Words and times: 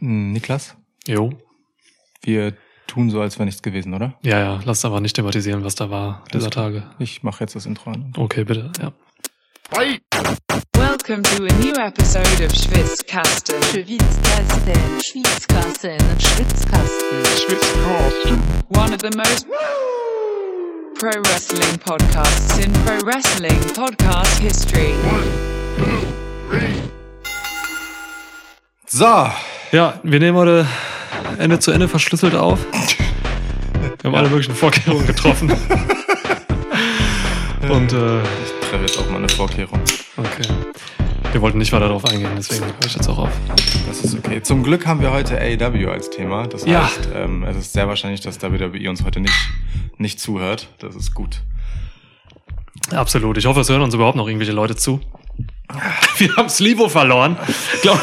Hm, 0.00 0.32
Niklas, 0.32 0.76
Jo. 1.06 1.30
wir 2.22 2.54
tun 2.86 3.10
so, 3.10 3.20
als 3.20 3.36
wäre 3.38 3.46
nichts 3.46 3.62
gewesen, 3.62 3.94
oder? 3.94 4.14
Ja, 4.22 4.38
ja, 4.38 4.60
lass 4.64 4.84
aber 4.84 5.00
nicht 5.00 5.16
thematisieren, 5.16 5.64
was 5.64 5.74
da 5.74 5.90
war 5.90 6.24
dieser 6.32 6.50
Tage. 6.50 6.84
Ich 6.98 7.22
mache 7.22 7.44
jetzt 7.44 7.54
das 7.56 7.66
Intro 7.66 7.90
an. 7.90 8.12
Okay, 8.16 8.44
bitte, 8.44 8.70
ja. 8.80 8.92
Welcome 10.72 11.22
to 11.22 11.44
a 11.44 11.52
new 11.60 11.74
episode 11.74 12.44
of 12.44 12.54
Schwitzkasten. 12.54 13.62
Schwitzkasten, 13.62 15.00
Schwitzkasten, 15.02 15.98
Schwitzkasten. 16.20 18.42
One 18.70 18.94
of 18.94 19.00
the 19.02 19.10
most 19.16 19.46
pro 20.98 21.10
wrestling 21.24 21.78
podcasts 21.84 22.58
in 22.58 22.72
pro 22.84 22.98
wrestling 23.06 23.60
podcast 23.74 24.38
history. 24.40 24.94
So, 28.86 29.30
Ja, 29.72 30.00
wir 30.02 30.18
nehmen 30.20 30.36
heute 30.36 30.66
Ende 31.38 31.58
zu 31.58 31.70
Ende 31.72 31.88
verschlüsselt 31.88 32.34
auf. 32.34 32.58
Wir 34.00 34.04
haben 34.04 34.14
alle 34.14 34.28
möglichen 34.28 34.54
Vorkehrungen 34.54 35.06
getroffen. 35.06 35.50
Und, 37.68 37.92
äh, 37.92 38.20
ich 38.22 38.68
treffe 38.68 38.82
jetzt 38.82 38.98
auch 38.98 39.10
mal 39.10 39.18
eine 39.18 39.28
Vorkehrung. 39.28 39.78
okay. 40.16 40.48
Wir 41.32 41.42
wollten 41.42 41.58
nicht 41.58 41.72
weiter 41.72 41.88
darauf 41.88 42.06
eingehen, 42.06 42.30
deswegen 42.38 42.64
höre 42.64 42.86
ich 42.86 42.94
jetzt 42.94 43.06
auch 43.08 43.18
auf. 43.18 43.28
Das 43.86 44.00
ist 44.00 44.16
okay. 44.16 44.40
Zum 44.42 44.62
Glück 44.62 44.86
haben 44.86 45.02
wir 45.02 45.10
heute 45.12 45.38
AEW 45.38 45.90
als 45.90 46.08
Thema. 46.08 46.46
Das 46.46 46.64
Ja. 46.64 46.84
heißt, 46.86 47.10
ähm, 47.14 47.42
es 47.44 47.56
ist 47.58 47.74
sehr 47.74 47.86
wahrscheinlich, 47.86 48.22
dass 48.22 48.40
WWE 48.40 48.88
uns 48.88 49.04
heute 49.04 49.20
nicht, 49.20 49.34
nicht 49.98 50.18
zuhört. 50.20 50.68
Das 50.78 50.94
ist 50.96 51.12
gut. 51.12 51.42
Absolut. 52.90 53.36
Ich 53.36 53.44
hoffe, 53.44 53.60
es 53.60 53.68
hören 53.68 53.82
uns 53.82 53.92
überhaupt 53.92 54.16
noch 54.16 54.26
irgendwelche 54.26 54.52
Leute 54.52 54.74
zu. 54.76 55.00
Wir 56.16 56.34
haben 56.36 56.48
Slivo 56.48 56.88
verloren. 56.88 57.36
Glaub 57.82 58.00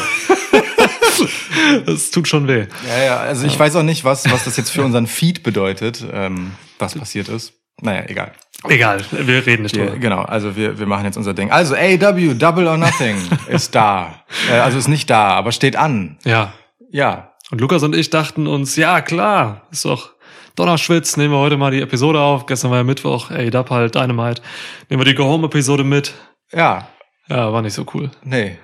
das 1.86 2.10
tut 2.10 2.28
schon 2.28 2.48
weh. 2.48 2.66
Ja, 2.88 3.04
ja, 3.04 3.16
also 3.18 3.46
ich 3.46 3.58
weiß 3.58 3.76
auch 3.76 3.82
nicht, 3.82 4.04
was, 4.04 4.30
was 4.30 4.44
das 4.44 4.56
jetzt 4.56 4.70
für 4.70 4.82
unseren 4.84 5.06
Feed 5.06 5.42
bedeutet, 5.42 6.04
ähm, 6.12 6.52
was 6.78 6.94
passiert 6.94 7.28
ist. 7.28 7.52
Naja, 7.80 8.04
egal. 8.08 8.32
Egal, 8.68 9.04
wir 9.10 9.46
reden 9.46 9.64
nicht 9.64 9.76
drüber. 9.76 9.96
genau, 9.96 10.22
also 10.22 10.56
wir, 10.56 10.78
wir 10.78 10.86
machen 10.86 11.04
jetzt 11.04 11.16
unser 11.18 11.34
Ding. 11.34 11.50
Also 11.50 11.74
AEW, 11.74 12.34
Double 12.34 12.66
or 12.66 12.78
Nothing 12.78 13.16
ist 13.48 13.74
da. 13.74 14.24
Äh, 14.50 14.54
also 14.54 14.78
ist 14.78 14.88
nicht 14.88 15.10
da, 15.10 15.28
aber 15.34 15.52
steht 15.52 15.76
an. 15.76 16.16
Ja. 16.24 16.54
Ja. 16.90 17.32
Und 17.50 17.60
Lukas 17.60 17.82
und 17.82 17.94
ich 17.94 18.08
dachten 18.10 18.46
uns, 18.46 18.76
ja 18.76 19.02
klar, 19.02 19.66
ist 19.70 19.84
doch 19.84 20.12
Donnerschwitz, 20.56 21.18
nehmen 21.18 21.34
wir 21.34 21.38
heute 21.38 21.58
mal 21.58 21.70
die 21.70 21.82
Episode 21.82 22.18
auf. 22.18 22.46
Gestern 22.46 22.70
war 22.70 22.78
ja 22.78 22.84
Mittwoch, 22.84 23.30
ey, 23.30 23.50
Dub 23.50 23.68
halt, 23.70 23.94
Dynamite. 23.94 24.40
Nehmen 24.88 25.00
wir 25.00 25.04
die 25.04 25.14
Go-Home-Episode 25.14 25.84
mit. 25.84 26.14
Ja, 26.50 26.88
Ja, 27.28 27.52
war 27.52 27.60
nicht 27.60 27.74
so 27.74 27.84
cool. 27.92 28.10
nee. 28.24 28.56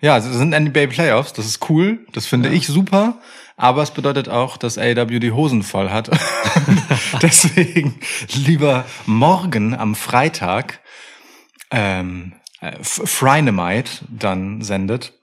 Ja, 0.00 0.16
es 0.16 0.24
sind 0.24 0.50
NBA 0.50 0.86
Playoffs, 0.86 1.32
das 1.32 1.46
ist 1.46 1.68
cool, 1.70 2.06
das 2.12 2.26
finde 2.26 2.50
ich 2.50 2.66
super, 2.66 3.20
aber 3.56 3.82
es 3.82 3.90
bedeutet 3.90 4.28
auch, 4.28 4.56
dass 4.56 4.78
AEW 4.78 5.18
die 5.18 5.32
Hosen 5.32 5.64
voll 5.64 5.90
hat. 5.90 6.10
Deswegen 7.22 7.98
lieber 8.32 8.84
morgen 9.06 9.74
am 9.74 9.96
Freitag 9.96 10.80
ähm, 11.70 12.34
äh, 12.60 12.76
Frynamite 12.82 14.04
dann 14.08 14.62
sendet. 14.62 15.14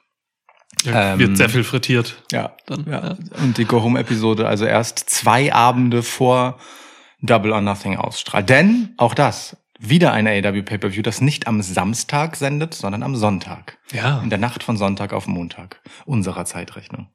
Ja, 0.83 1.13
Ähm, 1.13 1.19
wird 1.19 1.37
sehr 1.37 1.49
viel 1.49 1.63
frittiert. 1.63 2.21
Ja, 2.31 2.55
Dann, 2.65 2.85
ja. 2.85 3.07
ja. 3.07 3.17
Und 3.41 3.57
die 3.57 3.65
Go-Home-Episode 3.65 4.47
also 4.47 4.65
erst 4.65 5.09
zwei 5.09 5.53
Abende 5.53 6.03
vor 6.03 6.59
Double 7.21 7.53
or 7.53 7.61
Nothing 7.61 7.95
ausstrahlt. 7.95 8.49
Denn 8.49 8.93
auch 8.97 9.13
das, 9.13 9.55
wieder 9.89 10.11
ein 10.13 10.27
AEW 10.27 10.63
Pay-Per-View, 10.63 11.01
das 11.01 11.21
nicht 11.21 11.47
am 11.47 11.61
Samstag 11.61 12.35
sendet, 12.35 12.73
sondern 12.73 13.03
am 13.03 13.15
Sonntag. 13.15 13.77
Ja, 13.91 14.21
In 14.21 14.29
der 14.29 14.39
Nacht 14.39 14.63
von 14.63 14.77
Sonntag 14.77 15.13
auf 15.13 15.27
Montag. 15.27 15.81
Unserer 16.05 16.45
Zeitrechnung. 16.45 17.07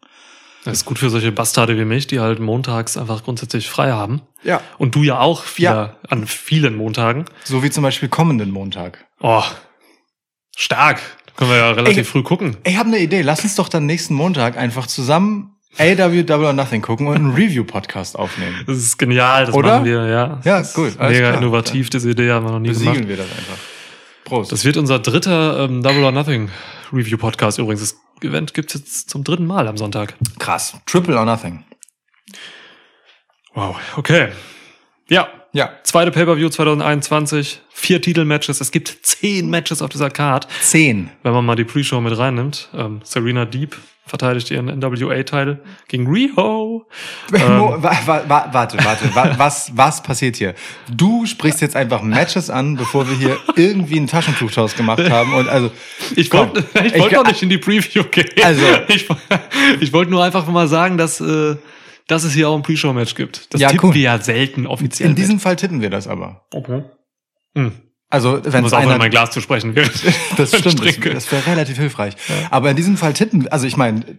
das 0.64 0.78
ist 0.78 0.84
gut 0.84 0.98
für 0.98 1.08
solche 1.10 1.32
Bastarde 1.32 1.78
wie 1.78 1.84
mich, 1.84 2.06
die 2.06 2.20
halt 2.20 2.38
montags 2.40 2.96
einfach 2.96 3.24
grundsätzlich 3.24 3.68
frei 3.70 3.92
haben. 3.92 4.22
Ja. 4.42 4.60
Und 4.78 4.94
du 4.94 5.02
ja 5.02 5.18
auch 5.20 5.44
wieder 5.56 5.70
Ja. 5.70 5.96
an 6.08 6.26
vielen 6.26 6.76
Montagen. 6.76 7.24
So 7.44 7.62
wie 7.62 7.70
zum 7.70 7.82
Beispiel 7.82 8.08
kommenden 8.08 8.50
Montag. 8.50 9.06
Oh, 9.20 9.42
stark. 10.56 11.00
Können 11.36 11.50
wir 11.50 11.58
ja 11.58 11.70
relativ 11.70 11.98
Ey. 11.98 12.04
früh 12.04 12.22
gucken. 12.22 12.56
Ich 12.64 12.76
habe 12.76 12.88
eine 12.88 12.98
Idee. 12.98 13.22
Lass 13.22 13.42
uns 13.44 13.54
doch 13.54 13.68
dann 13.68 13.86
nächsten 13.86 14.14
Montag 14.14 14.56
einfach 14.58 14.86
zusammen 14.86 15.56
AEW 15.78 16.22
Double 16.24 16.46
or 16.46 16.52
Nothing 16.52 16.82
gucken 16.82 17.06
und 17.06 17.14
einen 17.16 17.30
Review-Podcast 17.34 18.18
aufnehmen. 18.18 18.64
Das 18.66 18.76
ist 18.76 18.98
genial, 18.98 19.46
das 19.46 19.54
Oder? 19.54 19.74
machen 19.76 19.84
wir, 19.84 20.06
ja. 20.06 20.40
Ja, 20.44 20.58
Das 20.58 20.74
gut, 20.74 20.88
ist 20.88 21.00
alles 21.00 21.16
Mega 21.16 21.30
klar. 21.30 21.42
innovativ, 21.42 21.90
diese 21.90 22.10
Idee 22.10 22.30
haben 22.32 22.44
wir 22.44 22.52
noch 22.52 22.58
nie 22.58 22.68
Besiegeln 22.68 23.06
gemacht. 23.06 23.08
wir 23.08 23.16
das 23.18 23.26
einfach. 23.30 23.56
Prost. 24.24 24.52
Das 24.52 24.64
wird 24.64 24.76
unser 24.76 24.98
dritter 24.98 25.60
ähm, 25.64 25.82
Double 25.82 26.04
or 26.04 26.12
Nothing 26.12 26.50
Review 26.92 27.16
Podcast 27.16 27.58
übrigens. 27.58 27.80
Das 27.80 27.96
Event 28.22 28.52
gibt's 28.52 28.74
jetzt 28.74 29.08
zum 29.10 29.24
dritten 29.24 29.46
Mal 29.46 29.66
am 29.68 29.76
Sonntag. 29.76 30.14
krass. 30.38 30.76
Triple 30.86 31.16
or 31.18 31.24
Nothing. 31.24 31.64
Wow, 33.54 33.76
okay. 33.96 34.28
Ja, 35.08 35.28
Ja. 35.52 35.70
zweite 35.82 36.10
Pay-Per-View 36.12 36.48
2021, 36.50 37.60
vier 37.70 38.00
Titelmatches. 38.00 38.60
Es 38.60 38.70
gibt 38.70 38.98
zehn 39.02 39.50
Matches 39.50 39.82
auf 39.82 39.88
dieser 39.90 40.10
Card, 40.10 40.46
Zehn. 40.60 41.10
wenn 41.22 41.32
man 41.32 41.44
mal 41.44 41.56
die 41.56 41.64
Pre-Show 41.64 42.00
mit 42.00 42.16
reinnimmt. 42.16 42.68
Ähm, 42.74 43.00
Serena 43.02 43.44
Deep 43.44 43.76
verteidigt 44.10 44.50
ihren 44.50 44.66
NWA-Titel 44.66 45.58
gegen 45.88 46.06
Riho. 46.06 46.86
Wa, 47.30 48.22
warte, 48.52 48.76
warte, 48.84 49.14
wa, 49.14 49.34
was, 49.38 49.70
was 49.74 50.02
passiert 50.02 50.36
hier? 50.36 50.54
Du 50.94 51.24
sprichst 51.26 51.60
jetzt 51.62 51.76
einfach 51.76 52.02
Matches 52.02 52.50
an, 52.50 52.76
bevor 52.76 53.08
wir 53.08 53.16
hier 53.16 53.38
irgendwie 53.56 53.96
einen 53.96 54.06
Taschentuchtausch 54.08 54.76
gemacht 54.76 55.08
haben 55.08 55.32
und 55.34 55.48
also. 55.48 55.70
Ich 56.16 56.30
wollte 56.34 56.64
ich 56.84 56.98
wollte 56.98 57.14
noch 57.14 57.26
nicht 57.26 57.42
in 57.42 57.48
die 57.48 57.58
Preview 57.58 58.04
gehen. 58.04 58.28
Also- 58.42 58.66
ich, 58.88 59.08
ich 59.80 59.92
wollte 59.92 60.10
nur 60.10 60.22
einfach 60.22 60.46
mal 60.48 60.68
sagen, 60.68 60.98
dass, 60.98 61.20
äh, 61.20 61.56
dass 62.08 62.24
es 62.24 62.32
hier 62.34 62.48
auch 62.48 62.56
ein 62.56 62.62
Pre-Show-Match 62.62 63.14
gibt. 63.14 63.54
Das 63.54 63.60
Ja, 63.60 63.68
tippen 63.68 63.90
cool. 63.90 63.94
wir 63.94 64.02
ja 64.02 64.18
selten 64.20 64.66
offiziell. 64.66 65.08
In 65.10 65.14
diesem 65.14 65.38
Fall 65.40 65.56
tippen 65.56 65.80
wir 65.80 65.90
das 65.90 66.06
aber. 66.08 66.44
mit. 66.52 66.62
okay. 66.64 66.82
Hm. 67.56 67.72
Also, 68.12 68.40
wenn 68.44 68.64
es 68.64 68.72
einer, 68.72 68.98
mein 68.98 69.10
Glas 69.10 69.30
zu 69.30 69.40
sprechen. 69.40 69.76
während- 69.76 69.92
das 70.36 70.48
stimmt, 70.50 70.84
das, 70.84 70.98
das 70.98 71.30
wäre 71.32 71.46
relativ 71.46 71.76
hilfreich. 71.78 72.14
Aber 72.50 72.70
in 72.70 72.76
diesem 72.76 72.96
Fall 72.96 73.12
tippen, 73.12 73.46
also 73.48 73.66
ich 73.68 73.76
meine, 73.76 74.18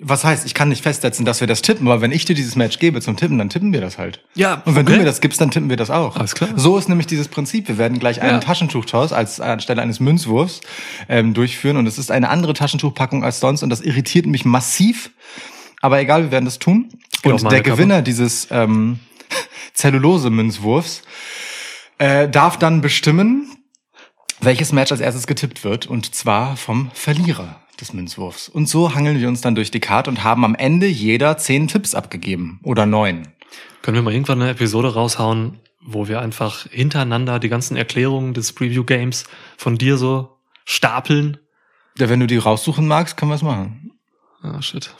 was 0.00 0.24
heißt, 0.24 0.46
ich 0.46 0.54
kann 0.54 0.68
nicht 0.70 0.82
festsetzen, 0.82 1.24
dass 1.24 1.40
wir 1.40 1.46
das 1.46 1.62
tippen, 1.62 1.86
aber 1.86 2.00
wenn 2.00 2.10
ich 2.10 2.24
dir 2.24 2.34
dieses 2.34 2.56
Match 2.56 2.78
gebe 2.80 3.00
zum 3.00 3.16
Tippen, 3.16 3.38
dann 3.38 3.48
tippen 3.50 3.72
wir 3.72 3.80
das 3.82 3.98
halt. 3.98 4.24
Ja, 4.34 4.62
Und 4.64 4.74
wenn 4.74 4.82
okay. 4.84 4.94
du 4.94 4.98
mir 5.00 5.04
das 5.04 5.20
gibst, 5.20 5.40
dann 5.40 5.50
tippen 5.50 5.68
wir 5.70 5.76
das 5.76 5.90
auch. 5.90 6.16
Alles 6.16 6.34
klar. 6.34 6.50
So 6.56 6.76
ist 6.78 6.88
nämlich 6.88 7.06
dieses 7.06 7.28
Prinzip. 7.28 7.68
Wir 7.68 7.78
werden 7.78 7.98
gleich 8.00 8.20
einen 8.20 8.32
Ja. 8.32 8.40
Taschentuchtausch 8.40 9.12
als 9.12 9.40
anstelle 9.40 9.80
eines 9.82 10.00
Münzwurfs 10.00 10.60
ähm, 11.08 11.32
durchführen 11.34 11.76
und 11.76 11.86
es 11.86 11.98
ist 11.98 12.10
eine 12.10 12.30
andere 12.30 12.54
Taschentuchpackung 12.54 13.22
als 13.22 13.38
sonst 13.40 13.62
und 13.62 13.70
das 13.70 13.80
irritiert 13.82 14.26
mich 14.26 14.44
massiv. 14.44 15.10
Aber 15.82 16.00
egal, 16.00 16.24
wir 16.24 16.30
werden 16.32 16.46
das 16.46 16.58
tun. 16.58 16.88
auf 17.22 17.32
Und 17.32 17.42
der 17.52 17.62
Kappe. 17.62 17.70
Gewinner 17.76 18.02
dieses 18.02 18.48
ähm, 18.50 18.98
Zellulose-Münzwurfs 19.74 21.02
äh, 22.00 22.28
darf 22.28 22.58
dann 22.58 22.80
bestimmen, 22.80 23.46
welches 24.40 24.72
Match 24.72 24.90
als 24.90 25.02
erstes 25.02 25.26
getippt 25.26 25.64
wird 25.64 25.86
und 25.86 26.14
zwar 26.14 26.56
vom 26.56 26.90
Verlierer 26.94 27.60
des 27.78 27.92
Münzwurfs. 27.92 28.48
Und 28.48 28.68
so 28.68 28.94
hangeln 28.94 29.20
wir 29.20 29.28
uns 29.28 29.42
dann 29.42 29.54
durch 29.54 29.70
die 29.70 29.80
Karte 29.80 30.08
und 30.08 30.24
haben 30.24 30.44
am 30.44 30.54
Ende 30.54 30.86
jeder 30.86 31.36
zehn 31.36 31.68
Tipps 31.68 31.94
abgegeben 31.94 32.58
oder 32.62 32.86
neun. 32.86 33.28
Können 33.82 33.96
wir 33.96 34.02
mal 34.02 34.14
irgendwann 34.14 34.40
eine 34.40 34.50
Episode 34.50 34.94
raushauen, 34.94 35.60
wo 35.82 36.08
wir 36.08 36.20
einfach 36.20 36.66
hintereinander 36.70 37.38
die 37.38 37.50
ganzen 37.50 37.76
Erklärungen 37.76 38.32
des 38.32 38.54
Preview-Games 38.54 39.24
von 39.58 39.76
dir 39.76 39.98
so 39.98 40.38
stapeln? 40.64 41.36
Ja, 41.98 42.08
wenn 42.08 42.20
du 42.20 42.26
die 42.26 42.38
raussuchen 42.38 42.86
magst, 42.86 43.18
können 43.18 43.30
wir 43.30 43.36
es 43.36 43.42
machen. 43.42 43.92
Ah, 44.42 44.62
shit. 44.62 44.94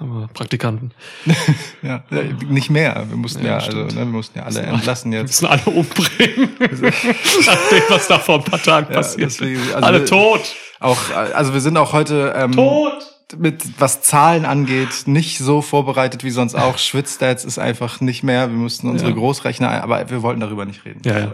Haben 0.00 0.20
wir 0.20 0.28
Praktikanten. 0.28 0.90
Ja, 1.82 2.02
nicht 2.48 2.70
mehr. 2.70 3.04
Wir 3.08 3.16
mussten 3.16 3.44
ja, 3.44 3.58
Ja, 3.58 3.64
also 3.64 3.76
ne, 3.84 3.94
wir 3.96 4.04
mussten 4.06 4.38
ja 4.38 4.44
alle 4.44 4.60
entlassen 4.62 5.12
Wir 5.12 5.20
jetzt. 5.20 5.28
müssen 5.42 5.46
alle 5.46 5.62
umbringen. 5.66 6.48
Nach 6.58 7.68
dem, 7.70 7.82
was 7.90 8.08
da 8.08 8.18
vor 8.18 8.36
ein 8.38 8.44
paar 8.44 8.60
Tagen 8.62 8.86
Ja, 8.90 8.96
passiert 8.96 9.30
deswegen, 9.30 9.60
ist. 9.60 9.74
also 9.74 9.86
alle 9.86 10.00
wir- 10.00 10.06
tot. 10.06 10.40
Auch, 10.80 10.98
also 11.34 11.52
wir 11.54 11.60
sind 11.60 11.76
auch 11.76 11.92
heute 11.92 12.34
ähm, 12.36 12.52
Tot. 12.52 12.92
mit 13.38 13.62
was 13.78 14.02
Zahlen 14.02 14.44
angeht 14.44 15.06
nicht 15.06 15.38
so 15.38 15.62
vorbereitet 15.62 16.24
wie 16.24 16.30
sonst 16.30 16.54
auch. 16.56 16.76
Schwitzstats 16.78 17.44
ist 17.44 17.58
einfach 17.58 18.00
nicht 18.00 18.22
mehr. 18.22 18.48
Wir 18.50 18.56
mussten 18.56 18.88
unsere. 18.88 19.14
Großrechner, 19.14 19.68
ein- 19.70 19.80
aber 19.82 20.10
wir 20.10 20.22
wollten 20.22 20.40
darüber 20.40 20.64
nicht 20.64 20.84
reden. 20.84 21.00
Ja, 21.04 21.18
ja. 21.20 21.32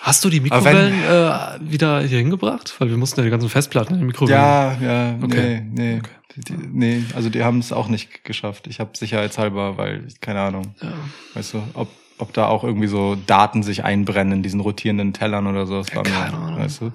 Hast 0.00 0.24
du 0.24 0.30
die 0.30 0.40
Aber 0.50 0.64
wenn- 0.64 0.90
Mikrowellen 0.96 1.60
äh, 1.60 1.70
wieder 1.72 2.00
hier 2.02 2.18
hingebracht? 2.18 2.74
Weil 2.78 2.88
wir 2.90 2.96
mussten 2.96 3.20
ja 3.20 3.24
die 3.24 3.30
ganzen 3.30 3.48
Festplatten 3.48 3.94
in 3.94 4.00
die 4.00 4.06
Mikrowellen. 4.06 4.40
Ja, 4.40 4.76
ja, 4.80 5.14
Okay. 5.22 5.62
nee, 5.72 5.94
nee. 5.96 6.02
Die, 6.36 6.52
nee, 6.52 7.02
also 7.16 7.30
die 7.30 7.42
haben 7.42 7.58
es 7.58 7.72
auch 7.72 7.88
nicht 7.88 8.22
geschafft. 8.24 8.68
Ich 8.68 8.78
habe 8.78 8.90
sicherheitshalber, 8.96 9.76
weil, 9.76 10.04
ich- 10.06 10.20
keine 10.20 10.40
Ahnung, 10.40 10.74
Ja. 10.80 10.92
weißt 11.34 11.54
du, 11.54 11.62
ob, 11.74 11.88
ob 12.18 12.32
da 12.32 12.46
auch 12.46 12.62
irgendwie 12.62 12.86
so 12.86 13.16
Daten 13.26 13.62
sich 13.64 13.82
einbrennen 13.82 14.34
in 14.34 14.42
diesen 14.44 14.60
rotierenden 14.60 15.12
Tellern 15.12 15.46
oder 15.48 15.66
so. 15.66 15.78
Das 15.82 15.94
war 15.96 16.04
mir, 16.04 16.10
keine 16.10 16.36
Ahnung. 16.36 16.58
Weißt 16.60 16.80
du? 16.80 16.92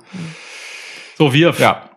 So, 1.18 1.34
wirf. 1.34 1.60
Ja. 1.60 1.90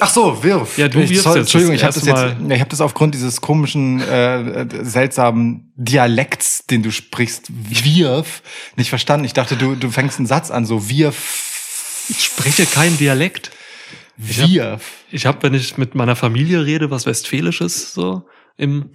Ach 0.00 0.10
so, 0.10 0.42
wirf. 0.42 0.76
Ja, 0.76 0.88
du 0.88 0.98
wirfst 0.98 1.22
sorry, 1.22 1.38
jetzt 1.38 1.46
Entschuldigung, 1.46 1.74
ich 1.74 1.84
habe 1.84 1.94
das 1.94 2.04
jetzt, 2.04 2.36
ich 2.50 2.60
habe 2.60 2.70
das 2.70 2.80
aufgrund 2.80 3.14
dieses 3.14 3.40
komischen, 3.40 4.00
äh, 4.00 4.66
seltsamen 4.82 5.72
Dialekts, 5.76 6.66
den 6.66 6.82
du 6.82 6.90
sprichst, 6.90 7.46
wirf, 7.48 8.42
nicht 8.76 8.88
verstanden. 8.88 9.24
Ich 9.24 9.34
dachte, 9.34 9.56
du, 9.56 9.76
du 9.76 9.90
fängst 9.90 10.18
einen 10.18 10.26
Satz 10.26 10.50
an, 10.50 10.66
so 10.66 10.88
wirf. 10.88 12.06
Ich 12.08 12.24
spreche 12.24 12.66
kein 12.66 12.96
Dialekt. 12.98 13.50
Wirf. 14.16 14.82
Ich 15.10 15.26
habe, 15.26 15.42
wenn 15.42 15.54
ich 15.54 15.76
mit 15.78 15.94
meiner 15.94 16.16
Familie 16.16 16.64
rede, 16.64 16.90
was 16.90 17.06
Westfälisches 17.06 17.94
so 17.94 18.26
im, 18.56 18.90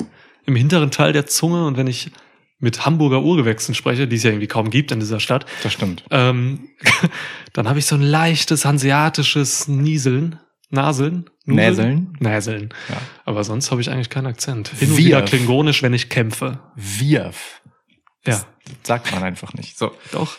im 0.46 0.56
hinteren 0.56 0.92
Teil 0.92 1.14
der 1.14 1.26
Zunge 1.28 1.66
und 1.66 1.78
wenn 1.78 1.88
ich 1.88 2.12
mit 2.60 2.86
Hamburger 2.86 3.22
Urgewächsen 3.22 3.74
spreche, 3.74 4.08
die 4.08 4.18
es 4.18 4.24
ja 4.24 4.32
irgendwie 4.32 4.48
kaum 4.48 4.70
gibt 4.70 4.92
in 4.92 5.00
dieser 5.00 5.20
Stadt, 5.22 5.46
Das 5.64 5.74
stimmt. 5.74 6.04
ähm, 6.12 6.70
dann 7.54 7.70
habe 7.70 7.80
ich 7.80 7.86
so 7.86 7.96
ein 7.96 8.02
leichtes 8.02 8.66
hanseatisches 8.66 9.68
Nieseln, 9.70 10.40
Naseln? 10.70 11.30
Näseln? 11.46 12.16
Näseln. 12.20 12.70
Ja. 12.90 12.98
Aber 13.26 13.44
sonst 13.44 13.72
habe 13.72 13.82
ich 13.82 13.90
eigentlich 13.90 14.10
keinen 14.10 14.28
Akzent. 14.28 14.70
Hin 14.70 14.92
und 14.92 14.98
Wirf. 14.98 15.06
wieder 15.06 15.22
klingonisch, 15.24 15.82
wenn 15.82 15.94
ich 15.94 16.10
kämpfe. 16.10 16.60
Wirf. 16.76 17.62
Ja, 18.26 18.44
Sagt 18.84 19.12
man 19.12 19.24
einfach 19.24 19.54
nicht. 19.54 19.78
So. 19.78 19.92
doch. 20.12 20.38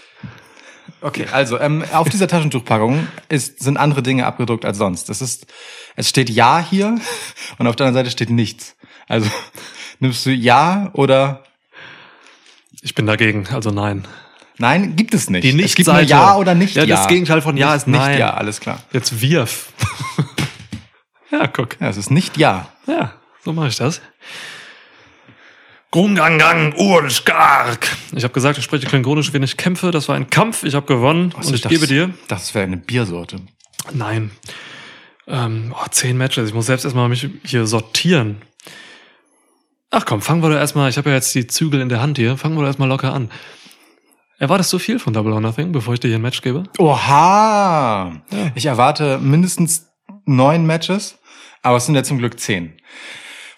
Okay, 1.01 1.27
also 1.33 1.59
ähm, 1.59 1.85
auf 1.93 2.09
dieser 2.09 2.29
Taschentuchpackung 2.29 3.09
ist, 3.29 3.61
sind 3.61 3.77
andere 3.77 4.03
Dinge 4.03 4.27
abgedruckt 4.27 4.65
als 4.65 4.79
sonst. 4.79 5.09
Es 5.09 5.23
ist, 5.23 5.47
es 5.97 6.09
steht 6.09 6.29
Ja 6.31 6.65
hier 6.69 6.99
und 7.59 7.67
auf 7.67 7.77
der 7.77 7.87
anderen 7.87 8.05
Seite 8.05 8.11
steht 8.11 8.31
nichts. 8.31 8.77
Also 9.09 9.31
nimmst 9.99 10.27
du 10.27 10.31
Ja 10.31 10.91
oder 10.93 11.45
Ich 12.83 12.95
bin 12.95 13.07
dagegen, 13.07 13.47
also 13.49 13.71
nein. 13.71 14.07
Nein, 14.59 14.95
gibt 14.97 15.15
es 15.15 15.31
nicht. 15.31 15.45
Die 15.45 15.49
es 15.63 15.75
gibt 15.75 15.87
nur 15.89 15.97
Nicht-Seite. 15.97 16.11
Ja 16.11 16.37
oder 16.37 16.55
nicht 16.55 16.77
Ja, 16.77 16.85
Ja. 16.85 16.97
das 16.97 17.09
Gegenteil 17.09 17.41
von 17.43 17.57
Ja 17.57 17.69
nicht, 17.69 17.77
ist 17.79 17.87
Nein. 17.89 18.11
Nicht 18.11 18.21
Ja, 18.21 18.35
alles 18.35 18.61
klar. 18.61 18.83
Jetzt 18.93 19.21
wirf. 19.21 19.73
ja, 21.31 21.47
guck. 21.47 21.81
Ja, 21.81 21.89
es 21.89 21.97
ist 21.97 22.11
nicht 22.11 22.37
Ja. 22.37 22.69
Ja, 22.87 23.13
so 23.45 23.53
mache 23.53 23.69
ich 23.69 23.77
das. 23.77 24.01
Grungangang, 25.91 26.73
Urskark. 26.77 27.89
Ich 28.15 28.23
habe 28.23 28.33
gesagt, 28.33 28.59
ich 28.59 28.65
spreche 28.65 28.87
klingonisch, 28.87 29.33
wenn 29.33 29.43
ich 29.43 29.57
kämpfe. 29.57 29.91
Das 29.91 30.09
war 30.09 30.15
ein 30.15 30.31
Kampf. 30.31 30.63
Ich 30.63 30.75
habe 30.75 30.87
gewonnen 30.87 31.33
und 31.33 31.53
ich 31.53 31.63
das, 31.63 31.71
gebe 31.71 31.87
dir. 31.89 32.15
Das 32.29 32.55
wäre 32.55 32.65
eine 32.65 32.77
Biersorte. 32.77 33.37
Nein. 33.93 34.31
Ähm, 35.27 35.75
oh, 35.77 35.87
zehn 35.91 36.17
Matches. 36.17 36.49
Ich 36.49 36.55
muss 36.55 36.67
selbst 36.67 36.85
erstmal 36.85 37.09
mich 37.09 37.29
hier 37.45 37.67
sortieren. 37.67 38.43
Ach 39.91 40.05
komm, 40.05 40.21
fangen 40.23 40.43
wir 40.43 40.51
doch 40.51 40.57
erstmal. 40.57 40.89
Ich 40.91 40.97
habe 40.97 41.11
ja 41.11 41.17
jetzt 41.17 41.35
die 41.35 41.49
Zügel 41.49 41.81
in 41.81 41.89
der 41.89 42.01
Hand 42.01 42.19
hier. 42.19 42.37
Fangen 42.37 42.55
wir 42.55 42.61
doch 42.61 42.69
erstmal 42.69 42.89
locker 42.89 43.13
an. 43.13 43.29
Erwartest 44.41 44.73
du 44.73 44.79
viel 44.79 44.99
von 44.99 45.13
Double 45.13 45.35
or 45.35 45.41
Nothing, 45.43 45.71
bevor 45.71 45.93
ich 45.93 46.01
dir 46.01 46.09
hier 46.09 46.17
ein 46.17 46.23
Match 46.23 46.41
gebe? 46.41 46.63
Oha! 46.79 48.23
Ja. 48.31 48.53
Ich 48.55 48.65
erwarte 48.65 49.19
mindestens 49.19 49.91
neun 50.25 50.65
Matches, 50.65 51.19
aber 51.61 51.77
es 51.77 51.85
sind 51.85 51.95
ja 51.95 52.03
zum 52.03 52.17
Glück 52.17 52.41
zehn. 52.41 52.73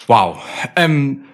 Wow. 0.08 0.42
Ähm, 0.74 1.26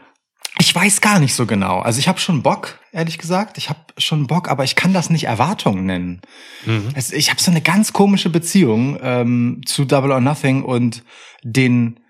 ich 0.58 0.74
weiß 0.74 1.00
gar 1.00 1.18
nicht 1.18 1.34
so 1.34 1.46
genau. 1.46 1.78
Also 1.80 1.98
ich 1.98 2.08
habe 2.08 2.20
schon 2.20 2.42
Bock, 2.42 2.78
ehrlich 2.92 3.16
gesagt. 3.16 3.56
Ich 3.56 3.70
habe 3.70 3.80
schon 3.96 4.26
Bock, 4.26 4.50
aber 4.50 4.64
ich 4.64 4.76
kann 4.76 4.92
das 4.92 5.08
nicht 5.08 5.24
Erwartung 5.24 5.86
nennen. 5.86 6.20
Es, 6.94 7.10
ich 7.10 7.30
habe 7.30 7.40
so 7.40 7.50
eine 7.50 7.62
ganz 7.62 7.94
komische 7.94 8.28
Beziehung 8.28 8.98
ähm, 9.00 9.62
zu 9.64 9.86
Double 9.86 10.12
or 10.12 10.20
Nothing 10.20 10.62
und 10.62 11.04
den 11.42 12.00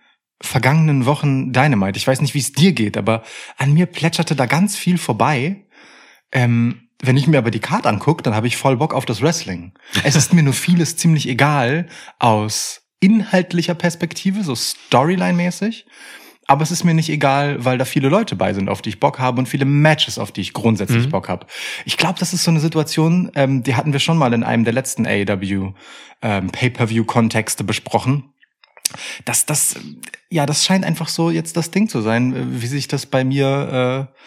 vergangenen 0.43 1.07
Wochen 1.07 1.53
Dynamite. 1.53 1.99
Ich 1.99 2.07
weiß 2.09 2.21
nicht, 2.21 2.35
wie 2.35 2.41
es 2.41 2.51
dir 2.51 2.73
geht, 2.73 2.97
aber 2.97 3.23
an 3.59 3.75
mir 3.75 3.87
plätscherte 3.87 4.35
da 4.35 4.47
ganz 4.47 4.77
viel 4.77 4.99
vorbei. 4.99 5.69
Ähm, 6.33 6.88
wenn 7.03 7.17
ich 7.17 7.27
mir 7.27 7.39
aber 7.39 7.51
die 7.51 7.61
Card 7.61 7.87
angucke, 7.87 8.23
dann 8.23 8.35
habe 8.35 8.47
ich 8.47 8.57
voll 8.57 8.77
Bock 8.77 8.93
auf 8.95 9.07
das 9.07 9.23
Wrestling. 9.23 9.73
Es 10.03 10.17
ist 10.17 10.33
mir 10.33 10.43
nur 10.43 10.53
vieles 10.55 10.97
ziemlich 10.97 11.29
egal 11.29 11.87
aus 12.19 12.83
inhaltlicher 13.01 13.75
Perspektive, 13.75 14.43
so 14.43 14.55
Storyline-mäßig. 14.55 15.87
Aber 16.51 16.63
es 16.63 16.71
ist 16.71 16.83
mir 16.83 16.95
nicht 16.95 17.11
egal, 17.11 17.63
weil 17.65 17.77
da 17.77 17.85
viele 17.85 18.09
Leute 18.09 18.35
bei 18.35 18.55
sind, 18.55 18.71
auf 18.71 18.81
die 18.81 18.89
ich 18.89 19.01
Bock 19.01 19.19
habe 19.19 19.39
und 19.39 19.47
viele 19.47 19.67
Matches, 19.67 20.19
auf 20.19 20.33
die 20.33 20.41
ich 20.41 20.55
grundsätzlich 20.55 21.07
Mhm. 21.07 21.11
Bock 21.11 21.29
habe. 21.29 21.47
Ich 21.85 21.99
glaube, 21.99 22.19
das 22.19 22.33
ist 22.33 22.43
so 22.43 22.51
eine 22.51 22.59
Situation, 22.61 23.31
ähm, 23.35 23.63
die 23.63 23.75
hatten 23.75 23.93
wir 23.93 24.01
schon 24.01 24.17
mal 24.17 24.33
in 24.33 24.43
einem 24.43 24.65
der 24.65 24.73
letzten 24.73 25.07
AEW 25.07 25.75
ähm, 26.23 26.51
Pay-per-View-Kontexte 26.51 27.65
besprochen. 27.65 28.33
Das, 29.27 29.45
das, 29.45 29.77
ja, 30.31 30.47
das 30.47 30.65
scheint 30.65 30.87
einfach 30.87 31.09
so 31.09 31.31
jetzt 31.31 31.59
das 31.59 31.71
Ding 31.71 31.89
zu 31.91 32.01
sein, 32.01 32.61
wie 32.63 32.67
sich 32.67 32.89
das 32.89 33.05
bei 33.05 33.25
mir 33.25 34.09
äh, 34.11 34.23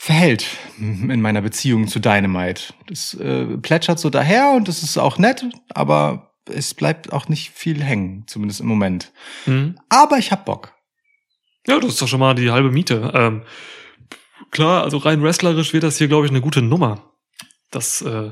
verhält 0.00 0.46
in 0.78 1.20
meiner 1.20 1.42
Beziehung 1.42 1.86
zu 1.86 1.98
Dynamite. 2.00 2.72
Das 2.86 3.12
äh, 3.12 3.44
plätschert 3.58 3.98
so 3.98 4.08
daher 4.08 4.52
und 4.56 4.66
das 4.66 4.82
ist 4.82 4.96
auch 4.96 5.18
nett, 5.18 5.44
aber 5.74 6.32
es 6.46 6.72
bleibt 6.72 7.12
auch 7.12 7.28
nicht 7.28 7.50
viel 7.50 7.84
hängen, 7.84 8.24
zumindest 8.26 8.62
im 8.62 8.66
Moment. 8.66 9.12
Mhm. 9.44 9.76
Aber 9.90 10.16
ich 10.16 10.32
hab 10.32 10.46
Bock. 10.46 10.72
Ja, 11.66 11.78
das 11.78 11.90
ist 11.90 12.00
doch 12.00 12.08
schon 12.08 12.18
mal 12.18 12.34
die 12.34 12.50
halbe 12.50 12.70
Miete. 12.70 13.12
Ähm, 13.14 13.42
klar, 14.50 14.84
also 14.84 14.96
rein 14.96 15.22
wrestlerisch 15.22 15.74
wird 15.74 15.82
das 15.82 15.98
hier, 15.98 16.08
glaube 16.08 16.24
ich, 16.24 16.32
eine 16.32 16.40
gute 16.40 16.62
Nummer. 16.62 17.12
Das, 17.70 18.00
äh, 18.00 18.30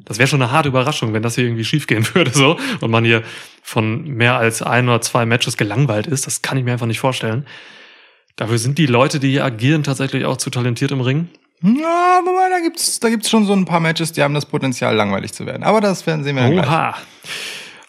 das 0.00 0.18
wäre 0.18 0.26
schon 0.26 0.42
eine 0.42 0.50
harte 0.50 0.68
Überraschung, 0.68 1.12
wenn 1.12 1.22
das 1.22 1.36
hier 1.36 1.44
irgendwie 1.44 1.64
schiefgehen 1.64 2.08
würde, 2.14 2.32
so, 2.32 2.58
und 2.80 2.90
man 2.90 3.04
hier 3.04 3.22
von 3.62 4.02
mehr 4.02 4.36
als 4.36 4.62
ein 4.62 4.88
oder 4.88 5.00
zwei 5.00 5.26
Matches 5.26 5.56
gelangweilt 5.56 6.08
ist. 6.08 6.26
Das 6.26 6.42
kann 6.42 6.58
ich 6.58 6.64
mir 6.64 6.72
einfach 6.72 6.86
nicht 6.86 6.98
vorstellen. 6.98 7.46
Dafür 8.38 8.58
sind 8.58 8.78
die 8.78 8.86
Leute, 8.86 9.18
die 9.18 9.30
hier 9.30 9.44
agieren, 9.44 9.82
tatsächlich 9.82 10.24
auch 10.24 10.36
zu 10.36 10.48
talentiert 10.48 10.92
im 10.92 11.00
Ring. 11.00 11.28
Ja, 11.60 12.20
wobei, 12.24 12.48
da 12.48 12.60
gibt's, 12.62 13.00
da 13.00 13.08
gibt's 13.08 13.28
schon 13.28 13.44
so 13.46 13.52
ein 13.52 13.64
paar 13.64 13.80
Matches, 13.80 14.12
die 14.12 14.22
haben 14.22 14.32
das 14.32 14.46
Potenzial, 14.46 14.94
langweilig 14.94 15.32
zu 15.32 15.44
werden. 15.44 15.64
Aber 15.64 15.80
das 15.80 16.06
werden 16.06 16.22
sehen 16.22 16.36
wir 16.36 16.44
dann 16.44 16.52
gleich. 16.52 16.66
Oha. 16.66 16.94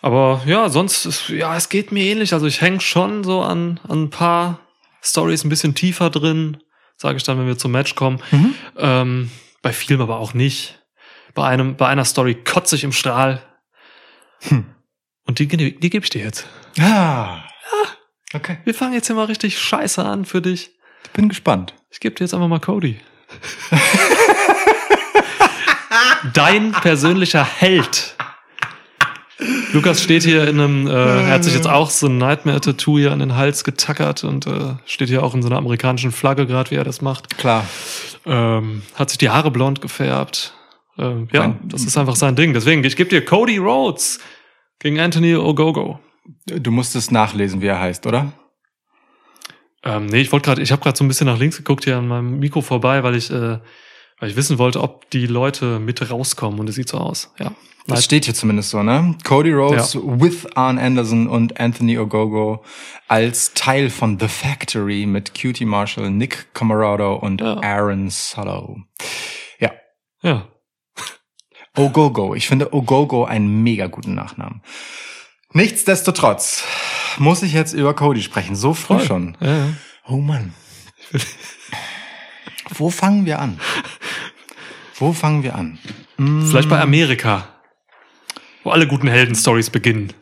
Aber 0.02 0.42
ja, 0.48 0.70
sonst, 0.70 1.06
ist, 1.06 1.30
ja, 1.30 1.56
es 1.56 1.70
geht 1.70 1.92
mir 1.92 2.04
ähnlich. 2.04 2.34
Also 2.34 2.48
ich 2.48 2.62
hänge 2.62 2.82
schon 2.82 3.24
so 3.24 3.44
an, 3.44 3.80
an 3.88 4.06
ein 4.06 4.10
paar 4.10 4.60
Stories 5.04 5.44
ein 5.44 5.50
bisschen 5.50 5.76
tiefer 5.76 6.10
drin, 6.10 6.58
sage 6.98 7.18
ich 7.18 7.24
dann, 7.24 7.38
wenn 7.38 7.46
wir 7.46 7.60
zum 7.60 7.72
Match 7.72 7.94
kommen. 7.94 8.20
Mhm. 8.32 8.56
Ähm, 8.76 9.32
bei 9.62 9.72
Film 9.72 10.02
aber 10.02 10.18
auch 10.18 10.34
nicht. 10.34 10.84
Bei 11.36 11.48
einem, 11.48 11.76
bei 11.76 11.88
einer 11.88 12.06
Story 12.06 12.34
kotze 12.34 12.76
ich 12.76 12.84
im 12.84 12.92
Strahl. 12.92 13.44
Hm. 14.48 14.66
Und 15.28 15.38
die, 15.38 15.48
die, 15.48 15.80
die 15.80 15.90
gebe 15.92 16.04
ich 16.04 16.10
dir 16.10 16.24
jetzt. 16.24 16.48
Ah. 16.80 17.44
Okay. 18.34 18.58
Wir 18.64 18.74
fangen 18.74 18.94
jetzt 18.94 19.08
hier 19.08 19.16
mal 19.16 19.26
richtig 19.26 19.58
scheiße 19.60 20.04
an 20.04 20.26
für 20.26 20.42
dich. 20.42 20.72
Ich 21.06 21.12
bin 21.12 21.30
gespannt. 21.30 21.74
Ich 21.92 22.00
gebe 22.00 22.16
dir 22.16 22.26
jetzt 22.26 22.34
einfach 22.34 22.48
mal 22.48 22.60
Cody. 22.60 23.00
Dein 26.34 26.72
persönlicher 26.72 27.44
Held. 27.44 28.16
Lukas 29.72 30.04
steht 30.04 30.24
hier 30.24 30.48
in 30.48 30.60
einem, 30.60 30.88
äh, 30.88 30.92
er 30.92 31.28
hat 31.28 31.44
sich 31.44 31.54
jetzt 31.54 31.68
auch 31.68 31.90
so 31.90 32.08
ein 32.08 32.18
Nightmare-Tattoo 32.18 32.98
hier 32.98 33.12
an 33.12 33.20
den 33.20 33.36
Hals 33.36 33.64
getackert 33.64 34.24
und 34.24 34.48
äh, 34.48 34.76
steht 34.86 35.08
hier 35.10 35.24
auch 35.24 35.34
in 35.34 35.42
so 35.42 35.48
einer 35.48 35.58
amerikanischen 35.58 36.12
Flagge 36.12 36.46
gerade, 36.46 36.72
wie 36.72 36.76
er 36.76 36.84
das 36.84 37.02
macht. 37.02 37.38
Klar. 37.38 37.66
Ähm, 38.26 38.82
hat 38.96 39.10
sich 39.10 39.18
die 39.18 39.30
Haare 39.30 39.50
blond 39.50 39.82
gefärbt. 39.82 40.54
Ähm, 40.98 41.30
ja, 41.32 41.56
das 41.64 41.84
ist 41.84 41.98
einfach 41.98 42.18
sein 42.18 42.36
Ding. 42.36 42.54
Deswegen, 42.54 42.84
ich 42.84 42.98
gebe 42.98 43.10
dir 43.10 43.24
Cody 43.24 43.58
Rhodes 43.58 44.20
gegen 44.80 45.00
Anthony 45.00 45.36
Ogogo. 45.36 46.00
Du 46.46 46.72
musst 46.72 46.96
es 46.96 47.12
nachlesen, 47.12 47.62
wie 47.62 47.68
er 47.68 47.80
heißt, 47.80 48.06
oder? 48.06 48.34
Ähm, 49.84 50.08
nee, 50.08 50.22
ich 50.22 50.32
wollte 50.32 50.46
gerade, 50.46 50.62
ich 50.62 50.72
habe 50.72 50.82
gerade 50.82 50.98
so 50.98 51.04
ein 51.04 51.08
bisschen 51.08 51.28
nach 51.28 51.40
links 51.40 51.58
geguckt 51.58 51.86
hier 51.86 51.98
an 51.98 52.08
meinem 52.08 52.40
Mikro 52.40 52.62
vorbei, 52.62 53.04
weil 53.04 53.16
ich, 53.16 53.32
äh, 53.32 53.60
weil 54.20 54.30
ich 54.30 54.36
wissen 54.36 54.58
wollte, 54.58 54.82
ob 54.82 55.10
die 55.12 55.26
Leute 55.26 55.80
mit 55.80 56.10
rauskommen 56.10 56.60
und 56.60 56.68
es 56.70 56.76
sieht 56.76 56.90
so 56.90 56.98
aus. 56.98 57.34
Ja. 57.40 57.52
Das 57.88 58.04
steht 58.04 58.26
hier 58.26 58.36
zumindest 58.36 58.70
so, 58.70 58.84
ne? 58.84 59.16
Cody 59.24 59.52
Rhodes 59.52 59.96
with 59.96 60.46
Arn 60.56 60.78
Anderson 60.78 61.28
und 61.28 61.60
Anthony 61.60 61.98
Ogogo 61.98 62.64
als 63.08 63.54
Teil 63.54 63.90
von 63.90 64.20
The 64.20 64.28
Factory 64.28 65.08
mit 65.08 65.34
Cutie 65.40 65.66
Marshall, 65.66 66.12
Nick 66.12 66.54
Camarado 66.54 67.16
und 67.16 67.42
Ja. 67.42 67.56
Aaron 67.62 68.10
Solo. 68.10 68.78
Ja. 69.60 69.72
Ja. 70.22 70.50
Ogogo. 71.76 72.36
Ich 72.36 72.48
finde 72.48 72.74
Ogogo 72.74 73.26
einen 73.26 73.64
mega 73.64 73.88
guten 73.88 74.14
Nachnamen. 74.14 74.62
Nichtsdestotrotz 75.54 76.64
muss 77.18 77.42
ich 77.42 77.54
jetzt 77.54 77.74
über 77.74 77.94
Cody 77.96 78.22
sprechen. 78.22 78.56
So 78.56 78.74
früh 78.74 78.98
Voll. 78.98 79.06
schon. 79.08 79.38
Ja, 79.40 79.58
ja. 79.58 79.74
Oh 80.08 80.18
Mann. 80.18 80.54
Wo 82.70 82.90
fangen 82.90 83.26
wir 83.26 83.40
an? 83.40 83.60
Wo 84.96 85.14
fangen 85.14 85.44
wir 85.44 85.56
an? 85.56 85.80
Vielleicht 86.18 86.70
bei 86.70 86.80
Amerika. 86.80 87.48
Wo 88.64 88.72
alle 88.72 88.88
guten 88.88 89.08
Helden-Stories 89.08 89.70
beginnen. 89.70 90.14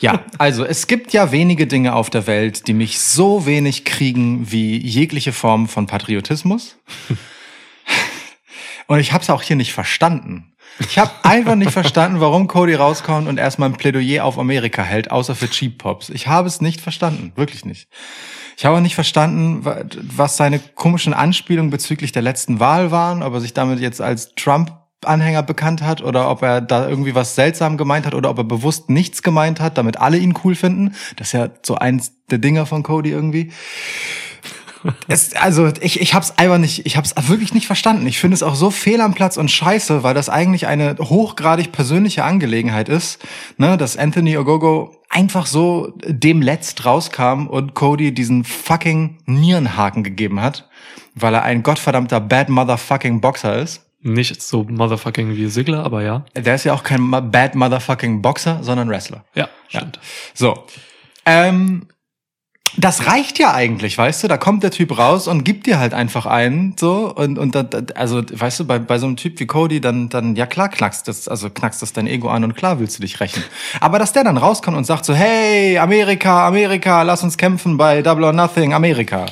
Ja, 0.00 0.24
also 0.38 0.64
es 0.64 0.86
gibt 0.86 1.12
ja 1.12 1.32
wenige 1.32 1.66
Dinge 1.66 1.94
auf 1.94 2.10
der 2.10 2.26
Welt, 2.26 2.68
die 2.68 2.74
mich 2.74 3.00
so 3.00 3.46
wenig 3.46 3.84
kriegen 3.84 4.50
wie 4.50 4.76
jegliche 4.78 5.32
Form 5.32 5.68
von 5.68 5.86
Patriotismus. 5.86 6.76
Und 8.86 9.00
ich 9.00 9.12
habe 9.12 9.22
es 9.22 9.30
auch 9.30 9.42
hier 9.42 9.56
nicht 9.56 9.72
verstanden. 9.72 10.52
Ich 10.78 10.98
habe 10.98 11.10
einfach 11.22 11.54
nicht 11.54 11.70
verstanden, 11.70 12.20
warum 12.20 12.48
Cody 12.48 12.74
rauskommt 12.74 13.28
und 13.28 13.38
erstmal 13.38 13.70
ein 13.70 13.76
Plädoyer 13.76 14.24
auf 14.24 14.38
Amerika 14.38 14.82
hält, 14.82 15.10
außer 15.10 15.34
für 15.34 15.48
Cheap 15.48 15.78
Pops. 15.78 16.10
Ich 16.10 16.26
habe 16.28 16.48
es 16.48 16.60
nicht 16.60 16.80
verstanden, 16.82 17.32
wirklich 17.34 17.64
nicht. 17.64 17.88
Ich 18.58 18.64
habe 18.66 18.76
auch 18.76 18.80
nicht 18.80 18.94
verstanden, 18.94 19.64
wa- 19.64 19.84
was 20.02 20.36
seine 20.36 20.58
komischen 20.58 21.14
Anspielungen 21.14 21.70
bezüglich 21.70 22.12
der 22.12 22.22
letzten 22.22 22.60
Wahl 22.60 22.90
waren, 22.90 23.22
ob 23.22 23.32
er 23.34 23.40
sich 23.40 23.54
damit 23.54 23.80
jetzt 23.80 24.00
als 24.02 24.34
Trump-Anhänger 24.34 25.42
bekannt 25.42 25.82
hat 25.82 26.02
oder 26.02 26.30
ob 26.30 26.42
er 26.42 26.60
da 26.60 26.88
irgendwie 26.88 27.14
was 27.14 27.34
seltsam 27.34 27.78
gemeint 27.78 28.04
hat 28.04 28.14
oder 28.14 28.28
ob 28.28 28.38
er 28.38 28.44
bewusst 28.44 28.90
nichts 28.90 29.22
gemeint 29.22 29.60
hat, 29.60 29.78
damit 29.78 29.98
alle 29.98 30.18
ihn 30.18 30.34
cool 30.44 30.54
finden. 30.54 30.94
Das 31.16 31.28
ist 31.28 31.32
ja 31.32 31.48
so 31.62 31.76
eins 31.76 32.12
der 32.30 32.38
Dinger 32.38 32.66
von 32.66 32.82
Cody 32.82 33.10
irgendwie. 33.10 33.50
Es, 35.08 35.34
also 35.34 35.70
ich, 35.80 36.00
ich 36.00 36.14
hab's 36.14 36.38
einfach 36.38 36.58
nicht, 36.58 36.86
ich 36.86 36.96
hab's 36.96 37.14
wirklich 37.28 37.54
nicht 37.54 37.66
verstanden. 37.66 38.06
Ich 38.06 38.18
finde 38.18 38.34
es 38.34 38.42
auch 38.42 38.54
so 38.54 38.70
fehl 38.70 39.00
am 39.00 39.14
Platz 39.14 39.36
und 39.36 39.50
scheiße, 39.50 40.02
weil 40.02 40.14
das 40.14 40.28
eigentlich 40.28 40.66
eine 40.66 40.96
hochgradig 40.98 41.72
persönliche 41.72 42.24
Angelegenheit 42.24 42.88
ist, 42.88 43.24
ne, 43.58 43.76
dass 43.76 43.96
Anthony 43.96 44.36
Ogogo 44.36 44.96
einfach 45.08 45.46
so 45.46 45.92
dem 46.04 46.42
letzt 46.42 46.84
rauskam 46.84 47.46
und 47.46 47.74
Cody 47.74 48.12
diesen 48.12 48.44
fucking 48.44 49.18
Nierenhaken 49.26 50.02
gegeben 50.04 50.40
hat, 50.40 50.68
weil 51.14 51.34
er 51.34 51.42
ein 51.44 51.62
gottverdammter 51.62 52.20
bad 52.20 52.48
motherfucking 52.48 53.20
Boxer 53.20 53.58
ist. 53.58 53.82
Nicht 54.02 54.40
so 54.40 54.64
motherfucking 54.64 55.34
wie 55.36 55.46
Sigler, 55.48 55.82
aber 55.84 56.02
ja. 56.02 56.24
Der 56.36 56.54
ist 56.54 56.64
ja 56.64 56.74
auch 56.74 56.82
kein 56.84 57.10
bad 57.10 57.54
motherfucking 57.54 58.22
Boxer, 58.22 58.58
sondern 58.62 58.88
Wrestler. 58.88 59.24
Ja, 59.34 59.48
Ja. 59.70 59.80
stimmt. 59.80 59.98
So. 60.34 60.64
Ähm, 61.24 61.88
das 62.76 63.06
reicht 63.06 63.38
ja 63.38 63.54
eigentlich, 63.54 63.96
weißt 63.96 64.24
du? 64.24 64.28
Da 64.28 64.36
kommt 64.36 64.62
der 64.62 64.70
Typ 64.70 64.98
raus 64.98 65.28
und 65.28 65.44
gibt 65.44 65.66
dir 65.66 65.78
halt 65.78 65.94
einfach 65.94 66.26
einen, 66.26 66.74
so 66.78 67.12
und 67.14 67.38
und 67.38 67.54
da, 67.54 67.64
also 67.94 68.22
weißt 68.30 68.60
du, 68.60 68.64
bei, 68.66 68.78
bei 68.78 68.98
so 68.98 69.06
einem 69.06 69.16
Typ 69.16 69.38
wie 69.40 69.46
Cody, 69.46 69.80
dann 69.80 70.08
dann 70.08 70.36
ja 70.36 70.46
klar 70.46 70.68
knackst 70.68 71.08
das, 71.08 71.28
also 71.28 71.48
knackst 71.50 71.80
das 71.82 71.92
dein 71.92 72.06
Ego 72.06 72.28
an 72.28 72.44
und 72.44 72.54
klar 72.54 72.78
willst 72.78 72.98
du 72.98 73.02
dich 73.02 73.20
rächen. 73.20 73.42
Aber 73.80 73.98
dass 73.98 74.12
der 74.12 74.24
dann 74.24 74.36
rauskommt 74.36 74.76
und 74.76 74.84
sagt 74.84 75.04
so, 75.04 75.14
hey 75.14 75.78
Amerika, 75.78 76.46
Amerika, 76.46 77.02
lass 77.02 77.22
uns 77.22 77.36
kämpfen 77.38 77.76
bei 77.76 78.02
Double 78.02 78.24
or 78.24 78.32
Nothing, 78.32 78.74
Amerika. 78.74 79.26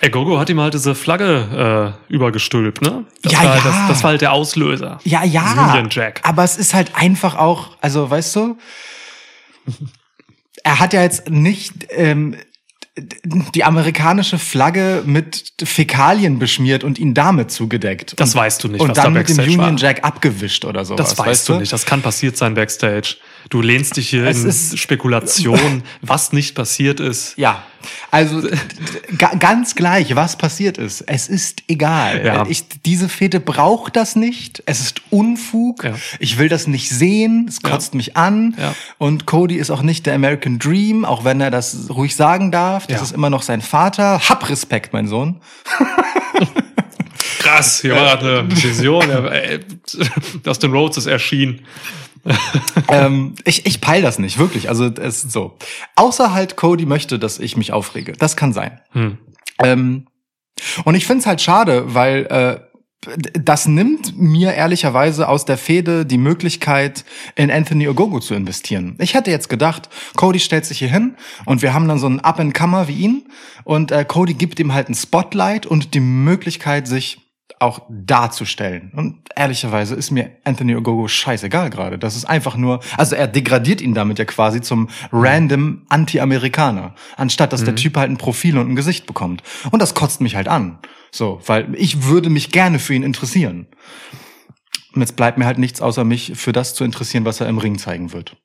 Ey, 0.00 0.10
Gogo 0.10 0.38
hat 0.38 0.50
ihm 0.50 0.60
halt 0.60 0.74
diese 0.74 0.94
Flagge 0.94 1.94
äh, 2.10 2.12
übergestülpt, 2.12 2.82
ne? 2.82 3.04
Das 3.22 3.32
Ja, 3.32 3.38
war 3.42 3.48
halt 3.54 3.64
ja. 3.64 3.70
Das, 3.70 3.88
das 3.88 4.02
war 4.02 4.10
halt 4.10 4.20
der 4.20 4.32
Auslöser. 4.32 4.98
Ja, 5.04 5.24
ja. 5.24 5.70
Union 5.70 5.88
Jack. 5.90 6.20
Aber 6.22 6.44
es 6.44 6.58
ist 6.58 6.74
halt 6.74 6.90
einfach 6.94 7.34
auch, 7.36 7.70
also 7.80 8.10
weißt 8.10 8.36
du, 8.36 8.58
er 10.66 10.80
hat 10.80 10.92
ja 10.92 11.02
jetzt 11.02 11.30
nicht 11.30 11.86
ähm, 11.90 12.34
die 13.54 13.62
amerikanische 13.62 14.36
Flagge 14.36 15.04
mit 15.06 15.52
Fäkalien 15.62 16.40
beschmiert 16.40 16.82
und 16.82 16.98
ihn 16.98 17.14
damit 17.14 17.52
zugedeckt. 17.52 18.18
Das 18.18 18.34
und, 18.34 18.40
weißt 18.40 18.64
du 18.64 18.68
nicht, 18.68 18.80
Und 18.80 18.88
was 18.88 18.96
da 18.96 19.04
dann 19.04 19.12
mit 19.12 19.28
dem 19.28 19.38
Union 19.38 19.58
war. 19.58 19.76
Jack 19.76 20.02
abgewischt 20.02 20.64
oder 20.64 20.84
so. 20.84 20.96
Das 20.96 21.16
weißt 21.16 21.48
du 21.48 21.60
nicht. 21.60 21.72
Das 21.72 21.86
kann 21.86 22.02
passiert 22.02 22.36
sein 22.36 22.54
backstage. 22.54 23.16
Du 23.48 23.62
lehnst 23.62 23.96
dich 23.96 24.08
hier 24.08 24.24
Es 24.26 24.42
in 24.42 24.48
ist- 24.48 24.78
Spekulation, 24.78 25.82
was 26.02 26.32
nicht 26.32 26.54
passiert 26.56 26.98
ist. 26.98 27.34
Ja, 27.38 27.62
also 28.10 28.42
ganz 29.38 29.76
gleich, 29.76 30.16
was 30.16 30.36
passiert 30.36 30.78
ist. 30.78 31.02
Es 31.02 31.28
ist 31.28 31.62
egal. 31.68 32.24
Ja. 32.26 32.44
Ich, 32.48 32.64
diese 32.84 33.08
Fete 33.08 33.38
braucht 33.38 33.94
das 33.94 34.16
nicht. 34.16 34.62
Es 34.66 34.80
ist 34.80 35.02
Unfug. 35.10 35.84
Ja. 35.84 35.94
Ich 36.18 36.38
will 36.38 36.48
das 36.48 36.66
nicht 36.66 36.88
sehen. 36.88 37.46
Es 37.48 37.62
kotzt 37.62 37.94
mich 37.94 38.16
an. 38.16 38.56
Ja. 38.58 38.74
Und 38.98 39.26
Cody 39.26 39.54
ist 39.56 39.70
auch 39.70 39.82
nicht 39.82 40.06
der 40.06 40.14
American 40.14 40.58
Dream, 40.58 41.04
auch 41.04 41.24
wenn 41.24 41.40
er 41.40 41.52
das 41.52 41.88
ruhig 41.90 42.16
sagen 42.16 42.50
darf. 42.50 42.88
Das 42.88 42.96
Ja. 42.96 43.02
ist 43.04 43.12
immer 43.12 43.30
noch 43.30 43.42
sein 43.42 43.60
Vater. 43.62 44.20
Hab 44.28 44.48
Respekt, 44.48 44.92
mein 44.92 45.06
Sohn. 45.06 45.40
Krass, 47.38 47.80
hier 47.80 47.94
war 47.94 48.16
gerade 48.16 48.40
eine 48.40 48.50
Vision. 48.62 49.08
Ja, 49.08 49.30
Dustin 50.42 50.72
Rhodes 50.72 50.96
ist 50.96 51.06
erschienen. 51.06 51.60
ähm, 52.88 53.34
ich, 53.44 53.66
ich 53.66 53.80
peil 53.80 54.02
das 54.02 54.18
nicht, 54.18 54.38
wirklich. 54.38 54.68
Also 54.68 54.86
es 54.86 55.24
ist 55.24 55.32
so. 55.32 55.56
Außer 55.94 56.32
halt 56.32 56.56
Cody 56.56 56.86
möchte, 56.86 57.18
dass 57.18 57.38
ich 57.38 57.56
mich 57.56 57.72
aufrege. 57.72 58.12
Das 58.12 58.36
kann 58.36 58.52
sein. 58.52 58.80
Hm. 58.92 59.18
Ähm, 59.62 60.06
und 60.84 60.94
ich 60.94 61.06
find's 61.06 61.26
halt 61.26 61.40
schade, 61.40 61.94
weil 61.94 62.26
äh, 62.26 62.60
das 63.34 63.68
nimmt 63.68 64.18
mir 64.18 64.54
ehrlicherweise 64.54 65.28
aus 65.28 65.44
der 65.44 65.58
Fehde 65.58 66.06
die 66.06 66.18
Möglichkeit, 66.18 67.04
in 67.36 67.50
Anthony 67.50 67.88
Ogogo 67.88 68.20
zu 68.20 68.34
investieren. 68.34 68.96
Ich 68.98 69.14
hätte 69.14 69.30
jetzt 69.30 69.48
gedacht, 69.48 69.88
Cody 70.16 70.40
stellt 70.40 70.64
sich 70.64 70.78
hier 70.78 70.90
hin 70.90 71.14
und 71.44 71.62
wir 71.62 71.72
haben 71.72 71.86
dann 71.88 71.98
so 71.98 72.06
einen 72.06 72.20
Up-and-Comer 72.20 72.88
wie 72.88 72.94
ihn 72.94 73.28
und 73.64 73.92
äh, 73.92 74.04
Cody 74.04 74.34
gibt 74.34 74.58
ihm 74.58 74.72
halt 74.72 74.88
ein 74.88 74.94
Spotlight 74.94 75.66
und 75.66 75.94
die 75.94 76.00
Möglichkeit, 76.00 76.88
sich 76.88 77.25
auch 77.58 77.86
darzustellen. 77.88 78.92
Und 78.94 79.20
ehrlicherweise 79.34 79.94
ist 79.94 80.10
mir 80.10 80.30
Anthony 80.44 80.76
Ogogo 80.76 81.08
scheißegal 81.08 81.70
gerade. 81.70 81.98
Das 81.98 82.16
ist 82.16 82.24
einfach 82.26 82.56
nur, 82.56 82.80
also 82.96 83.16
er 83.16 83.28
degradiert 83.28 83.80
ihn 83.80 83.94
damit 83.94 84.18
ja 84.18 84.24
quasi 84.24 84.60
zum 84.60 84.88
random 85.10 85.86
Anti-Amerikaner, 85.88 86.94
anstatt 87.16 87.52
dass 87.52 87.64
der 87.64 87.76
Typ 87.76 87.96
halt 87.96 88.10
ein 88.10 88.18
Profil 88.18 88.58
und 88.58 88.70
ein 88.70 88.76
Gesicht 88.76 89.06
bekommt. 89.06 89.42
Und 89.70 89.80
das 89.80 89.94
kotzt 89.94 90.20
mich 90.20 90.36
halt 90.36 90.48
an. 90.48 90.78
So, 91.10 91.40
weil 91.46 91.74
ich 91.76 92.04
würde 92.04 92.28
mich 92.28 92.50
gerne 92.50 92.78
für 92.78 92.94
ihn 92.94 93.02
interessieren. 93.02 93.68
Und 94.94 95.00
jetzt 95.00 95.16
bleibt 95.16 95.38
mir 95.38 95.46
halt 95.46 95.58
nichts 95.58 95.80
außer 95.80 96.04
mich 96.04 96.32
für 96.34 96.52
das 96.52 96.74
zu 96.74 96.84
interessieren, 96.84 97.24
was 97.24 97.40
er 97.40 97.48
im 97.48 97.58
Ring 97.58 97.78
zeigen 97.78 98.12
wird. 98.12 98.36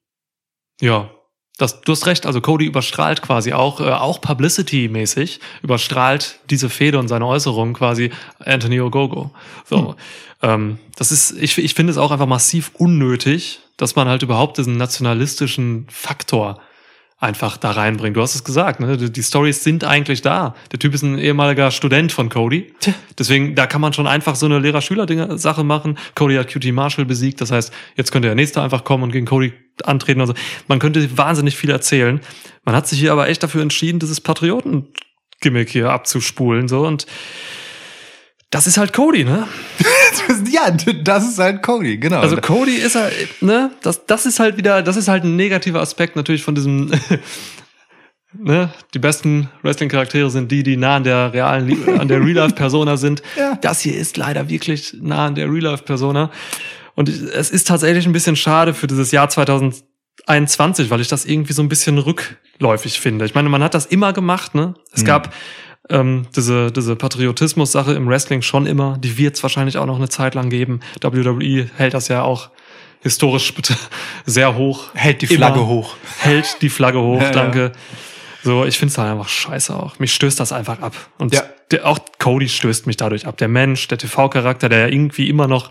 Ja, 0.80 1.12
das, 1.58 1.82
du 1.82 1.92
hast 1.92 2.08
recht. 2.08 2.26
Also 2.26 2.42
Cody 2.42 2.66
überstrahlt 2.66 3.22
quasi 3.22 3.54
auch, 3.54 3.80
äh, 3.80 3.92
auch 3.92 4.22
Publicity-mäßig, 4.22 5.40
überstrahlt 5.62 6.40
diese 6.50 6.70
Fehde 6.70 7.00
und 7.00 7.08
seine 7.08 7.26
Äußerungen 7.26 7.74
quasi 7.74 8.12
Anthony 8.40 8.80
Ogogo. 8.82 9.32
So, 9.66 9.96
ähm, 10.42 10.80
das 10.96 11.12
ist, 11.12 11.32
ich, 11.32 11.58
ich 11.58 11.74
finde 11.74 11.92
es 11.92 11.98
auch 11.98 12.12
einfach 12.12 12.28
massiv 12.28 12.72
unnötig, 12.76 13.60
dass 13.78 13.96
man 13.96 14.08
halt 14.08 14.24
überhaupt 14.24 14.58
diesen 14.58 14.78
nationalistischen 14.78 15.88
Faktor 15.90 16.60
einfach 17.22 17.56
da 17.56 17.72
reinbringt. 17.72 18.18
Du 18.18 18.22
hast 18.22 18.34
es 18.34 18.44
gesagt, 18.44 18.80
ne? 18.80 18.98
Die, 18.98 19.12
die 19.12 19.24
Stories 19.24 19.64
sind 19.64 19.84
eigentlich 19.84 20.24
da. 20.24 20.56
Der 20.72 20.80
Typ 20.80 20.96
ist 20.96 21.04
ein 21.04 21.20
ehemaliger 21.20 21.70
Student 21.70 22.12
von 22.12 22.30
Cody. 22.30 22.74
Deswegen, 23.18 23.54
da 23.54 23.68
kann 23.68 23.80
man 23.80 23.94
schon 23.94 24.08
einfach 24.08 24.36
so 24.36 24.48
eine 24.48 24.58
Lehrer-Schüler-Sache 24.58 25.64
machen. 25.64 26.00
Cody 26.16 26.36
hat 26.36 26.48
QT 26.48 26.74
Marshall 26.74 27.06
besiegt. 27.06 27.40
Das 27.40 27.52
heißt, 27.52 27.72
jetzt 27.96 28.12
könnte 28.12 28.28
der 28.28 28.36
Nächste 28.36 28.62
einfach 28.62 28.84
kommen 28.84 29.04
und 29.04 29.12
gegen 29.12 29.28
Cody 29.28 29.54
antreten. 29.84 30.20
Also, 30.20 30.34
man 30.68 30.80
könnte 30.80 31.16
wahnsinnig 31.16 31.56
viel 31.56 31.70
erzählen. 31.70 32.20
Man 32.66 32.76
hat 32.76 32.88
sich 32.88 33.00
hier 33.00 33.12
aber 33.12 33.30
echt 33.30 33.44
dafür 33.44 33.62
entschieden, 33.62 34.00
dieses 34.00 34.20
Patrioten-Gimmick 34.20 35.70
hier 35.70 35.92
abzuspulen, 35.92 36.68
so. 36.68 36.88
Und 36.88 37.06
das 38.52 38.68
ist 38.68 38.78
halt 38.78 38.92
Cody, 38.92 39.24
ne? 39.24 39.48
ja, 40.52 40.70
das 40.72 41.28
ist 41.28 41.40
halt 41.40 41.64
Cody, 41.64 41.98
genau. 41.98 42.20
Also 42.20 42.36
Cody 42.36 42.76
ist 42.76 42.96
halt, 42.96 43.42
ne, 43.42 43.72
das, 43.82 44.06
das 44.06 44.26
ist 44.26 44.40
halt 44.40 44.58
wieder, 44.58 44.84
das 44.84 44.98
ist 44.98 45.08
halt 45.08 45.24
ein 45.24 45.38
negativer 45.38 45.80
Aspekt 45.80 46.18
natürlich 46.18 46.44
von 46.44 46.54
diesem, 46.54 46.92
ne, 48.38 48.70
die 48.94 49.00
besten 49.00 49.50
Wrestling-Charaktere 49.64 50.30
sind 50.30 50.52
die, 50.52 50.64
die 50.64 50.76
nah 50.76 50.98
an 50.98 51.06
der 51.06 51.34
realen, 51.34 51.98
an 51.98 52.10
der 52.10 52.20
Real-Life-Persona 52.20 52.98
sind. 52.98 53.24
Ja. 53.38 53.56
Das 53.56 53.80
hier 53.80 53.96
ist 53.96 54.18
leider 54.18 54.50
wirklich 54.50 54.98
nah 55.00 55.28
an 55.28 55.36
der 55.36 55.50
Real-Life-Persona. 55.50 56.30
Und 56.96 57.08
es 57.08 57.50
ist 57.50 57.68
tatsächlich 57.68 58.06
ein 58.06 58.12
bisschen 58.12 58.36
schade 58.36 58.74
für 58.74 58.86
dieses 58.86 59.12
Jahr 59.12 59.30
2021, 59.30 60.90
weil 60.90 61.00
ich 61.00 61.08
das 61.08 61.24
irgendwie 61.24 61.54
so 61.54 61.64
ein 61.64 61.70
bisschen 61.70 61.98
rückläufig 61.98 63.00
finde. 63.00 63.24
Ich 63.24 63.34
meine, 63.34 63.48
man 63.48 63.64
hat 63.64 63.74
das 63.74 63.86
immer 63.86 64.12
gemacht, 64.12 64.54
ne? 64.54 64.74
Es 64.92 65.06
gab 65.06 65.34
ähm, 65.92 66.28
diese, 66.36 66.72
diese 66.72 66.96
Patriotismus-Sache 66.96 67.94
im 67.94 68.08
Wrestling 68.08 68.42
schon 68.42 68.66
immer. 68.66 68.98
Die 68.98 69.18
wird 69.18 69.36
es 69.36 69.44
wahrscheinlich 69.44 69.78
auch 69.78 69.86
noch 69.86 69.98
eine 69.98 70.10
Zeit 70.10 70.36
lang 70.36 70.50
geben. 70.50 70.80
WWE 71.02 71.70
hält 71.76 71.94
das 71.94 72.08
ja 72.08 72.24
auch 72.24 72.50
historisch 73.02 73.54
bitte 73.54 73.76
sehr 74.26 74.56
hoch. 74.56 74.90
Hält 74.94 75.22
die 75.22 75.28
Flagge 75.28 75.66
hoch. 75.68 75.96
Hält 76.20 76.62
die 76.62 76.70
Flagge 76.70 77.00
hoch, 77.02 77.20
Ja, 77.20 77.28
ja. 77.28 77.32
danke. 77.32 77.72
So, 78.44 78.66
ich 78.66 78.80
finde 78.80 78.92
es 78.92 78.98
halt 78.98 79.12
einfach 79.12 79.30
scheiße 79.30 79.76
auch. 79.76 80.00
Mich 80.00 80.14
stößt 80.16 80.40
das 80.40 80.52
einfach 80.52 80.80
ab. 80.82 80.96
Und 81.20 81.34
Ja. 81.34 81.44
der, 81.70 81.86
auch 81.88 82.00
Cody 82.18 82.50
stößt 82.50 82.88
mich 82.88 82.98
dadurch 82.98 83.28
ab. 83.28 83.38
Der 83.38 83.48
Mensch, 83.48 83.88
der 83.88 84.00
TV-Charakter, 84.00 84.68
der 84.70 84.80
ja 84.80 84.88
irgendwie 84.88 85.30
immer 85.30 85.48
noch 85.48 85.70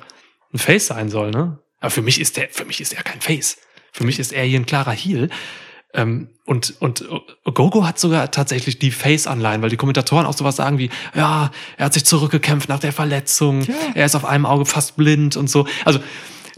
ein 0.52 0.58
Face 0.58 0.86
sein 0.86 1.08
soll, 1.08 1.30
ne? 1.32 1.58
Aber 1.80 1.90
für 1.90 2.02
mich 2.02 2.20
ist 2.20 2.36
der, 2.36 2.48
für 2.50 2.64
mich 2.64 2.80
ist 2.80 2.92
er 2.92 3.02
kein 3.02 3.20
Face. 3.20 3.56
Für 3.92 4.04
mich 4.04 4.18
ist 4.20 4.32
er 4.32 4.44
hier 4.44 4.60
ein 4.60 4.66
klarer 4.66 4.92
Heel. 4.92 5.30
Ähm, 5.94 6.28
und, 6.46 6.74
und 6.80 7.04
Gogo 7.54 7.86
hat 7.86 7.98
sogar 7.98 8.30
tatsächlich 8.30 8.78
die 8.78 8.90
Face-Anleihen, 8.90 9.62
weil 9.62 9.70
die 9.70 9.76
Kommentatoren 9.76 10.26
auch 10.26 10.32
sowas 10.34 10.56
sagen 10.56 10.78
wie, 10.78 10.90
ja, 11.14 11.50
er 11.76 11.86
hat 11.86 11.94
sich 11.94 12.04
zurückgekämpft 12.04 12.68
nach 12.68 12.78
der 12.80 12.92
Verletzung, 12.92 13.62
Ja. 13.62 13.74
er 13.94 14.06
ist 14.06 14.14
auf 14.14 14.24
einem 14.24 14.46
Auge 14.46 14.66
fast 14.66 14.96
blind 14.96 15.36
und 15.36 15.48
so. 15.50 15.66
Also, 15.84 16.00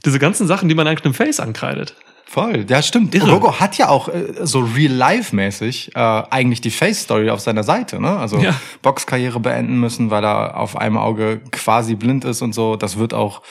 diese 0.04 0.18
ganzen 0.18 0.46
Sachen, 0.46 0.68
die 0.68 0.74
man 0.74 0.86
eigentlich 0.86 1.04
einem 1.04 1.14
Face 1.14 1.40
ankreidet. 1.40 1.94
Voll, 2.26 2.64
ja 2.68 2.80
stimmt. 2.82 3.14
Irre. 3.14 3.30
Ogogo 3.30 3.60
hat 3.60 3.76
ja 3.76 3.88
auch 3.90 4.08
äh, 4.08 4.32
so 4.42 4.60
real-life-mäßig 4.60 5.94
äh, 5.94 5.98
eigentlich 5.98 6.62
die 6.62 6.70
Face-Story 6.70 7.28
auf 7.28 7.40
seiner 7.40 7.62
Seite, 7.62 8.00
ne? 8.00 8.16
Also 8.18 8.38
Ja. 8.38 8.54
Boxkarriere 8.80 9.38
beenden 9.40 9.78
müssen, 9.78 10.10
weil 10.10 10.24
er 10.24 10.56
auf 10.56 10.76
einem 10.76 10.96
Auge 10.96 11.40
quasi 11.50 11.94
blind 11.94 12.24
ist 12.24 12.40
und 12.40 12.54
so. 12.54 12.76
Das 12.76 12.96
wird 12.98 13.12
auch 13.12 13.42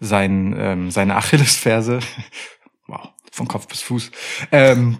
sein, 0.00 0.56
ähm, 0.58 0.90
seine 0.90 1.16
Achillesferse, 1.16 1.98
wow, 2.86 3.10
von 3.32 3.48
Kopf 3.48 3.66
bis 3.66 3.80
Fuß, 3.80 4.10
ähm, 4.52 4.98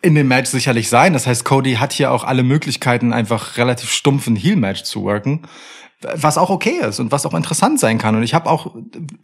in 0.00 0.14
dem 0.14 0.28
Match 0.28 0.48
sicherlich 0.48 0.88
sein. 0.88 1.12
Das 1.12 1.26
heißt, 1.26 1.44
Cody 1.44 1.74
hat 1.74 1.92
hier 1.92 2.12
auch 2.12 2.24
alle 2.24 2.44
Möglichkeiten, 2.44 3.12
einfach 3.12 3.58
relativ 3.58 3.92
stumpfen 3.92 4.36
Heel-Match 4.36 4.84
zu 4.84 5.02
worken. 5.02 5.42
Was 6.00 6.38
auch 6.38 6.50
okay 6.50 6.78
ist 6.82 7.00
und 7.00 7.10
was 7.10 7.26
auch 7.26 7.34
interessant 7.34 7.80
sein 7.80 7.98
kann. 7.98 8.14
Und 8.14 8.22
ich 8.22 8.34
habe 8.34 8.48
auch 8.48 8.74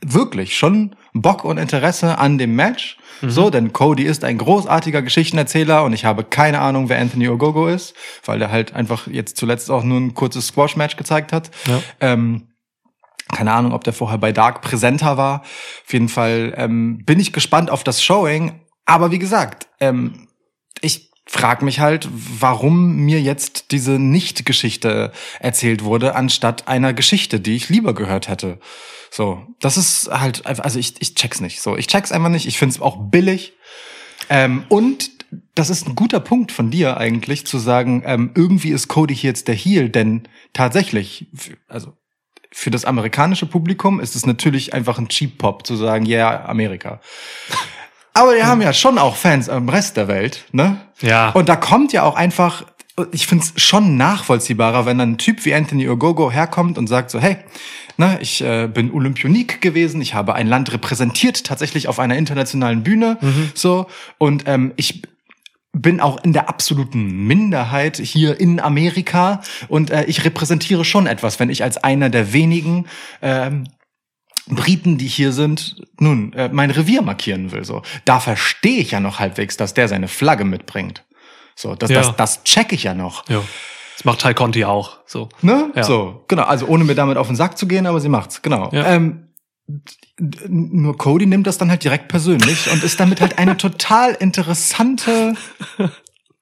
wirklich 0.01 0.57
schon 0.57 0.97
Bock 1.13 1.45
und 1.45 1.59
Interesse 1.59 2.19
an 2.19 2.39
dem 2.39 2.57
Match. 2.57 2.99
So, 3.25 3.51
denn 3.51 3.73
Cody 3.73 4.03
ist 4.03 4.25
ein 4.25 4.37
großartiger 4.37 5.01
Geschichtenerzähler 5.01 5.85
und 5.85 5.93
ich 5.93 6.05
habe 6.05 6.25
keine 6.25 6.59
Ahnung, 6.59 6.89
wer 6.89 6.99
Anthony 6.99 7.29
Ogogo 7.29 7.69
ist, 7.69 7.95
weil 8.25 8.41
der 8.41 8.51
halt 8.51 8.75
einfach 8.75 9.07
jetzt 9.07 9.37
zuletzt 9.37 9.71
auch 9.71 9.85
nur 9.85 10.01
ein 10.01 10.15
kurzes 10.15 10.49
Squash-Match 10.49 10.97
gezeigt 10.97 11.33
hat. 11.33 11.53
Ja. 11.69 11.83
Ähm, 12.01 12.49
keine 13.31 13.53
Ahnung, 13.53 13.73
ob 13.73 13.85
der 13.85 13.93
vorher 13.93 14.19
bei 14.19 14.33
Dark 14.33 14.63
präsenter 14.63 15.17
war. 15.17 15.43
Auf 15.43 15.93
jeden 15.93 16.09
Fall 16.09 16.55
ähm, 16.57 17.05
bin 17.05 17.21
ich 17.21 17.33
gespannt 17.33 17.71
auf 17.71 17.85
das 17.85 18.03
Showing. 18.03 18.61
Aber 18.85 19.11
wie 19.11 19.19
gesagt, 19.19 19.69
ähm, 19.81 20.29
ich 20.81 21.11
frag 21.25 21.63
mich 21.63 21.81
halt, 21.81 22.09
warum 22.13 22.97
mir 22.97 23.21
jetzt 23.21 23.71
diese 23.71 23.93
Nicht-Geschichte 23.93 25.13
erzählt 25.41 25.85
wurde, 25.85 26.15
anstatt 26.15 26.69
einer 26.69 26.93
Geschichte, 26.93 27.41
die 27.41 27.55
ich 27.55 27.69
lieber 27.69 27.95
gehört 27.95 28.29
hätte. 28.29 28.59
So, 29.11 29.47
das 29.61 29.77
ist 29.77 30.11
halt, 30.11 30.47
also 30.47 30.79
ich, 30.79 31.01
ich 31.01 31.15
check's 31.15 31.41
nicht. 31.41 31.63
So, 31.63 31.77
ich 31.77 31.87
check's 31.87 32.13
einfach 32.13 32.29
nicht. 32.29 32.47
Ich 32.47 32.59
find's 32.59 32.81
auch 32.81 33.11
billig. 33.11 33.55
Ähm, 34.29 34.65
und 34.69 35.11
das 35.55 35.71
ist 35.71 35.87
ein 35.87 35.95
guter 35.95 36.21
Punkt 36.21 36.53
von 36.53 36.71
dir 36.71 36.97
eigentlich, 36.97 37.47
zu 37.47 37.59
sagen, 37.59 38.03
ähm, 38.05 38.33
irgendwie 38.35 38.71
ist 38.71 38.89
Cody 38.89 39.15
hier 39.15 39.31
jetzt 39.31 39.49
der 39.49 39.55
Heel, 39.55 39.89
denn 39.89 40.29
tatsächlich, 40.53 41.29
also 41.69 41.95
für 42.53 42.71
das 42.71 42.85
amerikanische 42.85 43.47
Publikum 43.47 43.99
ist 43.99 44.15
es 44.15 44.27
natürlich 44.27 44.75
einfach 44.75 44.99
ein 44.99 45.09
Cheap 45.09 45.39
Pop 45.39 45.67
zu 45.67 45.77
sagen, 45.77 46.05
ja, 46.05 46.31
yeah, 46.31 46.45
Amerika. 46.49 47.01
Aber 48.15 48.35
wir 48.35 48.47
haben 48.47 48.61
ja 48.61 48.73
schon 48.73 48.99
auch 48.99 49.17
Fans 49.17 49.49
im 49.49 49.69
Rest 49.69 49.97
der 49.97 50.07
Welt, 50.07 50.45
ne? 50.53 50.81
Ja. 51.01 51.31
Und 51.31 51.49
da 51.49 51.57
kommt 51.57 51.93
ja 51.95 52.03
auch 52.03 52.15
einfach, 52.15 52.65
ich 53.11 53.27
find's 53.27 53.55
schon 53.57 53.97
nachvollziehbarer, 53.97 54.85
wenn 54.85 54.99
dann 54.99 55.13
ein 55.13 55.19
Typ 55.19 55.45
wie 55.47 55.55
Anthony 55.55 55.89
Ogogo 55.89 56.31
herkommt 56.31 56.77
und 56.77 56.89
sagt 56.89 57.11
so, 57.11 57.19
hey, 57.19 57.39
ne, 57.97 58.19
ich 58.21 58.43
äh, 58.43 58.69
bin 58.69 58.93
Olympionik 58.93 59.63
gewesen, 59.63 60.03
ich 60.03 60.13
habe 60.13 60.35
ein 60.35 60.47
Land 60.47 60.73
repräsentiert, 60.73 61.45
tatsächlich 61.45 61.89
auf 61.89 61.99
einer 61.99 62.17
internationalen 62.17 62.83
Bühne, 62.83 63.19
so, 63.55 63.87
und 64.19 64.45
ähm, 64.47 64.73
ich 64.77 65.03
bin 65.73 66.01
auch 66.01 66.23
in 66.23 66.33
der 66.33 66.49
absoluten 66.49 67.27
Minderheit 67.27 67.97
hier 67.97 68.39
in 68.39 68.61
Amerika 68.61 69.41
und 69.69 69.91
äh, 69.91 70.05
ich 70.05 70.25
repräsentiere 70.25 70.85
schon 70.85 71.07
etwas, 71.07 71.41
wenn 71.41 71.49
ich 71.51 71.63
als 71.63 71.79
einer 71.79 72.11
der 72.11 72.33
wenigen 72.33 72.87
ähm, 73.23 73.65
Briten, 74.49 74.99
die 74.99 75.07
hier 75.07 75.33
sind, 75.33 75.77
nun, 75.99 76.33
äh, 76.35 76.51
mein 76.53 76.71
Revier 76.71 77.01
markieren 77.03 77.53
will. 77.53 77.65
So, 77.65 77.83
da 78.05 78.21
verstehe 78.21 78.81
ich 78.81 78.91
ja 78.91 79.01
noch 79.01 79.19
halbwegs, 79.19 79.57
dass 79.57 79.73
der 79.73 79.89
seine 79.89 80.09
Flagge 80.09 80.45
mitbringt. 80.45 81.05
So, 81.55 81.75
das, 81.75 81.91
Ja. 81.91 81.99
das, 82.03 82.17
das 82.17 82.45
check 82.45 82.73
ich 82.73 82.83
ja 82.83 82.95
noch. 82.95 83.29
ja. 83.29 83.43
Das 83.97 84.07
macht 84.07 84.21
Ty 84.21 84.33
Conti 84.35 84.65
auch. 84.65 84.99
So. 85.07 85.29
Ne? 85.43 85.71
Ja. 85.77 85.85
So, 85.85 86.25
genau. 86.27 86.45
Also 86.45 86.67
ohne 86.67 86.83
mir 86.83 86.95
damit 86.95 87.19
auf 87.19 87.27
den 87.27 87.37
Sack 87.37 87.59
zu 87.59 87.69
gehen, 87.69 87.87
aber 87.87 88.01
sie 88.01 88.09
macht's. 88.09 88.41
Genau. 88.43 88.71
Ja. 88.73 88.87
Ähm, 88.87 89.29
nur 90.49 90.97
Cody 90.97 91.27
nimmt 91.27 91.47
das 91.47 91.59
dann 91.59 91.71
halt 91.71 91.85
direkt 91.85 92.09
persönlich 92.09 92.71
und 92.71 92.83
ist 92.85 93.01
damit 93.01 93.21
halt 93.21 93.39
eine 93.39 93.57
total 93.57 94.13
interessante 94.15 95.35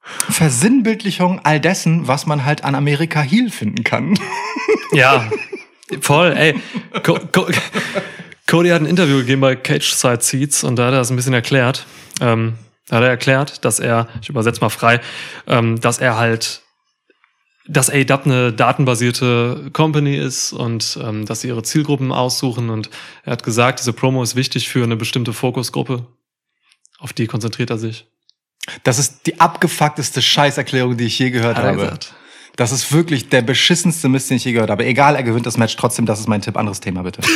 Versinnbildlichung 0.01 1.39
all 1.43 1.59
dessen, 1.59 2.07
was 2.07 2.25
man 2.25 2.45
halt 2.45 2.63
an 2.63 2.75
Amerika 2.75 3.21
Heel 3.21 3.49
finden 3.49 3.83
kann. 3.83 4.17
Ja, 4.93 5.29
voll, 6.01 6.33
ey. 6.35 6.55
Co 7.03 7.19
Co 7.31 7.47
Cody 8.47 8.69
hat 8.69 8.81
ein 8.81 8.85
Interview 8.85 9.17
gegeben 9.19 9.41
bei 9.41 9.55
Cage 9.55 9.93
Side 9.93 10.21
Seats 10.21 10.63
und 10.65 10.75
da 10.75 10.87
hat 10.87 10.93
er 10.93 10.97
das 10.99 11.09
ein 11.09 11.15
bisschen 11.15 11.33
erklärt. 11.33 11.85
Ähm, 12.19 12.55
da 12.89 12.97
hat 12.97 13.03
er 13.03 13.09
erklärt, 13.09 13.63
dass 13.63 13.79
er, 13.79 14.09
ich 14.21 14.27
übersetze 14.27 14.59
mal 14.59 14.69
frei, 14.69 14.99
ähm, 15.47 15.79
dass 15.79 15.99
er 15.99 16.17
halt, 16.17 16.61
dass 17.67 17.89
ADAP 17.89 18.25
eine 18.25 18.53
datenbasierte 18.53 19.69
Company 19.73 20.17
ist 20.17 20.51
und 20.53 20.97
ähm, 21.01 21.25
dass 21.25 21.41
sie 21.41 21.49
ihre 21.49 21.63
Zielgruppen 21.63 22.11
aussuchen 22.11 22.69
und 22.69 22.89
er 23.23 23.33
hat 23.33 23.43
gesagt, 23.43 23.79
diese 23.79 23.93
Promo 23.93 24.23
ist 24.23 24.35
wichtig 24.35 24.69
für 24.69 24.83
eine 24.83 24.95
bestimmte 24.95 25.33
Fokusgruppe. 25.33 26.07
Auf 26.99 27.13
die 27.13 27.27
konzentriert 27.27 27.69
er 27.69 27.77
sich. 27.77 28.07
Das 28.83 28.99
ist 28.99 29.25
die 29.25 29.39
abgefuckteste 29.39 30.21
Scheißerklärung, 30.21 30.97
die 30.97 31.05
ich 31.05 31.17
je 31.17 31.31
gehört 31.31 31.57
Hat 31.57 31.65
habe. 31.65 31.77
gesagt. 31.77 32.13
Das 32.55 32.71
ist 32.71 32.91
wirklich 32.91 33.29
der 33.29 33.41
beschissenste 33.41 34.09
Mist, 34.09 34.29
den 34.29 34.37
ich 34.37 34.45
je 34.45 34.51
gehört 34.53 34.69
habe. 34.69 34.85
Egal, 34.85 35.15
er 35.15 35.23
gewinnt 35.23 35.45
das 35.45 35.57
Match 35.57 35.75
trotzdem, 35.77 36.05
das 36.05 36.19
ist 36.19 36.27
mein 36.27 36.41
Tipp. 36.41 36.57
Anderes 36.57 36.79
Thema, 36.79 37.03
bitte. 37.03 37.21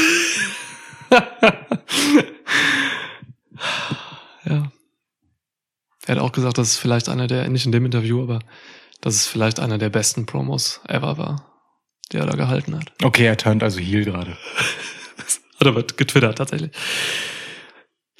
Ja. 4.45 4.71
Er 6.05 6.15
hat 6.15 6.21
auch 6.21 6.31
gesagt, 6.31 6.57
dass 6.57 6.67
es 6.67 6.77
vielleicht 6.77 7.09
einer 7.09 7.27
der, 7.27 7.49
nicht 7.49 7.65
in 7.65 7.71
dem 7.71 7.85
Interview, 7.85 8.21
aber 8.21 8.39
dass 9.01 9.15
es 9.15 9.27
vielleicht 9.27 9.59
einer 9.59 9.77
der 9.77 9.89
besten 9.89 10.25
Promos 10.25 10.81
ever 10.87 11.17
war, 11.17 11.51
die 12.11 12.17
er 12.17 12.25
da 12.25 12.35
gehalten 12.35 12.75
hat. 12.75 12.91
Okay, 13.03 13.25
er 13.25 13.37
turnt 13.37 13.63
also 13.63 13.79
Heel 13.79 14.05
gerade. 14.05 14.37
Hat 15.59 15.67
er 15.67 15.83
getwittert, 15.83 16.37
tatsächlich. 16.37 16.71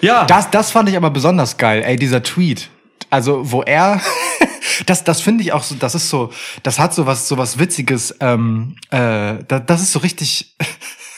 Ja. 0.02 0.26
Das, 0.26 0.52
das 0.52 0.72
fand 0.72 0.90
ich 0.90 0.98
aber 0.98 1.10
besonders 1.10 1.58
geil, 1.58 1.84
ey, 1.86 1.96
dieser 1.96 2.24
Tweet. 2.24 2.70
Also, 3.10 3.52
wo 3.52 3.62
er, 3.62 4.02
das, 4.86 5.04
das 5.04 5.22
finde 5.22 5.44
ich 5.44 5.54
auch 5.54 5.64
so, 5.64 5.76
das 5.76 5.96
ist 5.96 6.10
so, 6.10 6.32
das 6.64 6.80
hat 6.80 6.94
so 6.94 7.06
was, 7.06 7.28
so 7.28 7.38
was 7.38 7.60
Witziges, 7.60 8.16
ähm, 8.20 8.76
äh, 8.90 9.44
da, 9.48 9.60
das 9.60 9.82
ist 9.82 9.92
so 9.92 10.00
richtig, 10.00 10.56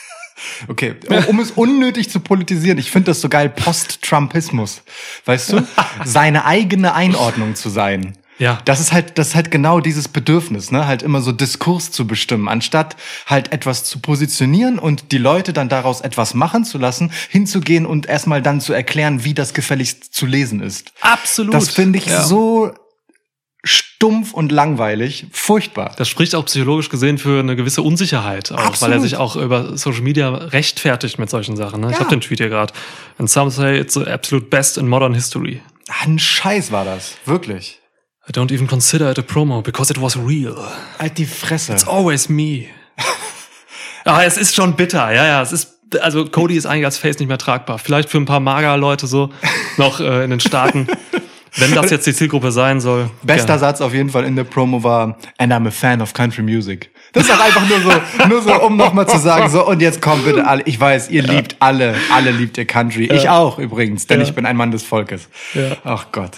okay, 0.67 0.95
um, 1.09 1.25
um 1.25 1.39
es 1.39 1.51
unnötig 1.51 2.09
zu 2.09 2.19
politisieren, 2.19 2.77
ich 2.77 2.91
finde 2.91 3.11
das 3.11 3.21
so 3.21 3.29
geil, 3.29 3.49
Post-Trumpismus, 3.49 4.83
weißt 5.25 5.53
du? 5.53 5.67
Seine 6.03 6.45
eigene 6.45 6.93
Einordnung 6.93 7.55
zu 7.55 7.69
sein. 7.69 8.17
Ja. 8.39 8.59
Das 8.65 8.79
ist 8.79 8.91
halt, 8.93 9.17
das 9.17 9.29
ist 9.29 9.35
halt 9.35 9.49
genau 9.51 9.79
dieses 9.79 10.07
Bedürfnis, 10.07 10.71
ne, 10.71 10.85
halt 10.85 11.01
immer 11.03 11.21
so 11.21 11.31
Diskurs 11.31 11.91
zu 11.91 12.05
bestimmen, 12.05 12.47
anstatt 12.47 12.95
halt 13.25 13.51
etwas 13.51 13.83
zu 13.83 13.99
positionieren 13.99 14.77
und 14.79 15.11
die 15.11 15.17
Leute 15.17 15.53
dann 15.53 15.69
daraus 15.69 16.01
etwas 16.01 16.33
machen 16.33 16.63
zu 16.63 16.77
lassen, 16.77 17.11
hinzugehen 17.29 17.85
und 17.85 18.05
erstmal 18.05 18.41
dann 18.41 18.61
zu 18.61 18.73
erklären, 18.73 19.23
wie 19.23 19.33
das 19.33 19.53
gefälligst 19.53 20.13
zu 20.13 20.25
lesen 20.25 20.61
ist. 20.61 20.93
Absolut. 21.01 21.53
Das 21.53 21.69
finde 21.69 21.97
ich 21.97 22.05
Ja. 22.05 22.23
so 22.23 22.71
stumpf 23.63 24.33
und 24.33 24.51
langweilig, 24.51 25.25
furchtbar. 25.31 25.93
Das 25.97 26.07
spricht 26.07 26.35
auch 26.35 26.45
psychologisch 26.45 26.89
gesehen 26.89 27.17
für 27.17 27.39
eine 27.39 27.55
gewisse 27.55 27.81
Unsicherheit, 27.81 28.51
auch, 28.51 28.79
weil 28.81 28.93
er 28.93 28.99
sich 29.01 29.17
auch 29.17 29.35
über 29.35 29.77
Social 29.77 30.01
Media 30.01 30.29
rechtfertigt 30.29 31.19
mit 31.19 31.29
solchen 31.29 31.57
Sachen. 31.57 31.81
Ne? 31.81 31.87
Ich 31.87 31.93
Ja. 31.93 31.99
habe 32.01 32.09
den 32.09 32.21
Tweet 32.21 32.39
hier 32.39 32.49
gerade. 32.49 32.73
And 33.17 33.29
some 33.29 33.49
say 33.51 33.77
it's 33.79 33.95
the 33.95 34.05
absolute 34.05 34.45
best 34.47 34.77
in 34.77 34.87
modern 34.87 35.13
history. 35.13 35.61
Ein 36.03 36.19
Scheiß 36.19 36.71
war 36.71 36.85
das, 36.85 37.15
wirklich. 37.25 37.79
I 38.29 38.31
don't 38.33 38.51
even 38.51 38.67
consider 38.67 39.09
it 39.09 39.17
a 39.17 39.21
promo 39.21 39.61
because 39.63 39.89
it 39.91 40.01
was 40.01 40.17
real. 40.17 40.57
Halt 40.99 41.17
die 41.17 41.25
Fresse. 41.25 41.71
It's 41.73 41.87
always 41.87 42.27
me. 42.27 42.65
Aber 44.03 44.23
es 44.25 44.37
ist 44.37 44.53
schon 44.53 44.75
bitter, 44.75 45.13
ja, 45.13 45.25
ja. 45.25 45.41
Es 45.41 45.53
ist, 45.53 45.77
also 46.01 46.25
Cody 46.25 46.55
ist 46.57 46.65
eigentlich 46.65 46.85
als 46.85 46.97
Face 46.97 47.19
nicht 47.19 47.29
mehr 47.29 47.37
tragbar. 47.37 47.77
Vielleicht 47.79 48.09
für 48.09 48.17
ein 48.17 48.25
paar 48.25 48.41
Mager-Leute 48.41 49.07
so 49.07 49.29
noch 49.77 49.99
äh, 50.01 50.23
in 50.25 50.31
den 50.31 50.39
Staaten. 50.41 50.87
Wenn 51.59 51.73
das 51.73 51.89
jetzt 51.89 52.05
die 52.05 52.13
Zielgruppe 52.13 52.51
sein 52.51 52.79
soll. 52.81 53.09
Bester 53.23 53.45
gerne. 53.47 53.59
Satz 53.59 53.81
auf 53.81 53.91
jeden 53.93 54.09
Fall 54.11 54.25
in 54.25 54.35
der 54.35 54.43
Promo 54.43 54.83
war, 54.83 55.17
and 55.39 55.51
I'm 55.51 55.67
a 55.67 55.71
fan 55.71 56.01
of 56.01 56.13
country 56.13 56.43
music. 56.43 56.91
Das 57.13 57.23
ist 57.23 57.31
auch 57.33 57.39
einfach 57.39 57.67
nur 57.67 57.79
so, 57.79 57.91
nur 58.27 58.41
so, 58.43 58.61
um 58.61 58.77
nochmal 58.77 59.07
zu 59.07 59.17
sagen, 59.17 59.49
so, 59.49 59.65
und 59.65 59.81
jetzt 59.81 59.99
kommt 60.01 60.23
bitte 60.25 60.45
alle, 60.45 60.61
ich 60.65 60.79
weiß, 60.79 61.09
ihr 61.09 61.23
liebt 61.23 61.55
alle, 61.59 61.95
alle 62.13 62.29
liebt 62.31 62.59
ihr 62.59 62.65
Country. 62.65 63.05
Ich 63.05 63.29
auch 63.29 63.57
übrigens, 63.57 64.05
denn 64.05 64.19
Ja. 64.19 64.27
ich 64.27 64.35
bin 64.35 64.45
ein 64.45 64.55
Mann 64.55 64.69
des 64.69 64.83
Volkes. 64.83 65.29
Ja. 65.55 65.77
Ach 65.83 66.07
Gott. 66.11 66.31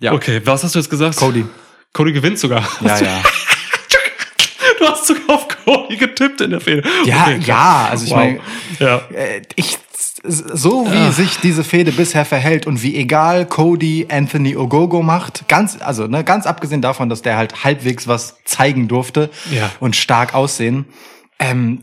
Ja. 0.00 0.12
Okay, 0.12 0.40
was 0.44 0.62
hast 0.64 0.74
du 0.74 0.78
jetzt 0.78 0.90
gesagt? 0.90 1.16
Cody. 1.16 1.44
Cody 1.92 2.12
gewinnt 2.12 2.38
sogar. 2.38 2.66
Ja, 2.80 2.98
ja. 3.00 3.22
Du 4.78 4.86
hast 4.86 5.06
sogar 5.08 5.30
auf 5.36 5.48
Cody 5.64 5.96
getippt 5.96 6.40
in 6.40 6.50
der 6.50 6.60
Fehde. 6.60 6.82
Ja, 7.04 7.22
Okay, 7.24 7.40
ja, 7.44 7.88
also 7.90 8.04
ich 8.04 8.10
Wow. 8.12 8.16
meine, 8.18 8.40
Ja. 8.78 8.98
äh, 9.12 9.42
ich, 9.56 9.76
so 10.24 10.86
wie 10.92 11.12
sich 11.12 11.38
diese 11.38 11.64
Fehde 11.64 11.90
bisher 11.90 12.24
verhält 12.24 12.66
und 12.66 12.82
wie 12.82 12.94
egal 12.96 13.44
Cody 13.46 14.06
Anthony 14.08 14.56
Ogogo 14.56 15.02
macht, 15.02 15.48
ganz, 15.48 15.78
also 15.80 16.06
ne, 16.06 16.22
ganz 16.22 16.46
abgesehen 16.46 16.80
davon, 16.80 17.08
dass 17.08 17.22
der 17.22 17.36
halt 17.36 17.64
halbwegs 17.64 18.06
was 18.06 18.36
zeigen 18.44 18.86
durfte 18.86 19.30
Ja. 19.50 19.70
und 19.80 19.96
stark 19.96 20.34
aussehen, 20.34 20.84
ähm, 21.40 21.82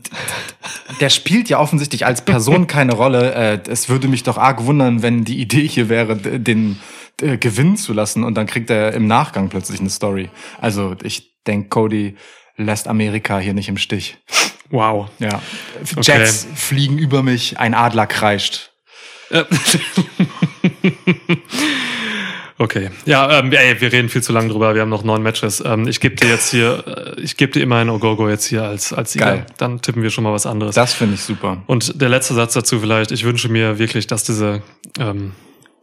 der 1.00 1.10
spielt 1.10 1.48
ja 1.50 1.58
offensichtlich 1.58 2.06
als 2.06 2.24
Person 2.24 2.66
keine 2.66 2.92
Rolle. 2.94 3.34
Äh, 3.34 3.70
es 3.70 3.88
würde 3.90 4.08
mich 4.08 4.22
doch 4.22 4.38
arg 4.38 4.64
wundern, 4.64 5.02
wenn 5.02 5.24
die 5.24 5.38
Idee 5.38 5.66
hier 5.68 5.88
wäre, 5.90 6.16
den 6.16 6.78
äh, 7.20 7.36
gewinnen 7.38 7.76
zu 7.76 7.92
lassen 7.92 8.24
und 8.24 8.34
dann 8.34 8.46
kriegt 8.46 8.70
er 8.70 8.94
im 8.94 9.06
Nachgang 9.06 9.48
plötzlich 9.48 9.80
eine 9.80 9.90
Story. 9.90 10.30
Also 10.60 10.96
ich 11.02 11.36
denke, 11.46 11.68
Cody 11.68 12.16
lässt 12.56 12.88
Amerika 12.88 13.38
hier 13.38 13.54
nicht 13.54 13.68
im 13.68 13.76
Stich. 13.76 14.18
Wow. 14.70 15.10
Ja. 15.18 15.40
Jets 16.00 16.46
fliegen 16.54 16.98
über 16.98 17.22
mich, 17.22 17.58
ein 17.58 17.74
Adler 17.74 18.06
kreischt. 18.06 18.72
Äh, 19.30 19.44
Okay, 22.58 22.88
ja, 23.04 23.38
ähm, 23.38 23.52
ey, 23.52 23.78
wir 23.82 23.92
reden 23.92 24.08
viel 24.08 24.22
zu 24.22 24.32
lange 24.32 24.48
drüber. 24.48 24.74
Wir 24.74 24.80
haben 24.80 24.88
noch 24.88 25.04
neun 25.04 25.22
Matches. 25.22 25.62
Ähm, 25.64 25.86
ich 25.88 26.00
gebe 26.00 26.16
dir 26.16 26.30
jetzt 26.30 26.50
hier, 26.50 27.14
äh, 27.16 27.20
ich 27.20 27.36
gebe 27.36 27.52
dir 27.52 27.62
immerhin 27.62 27.90
Ogogo 27.90 28.30
jetzt 28.30 28.46
hier 28.46 28.62
als 28.62 28.94
als 28.94 29.12
Sieger. 29.12 29.26
Geil. 29.26 29.46
Dann 29.58 29.82
tippen 29.82 30.02
wir 30.02 30.08
schon 30.08 30.24
mal 30.24 30.32
was 30.32 30.46
anderes. 30.46 30.74
Das 30.74 30.94
finde 30.94 31.16
ich 31.16 31.20
super. 31.22 31.62
Und 31.66 32.00
der 32.00 32.08
letzte 32.08 32.32
Satz 32.32 32.54
dazu 32.54 32.80
vielleicht, 32.80 33.12
ich 33.12 33.24
wünsche 33.24 33.50
mir 33.50 33.78
wirklich, 33.78 34.06
dass 34.06 34.24
diese, 34.24 34.62
ähm, 34.98 35.32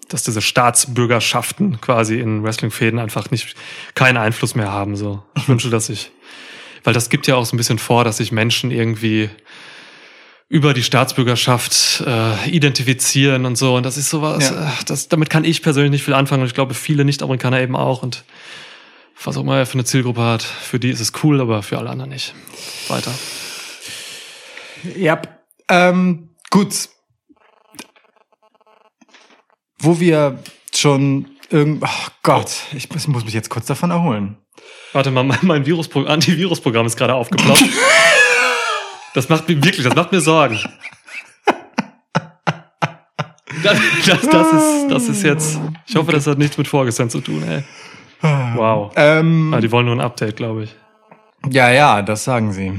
dass 0.09 0.23
diese 0.23 0.41
Staatsbürgerschaften 0.41 1.79
quasi 1.81 2.19
in 2.19 2.43
Wrestling-Fäden 2.43 2.99
einfach 2.99 3.31
nicht 3.31 3.55
keinen 3.95 4.17
Einfluss 4.17 4.55
mehr 4.55 4.71
haben. 4.71 4.95
So. 4.95 5.23
Ich 5.35 5.47
wünsche, 5.47 5.69
dass 5.69 5.89
ich, 5.89 6.11
weil 6.83 6.93
das 6.93 7.09
gibt 7.09 7.27
ja 7.27 7.35
auch 7.35 7.45
so 7.45 7.55
ein 7.55 7.57
bisschen 7.57 7.79
vor, 7.79 8.03
dass 8.03 8.17
sich 8.17 8.31
Menschen 8.31 8.71
irgendwie 8.71 9.29
über 10.49 10.73
die 10.75 10.83
Staatsbürgerschaft 10.83 12.03
äh, 12.05 12.49
identifizieren 12.49 13.45
und 13.45 13.57
so. 13.57 13.75
Und 13.75 13.83
das 13.83 13.97
ist 13.97 14.09
sowas, 14.09 14.49
Ja. 14.51 14.67
äh, 14.67 14.71
das, 14.85 15.07
damit 15.07 15.29
kann 15.29 15.45
ich 15.45 15.61
persönlich 15.63 15.91
nicht 15.91 16.03
viel 16.03 16.13
anfangen 16.13 16.41
und 16.43 16.47
ich 16.47 16.53
glaube, 16.53 16.73
viele 16.75 17.05
Nicht-Amerikaner 17.05 17.59
eben 17.61 17.75
auch. 17.75 18.03
Und 18.03 18.23
was 19.23 19.35
auch 19.37 19.41
immer 19.41 19.57
er 19.57 19.65
für 19.65 19.75
eine 19.75 19.85
Zielgruppe 19.85 20.21
hat, 20.21 20.43
für 20.43 20.79
die 20.79 20.89
ist 20.89 20.99
es 20.99 21.11
cool, 21.23 21.41
aber 21.41 21.63
für 21.63 21.77
alle 21.79 21.89
anderen 21.89 22.11
nicht. 22.11 22.35
Weiter. 22.87 23.11
Ja. 24.95 25.21
Ähm, 25.69 26.29
gut. 26.49 26.89
Wo 29.83 29.99
wir 29.99 30.39
schon 30.73 31.27
irgend, 31.49 31.83
oh 31.83 32.11
Gott, 32.23 32.51
ich 32.73 32.89
muss, 32.89 33.25
mich 33.25 33.33
jetzt 33.33 33.49
kurz 33.49 33.65
davon 33.65 33.91
erholen. 33.91 34.37
Warte 34.93 35.11
mal, 35.11 35.23
mein, 35.23 35.39
mein 35.41 35.65
Viruspro 35.65 36.03
Antivirusprogramm 36.03 36.85
ist 36.85 36.95
gerade 36.95 37.13
aufgeploppt. 37.15 37.63
das 39.13 39.27
macht 39.29 39.47
mir 39.49 39.55
wirklich, 39.63 39.85
das 39.85 39.95
macht 39.95 40.11
mir 40.11 40.21
Sorgen. 40.21 40.59
Das, 43.61 43.77
das, 44.05 44.21
das, 44.21 44.53
ist, 44.53 44.87
das 44.89 45.09
ist 45.09 45.23
jetzt. 45.23 45.59
Ich 45.85 45.95
hoffe, 45.95 46.11
das 46.11 46.27
hat 46.27 46.37
nichts 46.37 46.57
mit 46.57 46.67
vorgestern 46.67 47.09
zu 47.09 47.21
tun, 47.21 47.43
ey. 47.43 47.63
Wow. 48.55 48.91
Ähm, 48.95 49.53
Ah, 49.53 49.59
die 49.59 49.71
wollen 49.71 49.85
nur 49.85 49.95
ein 49.95 50.01
Update, 50.01 50.37
glaube 50.37 50.63
ich. 50.63 50.75
Ja, 51.49 51.69
ja, 51.71 52.01
das 52.01 52.23
sagen 52.23 52.53
sie. 52.53 52.71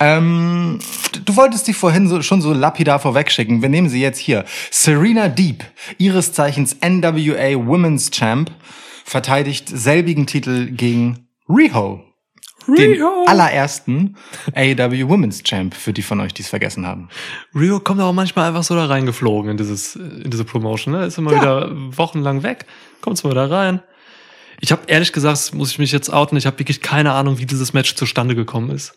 Ähm, 0.00 0.78
du 1.24 1.36
wolltest 1.36 1.66
die 1.66 1.72
vorhin 1.72 2.08
so, 2.08 2.22
schon 2.22 2.40
so 2.40 2.52
lapidar 2.52 3.00
vorwegschicken. 3.00 3.62
Wir 3.62 3.68
nehmen 3.68 3.88
sie 3.88 4.00
jetzt 4.00 4.18
hier. 4.18 4.44
Serena 4.70 5.28
Deep, 5.28 5.64
ihres 5.98 6.32
Zeichens 6.32 6.76
NWA 6.80 7.66
Women's 7.66 8.10
Champ, 8.10 8.50
verteidigt 9.04 9.68
selbigen 9.68 10.26
Titel 10.26 10.66
gegen 10.70 11.28
Riho. 11.48 12.04
Den 12.68 13.02
allerersten 13.26 14.16
AEW 14.54 15.08
Women's 15.08 15.42
Champ, 15.42 15.74
für 15.74 15.94
die 15.94 16.02
von 16.02 16.20
euch, 16.20 16.34
die 16.34 16.42
es 16.42 16.48
vergessen 16.48 16.86
haben. 16.86 17.08
Rio 17.54 17.80
kommt 17.80 17.98
auch 18.02 18.12
manchmal 18.12 18.48
einfach 18.48 18.62
so 18.62 18.74
da 18.74 18.84
reingeflogen 18.84 19.52
in 19.52 19.56
dieses, 19.56 19.96
in 19.96 20.30
diese 20.30 20.44
Promotion, 20.44 20.92
ne? 20.92 21.06
Ist 21.06 21.16
immer 21.16 21.32
Ja. 21.32 21.40
wieder 21.40 21.70
wochenlang 21.96 22.42
weg, 22.42 22.66
kommt 23.00 23.16
zwar 23.16 23.30
wieder 23.30 23.50
rein. 23.50 23.80
Ich 24.60 24.70
habe 24.70 24.82
ehrlich 24.86 25.14
gesagt, 25.14 25.54
muss 25.54 25.70
ich 25.70 25.78
mich 25.78 25.92
jetzt 25.92 26.12
outen, 26.12 26.36
ich 26.36 26.44
habe 26.44 26.58
wirklich 26.58 26.82
keine 26.82 27.12
Ahnung, 27.12 27.38
wie 27.38 27.46
dieses 27.46 27.72
Match 27.72 27.94
zustande 27.94 28.34
gekommen 28.34 28.68
ist. 28.70 28.92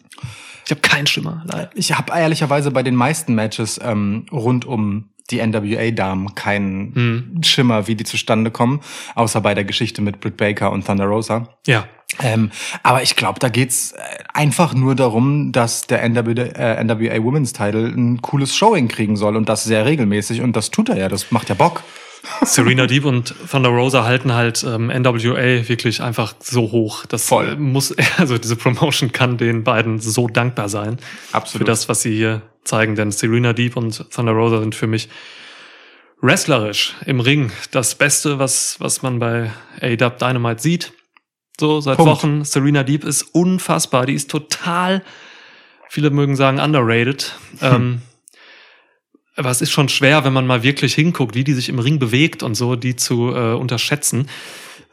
Ich 0.65 0.71
habe 0.71 0.82
keinen 0.82 1.08
Schimmer, 1.08 1.43
leider. 1.45 1.69
Ich 1.74 1.93
habe 1.93 2.13
ehrlicherweise 2.17 2.71
bei 2.71 2.84
den 2.84 2.95
meisten 2.95 3.36
Matches 3.36 3.80
ähm, 3.84 4.26
rund 4.32 4.65
um 4.65 5.10
die 5.30 5.45
NWA-Damen 5.45 6.36
keinen 6.36 6.95
Hm. 6.95 7.43
Schimmer, 7.43 7.88
wie 7.88 7.95
die 7.95 8.04
zustande 8.04 8.52
kommen, 8.52 8.82
außer 9.15 9.41
bei 9.41 9.54
der 9.54 9.63
Geschichte 9.63 10.02
mit 10.02 10.19
Britt 10.19 10.38
Baker 10.38 10.71
und 10.71 10.86
Thunder 10.86 11.06
Rosa. 11.06 11.47
Ja. 11.65 11.86
Ähm, 12.19 12.52
aber 12.84 13.04
ich 13.04 13.15
glaube, 13.15 13.39
da 13.39 13.47
geht's 13.47 13.93
äh, 13.93 13.97
einfach 14.34 14.74
nur 14.74 14.95
darum, 14.95 15.54
dass 15.54 15.88
der 15.88 16.08
NWA, 16.08 16.43
äh, 16.43 16.84
NWA 16.84 17.24
Women's 17.24 17.54
Title 17.54 17.88
ein 17.88 18.21
cooles 18.21 18.56
Showing 18.56 18.89
kriegen 18.89 19.15
soll 19.15 19.38
und 19.38 19.47
das 19.47 19.63
sehr 19.63 19.86
regelmäßig 19.86 20.41
und 20.41 20.56
das 20.56 20.71
tut 20.71 20.89
er 20.89 20.97
ja, 20.97 21.08
das 21.08 21.32
macht 21.32 21.47
ja 21.47 21.56
Bock. 21.56 21.84
Serena 22.43 22.88
Deep 22.88 23.05
und 23.05 23.34
Thunder 23.49 23.69
Rosa 23.69 24.03
halten 24.03 24.34
halt 24.34 24.63
ähm, 24.63 24.88
NWA 24.88 25.67
wirklich 25.67 26.01
einfach 26.01 26.36
so 26.39 26.71
hoch. 26.71 27.05
Das 27.07 27.27
Voll. 27.27 27.55
muss, 27.55 27.95
also 28.17 28.38
diese 28.38 28.55
Promotion 28.55 29.12
kann 29.12 29.38
den 29.38 29.63
beiden 29.63 29.99
so 29.99 30.27
dankbar 30.27 30.69
sein. 30.69 30.97
Absolut. 31.31 31.65
Für 31.65 31.71
das, 31.71 31.89
was 31.89 32.01
sie 32.01 32.15
hier 32.15 32.41
zeigen. 32.63 32.95
Denn 32.95 33.12
Serena 33.12 33.53
Deep 33.53 33.75
und 33.75 34.10
Thunder 34.12 34.34
Rosa 34.34 34.60
sind 34.60 34.75
für 34.75 34.88
mich 34.88 35.10
wrestlerisch 36.21 36.95
im 37.05 37.19
Ring 37.19 37.51
das 37.71 37.95
Beste, 37.95 38.39
was, 38.39 38.75
was 38.79 39.01
man 39.01 39.19
bei 39.19 39.51
AW 39.81 40.12
Dynamite 40.19 40.62
sieht. 40.62 40.93
So, 41.60 41.81
seit 41.81 41.97
Punkt. 41.97 42.12
Wochen. 42.12 42.43
Serena 42.43 42.84
Deep 42.84 43.03
ist 43.03 43.23
unfassbar. 43.34 44.05
Die 44.05 44.13
ist 44.13 44.29
total, 44.29 45.03
viele 45.89 46.10
mögen 46.12 46.36
sagen, 46.36 46.60
underrated. 46.60 47.36
Ähm, 47.62 48.01
aber 49.41 49.51
es 49.51 49.62
ist 49.62 49.71
schon 49.71 49.89
schwer, 49.89 50.23
wenn 50.23 50.34
man 50.34 50.47
mal 50.47 50.63
wirklich 50.63 50.93
hinguckt, 50.93 51.36
wie 51.36 51.43
die 51.43 51.54
sich 51.54 51.67
im 51.69 51.80
Ring 51.80 51.99
bewegt 51.99 52.43
und 52.43 52.56
so, 52.56 52.75
die 52.75 52.95
zu 52.95 53.36
äh, 53.36 53.54
unterschätzen. 53.54 54.27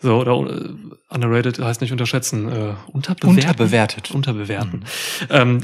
So, 0.01 0.21
oder 0.21 0.33
äh, 0.33 0.71
underrated 1.09 1.59
heißt 1.59 1.81
nicht 1.81 1.93
unterschätzen, 1.93 2.49
äh, 2.51 2.75
unterbewerten. 2.93 3.29
Unterbewertet. 3.29 4.11
Unterbewerten. 4.11 4.85
Ähm, 5.31 5.61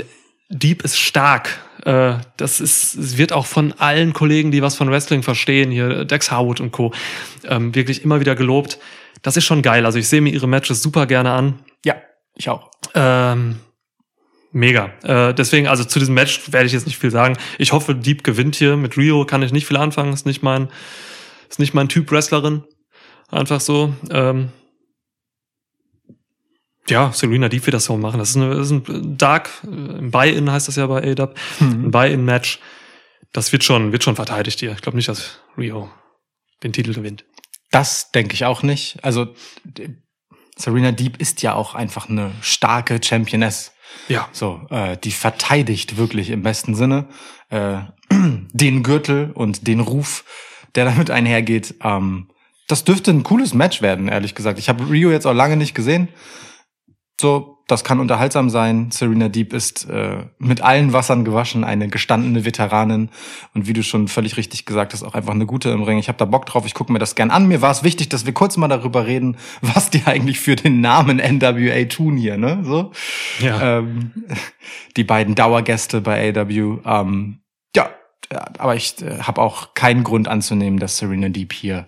Deep 0.50 0.82
ist 0.82 0.98
stark. 0.98 1.60
Äh, 1.84 2.16
das 2.36 2.60
ist, 2.60 2.94
es 2.94 3.16
wird 3.16 3.32
auch 3.32 3.46
von 3.46 3.72
allen 3.72 4.12
Kollegen, 4.12 4.50
die 4.50 4.62
was 4.62 4.74
von 4.74 4.90
Wrestling 4.90 5.22
verstehen, 5.22 5.70
hier 5.70 6.04
Dex 6.04 6.30
Howard 6.30 6.60
und 6.60 6.72
Co., 6.72 6.92
ähm, 7.44 7.74
wirklich 7.74 8.04
immer 8.04 8.20
wieder 8.20 8.34
gelobt. 8.34 8.78
Das 9.22 9.36
ist 9.36 9.44
schon 9.44 9.62
geil. 9.62 9.86
Also 9.86 9.98
ich 9.98 10.08
sehe 10.08 10.20
mir 10.20 10.32
ihre 10.32 10.46
Matches 10.46 10.82
super 10.82 11.06
gerne 11.06 11.30
an. 11.32 11.60
Ja, 11.84 11.96
ich 12.34 12.48
auch. 12.48 12.70
Ähm, 12.94 13.56
mega. 14.54 14.92
Äh, 15.02 15.34
deswegen, 15.34 15.66
also 15.68 15.84
zu 15.84 15.98
diesem 15.98 16.14
Match 16.14 16.52
werde 16.52 16.66
ich 16.66 16.72
jetzt 16.72 16.86
nicht 16.86 16.98
viel 16.98 17.10
sagen. 17.10 17.36
Ich 17.58 17.72
hoffe, 17.72 17.94
Deep 17.94 18.24
gewinnt 18.24 18.56
hier. 18.56 18.76
Mit 18.76 18.96
Rio 18.96 19.26
kann 19.26 19.42
ich 19.42 19.52
nicht 19.52 19.66
viel 19.66 19.76
anfangen. 19.76 20.12
Ist 20.12 20.26
nicht 20.26 20.42
mein, 20.42 20.68
ist 21.48 21.58
nicht 21.58 21.74
mein 21.74 21.88
Typ 21.88 22.10
Wrestlerin. 22.10 22.64
Einfach 23.30 23.60
so. 23.60 23.94
Ähm, 24.10 24.50
ja, 26.88 27.12
Serena 27.12 27.48
Deep 27.48 27.66
wird 27.66 27.74
das 27.74 27.84
so 27.84 27.96
machen. 27.96 28.18
Das 28.18 28.30
ist, 28.30 28.36
eine, 28.36 28.54
das 28.54 28.70
ist 28.70 28.88
ein 28.88 29.18
Dark, 29.18 29.50
äh, 29.64 29.68
ein 29.68 30.10
Buy-In 30.10 30.50
heißt 30.50 30.68
das 30.68 30.76
ja 30.76 30.86
bei 30.86 31.02
AW. 31.02 31.34
Ein 31.60 31.90
Buy-In-Match. 31.90 32.60
Das 33.32 33.52
wird 33.52 33.64
schon, 33.64 33.92
wird 33.92 34.04
schon 34.04 34.16
verteidigt 34.16 34.60
hier. 34.60 34.72
Ich 34.72 34.82
glaube 34.82 34.96
nicht, 34.96 35.08
dass 35.08 35.40
Rio 35.58 35.90
den 36.62 36.72
Titel 36.72 36.94
gewinnt. 36.94 37.24
Das 37.70 38.12
denke 38.12 38.34
ich 38.34 38.44
auch 38.44 38.62
nicht. 38.62 39.02
Also 39.02 39.34
Serena 40.56 40.92
Deep 40.92 41.20
ist 41.20 41.42
ja 41.42 41.54
auch 41.54 41.74
einfach 41.74 42.08
eine 42.08 42.30
starke 42.40 43.00
Championess. 43.02 43.73
Ja. 44.08 44.28
So, 44.32 44.60
äh, 44.70 44.96
die 44.96 45.10
verteidigt 45.10 45.96
wirklich 45.96 46.30
im 46.30 46.42
besten 46.42 46.74
Sinne 46.74 47.06
äh, 47.50 47.78
den 48.52 48.82
Gürtel 48.82 49.30
und 49.34 49.66
den 49.66 49.80
Ruf, 49.80 50.24
der 50.74 50.84
damit 50.84 51.10
einhergeht. 51.10 51.74
Ähm, 51.82 52.28
das 52.66 52.84
dürfte 52.84 53.10
ein 53.10 53.22
cooles 53.22 53.54
Match 53.54 53.82
werden, 53.82 54.08
ehrlich 54.08 54.34
gesagt. 54.34 54.58
Ich 54.58 54.68
habe 54.68 54.88
Rio 54.88 55.10
jetzt 55.10 55.26
auch 55.26 55.34
lange 55.34 55.56
nicht 55.56 55.74
gesehen. 55.74 56.08
So, 57.20 57.54
das 57.66 57.82
kann 57.84 58.00
unterhaltsam 58.00 58.50
sein. 58.50 58.90
Serena 58.90 59.28
Deep 59.28 59.52
ist 59.54 59.88
äh, 59.88 60.26
mit 60.38 60.60
allen 60.60 60.92
Wassern 60.92 61.24
gewaschen, 61.24 61.64
eine 61.64 61.88
gestandene 61.88 62.44
Veteranin 62.44 63.08
und 63.54 63.66
wie 63.66 63.72
du 63.72 63.82
schon 63.82 64.08
völlig 64.08 64.36
richtig 64.36 64.66
gesagt 64.66 64.92
hast, 64.92 65.02
auch 65.02 65.14
einfach 65.14 65.32
eine 65.32 65.46
gute 65.46 65.70
im 65.70 65.82
Ring. 65.82 65.96
Ich 65.98 66.08
habe 66.08 66.18
da 66.18 66.24
Bock 66.26 66.44
drauf, 66.44 66.66
ich 66.66 66.74
gucke 66.74 66.92
mir 66.92 66.98
das 66.98 67.14
gern 67.14 67.30
an. 67.30 67.46
Mir 67.46 67.62
war 67.62 67.70
es 67.70 67.82
wichtig, 67.82 68.10
dass 68.10 68.26
wir 68.26 68.34
kurz 68.34 68.56
mal 68.56 68.68
darüber 68.68 69.06
reden, 69.06 69.36
was 69.62 69.90
die 69.90 70.02
eigentlich 70.06 70.40
für 70.40 70.56
den 70.56 70.80
Namen 70.80 71.18
NWA 71.18 71.84
tun 71.84 72.16
hier, 72.16 72.36
ne? 72.36 72.60
So 72.64 72.92
Ja. 73.40 73.78
ähm, 73.78 74.12
die 74.96 75.04
beiden 75.04 75.34
Dauergäste 75.34 76.00
bei 76.02 76.34
AW. 76.36 76.78
Ähm, 76.84 77.38
ja, 77.74 77.90
äh, 78.28 78.36
aber 78.58 78.74
ich 78.74 79.00
äh, 79.00 79.20
habe 79.20 79.40
auch 79.40 79.72
keinen 79.74 80.04
Grund 80.04 80.28
anzunehmen, 80.28 80.78
dass 80.78 80.98
Serena 80.98 81.28
Deep 81.30 81.52
hier 81.52 81.86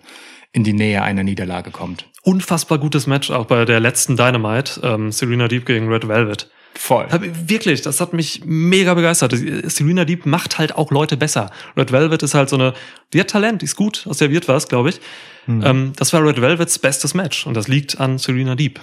in 0.51 0.63
die 0.63 0.73
Nähe 0.73 1.01
einer 1.03 1.23
Niederlage 1.23 1.71
kommt. 1.71 2.05
Unfassbar 2.23 2.77
gutes 2.77 3.07
Match 3.07 3.31
auch 3.31 3.45
bei 3.45 3.65
der 3.65 3.79
letzten 3.79 4.17
Dynamite. 4.17 4.81
Ähm, 4.83 5.11
Serena 5.11 5.47
Deep 5.47 5.65
gegen 5.65 5.87
Red 5.87 6.07
Velvet. 6.07 6.49
Voll. 6.73 7.07
Hab, 7.11 7.21
wirklich, 7.49 7.81
das 7.81 7.99
hat 8.01 8.13
mich 8.13 8.43
mega 8.45 8.93
begeistert. 8.93 9.33
Serena 9.35 10.05
Deep 10.05 10.25
macht 10.25 10.59
halt 10.59 10.75
auch 10.75 10.91
Leute 10.91 11.17
besser. 11.17 11.49
Red 11.75 11.91
Velvet 11.91 12.21
ist 12.21 12.35
halt 12.35 12.49
so 12.49 12.55
eine, 12.55 12.73
die 13.13 13.19
hat 13.19 13.29
Talent, 13.29 13.61
die 13.61 13.65
ist 13.65 13.75
gut, 13.75 14.05
aus 14.07 14.17
der 14.17 14.29
wird 14.29 14.47
was, 14.47 14.67
glaube 14.67 14.89
ich. 14.89 15.01
Ähm, 15.47 15.93
das 15.95 16.11
war 16.13 16.23
Red 16.23 16.41
Velvets 16.41 16.77
bestes 16.77 17.13
Match 17.13 17.47
und 17.47 17.55
das 17.55 17.67
liegt 17.67 17.99
an 17.99 18.17
Serena 18.17 18.55
Deep 18.55 18.81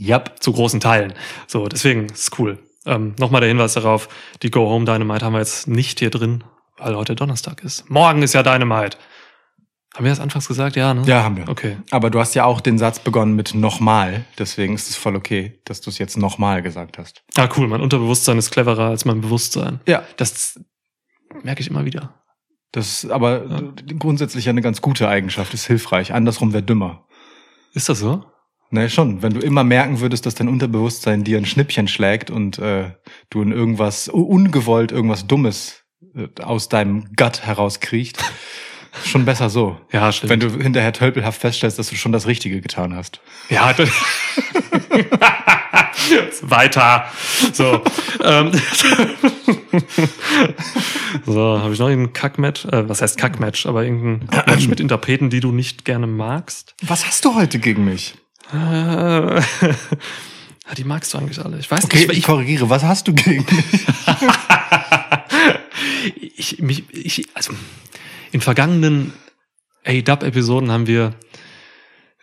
Yep. 0.00 0.36
zu 0.40 0.52
großen 0.52 0.80
Teilen. 0.80 1.12
So, 1.46 1.68
deswegen 1.68 2.06
ist 2.06 2.38
cool. 2.38 2.58
Ähm, 2.86 3.14
Nochmal 3.18 3.42
der 3.42 3.48
Hinweis 3.50 3.74
darauf, 3.74 4.08
die 4.42 4.50
Go 4.50 4.70
Home 4.70 4.86
Dynamite 4.86 5.24
haben 5.24 5.34
wir 5.34 5.40
jetzt 5.40 5.68
nicht 5.68 5.98
hier 5.98 6.08
drin, 6.10 6.42
weil 6.78 6.96
heute 6.96 7.14
Donnerstag 7.14 7.62
ist. 7.62 7.90
Morgen 7.90 8.22
ist 8.22 8.32
ja 8.32 8.42
Dynamite. 8.42 8.96
Haben 9.94 10.04
wir 10.04 10.10
das 10.12 10.20
anfangs 10.20 10.46
gesagt? 10.46 10.76
Ja, 10.76 10.94
ne? 10.94 11.02
Ja, 11.06 11.24
haben 11.24 11.36
wir. 11.36 11.48
Okay. 11.48 11.76
Aber 11.90 12.10
du 12.10 12.20
hast 12.20 12.34
ja 12.34 12.44
auch 12.44 12.60
den 12.60 12.78
Satz 12.78 13.00
begonnen 13.00 13.34
mit 13.34 13.54
nochmal. 13.54 14.24
Deswegen 14.38 14.74
ist 14.74 14.88
es 14.88 14.96
voll 14.96 15.16
okay, 15.16 15.60
dass 15.64 15.80
du 15.80 15.90
es 15.90 15.98
jetzt 15.98 16.16
nochmal 16.16 16.62
gesagt 16.62 16.96
hast. 16.96 17.22
Ah, 17.36 17.48
cool. 17.56 17.66
Mein 17.66 17.80
Unterbewusstsein 17.80 18.38
ist 18.38 18.52
cleverer 18.52 18.88
als 18.88 19.04
mein 19.04 19.20
Bewusstsein. 19.20 19.80
Ja. 19.86 20.04
Das 20.16 20.60
merke 21.42 21.60
ich 21.60 21.68
immer 21.68 21.84
wieder. 21.84 22.14
Das 22.72 23.02
ist 23.04 23.10
aber 23.10 23.46
Ja. 23.46 23.62
grundsätzlich 23.98 24.48
eine 24.48 24.60
ganz 24.62 24.80
gute 24.80 25.08
Eigenschaft, 25.08 25.54
ist 25.54 25.66
hilfreich. 25.66 26.14
Andersrum 26.14 26.52
wäre 26.52 26.62
dümmer. 26.62 27.06
Ist 27.74 27.88
das 27.88 27.98
so? 27.98 28.24
Ne, 28.70 28.88
schon. 28.88 29.22
Wenn 29.22 29.34
du 29.34 29.40
immer 29.40 29.64
merken 29.64 29.98
würdest, 29.98 30.24
dass 30.24 30.36
dein 30.36 30.48
Unterbewusstsein 30.48 31.24
dir 31.24 31.38
ein 31.38 31.46
Schnippchen 31.46 31.88
schlägt 31.88 32.30
und 32.30 32.60
äh, 32.60 32.92
du 33.28 33.42
in 33.42 33.50
irgendwas 33.50 34.06
ungewollt 34.08 34.92
irgendwas 34.92 35.26
Dummes 35.26 35.82
äh, 36.14 36.28
aus 36.40 36.68
deinem 36.68 37.06
Gut 37.16 37.42
herauskriecht, 37.42 38.22
schon 39.06 39.24
besser 39.24 39.50
so. 39.50 39.78
Ja, 39.92 40.12
stimmt. 40.12 40.30
Wenn 40.30 40.40
du 40.40 40.50
hinterher 40.62 40.92
tölpelhaft 40.92 41.40
feststellst, 41.40 41.78
dass 41.78 41.88
du 41.88 41.96
schon 41.96 42.12
das 42.12 42.26
Richtige 42.26 42.60
getan 42.60 42.94
hast. 42.94 43.20
Ja, 43.48 43.72
das 43.72 43.88
weiter. 46.42 47.04
So. 47.52 47.82
ähm. 48.24 48.52
so, 51.26 51.60
habe 51.60 51.72
ich 51.72 51.78
noch 51.78 51.88
irgendein 51.88 52.12
Kackmatch? 52.12 52.64
Äh, 52.66 52.88
was 52.88 53.02
heißt 53.02 53.18
Kackmatch? 53.18 53.66
Aber 53.66 53.84
irgendein 53.84 54.44
Match 54.46 54.68
mit 54.68 54.80
Interpreten, 54.80 55.30
die 55.30 55.40
du 55.40 55.52
nicht 55.52 55.84
gerne 55.84 56.06
magst? 56.06 56.74
Was 56.82 57.06
hast 57.06 57.24
du 57.24 57.34
heute 57.34 57.58
gegen 57.58 57.84
mich? 57.84 58.14
Äh, 58.52 59.40
die 60.76 60.84
magst 60.84 61.14
du 61.14 61.18
eigentlich 61.18 61.44
alle. 61.44 61.58
Ich 61.58 61.70
weiß 61.70 61.84
Okay, 61.84 62.00
nicht, 62.00 62.12
ich 62.12 62.18
ich, 62.18 62.24
korrigiere. 62.24 62.68
Was 62.70 62.82
hast 62.82 63.08
du 63.08 63.14
gegen 63.14 63.44
mich? 63.44 63.86
ich, 66.36 66.58
mich, 66.58 66.84
ich, 66.92 67.26
also 67.34 67.52
in 68.32 68.40
vergangenen 68.40 69.12
A-Dub-Episoden 69.84 70.70
haben 70.70 70.86
wir 70.86 71.14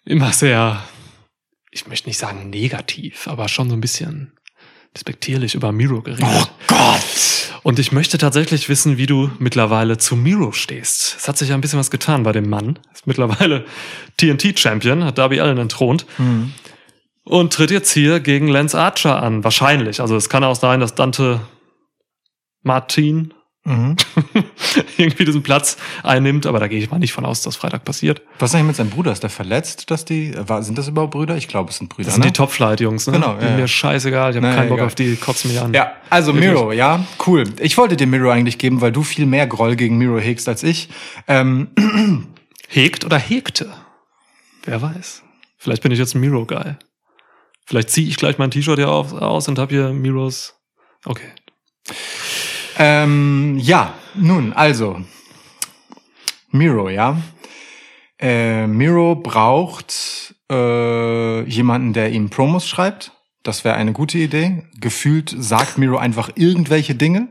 immer 0.06 0.32
sehr, 0.32 0.84
ich 1.72 1.88
möchte 1.88 2.08
nicht 2.08 2.18
sagen 2.18 2.50
negativ, 2.50 3.28
aber 3.28 3.48
schon 3.50 3.70
so 3.70 3.76
ein 3.76 3.82
bisschen 3.82 4.34
despektierlich 4.94 5.56
über 5.56 5.72
Miro 5.72 6.02
geredet. 6.02 6.26
Oh 6.28 6.46
Gott! 6.68 7.04
Und 7.64 7.80
ich 7.80 7.92
möchte 7.92 8.18
tatsächlich 8.18 8.70
wissen, 8.70 8.98
wie 8.98 9.08
du 9.08 9.30
mittlerweile 9.40 9.98
zu 9.98 10.16
Miro 10.16 10.54
stehst. 10.54 11.18
Es 11.18 11.28
hat 11.28 11.38
sich 11.38 11.50
ja 11.50 11.56
ein 11.56 11.62
bisschen 11.62 11.80
was 11.80 11.92
getan 11.92 12.24
bei 12.24 12.32
dem 12.32 12.50
Mann. 12.50 12.80
Ist 12.94 13.08
mittlerweile 13.08 13.66
TNT-Champion, 14.16 15.04
hat 15.04 15.18
Darby 15.18 15.42
Allen 15.42 15.58
entthront. 15.58 16.06
Und 17.26 17.54
tritt 17.54 17.72
jetzt 17.72 17.92
hier 17.92 18.22
gegen 18.22 18.48
Lance 18.48 18.80
Archer 18.80 19.22
an. 19.22 19.44
Wahrscheinlich. 19.44 20.00
Also 20.00 20.16
es 20.16 20.30
kann 20.30 20.46
auch 20.46 20.56
sein, 20.56 20.80
dass 20.80 20.96
Dante 20.96 21.42
Martin 22.62 23.34
Mhm. 23.68 23.98
irgendwie 24.98 25.26
diesen 25.26 25.44
Platz 25.44 25.76
einnimmt, 26.02 26.46
aber 26.46 26.60
da 26.60 26.68
gehe 26.70 26.80
ich 26.80 26.90
mal 26.90 27.00
nicht 27.00 27.12
von 27.12 27.26
aus, 27.26 27.42
dass 27.42 27.58
Freitag 27.58 27.84
passiert. 27.84 28.22
Was 28.40 28.52
ist 28.52 28.56
eigentlich 28.56 28.68
mit 28.68 28.76
seinem 28.78 28.90
Bruder? 28.92 29.12
Ist 29.12 29.24
der 29.24 29.30
verletzt, 29.30 29.92
dass 29.92 30.06
die, 30.06 30.34
war, 30.38 30.64
sind 30.64 30.78
das 30.78 30.88
überhaupt 30.88 31.12
Brüder? 31.12 31.36
Ich 31.36 31.50
glaube, 31.50 31.70
es 31.70 31.78
sind 31.78 31.90
Brüder, 31.90 32.06
Das 32.06 32.14
sind 32.14 32.24
ne? 32.24 32.32
die 32.32 32.34
Top-Flight-Jungs, 32.34 33.08
ne? 33.08 33.14
Genau, 33.14 33.38
ja. 33.38 33.58
Mir 33.58 33.68
scheißegal, 33.68 34.32
ich 34.32 34.38
habe 34.38 34.56
keinen 34.56 34.70
Bock 34.70 34.78
egal. 34.78 34.88
auf 34.88 34.96
die, 34.96 35.18
kotzen 35.18 35.52
mich 35.52 35.60
an. 35.60 35.74
Ja, 35.74 35.92
also 36.10 36.34
Wirklich. 36.34 36.52
Miro, 36.52 36.72
ja, 36.72 37.06
cool. 37.26 37.44
Ich 37.60 37.78
wollte 37.78 37.98
dir 37.98 38.08
Miro 38.08 38.32
eigentlich 38.32 38.58
geben, 38.58 38.80
weil 38.80 38.94
du 38.94 39.04
viel 39.04 39.26
mehr 39.26 39.48
Groll 39.48 39.76
gegen 39.76 39.98
Miro 39.98 40.18
hegst 40.18 40.48
als 40.48 40.64
ich. 40.64 40.88
Ähm, 41.28 41.68
Hegt 42.70 43.06
oder 43.06 43.18
hegte? 43.18 43.72
Wer 44.64 44.82
weiß. 44.82 45.24
Vielleicht 45.58 45.84
bin 45.84 45.92
ich 45.92 46.00
jetzt 46.00 46.16
ein 46.16 46.22
Miro-Guy. 46.22 46.76
Vielleicht 47.66 47.90
ziehe 47.90 48.08
ich 48.08 48.18
gleich 48.18 48.38
mein 48.38 48.52
T-Shirt 48.52 48.78
hier 48.78 48.90
auf, 48.90 49.14
aus 49.14 49.48
und 49.48 49.58
habe 49.58 49.74
hier 49.74 49.90
Miros. 49.90 50.56
Okay. 51.06 51.32
Ähm, 52.78 53.58
ja, 53.60 53.94
nun, 54.16 54.54
also, 54.54 55.02
Miro, 56.52 56.90
ja. 56.90 57.22
Äh, 58.20 58.68
Miro 58.68 59.16
braucht 59.16 60.36
äh, 60.52 61.44
jemanden, 61.44 61.94
der 61.94 62.12
ihm 62.12 62.30
Promos 62.30 62.68
schreibt. 62.68 63.12
Das 63.44 63.64
wäre 63.64 63.76
eine 63.76 63.94
gute 63.94 64.18
Idee. 64.18 64.64
Gefühlt 64.80 65.34
sagt 65.38 65.78
Miro 65.78 65.98
einfach 65.98 66.32
irgendwelche 66.36 66.96
Dinge. 66.96 67.30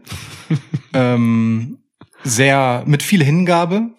ähm, 0.94 1.78
sehr 2.22 2.84
mit 2.86 3.02
viel 3.02 3.22
Hingabe. 3.22 3.90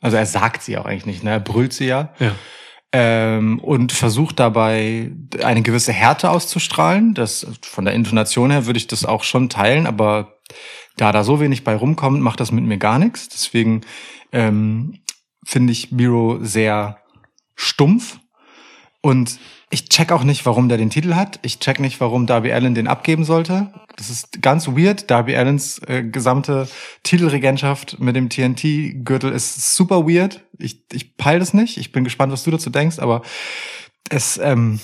Also 0.00 0.16
er 0.16 0.26
sagt 0.26 0.62
sie 0.62 0.76
auch 0.78 0.84
eigentlich 0.84 1.06
nicht, 1.06 1.24
ne? 1.24 1.30
Er 1.30 1.40
brüllt 1.40 1.72
sie 1.72 1.86
ja. 1.86 2.14
Ja. 2.18 2.32
ähm, 2.92 3.58
und 3.58 3.92
versucht 3.92 4.38
dabei 4.38 5.10
eine 5.42 5.62
gewisse 5.62 5.92
Härte 5.92 6.30
auszustrahlen. 6.30 7.14
Das 7.14 7.46
von 7.62 7.84
der 7.84 7.94
Intonation 7.94 8.50
her 8.50 8.66
würde 8.66 8.78
ich 8.78 8.86
das 8.86 9.04
auch 9.04 9.24
schon 9.24 9.48
teilen, 9.48 9.86
aber 9.86 10.35
da 10.96 11.12
da 11.12 11.24
so 11.24 11.40
wenig 11.40 11.64
bei 11.64 11.74
rumkommt, 11.74 12.20
macht 12.20 12.40
das 12.40 12.52
mit 12.52 12.64
mir 12.64 12.78
gar 12.78 12.98
nichts. 12.98 13.28
Deswegen 13.28 13.82
ähm, 14.32 15.00
finde 15.44 15.72
ich 15.72 15.92
Miro 15.92 16.38
sehr 16.40 16.98
stumpf 17.54 18.18
und 19.00 19.38
ich 19.70 19.88
check 19.88 20.12
auch 20.12 20.22
nicht, 20.22 20.46
warum 20.46 20.68
der 20.68 20.78
den 20.78 20.90
Titel 20.90 21.14
hat. 21.14 21.40
Ich 21.42 21.58
check 21.58 21.80
nicht, 21.80 22.00
warum 22.00 22.26
Darby 22.26 22.52
Allen 22.52 22.74
den 22.74 22.86
abgeben 22.86 23.24
sollte. 23.24 23.72
Das 23.96 24.10
ist 24.10 24.40
ganz 24.40 24.68
weird. 24.68 25.10
Darby 25.10 25.36
Allens 25.36 25.80
äh, 25.86 26.04
gesamte 26.04 26.68
Titelregentschaft 27.02 27.98
mit 27.98 28.14
dem 28.14 28.28
TNT-Gürtel 28.28 29.32
ist 29.32 29.74
super 29.74 30.06
weird. 30.06 30.44
Ich, 30.58 30.84
ich 30.92 31.16
peil 31.16 31.40
das 31.40 31.52
nicht. 31.52 31.78
Ich 31.78 31.90
bin 31.90 32.04
gespannt, 32.04 32.32
was 32.32 32.44
du 32.44 32.52
dazu 32.52 32.70
denkst, 32.70 33.00
aber 33.00 33.22
es 34.08 34.38
ähm, 34.38 34.78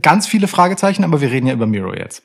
ganz 0.00 0.26
viele 0.26 0.48
Fragezeichen, 0.48 1.04
aber 1.04 1.20
wir 1.20 1.30
reden 1.30 1.46
ja 1.46 1.54
über 1.54 1.66
Miro 1.66 1.94
jetzt. 1.94 2.22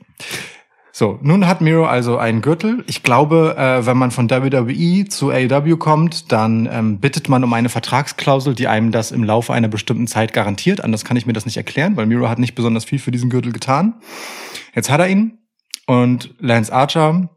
So, 0.99 1.19
nun 1.21 1.45
hat 1.45 1.61
Miro 1.61 1.85
also 1.85 2.17
einen 2.17 2.41
Gürtel. 2.41 2.83
Ich 2.87 3.03
glaube, 3.03 3.55
äh, 3.55 3.85
wenn 3.85 3.97
man 3.97 4.09
von 4.09 4.31
WWE 4.31 5.07
zu 5.07 5.29
AEW 5.29 5.77
kommt, 5.77 6.31
dann 6.31 6.67
ähm, 6.71 6.97
bittet 6.99 7.29
man 7.29 7.43
um 7.43 7.53
eine 7.53 7.69
Vertragsklausel, 7.69 8.55
die 8.55 8.67
einem 8.67 8.91
das 8.91 9.11
im 9.11 9.23
Laufe 9.23 9.53
einer 9.53 9.67
bestimmten 9.67 10.07
Zeit 10.07 10.33
garantiert. 10.33 10.83
Anders 10.83 11.05
kann 11.05 11.15
ich 11.15 11.27
mir 11.27 11.33
das 11.33 11.45
nicht 11.45 11.57
erklären, 11.57 11.97
weil 11.97 12.07
Miro 12.07 12.27
hat 12.29 12.39
nicht 12.39 12.55
besonders 12.55 12.83
viel 12.83 12.97
für 12.97 13.11
diesen 13.11 13.29
Gürtel 13.29 13.51
getan. 13.51 14.01
Jetzt 14.73 14.89
hat 14.89 14.99
er 14.99 15.07
ihn 15.07 15.37
und 15.85 16.33
Lance 16.39 16.73
Archer 16.73 17.29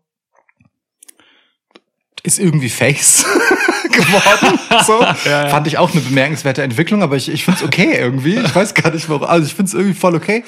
ist 2.23 2.39
irgendwie 2.39 2.71
Face 2.71 3.27
geworden. 3.93 4.59
So. 4.85 5.01
Fand 5.51 5.67
ich 5.67 5.79
auch 5.79 5.93
eine 5.93 6.01
bemerkenswerte 6.01 6.63
Entwicklung, 6.63 7.03
aber 7.03 7.17
ich, 7.17 7.29
ich 7.29 7.45
finde 7.45 7.61
es 7.61 7.67
okay 7.67 7.97
irgendwie. 7.99 8.37
Ich 8.39 8.55
weiß 8.55 8.75
gar 8.75 8.91
nicht 8.93 9.09
warum. 9.09 9.25
Also 9.25 9.47
ich 9.47 9.55
finde 9.55 9.69
es 9.69 9.75
irgendwie 9.75 9.95
voll 9.95 10.15
okay. 10.15 10.45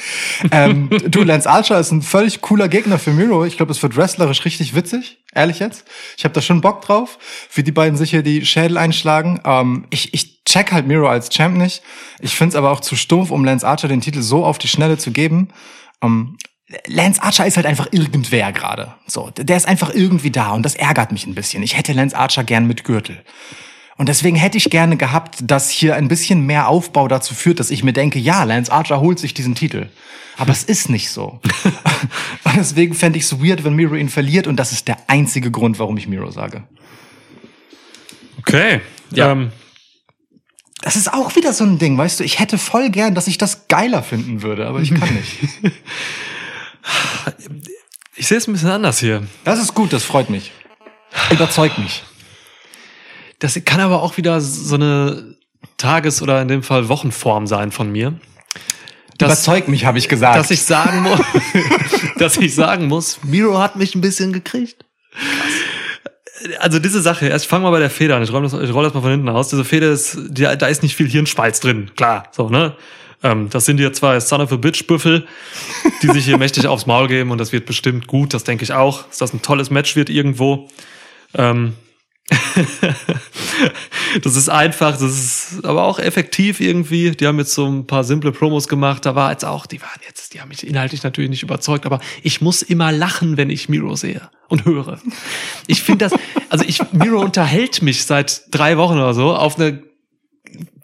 Ähm, 0.51 0.91
du, 1.09 1.23
Lance 1.23 1.49
Archer 1.49 1.79
ist 1.79 1.91
ein 1.93 2.03
völlig 2.03 2.41
cooler 2.41 2.69
Gegner 2.69 2.99
für 2.99 3.11
Miro. 3.11 3.45
Ich 3.45 3.57
glaube, 3.57 3.73
es 3.73 3.83
wird 3.83 3.97
wrestlerisch 3.97 4.45
richtig 4.45 4.75
witzig. 4.75 5.19
Ehrlich 5.35 5.61
jetzt. 5.61 5.85
Ich 6.17 6.25
habe 6.25 6.35
da 6.35 6.43
schon 6.43 6.61
Bock 6.61 6.83
drauf, 6.83 7.19
wie 7.55 7.63
die 7.63 7.73
beiden 7.73 7.97
sich 7.97 8.11
hier 8.11 8.23
die 8.23 8.45
Schädel 8.45 8.77
einschlagen. 8.77 9.41
Ähm, 9.45 9.87
ich, 9.91 10.13
ich 10.13 10.45
check 10.45 10.73
halt 10.73 10.87
Miro 10.87 11.09
als 11.09 11.31
Champ 11.31 11.57
nicht. 11.57 11.83
Ich 12.21 12.35
finde 12.35 12.51
es 12.51 12.57
aber 12.57 12.71
auch 12.71 12.81
zu 12.81 12.97
stumpf, 12.97 13.31
um 13.31 13.45
Lance 13.45 13.67
Archer 13.67 13.89
den 13.89 14.01
Titel 14.01 14.23
so 14.23 14.45
auf 14.45 14.59
die 14.59 14.69
Schnelle 14.69 14.99
zu 14.99 15.11
geben. 15.11 15.49
Ähm, 16.03 16.37
Lance 16.87 17.23
Archer 17.23 17.47
ist 17.47 17.57
halt 17.57 17.67
einfach 17.67 17.89
irgendwer 17.91 18.53
gerade. 18.53 18.95
So, 19.07 19.31
der 19.37 19.57
ist 19.57 19.67
einfach 19.67 19.95
irgendwie 19.95 20.31
da 20.31 20.53
und 20.53 20.63
das 20.63 20.75
ärgert 20.75 21.13
mich 21.13 21.27
ein 21.27 21.35
bisschen. 21.35 21.63
Ich 21.63 21.77
hätte 21.77 21.93
Lance 21.93 22.17
Archer 22.17 22.45
gern 22.45 22.67
mit 22.67 22.85
Gürtel. 22.85 23.23
Und 23.97 24.09
deswegen 24.09 24.37
hätte 24.37 24.59
ich 24.59 24.71
gerne 24.71 24.97
gehabt, 24.97 25.39
dass 25.43 25.71
hier 25.71 25.97
ein 25.97 26.09
bisschen 26.09 26.47
mehr 26.47 26.69
Aufbau 26.69 27.09
dazu 27.09 27.35
führt, 27.35 27.61
dass 27.61 27.71
ich 27.71 27.85
mir 27.85 27.93
denke, 27.93 28.19
ja, 28.19 28.43
Lance 28.45 28.73
Archer 28.73 29.01
holt 29.01 29.19
sich 29.19 29.35
diesen 29.35 29.55
Titel. 29.55 29.91
Aber 30.39 30.51
es 30.51 30.65
ist 30.65 30.89
nicht 30.89 31.11
so. 31.11 31.41
und 32.45 32.57
deswegen 32.57 32.95
fände 32.95 33.19
ich 33.19 33.25
es 33.25 33.43
weird, 33.43 33.65
wenn 33.65 33.75
Miro 33.75 33.95
ihn 33.95 34.09
verliert 34.09 34.47
und 34.47 34.57
das 34.57 34.73
ist 34.73 34.89
der 34.89 34.97
einzige 35.09 35.51
Grund, 35.51 35.79
warum 35.79 35.97
ich 35.99 36.09
Miro 36.09 36.31
sage. 36.31 36.65
Okay. 38.39 38.81
Ja. 39.11 39.33
Ähm, 39.33 39.53
Das 40.81 40.97
ist 40.97 41.13
auch 41.13 41.37
wieder 41.37 41.53
so 41.53 41.65
ein 41.65 41.79
Ding, 41.79 41.97
weißt 41.97 42.21
du, 42.21 42.25
ich 42.25 42.41
hätte 42.41 42.59
voll 42.59 42.91
gern, 42.91 43.15
dass 43.15 43.29
ich 43.29 43.39
das 43.39 43.69
geiler 43.69 44.03
finden 44.03 44.43
würde, 44.43 44.67
aber 44.67 44.81
ich 44.81 44.93
kann 44.95 45.15
nicht. 45.15 45.39
ich 48.17 48.27
sehe 48.27 48.39
es 48.39 48.47
ein 48.47 48.53
bisschen 48.53 48.71
anders 48.71 48.99
hier. 48.99 49.27
Das 49.45 49.59
ist 49.59 49.75
gut, 49.75 49.93
das 49.93 50.05
freut 50.05 50.31
mich. 50.31 50.53
Überzeugt 51.31 51.79
mich. 51.79 52.03
Das 53.39 53.59
kann 53.65 53.81
aber 53.81 54.03
auch 54.03 54.17
wieder 54.17 54.41
so 54.41 54.77
eine 54.77 55.37
Tages- 55.77 56.23
oder 56.23 56.41
in 56.41 56.49
dem 56.49 56.63
Fall 56.63 56.89
Wochenform 56.89 57.47
sein 57.47 57.73
von 57.73 57.91
mir. 57.91 58.15
Überzeugt 59.21 59.69
mich, 59.69 59.85
habe 59.85 59.99
ich 59.99 60.09
gesagt. 60.09 60.37
dass 60.37 60.51
ich 60.51 60.63
sagen 60.63 61.03
muss, 61.03 61.21
dass 62.19 62.37
ich 62.37 62.55
sagen 62.55 62.87
muss, 62.87 63.21
Miro 63.23 63.59
hat 63.59 63.77
mich 63.77 63.95
ein 63.95 64.01
bisschen 64.01 64.33
gekriegt. 64.33 64.85
Also 66.59 66.79
diese 66.79 67.01
Sache, 67.01 67.27
erst 67.27 67.47
fangen 67.47 67.65
wir 67.65 67.71
bei 67.71 67.79
der 67.79 67.91
Feder 67.91 68.17
an. 68.17 68.23
Ich 68.23 68.33
roll 68.33 68.43
das, 68.43 68.53
ich 68.53 68.73
roll 68.73 68.85
das 68.85 68.95
mal 68.95 69.01
von 69.01 69.11
hinten 69.11 69.29
aus. 69.29 69.49
Diese 69.49 69.65
Feder 69.65 69.91
ist, 69.91 70.19
da 70.31 70.67
ist 70.67 70.83
nicht 70.83 70.97
viel 70.97 71.09
Hirnschmalz 71.09 71.61
drin, 71.61 71.93
klar, 71.95 72.29
so 72.33 72.49
ne. 72.49 72.77
Ähm, 73.23 73.49
das 73.51 73.65
sind 73.65 73.79
hier 73.79 73.93
zwei 73.93 74.19
Son 74.21 74.41
of 74.41 74.53
a 74.53 74.57
Bitch 74.57 74.87
Büffel, 74.87 75.27
die 76.03 76.09
sich 76.09 76.25
hier 76.25 76.39
mächtig 76.39 76.67
aufs 76.67 76.87
Maul 76.87 77.09
geben 77.09 77.31
und 77.31 77.39
das 77.39 77.53
wird 77.53 77.67
bestimmt 77.67 78.07
gut. 78.07 78.35
Das 78.35 78.45
denke 78.45 78.65
ich 78.65 78.73
auch, 78.73 79.05
dass 79.09 79.19
das 79.19 79.33
ein 79.33 79.43
tolles 79.43 79.71
Match 79.71 79.97
wird 79.97 80.11
irgendwo. 80.11 80.69
Ähm, 81.35 81.75
das 84.23 84.37
ist 84.37 84.49
einfach, 84.49 84.93
das 84.93 85.03
ist 85.03 85.65
aber 85.65 85.85
auch 85.85 85.99
effektiv 85.99 86.61
irgendwie. 86.61 87.11
Die 87.13 87.27
haben 87.27 87.39
jetzt 87.39 87.55
so 87.55 87.67
ein 87.67 87.87
paar 87.87 88.05
simple 88.05 88.33
Promos 88.33 88.69
gemacht. 88.69 89.05
Da 89.07 89.15
war 89.15 89.31
jetzt 89.31 89.45
auch, 89.45 89.67
die 89.67 89.81
waren 89.83 90.01
jetzt, 90.07 90.35
die 90.35 90.41
haben 90.41 90.49
mich 90.49 90.67
inhaltlich 90.67 91.03
natürlich 91.03 91.31
nicht 91.31 91.43
überzeugt, 91.43 91.87
aber 91.87 92.01
ich 92.23 92.41
muss 92.41 92.63
immer 92.63 92.93
lachen, 92.93 93.37
wenn 93.37 93.51
ich 93.51 93.69
Miro 93.69 93.97
sehe 93.97 94.31
und 94.49 94.65
höre. 94.65 95.01
Ich 95.67 95.83
finde 95.83 96.09
das, 96.09 96.15
also 96.49 96.65
ich, 96.67 96.81
Miro 96.93 97.21
unterhält 97.21 97.83
mich 97.83 98.05
seit 98.05 98.43
drei 98.51 98.77
Wochen 98.77 98.95
oder 98.95 99.15
so 99.15 99.35
auf 99.35 99.59
eine 99.59 99.83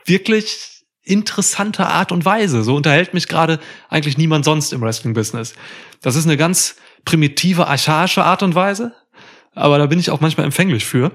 wirklich 0.04 0.77
interessante 1.08 1.86
Art 1.86 2.12
und 2.12 2.24
Weise. 2.24 2.62
So 2.62 2.74
unterhält 2.76 3.14
mich 3.14 3.28
gerade 3.28 3.58
eigentlich 3.88 4.18
niemand 4.18 4.44
sonst 4.44 4.72
im 4.72 4.80
Wrestling-Business. 4.80 5.54
Das 6.02 6.16
ist 6.16 6.26
eine 6.26 6.36
ganz 6.36 6.76
primitive, 7.04 7.66
archaische 7.66 8.24
Art 8.24 8.42
und 8.42 8.54
Weise. 8.54 8.92
Aber 9.54 9.78
da 9.78 9.86
bin 9.86 9.98
ich 9.98 10.10
auch 10.10 10.20
manchmal 10.20 10.46
empfänglich 10.46 10.84
für. 10.84 11.10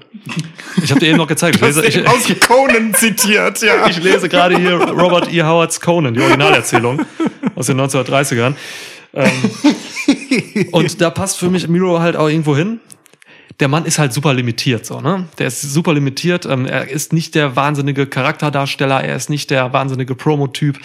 Ich 0.82 0.90
habe 0.90 1.00
dir 1.00 1.08
eben 1.08 1.16
noch 1.16 1.26
gezeigt. 1.26 1.56
Ich 1.62 1.62
lese, 1.62 1.86
ich, 1.86 2.06
aus 2.06 2.26
Conan 2.46 2.92
zitiert, 2.92 3.62
ja. 3.62 3.88
ich 3.88 4.02
lese 4.02 4.28
gerade 4.28 4.58
hier 4.58 4.74
Robert 4.74 5.32
E. 5.32 5.42
Howards 5.42 5.80
Conan, 5.80 6.12
die 6.12 6.20
Originalerzählung 6.20 7.00
aus 7.54 7.66
den 7.66 7.80
1930ern. 7.80 8.54
Ähm, 9.14 9.30
und 10.72 11.00
da 11.00 11.10
passt 11.10 11.38
für 11.38 11.48
mich 11.48 11.68
Miro 11.68 12.00
halt 12.00 12.16
auch 12.16 12.28
irgendwo 12.28 12.56
hin. 12.56 12.80
Der 13.60 13.68
Mann 13.68 13.84
ist 13.84 13.98
halt 13.98 14.12
super 14.12 14.34
limitiert, 14.34 14.84
so, 14.84 15.00
ne? 15.00 15.28
Der 15.38 15.46
ist 15.46 15.62
super 15.62 15.94
limitiert. 15.94 16.44
Ähm, 16.46 16.66
er 16.66 16.88
ist 16.88 17.12
nicht 17.12 17.34
der 17.34 17.56
wahnsinnige 17.56 18.06
Charakterdarsteller, 18.06 19.02
er 19.02 19.16
ist 19.16 19.30
nicht 19.30 19.50
der 19.50 19.72
wahnsinnige 19.72 20.14
Promotyp. 20.14 20.78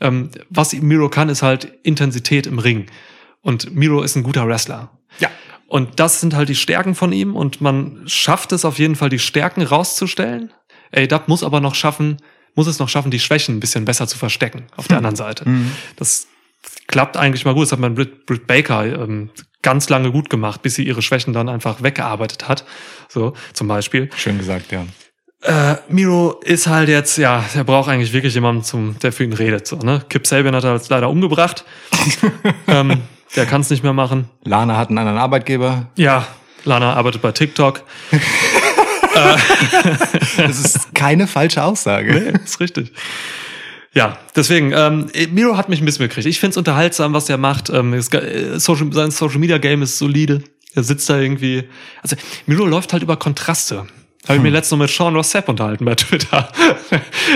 Ähm, 0.00 0.30
was 0.50 0.72
Miro 0.72 1.08
kann, 1.08 1.28
ist 1.28 1.42
halt 1.42 1.72
Intensität 1.82 2.46
im 2.46 2.58
Ring. 2.58 2.86
Und 3.42 3.74
Miro 3.74 4.02
ist 4.02 4.16
ein 4.16 4.22
guter 4.22 4.46
Wrestler. 4.46 4.90
Ja. 5.18 5.28
Und 5.68 6.00
das 6.00 6.20
sind 6.20 6.34
halt 6.34 6.48
die 6.48 6.54
Stärken 6.54 6.94
von 6.94 7.12
ihm 7.12 7.34
und 7.36 7.60
man 7.60 8.02
schafft 8.06 8.52
es 8.52 8.64
auf 8.64 8.78
jeden 8.78 8.96
Fall, 8.96 9.08
die 9.08 9.18
Stärken 9.18 9.62
rauszustellen. 9.62 10.52
AEW 10.94 11.20
muss 11.26 11.42
aber 11.42 11.60
noch 11.60 11.74
schaffen, 11.74 12.18
muss 12.54 12.66
es 12.66 12.78
noch 12.78 12.88
schaffen, 12.88 13.10
die 13.10 13.18
Schwächen 13.18 13.56
ein 13.56 13.60
bisschen 13.60 13.84
besser 13.84 14.06
zu 14.06 14.16
verstecken 14.16 14.66
auf 14.76 14.88
der 14.88 14.98
anderen 14.98 15.16
Seite. 15.16 15.44
Das 15.96 16.28
klappt 16.86 17.16
eigentlich 17.16 17.44
mal 17.44 17.54
gut. 17.54 17.64
Das 17.64 17.72
hat 17.72 17.78
man 17.78 17.94
Britt, 17.94 18.26
Britt 18.26 18.46
Baker 18.46 18.84
ähm, 18.84 19.30
ganz 19.62 19.88
lange 19.88 20.12
gut 20.12 20.30
gemacht, 20.30 20.62
bis 20.62 20.76
sie 20.76 20.84
ihre 20.84 21.02
Schwächen 21.02 21.32
dann 21.32 21.48
einfach 21.48 21.82
weggearbeitet 21.82 22.48
hat. 22.48 22.64
So, 23.08 23.34
zum 23.52 23.68
Beispiel. 23.68 24.10
Schön 24.16 24.38
gesagt, 24.38 24.72
ja. 24.72 24.84
äh, 25.42 25.76
Miro 25.88 26.40
ist 26.44 26.66
halt 26.66 26.88
jetzt, 26.88 27.18
ja, 27.18 27.44
er 27.54 27.64
braucht 27.64 27.88
eigentlich 27.88 28.12
wirklich 28.12 28.34
jemanden, 28.34 28.62
zum, 28.62 28.98
der 29.00 29.12
für 29.12 29.24
ihn 29.24 29.32
redet. 29.32 29.66
So, 29.66 29.76
ne? 29.76 30.04
Kip 30.08 30.26
Sabian 30.26 30.54
hat 30.54 30.64
er 30.64 30.74
jetzt 30.74 30.88
leider 30.88 31.10
umgebracht. 31.10 31.64
ähm, 32.68 33.02
der 33.34 33.46
kann 33.46 33.60
es 33.60 33.70
nicht 33.70 33.82
mehr 33.82 33.92
machen. 33.92 34.28
Lana 34.44 34.76
hat 34.76 34.88
einen 34.88 34.98
anderen 34.98 35.18
Arbeitgeber. 35.18 35.88
Ja, 35.96 36.26
Lana 36.64 36.94
arbeitet 36.94 37.22
bei 37.22 37.32
TikTok. 37.32 37.82
Das 40.36 40.58
ist 40.58 40.94
keine 40.94 41.26
falsche 41.26 41.62
Aussage. 41.62 42.38
ist 42.44 42.60
richtig. 42.60 42.92
Ja, 43.96 44.18
deswegen, 44.36 44.72
ähm, 44.72 45.06
Miro 45.32 45.56
hat 45.56 45.70
mich 45.70 45.80
ein 45.80 45.86
bisschen 45.86 46.06
gekriegt. 46.06 46.26
Ich 46.26 46.38
find's 46.38 46.58
unterhaltsam, 46.58 47.14
was 47.14 47.30
er 47.30 47.38
macht. 47.38 47.70
Ähm, 47.70 47.92
ge- 48.10 48.20
äh, 48.54 48.60
Social, 48.60 48.92
sein 48.92 49.10
Social 49.10 49.38
Media 49.38 49.56
Game 49.56 49.80
ist 49.80 49.96
solide. 49.98 50.42
Er 50.74 50.82
sitzt 50.82 51.08
da 51.08 51.18
irgendwie. 51.18 51.64
Also, 52.02 52.14
Miro 52.46 52.66
läuft 52.66 52.92
halt 52.92 53.02
über 53.02 53.16
Kontraste. 53.16 53.86
Habe 54.28 54.36
ich 54.38 54.42
mir 54.42 54.50
letztens 54.50 54.72
noch 54.72 54.78
mit 54.84 54.90
Sean 54.90 55.14
Ross 55.14 55.30
Sapp 55.30 55.48
unterhalten 55.48 55.84
bei 55.86 55.94
Twitter. 55.96 56.48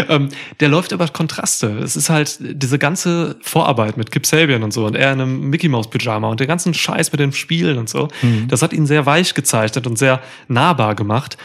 ähm, 0.08 0.28
der 0.58 0.68
läuft 0.68 0.92
über 0.92 1.06
Kontraste. 1.08 1.78
Es 1.78 1.96
ist 1.96 2.10
halt 2.10 2.36
diese 2.40 2.78
ganze 2.78 3.36
Vorarbeit 3.42 3.96
mit 3.96 4.10
Kip 4.10 4.26
Sabian 4.26 4.62
und 4.62 4.72
so 4.72 4.84
und 4.86 4.96
er 4.96 5.12
in 5.12 5.20
einem 5.20 5.48
Mickey 5.50 5.68
Mouse 5.68 5.88
Pyjama 5.88 6.28
und 6.28 6.40
der 6.40 6.46
ganzen 6.48 6.74
Scheiß 6.74 7.12
mit 7.12 7.20
den 7.20 7.32
Spielen 7.32 7.78
und 7.78 7.88
so. 7.88 8.08
Das 8.48 8.60
hat 8.62 8.72
ihn 8.72 8.86
sehr 8.86 9.06
weich 9.06 9.34
gezeichnet 9.34 9.86
und 9.86 9.96
sehr 9.98 10.20
nahbar 10.48 10.94
gemacht. 10.96 11.38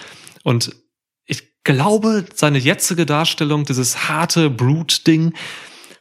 Und 0.44 0.72
glaube, 1.66 2.24
seine 2.34 2.58
jetzige 2.58 3.06
Darstellung, 3.06 3.66
dieses 3.66 4.08
harte 4.08 4.50
Brute-Ding, 4.50 5.34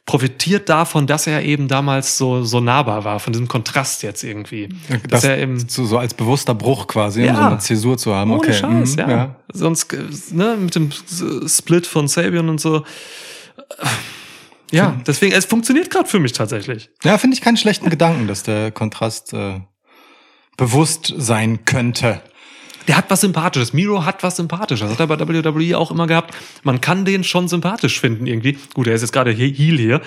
profitiert 0.05 0.69
davon, 0.69 1.07
dass 1.07 1.25
er 1.25 1.41
eben 1.43 1.67
damals 1.67 2.15
so, 2.19 2.43
so 2.43 2.59
nahbar 2.59 3.03
war, 3.05 3.19
von 3.19 3.33
diesem 3.33 3.47
Kontrast 3.47 4.03
jetzt 4.03 4.23
irgendwie. 4.23 4.69
dass 5.09 5.21
Das, 5.21 5.23
er 5.23 5.39
eben 5.39 5.57
so, 5.67 5.83
so 5.85 5.97
als 5.97 6.13
bewusster 6.13 6.53
Bruch 6.53 6.85
quasi, 6.85 7.21
um 7.21 7.25
Ja. 7.25 7.35
so 7.35 7.41
eine 7.41 7.57
Zäsur 7.57 7.97
zu 7.97 8.13
haben. 8.13 8.29
ohne 8.29 8.37
okay. 8.39 8.53
Scheiß, 8.53 8.97
mhm, 8.97 8.99
ja. 9.09 9.35
Sonst, 9.51 9.91
äh, 9.93 10.03
ne, 10.31 10.57
mit 10.57 10.75
dem 10.75 10.91
Split 11.47 11.87
von 11.87 12.07
Sabian 12.07 12.49
und 12.49 12.61
so. 12.61 12.83
Ja, 14.71 14.99
deswegen, 15.07 15.33
es 15.33 15.45
funktioniert 15.45 15.89
gerade 15.89 16.07
für 16.07 16.19
mich 16.19 16.33
tatsächlich. 16.33 16.89
Ja, 17.03 17.17
finde 17.17 17.35
ich 17.35 17.41
keinen 17.41 17.57
schlechten 17.57 17.89
Gedanken, 17.89 18.27
dass 18.27 18.43
der 18.43 18.71
Kontrast 18.71 19.33
äh, 19.33 19.61
bewusst 20.57 21.13
sein 21.17 21.65
könnte. 21.65 22.21
Der 22.87 22.97
hat 22.97 23.05
was 23.09 23.21
Sympathisches. 23.21 23.73
Miro 23.73 24.05
hat 24.05 24.21
was 24.23 24.35
Sympathisches. 24.37 24.89
Das 24.89 24.99
hat 24.99 25.09
er 25.09 25.25
bei 25.25 25.27
WWE 25.43 25.77
auch 25.77 25.91
immer 25.91 26.07
gehabt. 26.07 26.33
Man 26.63 26.81
kann 26.81 27.05
den 27.05 27.23
schon 27.23 27.47
sympathisch 27.47 27.99
finden 27.99 28.27
irgendwie. 28.27 28.57
Gut, 28.73 28.87
er 28.87 28.93
ist 28.95 29.01
jetzt 29.01 29.11
gerade 29.13 29.31
He- 29.31 29.53
Heel 29.53 29.77
hier. 29.77 30.01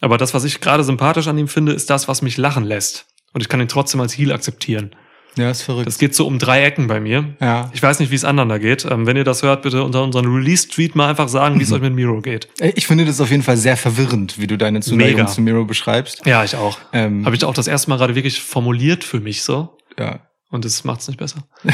Aber 0.00 0.18
das, 0.18 0.34
was 0.34 0.44
ich 0.44 0.60
gerade 0.60 0.82
sympathisch 0.84 1.28
an 1.28 1.38
ihm 1.38 1.48
finde, 1.48 1.72
ist 1.72 1.90
das, 1.90 2.08
was 2.08 2.22
mich 2.22 2.36
lachen 2.36 2.64
lässt. 2.64 3.06
Und 3.34 3.40
ich 3.40 3.48
kann 3.48 3.60
ihn 3.60 3.68
trotzdem 3.68 4.00
als 4.00 4.12
Heel 4.16 4.32
akzeptieren. 4.32 4.94
Ja, 5.36 5.50
ist 5.50 5.62
verrückt. 5.62 5.86
Das 5.86 5.96
geht 5.98 6.14
so 6.14 6.26
um 6.26 6.38
drei 6.38 6.62
Ecken 6.62 6.88
bei 6.88 7.00
mir. 7.00 7.34
Ja. 7.40 7.70
Ich 7.72 7.82
weiß 7.82 8.00
nicht, 8.00 8.10
wie 8.10 8.14
es 8.14 8.24
anderen 8.24 8.50
da 8.50 8.58
geht. 8.58 8.84
Ähm, 8.84 9.06
wenn 9.06 9.16
ihr 9.16 9.24
das 9.24 9.42
hört, 9.42 9.62
bitte 9.62 9.82
unter 9.82 10.02
unseren 10.02 10.26
Release-Tweet 10.26 10.94
mal 10.94 11.08
einfach 11.08 11.28
sagen, 11.28 11.58
wie 11.58 11.62
es 11.62 11.72
euch 11.72 11.80
mit 11.80 11.94
Miro 11.94 12.20
geht. 12.20 12.48
Ich 12.74 12.86
finde 12.86 13.06
das 13.06 13.18
auf 13.18 13.30
jeden 13.30 13.42
Fall 13.42 13.56
sehr 13.56 13.78
verwirrend, 13.78 14.38
wie 14.38 14.46
du 14.46 14.58
deine 14.58 14.80
Zuneigung 14.80 15.20
Mega. 15.20 15.26
zu 15.28 15.40
Miro 15.40 15.64
beschreibst. 15.64 16.26
Ja, 16.26 16.44
ich 16.44 16.54
auch. 16.56 16.78
Ähm, 16.92 17.24
Habe 17.24 17.34
ich 17.34 17.44
auch 17.46 17.54
das 17.54 17.66
erste 17.66 17.88
Mal 17.88 17.96
gerade 17.96 18.14
wirklich 18.14 18.42
formuliert 18.42 19.04
für 19.04 19.20
mich 19.20 19.42
so. 19.42 19.76
ja. 19.98 20.20
Und 20.52 20.64
es 20.64 20.84
macht 20.84 21.00
es 21.00 21.08
nicht 21.08 21.18
besser. 21.18 21.42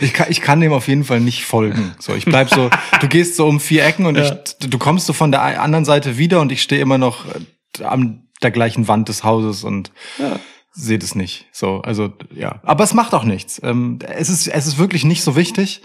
Ich 0.00 0.12
kann, 0.12 0.26
ich 0.30 0.40
kann 0.40 0.60
dem 0.60 0.72
auf 0.72 0.86
jeden 0.88 1.02
Fall 1.04 1.18
nicht 1.20 1.44
folgen. 1.44 1.94
So, 1.98 2.14
ich 2.14 2.24
bleib 2.24 2.48
so, 2.48 2.70
du 3.00 3.08
gehst 3.08 3.34
so 3.36 3.46
um 3.48 3.58
vier 3.58 3.84
Ecken 3.84 4.06
und 4.06 4.16
Ja. 4.16 4.38
ich, 4.60 4.68
du 4.70 4.78
kommst 4.78 5.06
so 5.06 5.12
von 5.12 5.32
der 5.32 5.60
anderen 5.60 5.84
Seite 5.84 6.16
wieder 6.16 6.40
und 6.40 6.52
ich 6.52 6.62
stehe 6.62 6.80
immer 6.80 6.96
noch 6.96 7.24
äh, 7.26 7.82
an 7.84 8.28
der 8.42 8.52
gleichen 8.52 8.86
Wand 8.86 9.08
des 9.08 9.24
Hauses 9.24 9.64
und 9.64 9.90
Ja. 10.18 10.38
sehe 10.72 10.98
das 11.00 11.16
nicht. 11.16 11.46
So, 11.52 11.80
also 11.80 12.12
ja. 12.34 12.60
Aber 12.62 12.84
es 12.84 12.94
macht 12.94 13.14
auch 13.14 13.24
nichts. 13.24 13.60
Ähm, 13.64 13.98
es 14.06 14.28
ist, 14.30 14.46
es 14.46 14.66
ist 14.68 14.78
wirklich 14.78 15.04
nicht 15.04 15.24
so 15.24 15.34
wichtig, 15.34 15.82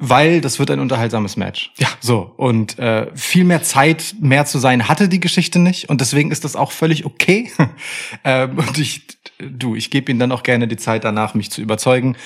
weil 0.00 0.40
das 0.40 0.58
wird 0.58 0.70
ein 0.70 0.80
unterhaltsames 0.80 1.36
Match. 1.36 1.70
Ja. 1.76 1.88
So 2.00 2.32
und 2.36 2.78
äh, 2.78 3.14
viel 3.14 3.44
mehr 3.44 3.62
Zeit, 3.62 4.16
mehr 4.18 4.46
zu 4.46 4.58
sein, 4.58 4.88
hatte 4.88 5.08
die 5.08 5.20
Geschichte 5.20 5.58
nicht 5.58 5.88
und 5.88 6.00
deswegen 6.00 6.32
ist 6.32 6.44
das 6.44 6.56
auch 6.56 6.72
völlig 6.72 7.04
okay. 7.04 7.52
ähm, 8.24 8.58
und 8.58 8.78
ich, 8.78 9.06
du, 9.38 9.76
ich 9.76 9.90
gebe 9.90 10.10
ihnen 10.10 10.18
dann 10.18 10.32
auch 10.32 10.42
gerne 10.42 10.66
die 10.66 10.78
Zeit 10.78 11.04
danach, 11.04 11.34
mich 11.34 11.50
zu 11.50 11.60
überzeugen. 11.60 12.16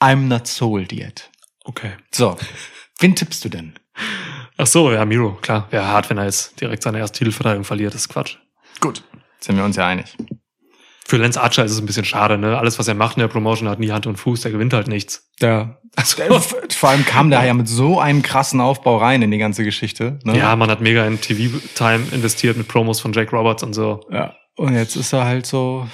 I'm 0.00 0.28
not 0.28 0.46
sold 0.46 0.92
yet. 0.92 1.30
Okay. 1.64 1.92
So, 2.12 2.36
wen 3.00 3.16
tippst 3.16 3.44
du 3.44 3.48
denn? 3.48 3.74
Ach 4.58 4.66
so, 4.66 4.92
ja, 4.92 5.04
Miro, 5.04 5.32
klar. 5.40 5.66
Wäre 5.70 5.86
hart, 5.86 6.10
wenn 6.10 6.18
er 6.18 6.24
jetzt 6.24 6.60
direkt 6.60 6.82
seine 6.82 6.98
erste 6.98 7.18
Titelverteidigung 7.18 7.64
verliert. 7.64 7.94
Das 7.94 8.02
ist 8.02 8.08
Quatsch. 8.08 8.36
Gut, 8.80 9.02
sind 9.40 9.56
wir 9.56 9.64
uns 9.64 9.76
ja 9.76 9.86
einig. 9.86 10.16
Für 11.08 11.16
Lance 11.16 11.40
Archer 11.40 11.64
ist 11.64 11.72
es 11.72 11.80
ein 11.80 11.86
bisschen 11.86 12.04
schade, 12.04 12.36
ne? 12.36 12.58
Alles, 12.58 12.78
was 12.78 12.86
er 12.86 12.94
macht 12.94 13.16
in 13.16 13.20
der 13.20 13.28
Promotion, 13.28 13.66
hat 13.66 13.78
nie 13.78 13.90
Hand 13.90 14.06
und 14.06 14.16
Fuß, 14.16 14.42
der 14.42 14.52
gewinnt 14.52 14.74
halt 14.74 14.88
nichts. 14.88 15.26
Ja. 15.40 15.78
Also, 15.96 16.38
Vor 16.68 16.90
allem 16.90 17.06
kam 17.06 17.30
der 17.30 17.42
ja 17.44 17.54
mit 17.54 17.66
so 17.66 17.98
einem 17.98 18.20
krassen 18.20 18.60
Aufbau 18.60 18.98
rein 18.98 19.22
in 19.22 19.30
die 19.30 19.38
ganze 19.38 19.64
Geschichte. 19.64 20.18
Ne? 20.24 20.36
ja, 20.36 20.54
man 20.54 20.70
hat 20.70 20.82
mega 20.82 21.06
in 21.06 21.18
TV-Time 21.18 22.08
investiert 22.12 22.58
mit 22.58 22.68
Promos 22.68 23.00
von 23.00 23.14
Jake 23.14 23.34
Roberts 23.34 23.62
und 23.62 23.72
so. 23.72 24.00
Ja. 24.12 24.34
Und 24.56 24.74
jetzt 24.74 24.96
ist 24.96 25.14
er 25.14 25.24
halt 25.24 25.46
so, 25.46 25.88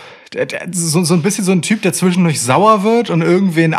so, 0.72 1.05
so 1.05 1.14
ein 1.14 1.22
bisschen 1.22 1.44
so 1.44 1.53
ein 1.53 1.62
Typ, 1.62 1.83
der 1.83 1.92
zwischendurch 1.92 2.40
sauer 2.40 2.83
wird 2.83 3.09
und 3.09 3.22
irgendwen 3.22 3.72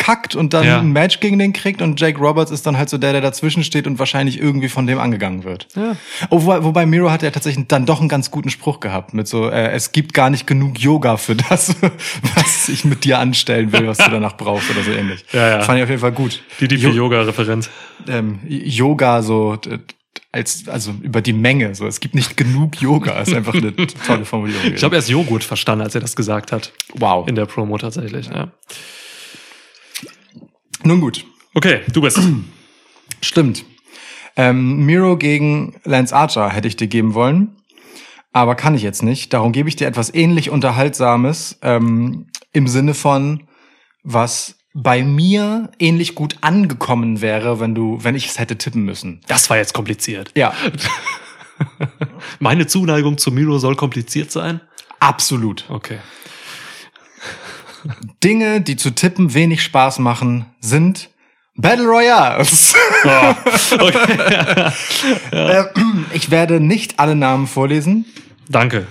ankackt 0.00 0.34
und 0.34 0.52
dann 0.54 0.64
Ja. 0.66 0.78
ein 0.80 0.92
Match 0.92 1.20
gegen 1.20 1.38
den 1.38 1.52
kriegt. 1.52 1.82
Und 1.82 2.00
Jake 2.00 2.18
Roberts 2.18 2.50
ist 2.50 2.66
dann 2.66 2.76
halt 2.76 2.88
so 2.88 2.98
der, 2.98 3.12
der 3.12 3.20
dazwischen 3.20 3.64
steht 3.64 3.86
und 3.86 3.98
wahrscheinlich 3.98 4.38
irgendwie 4.40 4.68
von 4.68 4.86
dem 4.86 4.98
angegangen 4.98 5.44
wird. 5.44 5.68
Ja. 5.76 5.96
Oh, 6.30 6.42
wobei, 6.42 6.64
wobei 6.64 6.86
Miro 6.86 7.10
hat 7.10 7.22
ja 7.22 7.30
tatsächlich 7.30 7.66
dann 7.68 7.86
doch 7.86 8.00
einen 8.00 8.08
ganz 8.08 8.30
guten 8.30 8.50
Spruch 8.50 8.80
gehabt 8.80 9.14
mit 9.14 9.28
so, 9.28 9.48
äh, 9.48 9.70
es 9.72 9.92
gibt 9.92 10.14
gar 10.14 10.30
nicht 10.30 10.46
genug 10.46 10.78
Yoga 10.78 11.16
für 11.16 11.36
das, 11.36 11.74
was 12.34 12.68
ich 12.68 12.84
mit 12.84 13.04
dir 13.04 13.18
anstellen 13.18 13.72
will, 13.72 13.86
was 13.86 13.98
du 13.98 14.10
danach 14.10 14.36
brauchst 14.36 14.70
oder 14.70 14.82
so 14.82 14.90
ähnlich. 14.90 15.24
Ja, 15.32 15.48
ja. 15.48 15.60
Fand 15.62 15.78
ich 15.78 15.82
auf 15.84 15.90
jeden 15.90 16.00
Fall 16.00 16.12
gut. 16.12 16.42
Die 16.60 16.64
Jo- 16.66 16.90
DP-Yoga-Referenz. 16.90 17.70
ähm, 18.08 18.40
Yoga 18.48 19.22
so 19.22 19.58
als 20.32 20.68
also 20.68 20.92
über 21.02 21.22
die 21.22 21.32
Menge 21.32 21.74
so 21.74 21.86
es 21.88 21.98
gibt 21.98 22.14
nicht 22.14 22.36
genug 22.36 22.80
Yoga 22.80 23.18
ist 23.20 23.34
einfach 23.34 23.52
eine 23.54 23.74
tolle 23.74 24.24
Formulierung 24.24 24.72
Ich 24.74 24.82
habe 24.84 24.94
erst 24.94 25.08
Joghurt 25.10 25.42
verstanden, 25.42 25.82
als 25.84 25.94
er 25.96 26.00
das 26.00 26.14
gesagt 26.14 26.52
hat. 26.52 26.72
wow 26.94 27.26
In 27.28 27.34
der 27.34 27.46
Promo 27.46 27.76
tatsächlich, 27.78 28.26
ja. 28.28 28.48
Nun 30.84 31.00
gut 31.00 31.24
Okay, 31.54 31.80
du 31.92 32.00
bist. 32.00 32.18
stimmt 33.22 33.64
ähm, 34.36 34.86
Miro 34.86 35.16
gegen 35.16 35.80
Lance 35.84 36.14
Archer 36.14 36.48
hätte 36.50 36.68
ich 36.68 36.76
dir 36.76 36.86
geben 36.88 37.14
wollen 37.14 37.56
aber 38.32 38.54
kann 38.54 38.74
ich 38.74 38.82
jetzt 38.82 39.02
nicht 39.02 39.32
darum 39.32 39.52
gebe 39.52 39.68
ich 39.68 39.76
dir 39.76 39.86
etwas 39.88 40.12
ähnlich 40.14 40.50
unterhaltsames 40.50 41.58
ähm, 41.62 42.26
im 42.52 42.66
Sinne 42.68 42.94
von 42.94 43.44
was 44.02 44.56
bei 44.72 45.02
mir 45.02 45.70
ähnlich 45.80 46.14
gut 46.14 46.36
angekommen 46.42 47.20
wäre 47.20 47.58
wenn 47.58 47.74
du 47.74 47.98
wenn 48.02 48.14
ich 48.14 48.26
es 48.26 48.38
hätte 48.38 48.56
tippen 48.56 48.82
müssen 48.84 49.20
Das 49.26 49.50
war 49.50 49.56
jetzt 49.56 49.74
kompliziert. 49.74 50.30
ja 50.36 50.54
Meine 52.38 52.66
Zuneigung 52.66 53.18
zu 53.18 53.30
Miro 53.32 53.58
soll 53.58 53.76
kompliziert 53.76 54.30
sein? 54.30 54.60
absolut 55.00 55.64
Okay. 55.68 55.98
Dinge, 58.22 58.60
die 58.60 58.76
zu 58.76 58.90
tippen 58.90 59.34
wenig 59.34 59.62
Spaß 59.62 59.98
machen, 59.98 60.46
sind 60.60 61.10
Battle 61.56 61.86
Royales. 61.86 62.74
Oh, 63.04 63.34
okay. 63.80 64.70
Äh, 65.32 65.64
ich 66.12 66.30
werde 66.30 66.60
nicht 66.60 66.98
alle 66.98 67.14
Namen 67.14 67.46
vorlesen. 67.46 68.04
Danke. 68.48 68.86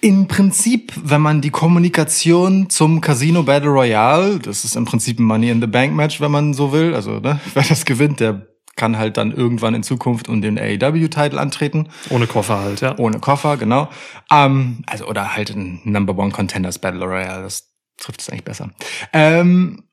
Im 0.00 0.28
Prinzip, 0.28 0.92
wenn 1.02 1.20
man 1.20 1.40
die 1.40 1.50
Kommunikation 1.50 2.70
zum 2.70 3.00
Casino 3.00 3.42
Battle 3.42 3.70
Royale, 3.70 4.38
das 4.38 4.64
ist 4.64 4.76
im 4.76 4.84
Prinzip 4.84 5.18
ein 5.18 5.24
Money 5.24 5.50
in 5.50 5.60
the 5.60 5.66
Bank 5.66 5.94
Match, 5.94 6.20
wenn 6.20 6.30
man 6.30 6.54
so 6.54 6.72
will, 6.72 6.94
also 6.94 7.18
ne, 7.18 7.40
wer 7.54 7.62
das 7.62 7.84
gewinnt, 7.84 8.20
der 8.20 8.46
kann 8.76 8.98
halt 8.98 9.16
dann 9.16 9.32
irgendwann 9.32 9.74
in 9.74 9.82
Zukunft 9.82 10.28
um 10.28 10.42
den 10.42 10.58
AEW-Titel 10.58 11.38
antreten. 11.38 11.88
Ohne 12.10 12.26
Koffer 12.26 12.60
halt, 12.60 12.82
ja. 12.82 12.96
Ohne 12.98 13.18
Koffer, 13.18 13.56
genau. 13.56 13.88
Ähm, 14.30 14.84
also, 14.86 15.06
oder 15.06 15.34
halt 15.34 15.50
ein 15.50 15.80
Number 15.84 16.16
One 16.16 16.30
Contenders 16.30 16.78
Battle 16.78 17.04
Royale, 17.04 17.42
das 17.42 17.70
trifft 17.98 18.20
es 18.20 18.28
eigentlich 18.28 18.44
besser. 18.44 18.70
Ähm, 19.12 19.84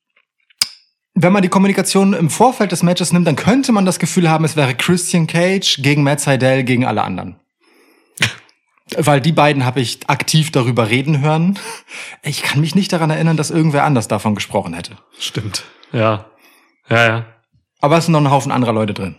wenn 1.15 1.31
man 1.31 1.43
die 1.43 1.49
Kommunikation 1.49 2.13
im 2.13 2.29
Vorfeld 2.29 2.71
des 2.71 2.83
Matches 2.83 3.13
nimmt, 3.13 3.27
dann 3.27 3.35
könnte 3.35 3.71
man 3.71 3.85
das 3.85 3.99
Gefühl 3.99 4.29
haben, 4.29 4.45
es 4.45 4.55
wäre 4.55 4.75
Christian 4.75 5.27
Cage 5.27 5.81
gegen 5.81 6.03
Matt 6.03 6.19
Seidel 6.19 6.63
gegen 6.63 6.85
alle 6.85 7.03
anderen. 7.03 7.39
Weil 8.97 9.21
die 9.21 9.31
beiden 9.31 9.63
habe 9.63 9.79
ich 9.79 10.09
aktiv 10.09 10.51
darüber 10.51 10.89
reden 10.89 11.21
hören. 11.21 11.59
Ich 12.23 12.41
kann 12.41 12.61
mich 12.61 12.75
nicht 12.75 12.91
daran 12.91 13.11
erinnern, 13.11 13.37
dass 13.37 13.51
irgendwer 13.51 13.85
anders 13.85 14.07
davon 14.07 14.35
gesprochen 14.35 14.73
hätte. 14.73 14.97
Stimmt. 15.19 15.63
Ja. 15.91 16.25
Ja, 16.89 17.05
ja. 17.07 17.25
Aber 17.83 17.97
es 17.97 18.05
sind 18.05 18.13
noch 18.13 18.21
ein 18.21 18.31
Haufen 18.31 18.49
anderer 18.53 18.71
Leute 18.71 18.93
drin. 18.93 19.15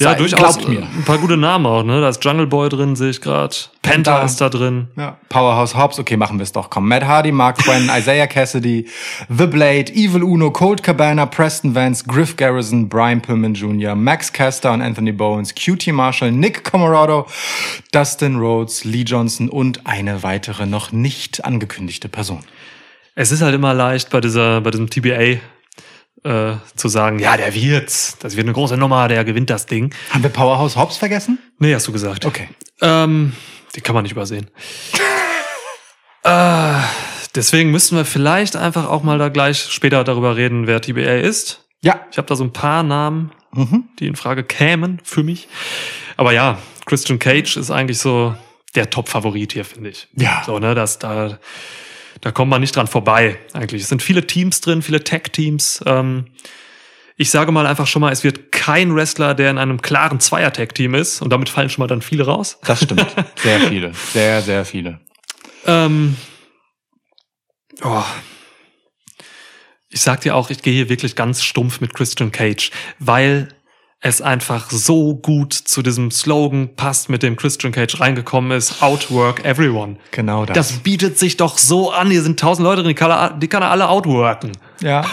Ja, 0.00 0.10
Sei- 0.10 0.16
durchaus. 0.16 0.58
Glaubt 0.58 0.68
mir. 0.68 0.80
Ein 0.82 1.04
paar 1.04 1.18
gute 1.18 1.36
Namen 1.36 1.66
auch, 1.66 1.84
ne? 1.84 2.00
Da 2.00 2.08
ist 2.08 2.24
Jungle 2.24 2.48
Boy 2.48 2.68
drin, 2.68 2.96
sehe 2.96 3.10
ich 3.10 3.20
gerade. 3.20 3.54
Penta 3.82 4.12
Penta. 4.12 4.22
ist 4.22 4.40
da 4.40 4.48
drin. 4.48 4.88
Ja. 4.96 5.18
Powerhouse 5.28 5.76
Hobbs, 5.76 6.00
okay, 6.00 6.16
machen 6.16 6.38
wir 6.38 6.42
es 6.42 6.50
doch. 6.50 6.68
Komm, 6.68 6.88
Matt 6.88 7.04
Hardy, 7.04 7.30
Mark 7.30 7.58
Quinn, 7.64 7.88
Isaiah 7.96 8.26
Cassidy, 8.26 8.88
The 9.28 9.46
Blade, 9.46 9.92
Evil 9.92 10.24
Uno, 10.24 10.50
Colt 10.50 10.82
Cabana, 10.82 11.26
Preston 11.26 11.76
Vance, 11.76 12.04
Griff 12.08 12.36
Garrison, 12.36 12.88
Brian 12.88 13.20
Pillman 13.20 13.54
Jr., 13.54 13.94
Max 13.94 14.32
Caster 14.32 14.72
und 14.72 14.82
Anthony 14.82 15.12
Bowens, 15.12 15.54
QT 15.54 15.92
Marshall, 15.92 16.32
Nick 16.32 16.64
Comorado, 16.64 17.26
Dustin 17.92 18.36
Rhodes, 18.38 18.84
Lee 18.84 19.02
Johnson 19.02 19.48
und 19.48 19.86
eine 19.86 20.24
weitere 20.24 20.66
noch 20.66 20.90
nicht 20.90 21.44
angekündigte 21.44 22.08
Person. 22.08 22.40
Es 23.14 23.30
ist 23.32 23.42
halt 23.42 23.54
immer 23.54 23.74
leicht 23.74 24.10
bei 24.10 24.20
dieser, 24.20 24.60
bei 24.60 24.70
diesem 24.72 24.88
TBA 24.90 25.40
äh, 26.24 26.54
zu 26.76 26.88
sagen, 26.88 27.18
ja, 27.18 27.36
der 27.36 27.54
wird's. 27.54 28.16
Das 28.20 28.36
wird 28.36 28.46
eine 28.46 28.52
große 28.54 28.76
Nummer, 28.76 29.08
der 29.08 29.24
gewinnt 29.24 29.50
das 29.50 29.66
Ding. 29.66 29.94
Haben 30.10 30.22
wir 30.22 30.30
Powerhouse 30.30 30.76
Hobbs 30.76 30.96
vergessen? 30.96 31.38
Nee, 31.58 31.74
hast 31.74 31.86
du 31.88 31.92
gesagt. 31.92 32.26
Okay. 32.26 32.48
Ähm, 32.80 33.32
die 33.74 33.80
kann 33.80 33.94
man 33.94 34.02
nicht 34.02 34.12
übersehen. 34.12 34.50
äh, 36.24 36.74
deswegen 37.34 37.70
müssten 37.70 37.96
wir 37.96 38.04
vielleicht 38.04 38.56
einfach 38.56 38.88
auch 38.88 39.02
mal 39.02 39.18
da 39.18 39.28
gleich 39.28 39.58
später 39.70 40.04
darüber 40.04 40.36
reden, 40.36 40.66
wer 40.66 40.80
TBA 40.80 41.18
ist. 41.20 41.64
Ja. 41.82 42.00
Ich 42.10 42.18
habe 42.18 42.26
da 42.28 42.36
so 42.36 42.44
ein 42.44 42.52
paar 42.52 42.82
Namen, 42.82 43.32
Mhm. 43.52 43.84
die 43.98 44.06
in 44.06 44.16
Frage 44.16 44.44
kämen 44.44 45.00
für 45.04 45.22
mich. 45.22 45.48
Aber 46.18 46.32
ja, 46.32 46.58
Christian 46.84 47.18
Cage 47.18 47.56
ist 47.56 47.70
eigentlich 47.70 47.98
so 47.98 48.34
der 48.74 48.90
Top-Favorit 48.90 49.54
hier, 49.54 49.64
finde 49.64 49.90
ich. 49.90 50.08
Ja. 50.14 50.42
So, 50.44 50.58
ne, 50.58 50.74
das, 50.74 50.98
da, 50.98 51.38
da 52.20 52.30
kommt 52.30 52.50
man 52.50 52.60
nicht 52.60 52.74
dran 52.74 52.86
vorbei, 52.86 53.38
eigentlich. 53.52 53.82
Es 53.82 53.88
sind 53.88 54.02
viele 54.02 54.26
Teams 54.26 54.60
drin, 54.60 54.82
viele 54.82 55.04
Tag-Teams. 55.04 55.82
Ähm, 55.86 56.26
ich 57.16 57.30
sage 57.30 57.50
mal 57.50 57.66
einfach 57.66 57.86
schon 57.86 58.00
mal, 58.00 58.12
es 58.12 58.22
wird 58.22 58.52
kein 58.52 58.94
Wrestler, 58.94 59.34
der 59.34 59.50
in 59.50 59.58
einem 59.58 59.82
klaren 59.82 60.20
Zweier-Tag-Team 60.20 60.94
ist. 60.94 61.20
Und 61.20 61.30
damit 61.30 61.48
fallen 61.48 61.68
schon 61.68 61.82
mal 61.82 61.88
dann 61.88 62.02
viele 62.02 62.24
raus. 62.24 62.58
Das 62.64 62.82
stimmt. 62.82 63.06
Sehr 63.42 63.60
viele. 63.60 63.92
Sehr, 64.12 64.40
sehr 64.40 64.64
viele. 64.64 65.00
Ähm, 65.66 66.16
oh. 67.82 68.04
Ich 69.90 70.00
sag 70.00 70.20
dir 70.20 70.36
auch, 70.36 70.50
ich 70.50 70.62
gehe 70.62 70.74
hier 70.74 70.88
wirklich 70.88 71.16
ganz 71.16 71.42
stumpf 71.42 71.80
mit 71.80 71.94
Christian 71.94 72.30
Cage, 72.30 72.70
weil 72.98 73.48
es 74.00 74.22
einfach 74.22 74.70
so 74.70 75.16
gut 75.16 75.52
zu 75.52 75.82
diesem 75.82 76.10
Slogan 76.10 76.76
passt, 76.76 77.08
mit 77.08 77.22
dem 77.22 77.36
Christian 77.36 77.72
Cage 77.72 78.00
reingekommen 78.00 78.52
ist, 78.56 78.80
Outwork 78.82 79.44
Everyone. 79.44 79.96
Genau 80.12 80.44
das. 80.44 80.54
Das 80.54 80.72
bietet 80.78 81.18
sich 81.18 81.36
doch 81.36 81.58
so 81.58 81.90
an. 81.90 82.10
Hier 82.10 82.22
sind 82.22 82.38
tausend 82.38 82.64
Leute 82.64 82.82
drin, 82.82 82.90
die 82.90 82.94
kann 82.94 83.10
er, 83.10 83.30
die 83.30 83.48
kann 83.48 83.62
er 83.62 83.70
alle 83.70 83.88
outworken. 83.88 84.52
ja. 84.80 85.04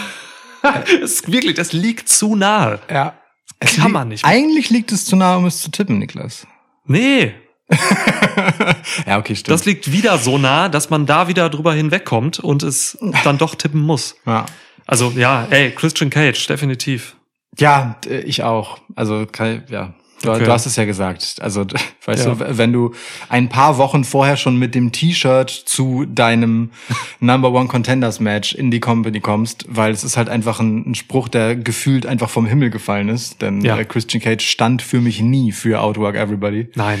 Ist 1.00 1.30
wirklich, 1.30 1.54
das 1.54 1.72
liegt 1.72 2.08
zu 2.08 2.34
nahe. 2.34 2.80
Ja. 2.90 3.14
Es 3.60 3.76
Kann 3.76 3.92
man 3.92 4.08
nicht. 4.08 4.24
Eigentlich 4.24 4.68
liegt 4.68 4.90
es 4.90 5.04
zu 5.04 5.14
nah, 5.14 5.36
um 5.36 5.46
es 5.46 5.60
zu 5.60 5.70
tippen, 5.70 5.98
Niklas. 5.98 6.44
Nee, 6.86 7.34
ja, 9.06 9.18
okay, 9.18 9.34
stimmt. 9.34 9.52
das 9.52 9.64
liegt 9.64 9.90
wieder 9.90 10.18
so 10.18 10.38
nah, 10.38 10.68
dass 10.68 10.90
man 10.90 11.06
da 11.06 11.28
wieder 11.28 11.50
drüber 11.50 11.72
hinwegkommt 11.74 12.38
und 12.38 12.62
es 12.62 12.96
dann 13.24 13.38
doch 13.38 13.54
tippen 13.54 13.80
muss. 13.80 14.16
ja. 14.26 14.46
Also 14.88 15.12
ja, 15.16 15.48
ey, 15.50 15.72
Christian 15.72 16.10
Cage, 16.10 16.46
definitiv. 16.46 17.15
Ja, 17.58 17.96
d- 18.04 18.20
ich 18.20 18.42
auch. 18.42 18.78
Also, 18.94 19.26
kann, 19.30 19.62
ja. 19.70 19.94
Du, 20.22 20.30
Okay. 20.30 20.44
du 20.44 20.50
hast 20.50 20.64
es 20.64 20.76
ja 20.76 20.86
gesagt. 20.86 21.36
Also, 21.42 21.66
weißt 22.06 22.24
Ja. 22.26 22.34
du, 22.34 22.58
wenn 22.58 22.72
du 22.72 22.92
ein 23.28 23.50
paar 23.50 23.76
Wochen 23.76 24.02
vorher 24.02 24.38
schon 24.38 24.56
mit 24.58 24.74
dem 24.74 24.90
T-Shirt 24.90 25.50
zu 25.50 26.06
deinem 26.06 26.70
Number 27.20 27.52
One 27.52 27.68
Contenders 27.68 28.18
Match 28.18 28.54
in 28.54 28.70
die 28.70 28.80
Company 28.80 29.20
kommst, 29.20 29.66
weil 29.68 29.92
es 29.92 30.04
ist 30.04 30.16
halt 30.16 30.30
einfach 30.30 30.58
ein, 30.58 30.90
ein 30.90 30.94
Spruch, 30.94 31.28
der 31.28 31.54
gefühlt 31.54 32.06
einfach 32.06 32.30
vom 32.30 32.46
Himmel 32.46 32.70
gefallen 32.70 33.10
ist. 33.10 33.42
Denn 33.42 33.60
Ja. 33.60 33.76
äh, 33.78 33.84
Christian 33.84 34.22
Cage 34.22 34.44
stand 34.46 34.80
für 34.80 35.00
mich 35.02 35.20
nie 35.20 35.52
für 35.52 35.80
Outwork 35.82 36.16
Everybody. 36.16 36.68
Nein. 36.74 36.98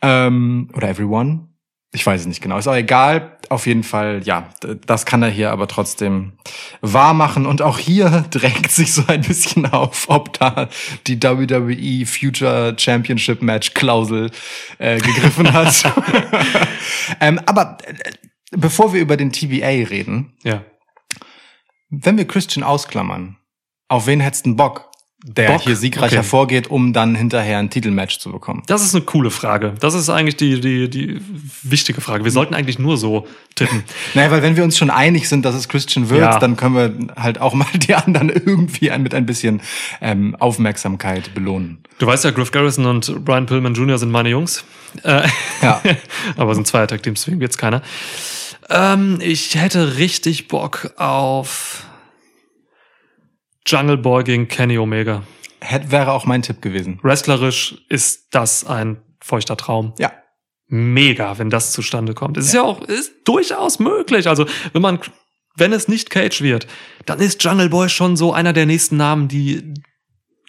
Ähm, 0.00 0.68
oder 0.74 0.88
Everyone. 0.88 1.48
Ich 1.94 2.06
weiß 2.06 2.22
es 2.22 2.26
nicht 2.26 2.40
genau. 2.40 2.56
Ist 2.56 2.68
auch 2.68 2.74
egal. 2.74 3.36
Auf 3.50 3.66
jeden 3.66 3.82
Fall, 3.82 4.22
ja, 4.24 4.48
das 4.86 5.04
kann 5.04 5.22
er 5.22 5.28
hier 5.28 5.50
aber 5.50 5.68
trotzdem 5.68 6.32
wahr 6.80 7.12
machen. 7.12 7.44
Und 7.44 7.60
auch 7.60 7.78
hier 7.78 8.24
drängt 8.30 8.70
sich 8.70 8.94
so 8.94 9.04
ein 9.08 9.20
bisschen 9.20 9.66
auf, 9.70 10.08
ob 10.08 10.32
da 10.38 10.68
die 11.06 11.22
WWE 11.22 12.06
Future 12.06 12.74
Championship 12.78 13.42
Match 13.42 13.74
Klausel 13.74 14.30
äh, 14.78 14.98
gegriffen 14.98 15.52
hat. 15.52 15.84
ähm, 17.20 17.38
aber 17.44 17.76
äh, 17.86 17.94
bevor 18.52 18.94
wir 18.94 19.00
über 19.02 19.18
den 19.18 19.30
TBA 19.30 19.88
reden, 19.90 20.32
Ja. 20.44 20.64
wenn 21.90 22.16
wir 22.16 22.26
Christian 22.26 22.64
ausklammern, 22.64 23.36
auf 23.88 24.06
wen 24.06 24.20
hättest 24.20 24.46
du 24.46 24.50
denn 24.50 24.56
Bock, 24.56 24.90
der 25.24 25.48
Bock? 25.48 25.62
hier 25.62 25.76
siegreich 25.76 26.06
Okay. 26.06 26.16
hervorgeht, 26.16 26.68
um 26.68 26.92
dann 26.92 27.14
hinterher 27.14 27.58
ein 27.58 27.70
Titelmatch 27.70 28.18
zu 28.18 28.32
bekommen? 28.32 28.62
Das 28.66 28.82
ist 28.82 28.94
eine 28.94 29.04
coole 29.04 29.30
Frage. 29.30 29.74
Das 29.80 29.94
ist 29.94 30.08
eigentlich 30.10 30.36
die, 30.36 30.60
die, 30.60 30.88
die 30.90 31.20
wichtige 31.62 32.00
Frage. 32.00 32.24
Wir 32.24 32.30
sollten 32.32 32.54
eigentlich 32.54 32.78
nur 32.78 32.96
so 32.98 33.26
tippen. 33.54 33.84
Naja, 34.14 34.30
weil 34.30 34.42
wenn 34.42 34.56
wir 34.56 34.64
uns 34.64 34.76
schon 34.76 34.90
einig 34.90 35.28
sind, 35.28 35.44
dass 35.44 35.54
es 35.54 35.68
Christian 35.68 36.08
wird, 36.10 36.20
Ja. 36.20 36.38
dann 36.38 36.56
können 36.56 36.74
wir 36.74 37.14
halt 37.22 37.40
auch 37.40 37.54
mal 37.54 37.66
die 37.74 37.94
anderen 37.94 38.28
irgendwie 38.30 38.90
mit 38.98 39.14
ein 39.14 39.26
bisschen 39.26 39.60
ähm, 40.00 40.34
Aufmerksamkeit 40.38 41.34
belohnen. 41.34 41.78
Du 41.98 42.06
weißt 42.06 42.24
ja, 42.24 42.30
Griff 42.32 42.50
Garrison 42.50 42.86
und 42.86 43.24
Brian 43.24 43.46
Pillman 43.46 43.74
Jr. 43.74 43.98
sind 43.98 44.10
meine 44.10 44.28
Jungs. 44.28 44.64
Äh, 45.04 45.28
Ja. 45.62 45.80
aber 46.36 46.54
sind 46.54 46.66
zwei 46.66 46.82
Attack-Teams, 46.82 47.20
deswegen 47.20 47.40
wird's 47.40 47.56
keiner. 47.58 47.82
Ähm, 48.70 49.18
ich 49.20 49.54
hätte 49.54 49.96
richtig 49.98 50.48
Bock 50.48 50.92
auf 50.96 51.84
Jungle 53.66 53.98
Boy 53.98 54.24
gegen 54.24 54.48
Kenny 54.48 54.78
Omega. 54.78 55.22
Hätte, 55.60 55.90
wäre 55.90 56.12
auch 56.12 56.26
mein 56.26 56.42
Tipp 56.42 56.60
gewesen. 56.60 56.98
Wrestlerisch 57.02 57.76
ist 57.88 58.34
das 58.34 58.64
ein 58.64 59.00
feuchter 59.20 59.56
Traum. 59.56 59.94
Ja. 59.98 60.12
Mega, 60.66 61.38
wenn 61.38 61.50
das 61.50 61.72
zustande 61.72 62.14
kommt. 62.14 62.36
Es 62.36 62.46
ist 62.46 62.54
ja 62.54 62.62
auch 62.62 62.80
ist 62.82 63.12
durchaus 63.24 63.78
möglich. 63.78 64.28
Also, 64.28 64.46
wenn 64.72 64.82
man, 64.82 64.98
wenn 65.56 65.72
es 65.72 65.86
nicht 65.86 66.10
Cage 66.10 66.40
wird, 66.40 66.66
dann 67.06 67.20
ist 67.20 67.42
Jungle 67.44 67.68
Boy 67.68 67.88
schon 67.88 68.16
so 68.16 68.32
einer 68.32 68.52
der 68.52 68.66
nächsten 68.66 68.96
Namen, 68.96 69.28
die, 69.28 69.74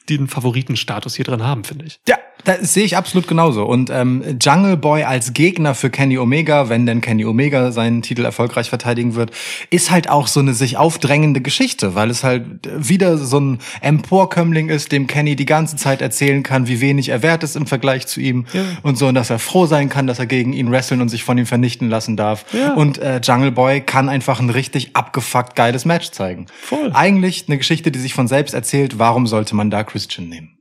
die 0.10 0.18
den 0.18 0.28
Favoritenstatus 0.28 1.16
hier 1.16 1.26
drin 1.26 1.44
haben, 1.44 1.64
finde 1.64 1.86
ich. 1.86 2.00
Ja, 2.08 2.18
das 2.44 2.74
sehe 2.74 2.84
ich 2.84 2.98
absolut 2.98 3.28
genauso. 3.28 3.64
Und 3.66 3.90
ähm, 3.90 4.24
Jungle 4.42 4.78
Boy 4.78 5.04
als 5.04 5.34
Gegner 5.34 5.76
für 5.76 5.90
Kenny 5.90 6.18
Omega, 6.18 6.70
wenn 6.70 6.86
denn 6.86 7.02
Kenny 7.02 7.26
Omega 7.26 7.72
seinen 7.72 8.02
Titel 8.02 8.26
erfolgreich 8.26 8.70
verteidigen 8.70 9.16
wird, 9.16 9.32
ist 9.70 9.92
halt 9.92 10.10
auch 10.10 10.28
so 10.28 10.40
eine 10.40 10.54
sich 10.54 10.78
aufdrängende 10.78 11.42
Geschichte, 11.42 11.96
weil 11.96 12.10
es 12.10 12.24
halt 12.24 12.46
wieder 12.76 13.18
so 13.18 13.40
ein 13.40 13.60
Emporkömmling 13.82 14.70
ist, 14.70 14.92
dem 14.92 15.08
Kenny 15.08 15.36
die 15.36 15.46
ganze 15.46 15.76
Zeit 15.76 16.02
erzählen 16.02 16.44
kann, 16.44 16.68
wie 16.68 16.82
wenig 16.82 17.10
er 17.10 17.22
wert 17.24 17.44
ist 17.44 17.56
im 17.56 17.68
Vergleich 17.68 18.08
zu 18.08 18.20
ihm 18.20 18.46
Ja. 18.54 18.62
und 18.82 18.98
so, 18.98 19.08
und 19.08 19.16
dass 19.16 19.30
er 19.30 19.40
froh 19.40 19.66
sein 19.66 19.90
kann, 19.90 20.08
dass 20.08 20.20
er 20.20 20.26
gegen 20.26 20.54
ihn 20.54 20.72
wresteln 20.72 21.02
und 21.02 21.10
sich 21.10 21.24
von 21.24 21.38
ihm 21.38 21.46
vernichten 21.46 21.90
lassen 21.90 22.18
darf. 22.18 22.46
Ja. 22.54 22.74
Und 22.74 22.98
äh, 22.98 23.20
Jungle 23.24 23.52
Boy 23.52 23.82
kann 23.82 24.10
einfach 24.10 24.40
ein 24.40 24.50
richtig 24.50 24.96
abgefuckt 24.96 25.56
geiles 25.56 25.86
Match 25.86 26.12
zeigen. 26.12 26.48
Voll. 26.62 26.92
Eigentlich 26.94 27.46
eine 27.48 27.58
Geschichte, 27.58 27.92
die 27.92 28.00
sich 28.00 28.14
von 28.14 28.28
selbst 28.28 28.54
erzählt. 28.54 29.00
Warum 29.00 29.28
sollte 29.28 29.56
man 29.56 29.70
da 29.70 29.84
Christian 29.84 30.30
nehmen? 30.30 30.53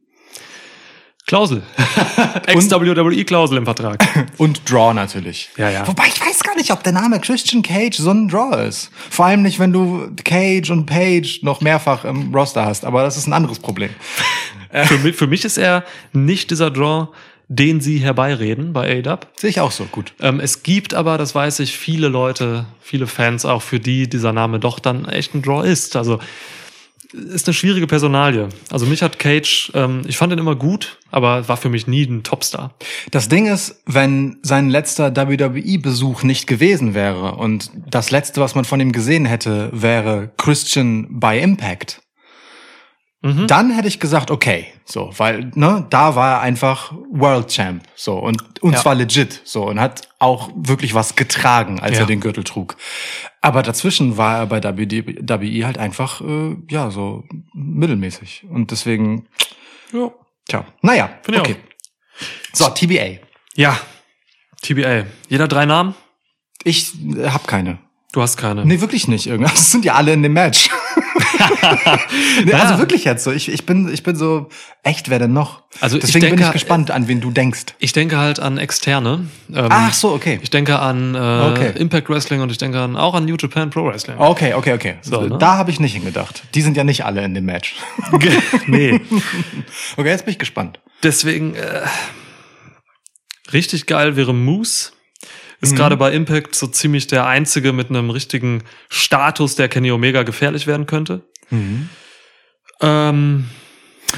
Klausel. 1.27 1.63
Ex-WWE-Klausel 2.47 3.57
im 3.57 3.65
Vertrag. 3.65 4.05
Und 4.39 4.69
Draw 4.71 4.93
natürlich. 4.93 5.51
Ja, 5.57 5.71
ja. 5.71 5.87
Wobei 5.87 6.05
ich 6.09 6.21
weiß 6.21 6.41
gar 6.41 6.57
nicht, 6.57 6.73
ob 6.73 6.83
der 6.83 6.93
Name 6.93 7.21
Christian 7.21 7.63
Cage 7.63 7.97
so 7.97 8.11
ein 8.11 8.29
Draw 8.29 8.67
ist. 8.67 8.91
Vor 9.11 9.27
allem 9.27 9.43
nicht, 9.43 9.59
wenn 9.59 9.73
du 9.73 10.11
Cage 10.25 10.71
und 10.71 10.87
Page 10.87 11.43
noch 11.43 11.61
mehrfach 11.61 12.05
im 12.05 12.35
Roster 12.35 12.67
hast. 12.67 12.85
Aber 12.85 13.03
das 13.03 13.17
ist 13.17 13.29
ein 13.29 13.33
anderes 13.33 13.61
Problem. 13.61 13.91
für, 14.85 14.99
mich, 14.99 15.17
für 15.17 15.27
mich 15.27 15.45
ist 15.45 15.59
er 15.59 15.85
nicht 16.13 16.51
dieser 16.51 16.71
Draw, 16.71 17.09
den 17.49 17.81
sie 17.81 17.99
herbeireden 17.99 18.73
bei 18.73 19.03
AEW. 19.05 19.19
Sehe 19.37 19.51
ich 19.51 19.61
auch 19.61 19.73
so. 19.73 19.85
Gut. 19.85 20.15
Ähm, 20.21 20.41
es 20.41 20.63
gibt 20.63 20.93
aber, 20.93 21.19
das 21.19 21.35
weiß 21.35 21.61
ich, 21.61 21.77
viele 21.77 22.09
Leute, 22.09 22.67
viele 22.81 23.07
Fans 23.07 23.45
auch, 23.45 23.63
für 23.63 23.79
die 23.79 24.09
dieser 24.09 24.33
Name 24.33 24.59
doch 24.59 24.81
dann 24.81 25.05
echt 25.05 25.35
ein 25.35 25.43
Draw 25.43 25.67
ist. 25.67 25.95
Also 25.95 26.19
ist 27.13 27.47
eine 27.47 27.55
schwierige 27.55 27.87
Personalie. 27.87 28.49
Also 28.71 28.87
mich 28.87 29.03
hat 29.03 29.19
Cage, 29.19 29.73
ähm, 29.75 30.03
ich 30.07 30.17
fand 30.17 30.33
ihn 30.33 30.39
immer 30.39 30.57
gut, 30.57 30.99
aber 31.11 31.49
war 31.49 31.57
für 31.57 31.69
mich 31.69 31.87
nie 31.87 32.05
ein 32.05 32.23
Topstar. 32.23 32.75
Das 33.11 33.29
Ding 33.29 33.47
ist, 33.47 33.83
wenn 33.87 34.39
sein 34.43 34.69
letzter 34.69 35.15
WWE-Besuch 35.15 36.23
nicht 36.23 36.47
gewesen 36.47 36.95
wäre 36.95 37.37
und 37.37 37.71
das 37.89 38.11
letzte, 38.11 38.41
was 38.41 38.55
man 38.55 38.65
von 38.65 38.81
ihm 38.81 38.93
gesehen 38.93 39.25
hätte, 39.25 39.71
wäre 39.73 40.31
Christian 40.37 41.07
bei 41.11 41.39
Impact, 41.39 42.02
Mhm. 43.25 43.47
dann 43.47 43.71
hätte 43.71 43.87
ich 43.89 44.01
gesagt, 44.01 44.31
okay, 44.33 44.67
so, 44.85 45.11
weil 45.17 45.51
ne, 45.55 45.87
da 45.91 46.17
war 46.17 46.33
er 46.33 46.41
einfach 46.41 46.93
World 47.11 47.49
Champ, 47.49 47.85
so 47.95 48.19
und 48.19 48.61
und 48.63 48.73
Ja. 48.73 48.81
zwar 48.81 48.95
legit, 48.97 49.41
so 49.45 49.65
und 49.69 49.79
hat 49.81 50.09
auch 50.19 50.51
wirklich 50.57 50.93
was 50.95 51.15
getragen, 51.15 51.79
als 51.81 51.95
Ja. 51.95 52.01
er 52.01 52.07
den 52.07 52.19
Gürtel 52.21 52.43
trug. 52.45 52.77
Aber 53.41 53.63
dazwischen 53.63 54.17
war 54.17 54.39
er 54.39 54.47
bei 54.47 54.63
WWE 54.63 55.67
halt 55.67 55.79
einfach 55.79 56.21
äh, 56.21 56.57
ja 56.69 56.91
so 56.91 57.25
mittelmäßig 57.55 58.45
und 58.51 58.71
deswegen, 58.73 59.29
Ja. 59.93 60.11
tja, 60.49 60.65
naja, 60.83 61.11
Finde 61.23 61.41
ich 61.43 61.49
okay. 61.49 61.57
So 62.53 62.69
TBA, 62.69 63.21
ja, 63.55 63.79
TBA. 64.63 65.05
Jeder 65.29 65.49
drei 65.49 65.65
Namen? 65.67 65.95
ich 66.65 66.93
äh, 67.17 67.29
hab 67.31 67.47
keine. 67.49 67.79
Du 68.13 68.21
hast 68.21 68.37
keine. 68.37 68.65
Nee, 68.67 68.81
wirklich 68.81 69.09
nicht. 69.09 69.27
Irgendwas. 69.27 69.55
Das 69.55 69.71
sind 69.73 69.85
ja 69.85 69.95
alle 69.95 70.13
in 70.13 70.23
dem 70.23 70.33
Match. 70.35 70.69
nee. 72.45 72.53
Also 72.53 72.79
wirklich 72.79 73.05
jetzt 73.05 73.25
so. 73.25 73.33
Ich, 73.33 73.51
ich, 73.51 73.67
bin, 73.67 73.93
ich 73.93 74.03
bin 74.03 74.17
so, 74.17 74.49
echt, 74.83 75.11
wer 75.11 75.19
denn 75.19 75.33
noch? 75.33 75.63
Also 75.81 75.97
ich 75.97 76.03
Deswegen 76.05 76.27
bin 76.27 76.37
denke, 76.37 76.45
ich 76.47 76.53
gespannt, 76.53 76.91
an 76.91 77.09
wen 77.09 77.21
du 77.21 77.31
denkst. 77.31 77.75
Ich 77.79 77.93
denke 77.93 78.19
halt 78.19 78.41
an 78.41 78.59
Externe. 78.59 79.27
Ähm, 79.53 79.69
Ach 79.71 79.93
so, 79.93 80.13
okay. 80.13 80.39
Ich 80.43 80.51
denke 80.51 80.79
an 80.79 81.15
äh, 81.15 81.19
Okay. 81.19 81.73
Impact 81.77 82.09
Wrestling 82.09 82.41
und 82.41 82.51
ich 82.51 82.59
denke 82.59 82.81
an, 82.81 82.97
auch 82.97 83.15
an 83.15 83.25
New 83.25 83.37
Japan 83.39 83.71
Pro 83.71 83.85
Wrestling. 83.87 84.19
Okay, 84.19 84.55
okay, 84.55 84.75
okay. 84.75 84.95
So, 85.03 85.23
ne? 85.23 85.39
Da 85.39 85.57
habe 85.57 85.71
ich 85.71 85.81
nicht 85.81 85.95
hingedacht. 85.95 86.43
Die 86.55 86.63
sind 86.63 86.77
ja 86.77 86.85
nicht 86.85 87.05
alle 87.05 87.25
in 87.25 87.35
dem 87.35 87.45
Match. 87.45 87.75
nee. 88.67 89.01
Okay, 89.97 90.09
jetzt 90.09 90.25
bin 90.25 90.33
ich 90.33 90.39
gespannt. 90.39 90.81
Deswegen, 91.03 91.55
äh, 91.55 91.83
richtig 93.53 93.87
geil 93.87 94.17
wäre 94.17 94.35
Moose. 94.35 94.93
Mhm. 95.63 95.69
Ist 95.69 95.77
gerade 95.77 95.97
bei 95.97 96.13
Impact 96.13 96.57
so 96.57 96.67
ziemlich 96.67 97.07
der 97.07 97.27
einzige 97.27 97.73
mit 97.73 97.89
einem 97.89 98.11
richtigen 98.11 98.65
Status, 98.91 99.55
der 99.55 99.69
Kenny 99.69 99.93
Omega 99.93 100.25
gefährlich 100.25 100.67
werden 100.67 100.87
könnte. 100.87 101.23
Mhm. 101.51 101.89
Ähm, 102.81 103.49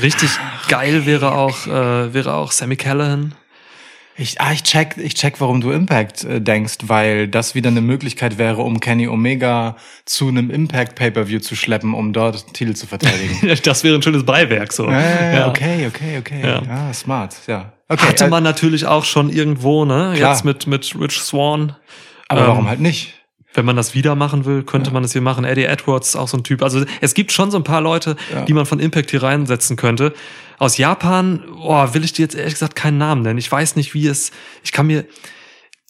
richtig 0.00 0.30
geil 0.68 1.04
wäre 1.04 1.32
auch, 1.32 1.66
äh, 1.66 2.14
wäre 2.14 2.32
auch 2.32 2.50
Sammy 2.50 2.76
Callahan. 2.76 3.34
Ich, 4.16 4.40
ah, 4.40 4.52
ich 4.52 4.62
check, 4.62 4.96
ich 4.96 5.14
check, 5.14 5.40
warum 5.40 5.60
du 5.60 5.72
Impact 5.72 6.22
äh, 6.22 6.40
denkst, 6.40 6.76
weil 6.84 7.26
das 7.26 7.56
wieder 7.56 7.68
eine 7.70 7.80
Möglichkeit 7.80 8.38
wäre, 8.38 8.62
um 8.62 8.78
Kenny 8.78 9.08
Omega 9.08 9.76
zu 10.04 10.28
einem 10.28 10.50
Impact 10.50 10.94
Pay-per-View 10.94 11.40
zu 11.40 11.56
schleppen, 11.56 11.94
um 11.94 12.12
dort 12.12 12.54
Titel 12.54 12.74
zu 12.74 12.86
verteidigen. 12.86 13.36
das 13.64 13.82
wäre 13.82 13.96
ein 13.96 14.02
schönes 14.02 14.24
Beiwerk 14.24 14.72
so. 14.72 14.88
äh, 14.88 15.34
Ja. 15.34 15.48
Okay, 15.48 15.86
okay, 15.88 16.18
okay. 16.18 16.40
Ja. 16.42 16.62
Ja, 16.62 16.92
smart, 16.94 17.34
ja. 17.48 17.72
Okay, 17.88 18.06
Hatte 18.06 18.24
äh, 18.26 18.28
man 18.28 18.44
natürlich 18.44 18.86
auch 18.86 19.04
schon 19.04 19.30
irgendwo, 19.30 19.84
ne? 19.84 20.12
Klar. 20.16 20.32
Jetzt 20.32 20.44
mit, 20.44 20.66
mit 20.68 20.94
Rich 20.98 21.20
Swan. 21.20 21.74
aber 22.28 22.42
ähm, 22.42 22.46
warum 22.46 22.68
halt 22.68 22.80
nicht? 22.80 23.14
Wenn 23.54 23.64
man 23.64 23.76
das 23.76 23.94
wieder 23.94 24.14
machen 24.16 24.44
will, 24.44 24.64
könnte 24.64 24.90
man 24.90 25.02
das 25.04 25.12
hier 25.12 25.22
machen. 25.22 25.44
Eddie 25.44 25.64
Edwards 25.64 26.08
ist 26.10 26.16
auch 26.16 26.28
so 26.28 26.36
ein 26.36 26.42
Typ. 26.44 26.60
Also 26.62 26.84
es 27.00 27.14
gibt 27.14 27.30
schon 27.32 27.50
so 27.52 27.56
ein 27.56 27.64
paar 27.64 27.80
Leute, 27.80 28.16
Ja. 28.32 28.42
die 28.44 28.52
man 28.52 28.66
von 28.66 28.80
Impact 28.80 29.10
hier 29.12 29.22
reinsetzen 29.22 29.76
könnte. 29.76 30.12
Aus 30.58 30.76
Japan, 30.76 31.42
oh, 31.62 31.94
will 31.94 32.04
ich 32.04 32.12
dir 32.12 32.22
jetzt 32.22 32.34
ehrlich 32.34 32.54
gesagt 32.54 32.74
keinen 32.76 32.98
Namen 32.98 33.22
nennen. 33.22 33.38
Ich 33.38 33.50
weiß 33.50 33.76
nicht, 33.76 33.94
wie 33.94 34.06
es. 34.08 34.32
Ich 34.62 34.72
kann 34.72 34.86
mir. 34.86 35.04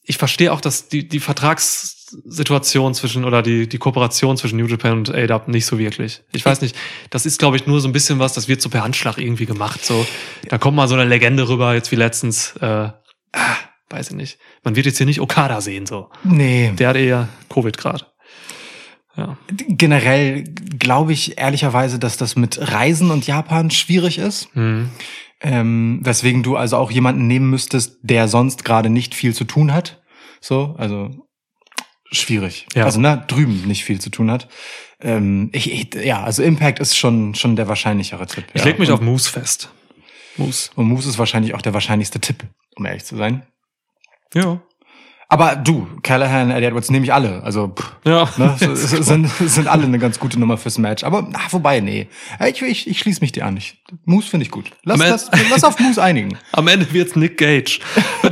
Ich 0.06 0.18
verstehe 0.18 0.52
auch, 0.52 0.60
dass 0.60 0.88
die, 0.88 1.08
die 1.08 1.20
Vertragssituation 1.20 2.94
zwischen 2.94 3.24
oder 3.24 3.42
die, 3.42 3.68
die 3.68 3.78
Kooperation 3.78 4.36
zwischen 4.36 4.58
New 4.58 4.66
Japan 4.66 4.98
und 4.98 5.14
ADAP 5.14 5.48
nicht 5.48 5.66
so 5.66 5.78
wirklich. 5.78 6.22
Ich 6.32 6.44
weiß 6.44 6.60
nicht, 6.60 6.76
das 7.10 7.24
ist, 7.26 7.38
glaube 7.38 7.56
ich, 7.56 7.66
nur 7.66 7.80
so 7.80 7.88
ein 7.88 7.92
bisschen 7.92 8.18
was, 8.18 8.34
das 8.34 8.46
wird 8.48 8.60
so 8.60 8.68
per 8.68 8.84
Handschlag 8.84 9.18
irgendwie 9.18 9.46
gemacht. 9.46 9.84
So, 9.84 10.06
da 10.48 10.58
kommt 10.58 10.76
mal 10.76 10.88
so 10.88 10.94
eine 10.94 11.04
Legende 11.04 11.48
rüber, 11.48 11.74
jetzt 11.74 11.90
wie 11.90 11.96
letztens, 11.96 12.54
äh, 12.60 12.64
ah, 12.66 12.92
weiß 13.90 14.10
ich 14.10 14.16
nicht. 14.16 14.38
Man 14.64 14.76
wird 14.76 14.86
jetzt 14.86 14.96
hier 14.96 15.06
nicht 15.06 15.20
Okada 15.20 15.60
sehen, 15.60 15.86
so. 15.86 16.08
Nee. 16.24 16.72
Der 16.76 16.88
hat 16.88 16.96
eher 16.96 17.28
Covid 17.50 17.76
gerade. 17.76 18.06
Ja. 19.16 19.36
Generell 19.68 20.44
glaube 20.78 21.12
ich 21.12 21.38
ehrlicherweise, 21.38 21.98
dass 21.98 22.16
das 22.16 22.34
mit 22.34 22.58
Reisen 22.72 23.10
und 23.10 23.26
Japan 23.26 23.70
schwierig 23.70 24.18
ist. 24.18 24.48
Hm. 24.54 24.90
Ähm, 25.40 26.00
weswegen 26.02 26.42
du 26.42 26.56
also 26.56 26.78
auch 26.78 26.90
jemanden 26.90 27.26
nehmen 27.26 27.50
müsstest, 27.50 27.98
der 28.02 28.28
sonst 28.28 28.64
gerade 28.64 28.88
nicht 28.88 29.14
viel 29.14 29.34
zu 29.34 29.44
tun 29.44 29.72
hat. 29.72 30.02
So, 30.40 30.74
also 30.78 31.10
schwierig. 32.10 32.66
Ja. 32.74 32.84
Also 32.84 32.98
ne, 32.98 33.22
drüben 33.28 33.66
nicht 33.66 33.84
viel 33.84 34.00
zu 34.00 34.10
tun 34.10 34.30
hat. 34.30 34.48
Ähm, 35.00 35.50
ich, 35.52 35.70
ich, 35.70 35.94
ja, 36.02 36.24
also 36.24 36.42
Impact 36.42 36.78
ist 36.80 36.96
schon 36.96 37.34
schon 37.34 37.56
der 37.56 37.68
wahrscheinlichere 37.68 38.26
Tipp. 38.26 38.46
Ich 38.54 38.62
ja. 38.62 38.68
leg 38.68 38.78
mich 38.78 38.88
und, 38.88 38.94
auf 38.94 39.00
Moose 39.00 39.30
fest. 39.30 39.70
Moose. 40.36 40.70
und 40.74 40.86
Moose 40.86 41.08
ist 41.08 41.18
wahrscheinlich 41.18 41.54
auch 41.54 41.62
der 41.62 41.74
wahrscheinlichste 41.74 42.20
Tipp, 42.20 42.44
um 42.76 42.86
ehrlich 42.86 43.04
zu 43.04 43.16
sein. 43.16 43.46
Ja. 44.34 44.60
Aber 45.28 45.56
du, 45.56 45.88
Callahan, 46.02 46.50
Eddie 46.50 46.66
Edwards 46.66 46.90
nehme 46.90 47.04
ich 47.06 47.12
alle. 47.12 47.42
Also 47.42 47.68
pff, 47.68 47.92
Ja. 48.04 48.28
ne, 48.36 48.54
sind, 48.76 49.26
sind 49.28 49.66
alle 49.66 49.84
eine 49.84 49.98
ganz 49.98 50.20
gute 50.20 50.38
Nummer 50.38 50.58
fürs 50.58 50.78
Match. 50.78 51.02
Aber 51.02 51.28
ach, 51.32 51.52
wobei, 51.52 51.80
nee. 51.80 52.08
Ich, 52.46 52.60
ich, 52.62 52.86
ich 52.88 52.98
schließe 53.00 53.20
mich 53.20 53.32
dir 53.32 53.46
an. 53.46 53.56
Ich, 53.56 53.82
Moose 54.04 54.28
finde 54.28 54.44
ich 54.44 54.50
gut. 54.52 54.66
Lass, 54.84 55.00
Am 55.00 55.08
lass, 55.08 55.30
lass 55.50 55.64
auf 55.64 55.78
Moose 55.80 56.00
einigen. 56.02 56.36
Am 56.52 56.68
Ende 56.68 56.92
wird's 56.92 57.16
Nick 57.16 57.38
Gage. 57.38 57.80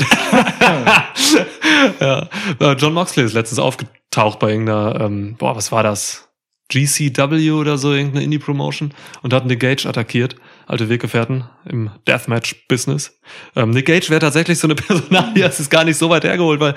ja. 2.01 2.29
Äh, 2.61 2.73
John 2.75 2.93
Moxley 2.95 3.25
ist 3.25 3.33
letztens 3.33 3.59
aufgetaucht 3.59 4.39
bei 4.39 4.51
irgendeiner, 4.51 5.01
ähm, 5.01 5.37
boah, 5.39 5.57
was 5.57 5.73
war 5.73 5.83
das? 5.83 6.29
GCW 6.69 7.51
oder 7.53 7.77
so, 7.77 7.93
irgendeine 7.93 8.25
Indie-Promotion 8.25 8.95
und 9.23 9.33
hat 9.35 9.45
Nick 9.45 9.61
Gage 9.61 9.87
attackiert, 9.87 10.37
alte 10.67 10.89
Weggefährten 10.89 11.45
im 11.69 11.91
Deathmatch-Business. 12.09 13.19
Ähm, 13.57 13.71
Nick 13.71 13.87
Gage 13.87 14.09
wäre 14.11 14.21
tatsächlich 14.21 14.59
so 14.59 14.67
eine 14.67 14.75
Personalie, 14.77 15.43
das 15.45 15.61
ist 15.61 15.71
gar 15.71 15.85
nicht 15.85 15.97
so 15.97 16.09
weit 16.11 16.25
hergeholt, 16.25 16.61
weil 16.61 16.75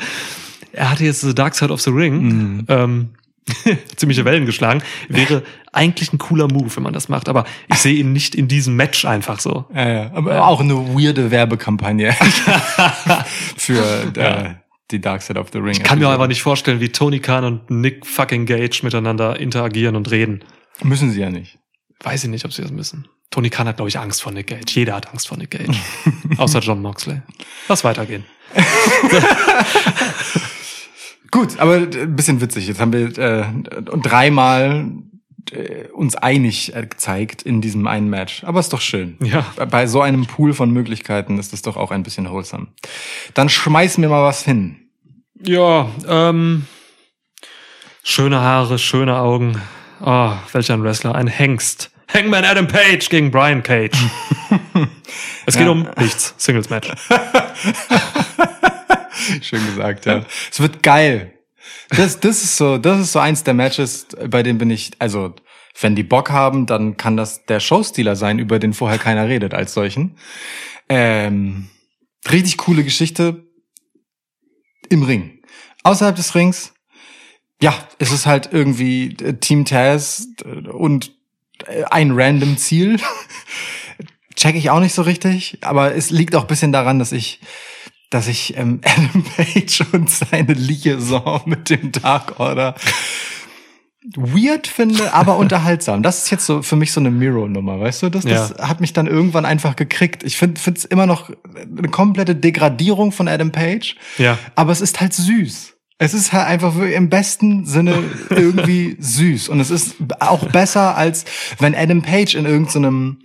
er 0.72 0.90
hatte 0.92 1.06
jetzt 1.06 1.22
The 1.22 1.34
Dark 1.36 1.56
Side 1.56 1.72
of 1.72 1.82
the 1.82 1.92
Ring, 1.92 2.18
Mhm. 2.22 2.66
ähm, 2.68 3.10
ziemliche 3.96 4.26
Wellen 4.26 4.46
geschlagen. 4.48 4.82
Wäre 5.08 5.44
eigentlich 5.72 6.12
ein 6.12 6.18
cooler 6.18 6.48
Move, 6.52 6.76
wenn 6.76 6.82
man 6.84 6.94
das 6.94 7.10
macht, 7.10 7.30
aber 7.30 7.46
ich 7.70 7.76
sehe 7.78 7.94
ihn 7.94 8.12
nicht 8.12 8.34
in 8.34 8.48
diesem 8.48 8.76
Match 8.76 9.06
einfach 9.06 9.40
so. 9.40 9.66
Ja, 9.74 9.88
ja. 9.88 10.12
Aber 10.14 10.48
auch 10.48 10.62
eine 10.62 10.74
weirde 10.74 11.30
Werbekampagne 11.30 12.14
für 13.58 14.12
äh, 14.18 14.56
die 14.92 15.00
Dark 15.02 15.22
Side 15.22 15.40
of 15.40 15.50
the 15.54 15.60
Ring. 15.60 15.72
Ich 15.74 15.84
kann 15.84 16.00
mir 16.00 16.10
einfach 16.10 16.28
nicht 16.28 16.42
vorstellen, 16.42 16.80
wie 16.80 16.90
Tony 16.90 17.20
Khan 17.20 17.44
und 17.44 17.70
Nick 17.70 18.06
fucking 18.06 18.46
Gage 18.46 18.80
miteinander 18.84 19.40
interagieren 19.40 19.96
und 19.96 20.10
reden. 20.12 20.44
Müssen 20.84 21.12
sie 21.12 21.22
ja 21.22 21.30
nicht. 21.30 21.60
Weiß 22.04 22.24
ich 22.24 22.30
nicht, 22.30 22.46
ob 22.46 22.54
sie 22.54 22.62
das 22.62 22.72
müssen. 22.72 23.08
Tony 23.30 23.50
Khan 23.50 23.68
hat, 23.68 23.78
glaube 23.78 23.90
ich, 23.90 24.00
Angst 24.00 24.22
vor 24.22 24.32
Nick 24.32 24.48
Gage. 24.48 24.72
Jeder 24.74 24.96
hat 24.96 25.10
Angst 25.10 25.28
vor 25.28 25.38
Nick 25.38 25.52
Gage. 25.52 25.74
Außer 26.38 26.60
John 26.60 26.82
Moxley. 26.82 27.22
Lass 27.68 27.84
weitergehen. 27.84 28.26
Gut, 31.32 31.60
aber 31.60 31.76
ein 31.76 32.16
bisschen 32.16 32.40
witzig. 32.40 32.68
Jetzt 32.68 32.80
haben 32.80 32.94
wir 32.94 33.18
äh, 33.18 33.46
dreimal 34.02 34.90
äh, 35.52 35.88
uns 35.90 36.16
einig 36.16 36.74
äh, 36.76 36.86
gezeigt 36.86 37.42
in 37.42 37.62
diesem 37.62 37.88
einen 37.88 38.10
Match. 38.10 38.44
Aber 38.44 38.60
ist 38.60 38.72
doch 38.72 38.82
schön. 38.82 39.18
Ja. 39.22 39.46
Bei 39.70 39.88
so 39.88 40.02
einem 40.02 40.26
Pool 40.26 40.54
von 40.54 40.72
Möglichkeiten 40.72 41.38
ist 41.38 41.54
es 41.54 41.62
doch 41.62 41.78
auch 41.78 41.92
ein 41.92 42.04
bisschen 42.04 42.30
wholesome. 42.30 42.68
Dann 43.34 43.50
schmeiß 43.50 43.98
mir 43.98 44.10
mal 44.10 44.24
was 44.24 44.44
hin. 44.44 44.78
Ja, 45.42 45.90
ähm, 46.08 46.66
schöne 48.04 48.40
Haare, 48.40 48.80
schöne 48.80 49.18
Augen. 49.18 49.62
Oh, 50.02 50.32
welch 50.54 50.72
ein 50.72 50.84
Wrestler. 50.84 51.16
Ein 51.16 51.28
Hengst. 51.28 51.92
Hangman 52.14 52.46
Adam 52.46 52.68
Page 52.68 53.10
gegen 53.10 53.32
Brian 53.32 53.64
Cage. 53.64 53.98
es 55.46 55.56
geht 55.58 55.66
Ja. 55.66 55.72
um 55.72 55.88
nichts. 55.98 56.34
Singles 56.38 56.70
Match. 56.70 56.90
Schön 59.42 59.66
gesagt, 59.66 60.06
ja. 60.06 60.24
Es 60.52 60.60
wird 60.60 60.84
geil. 60.84 61.34
Das, 61.90 62.20
das 62.20 62.44
ist 62.44 62.58
so, 62.58 62.78
das 62.78 63.00
ist 63.00 63.12
so 63.12 63.20
eins 63.20 63.44
der 63.44 63.54
Matches, 63.54 64.08
bei 64.30 64.44
denen 64.44 64.60
bin 64.60 64.70
ich, 64.70 64.92
also, 65.00 65.34
wenn 65.80 65.96
die 65.96 66.04
Bock 66.04 66.30
haben, 66.30 66.66
dann 66.66 66.98
kann 66.98 67.18
das 67.18 67.46
der 67.46 67.60
Showstealer 67.60 68.16
sein, 68.16 68.40
über 68.40 68.60
den 68.60 68.74
vorher 68.74 69.00
keiner 69.00 69.28
redet 69.28 69.54
als 69.54 69.74
solchen. 69.74 70.18
Ähm, 70.90 71.70
richtig 72.32 72.58
coole 72.58 72.84
Geschichte 72.84 73.44
im 74.90 75.04
Ring. 75.04 75.42
Außerhalb 75.84 76.16
des 76.16 76.36
Rings, 76.36 76.74
ja, 77.62 77.74
es 78.00 78.12
ist 78.12 78.26
halt 78.26 78.50
irgendwie 78.52 79.16
äh, 79.22 79.34
Team 79.34 79.66
Taz 79.66 80.28
äh, 80.44 80.68
und 80.70 81.15
ein 81.90 82.12
random 82.12 82.58
Ziel. 82.58 82.98
Check 84.36 84.56
ich 84.56 84.70
auch 84.70 84.80
nicht 84.82 84.94
so 84.94 85.02
richtig, 85.02 85.58
aber 85.62 85.96
es 85.96 86.10
liegt 86.10 86.36
auch 86.36 86.42
ein 86.42 86.48
bisschen 86.48 86.72
daran, 86.72 87.00
dass 87.00 87.12
ich 87.12 87.40
dass 88.10 88.28
ich 88.28 88.56
ähm, 88.58 88.82
Adam 88.86 89.24
Page 89.24 89.84
und 89.94 90.10
seine 90.10 90.54
Liaison 90.54 91.42
mit 91.46 91.70
dem 91.70 91.92
Dark 91.92 92.40
Order 92.40 92.76
weird 94.16 94.68
finde, 94.68 95.14
aber 95.14 95.38
unterhaltsam. 95.38 96.04
Das 96.04 96.24
ist 96.24 96.30
jetzt 96.30 96.46
so 96.46 96.62
für 96.62 96.76
mich 96.76 96.92
so 96.92 97.00
eine 97.00 97.12
Miro-Nummer, 97.12 97.80
weißt 97.80 98.04
du? 98.04 98.10
Das, 98.10 98.24
das 98.24 98.54
hat 98.60 98.80
mich 98.82 98.94
dann 98.94 99.08
irgendwann 99.08 99.46
einfach 99.46 99.76
gekriegt. 99.76 100.24
Ich 100.24 100.38
finde 100.38 100.62
es 100.76 100.86
immer 100.86 101.06
noch 101.08 101.32
eine 101.56 101.88
komplette 101.90 102.36
Degradierung 102.36 103.12
von 103.12 103.28
Adam 103.28 103.52
Page, 103.52 103.96
Ja. 104.18 104.38
aber 104.56 104.72
es 104.72 104.82
ist 104.82 105.02
halt 105.02 105.14
süß. 105.14 105.75
Es 105.98 106.14
ist 106.14 106.34
halt 106.34 106.48
einfach 106.48 106.76
im 106.78 107.10
besten 107.10 107.66
Sinne 107.66 108.04
irgendwie 108.30 108.98
süß. 109.00 109.50
Und 109.50 109.60
es 109.60 109.70
ist 109.70 109.96
auch 110.20 110.46
besser, 110.48 110.98
als 110.98 111.26
wenn 111.60 111.74
Adam 111.76 112.02
Page 112.02 112.36
in 112.36 112.46
irgendeinem 112.46 113.20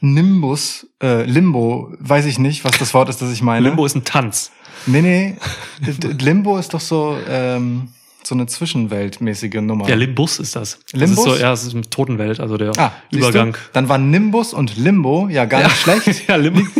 Nimbus, 0.00 0.86
äh, 1.02 1.24
Limbo, 1.24 1.92
weiß 1.98 2.26
ich 2.26 2.38
nicht, 2.38 2.64
was 2.64 2.78
das 2.78 2.94
Wort 2.94 3.08
ist, 3.08 3.20
das 3.20 3.32
ich 3.32 3.42
meine. 3.42 3.68
Limbo 3.68 3.84
ist 3.84 3.96
ein 3.96 4.04
Tanz. 4.04 4.52
Nee, 4.86 5.02
nee. 5.02 5.36
Limbo 6.18 6.56
ist 6.56 6.72
doch 6.72 6.80
so, 6.80 7.18
ähm, 7.28 7.88
so 8.28 8.34
eine 8.34 8.46
zwischenweltmäßige 8.46 9.54
Nummer. 9.54 9.88
Ja, 9.88 9.94
Limbus 9.94 10.38
ist 10.38 10.54
das. 10.54 10.78
Limbus? 10.92 11.16
Das 11.16 11.26
ist 11.26 11.38
so, 11.38 11.42
ja, 11.42 11.52
es 11.52 11.64
ist 11.64 11.74
eine 11.74 11.88
Totenwelt, 11.88 12.40
also 12.40 12.56
der 12.56 12.72
ah, 12.78 12.92
Übergang. 13.10 13.56
Dann 13.72 13.88
waren 13.88 14.10
Nimbus 14.10 14.52
und 14.52 14.76
Limbo 14.76 15.28
ja 15.28 15.46
gar 15.46 15.62
nicht 15.64 15.76
schlecht. 15.76 16.24
ja, 16.28 16.36
Limbo. 16.36 16.62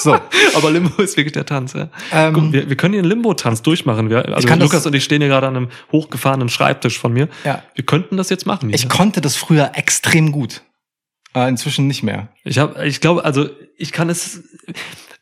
So. 0.00 0.16
Aber 0.54 0.70
Limbo 0.70 1.02
ist 1.02 1.16
wirklich 1.16 1.32
der 1.32 1.44
Tanz, 1.44 1.72
ja. 1.72 1.88
Ähm, 2.12 2.32
Guck, 2.32 2.52
wir, 2.52 2.68
wir 2.68 2.76
können 2.76 2.94
hier 2.94 3.02
einen 3.02 3.10
Limbo-Tanz 3.10 3.62
durchmachen. 3.62 4.10
Wir, 4.10 4.32
also 4.32 4.46
kann 4.46 4.60
das- 4.60 4.68
Lukas 4.68 4.86
und 4.86 4.94
ich 4.94 5.02
stehen 5.02 5.20
hier 5.20 5.28
gerade 5.28 5.48
an 5.48 5.56
einem 5.56 5.68
hochgefahrenen 5.90 6.48
Schreibtisch 6.48 6.96
von 7.00 7.12
mir. 7.12 7.28
Ja. 7.44 7.64
Wir 7.74 7.84
könnten 7.84 8.16
das 8.16 8.30
jetzt 8.30 8.46
machen. 8.46 8.72
Ich 8.72 8.82
hier. 8.82 8.90
konnte 8.90 9.20
das 9.20 9.34
früher 9.34 9.72
extrem 9.74 10.30
gut. 10.30 10.62
Äh, 11.34 11.48
inzwischen 11.48 11.88
nicht 11.88 12.04
mehr. 12.04 12.28
Ich 12.44 12.60
habe, 12.60 12.86
ich 12.86 13.00
glaube, 13.00 13.24
also 13.24 13.48
ich 13.76 13.90
kann 13.90 14.08
es. 14.08 14.44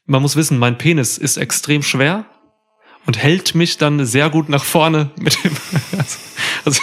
Man 0.04 0.20
muss 0.20 0.36
wissen, 0.36 0.58
mein 0.58 0.76
Penis 0.76 1.16
ist 1.16 1.38
extrem 1.38 1.82
schwer 1.82 2.26
und 3.06 3.18
hält 3.18 3.54
mich 3.54 3.78
dann 3.78 4.04
sehr 4.04 4.30
gut 4.30 4.48
nach 4.48 4.64
vorne 4.64 5.10
mit 5.18 5.42
dem. 5.44 5.52
Also, 5.96 6.18
also 6.64 6.82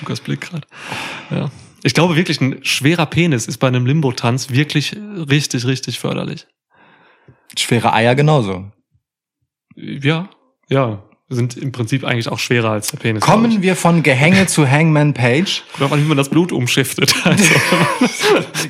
Lukas 0.00 0.20
Blick 0.20 0.40
gerade. 0.40 0.66
Ja. 1.30 1.50
Ich 1.82 1.94
glaube 1.94 2.16
wirklich, 2.16 2.40
ein 2.40 2.64
schwerer 2.64 3.06
Penis 3.06 3.46
ist 3.46 3.58
bei 3.58 3.68
einem 3.68 3.86
Limbo-Tanz 3.86 4.50
wirklich 4.50 4.96
richtig, 5.30 5.66
richtig 5.66 5.98
förderlich. 5.98 6.46
Schwere 7.58 7.92
Eier 7.92 8.14
genauso. 8.14 8.70
Ja, 9.76 10.28
ja, 10.68 11.02
sind 11.30 11.56
im 11.56 11.72
Prinzip 11.72 12.04
eigentlich 12.04 12.28
auch 12.28 12.38
schwerer 12.38 12.70
als 12.70 12.88
der 12.88 12.98
Penis. 12.98 13.22
Kommen 13.22 13.62
wir 13.62 13.76
von 13.76 14.02
Gehänge 14.02 14.46
zu 14.46 14.68
Hangman 14.68 15.14
Page. 15.14 15.62
ich. 15.74 15.80
Oder 15.80 15.96
wie 15.96 16.02
man 16.02 16.16
das 16.16 16.28
Blut 16.28 16.52
umschiftet. 16.52 17.14
Also, 17.24 17.44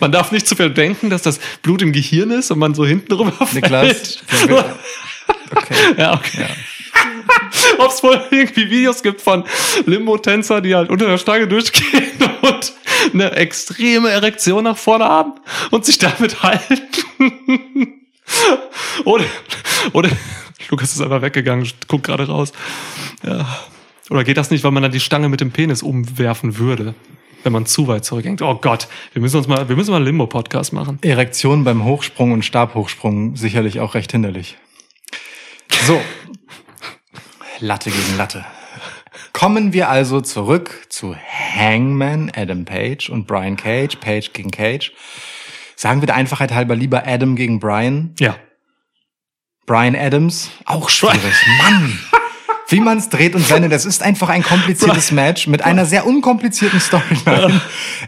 man 0.01 0.13
darf 0.13 0.33
nicht 0.33 0.47
zu 0.47 0.55
viel 0.55 0.71
denken, 0.71 1.09
dass 1.09 1.23
das 1.23 1.41
Blut 1.63 1.83
im 1.83 1.93
Gehirn 1.93 2.31
ist 2.31 2.51
und 2.51 2.59
man 2.59 2.75
so 2.75 2.85
hinten 2.85 3.13
rüberfällt. 3.13 3.55
Niklas. 3.55 4.19
Okay. 5.53 5.75
Ja, 5.99 6.15
okay. 6.15 6.47
Ob 7.79 7.91
es 7.91 8.03
wohl 8.03 8.21
irgendwie 8.31 8.71
Videos 8.71 9.03
gibt 9.03 9.21
von 9.21 9.45
Limbo-Tänzer, 9.87 10.61
die 10.61 10.75
halt 10.75 10.91
unter 10.91 11.07
der 11.07 11.19
Stange 11.19 11.49
durchgehen 11.49 12.11
und 12.43 12.73
eine 13.13 13.33
extreme 13.33 14.11
Erektion 14.11 14.65
nach 14.65 14.77
vorne 14.77 15.05
haben 15.05 15.33
und 15.71 15.85
sich 15.85 15.99
damit 15.99 16.43
halten. 16.43 16.81
oder, 19.05 19.25
oder, 19.93 20.11
Lukas 20.69 20.93
ist 20.93 21.01
einfach 21.01 21.23
weggegangen, 21.23 21.69
guckt 21.89 22.05
gerade 22.05 22.27
raus. 22.27 22.53
Ja. 23.25 23.47
Oder 24.11 24.25
geht 24.25 24.37
das 24.37 24.51
nicht, 24.51 24.65
weil 24.65 24.73
man 24.73 24.83
dann 24.83 24.93
die 24.93 25.01
Stange 25.01 25.29
mit 25.29 25.41
dem 25.41 25.53
Penis 25.53 25.83
umwerfen 25.83 26.59
würde? 26.59 26.95
Wenn 27.43 27.53
man 27.53 27.65
zu 27.65 27.89
weit 27.89 28.05
zurückhängt. 28.05 28.43
Oh 28.43 28.55
Gott, 28.55 28.87
wir 29.15 29.23
müssen 29.23 29.39
uns 29.39 29.49
mal, 29.49 29.69
wir 29.69 29.77
müssen 29.77 29.93
mal 29.93 29.97
einen 29.97 30.05
Limbo-Podcast 30.07 30.75
machen. 30.75 30.99
Erektion 31.03 31.65
beim 31.65 31.85
Hochsprung 31.85 32.33
und 32.33 32.45
Stabhochsprung 32.45 33.37
sicherlich 33.37 33.81
auch 33.81 33.95
recht 33.95 34.13
hinderlich. 34.13 34.59
So. 35.87 36.01
Latte 37.61 37.91
gegen 37.91 38.17
Latte. 38.17 38.45
Kommen 39.33 39.73
wir 39.73 39.89
also 39.89 40.21
zurück 40.21 40.87
zu 40.89 41.17
Hangman, 41.17 42.31
Adam 42.35 42.65
Page 42.65 43.09
und 43.09 43.27
Brian 43.27 43.57
Cage, 43.57 43.97
Page 43.97 44.33
gegen 44.33 44.51
Cage. 44.51 44.93
Sagen 45.77 46.03
wir 46.03 46.07
der 46.07 46.17
Einfachheit 46.17 46.53
halber 46.53 46.77
lieber 46.77 47.07
Adam 47.07 47.37
gegen 47.37 47.59
Brian. 47.59 48.15
Ja. 48.19 48.37
Brian 49.67 49.97
Adams, 49.97 50.51
auch 50.67 50.91
schwierig. 50.91 51.35
Mann! 51.59 51.99
Wie 52.71 52.81
man 52.81 52.99
es 52.99 53.09
dreht 53.09 53.35
und 53.35 53.51
wendet, 53.51 53.73
es 53.73 53.85
ist 53.85 54.03
einfach 54.03 54.29
ein 54.29 54.43
kompliziertes 54.43 55.11
Match 55.11 55.49
mit 55.49 55.63
einer 55.63 55.85
sehr 55.87 56.07
unkomplizierten 56.07 56.81
Storyline. 56.81 57.61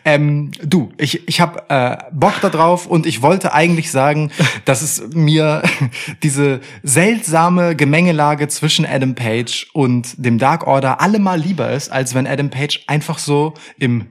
ähm, 0.05 0.53
du, 0.63 0.93
ich, 0.99 1.27
ich 1.29 1.41
habe 1.41 1.65
äh, 1.69 1.97
Bock 2.13 2.35
da 2.41 2.49
drauf 2.49 2.87
und 2.87 3.05
ich 3.05 3.23
wollte 3.23 3.53
eigentlich 3.53 3.91
sagen, 3.91 4.31
dass 4.65 4.83
es 4.83 5.03
mir 5.13 5.63
diese 6.23 6.61
seltsame 6.85 7.75
Gemengelage 7.75 8.47
zwischen 8.47 8.87
Adam 8.87 9.17
Page 9.17 9.69
und 9.73 10.15
dem 10.17 10.39
Dark 10.39 10.67
Order 10.67 11.01
allemal 11.01 11.41
lieber 11.41 11.71
ist, 11.71 11.91
als 11.91 12.15
wenn 12.15 12.29
Adam 12.29 12.51
Page 12.51 12.85
einfach 12.87 13.19
so 13.19 13.55
im 13.79 14.07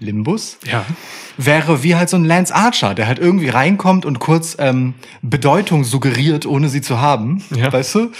Limbus 0.00 0.58
Ja. 0.66 0.84
wäre 1.36 1.82
wie 1.82 1.94
halt 1.94 2.08
so 2.08 2.16
ein 2.16 2.24
Lance 2.24 2.54
Archer, 2.54 2.94
der 2.94 3.06
halt 3.06 3.18
irgendwie 3.18 3.48
reinkommt 3.48 4.04
und 4.04 4.18
kurz 4.18 4.56
ähm, 4.58 4.94
Bedeutung 5.22 5.84
suggeriert, 5.84 6.46
ohne 6.46 6.68
sie 6.68 6.80
zu 6.80 7.00
haben, 7.00 7.44
Ja. 7.54 7.72
weißt 7.72 7.94
du? 7.94 8.10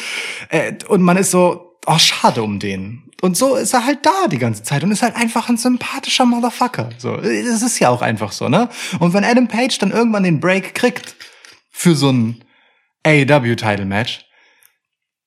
Äh, 0.50 0.74
und 0.88 1.02
man 1.02 1.16
ist 1.16 1.30
so, 1.32 1.76
oh, 1.86 1.98
schade 1.98 2.42
um 2.42 2.58
den. 2.58 3.04
Und 3.22 3.36
so 3.36 3.56
ist 3.56 3.74
er 3.74 3.84
halt 3.84 4.06
da 4.06 4.28
die 4.30 4.38
ganze 4.38 4.62
Zeit 4.62 4.82
und 4.82 4.90
ist 4.92 5.02
halt 5.02 5.14
einfach 5.16 5.48
ein 5.50 5.58
sympathischer 5.58 6.24
Motherfucker. 6.24 6.88
So, 6.96 7.16
das 7.18 7.60
ist 7.62 7.78
ja 7.78 7.90
auch 7.90 8.00
einfach 8.00 8.32
so, 8.32 8.48
ne? 8.48 8.70
Und 8.98 9.12
wenn 9.12 9.24
Adam 9.24 9.46
Page 9.48 9.76
dann 9.78 9.90
irgendwann 9.90 10.22
den 10.22 10.40
Break 10.40 10.74
kriegt 10.74 11.16
für 11.70 11.94
so 11.94 12.10
ein 12.10 12.42
AEW-Title-Match, 13.04 14.24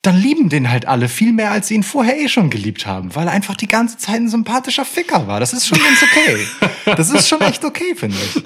dann 0.03 0.17
lieben 0.17 0.49
den 0.49 0.69
halt 0.69 0.85
alle 0.85 1.07
viel 1.07 1.31
mehr, 1.31 1.51
als 1.51 1.69
sie 1.69 1.75
ihn 1.75 1.83
vorher 1.83 2.19
eh 2.19 2.27
schon 2.27 2.49
geliebt 2.49 2.85
haben, 2.85 3.15
weil 3.15 3.27
er 3.27 3.33
einfach 3.33 3.55
die 3.55 3.69
ganze 3.69 3.97
Zeit 3.97 4.17
ein 4.17 4.27
sympathischer 4.27 4.83
Ficker 4.83 5.27
war. 5.27 5.39
Das 5.39 5.53
ist 5.53 5.65
schon 5.65 5.79
ganz 5.79 6.03
okay. 6.03 6.95
Das 6.97 7.09
ist 7.09 7.27
schon 7.29 7.39
echt 7.41 7.63
okay, 7.63 7.95
finde 7.95 8.17
ich. 8.17 8.43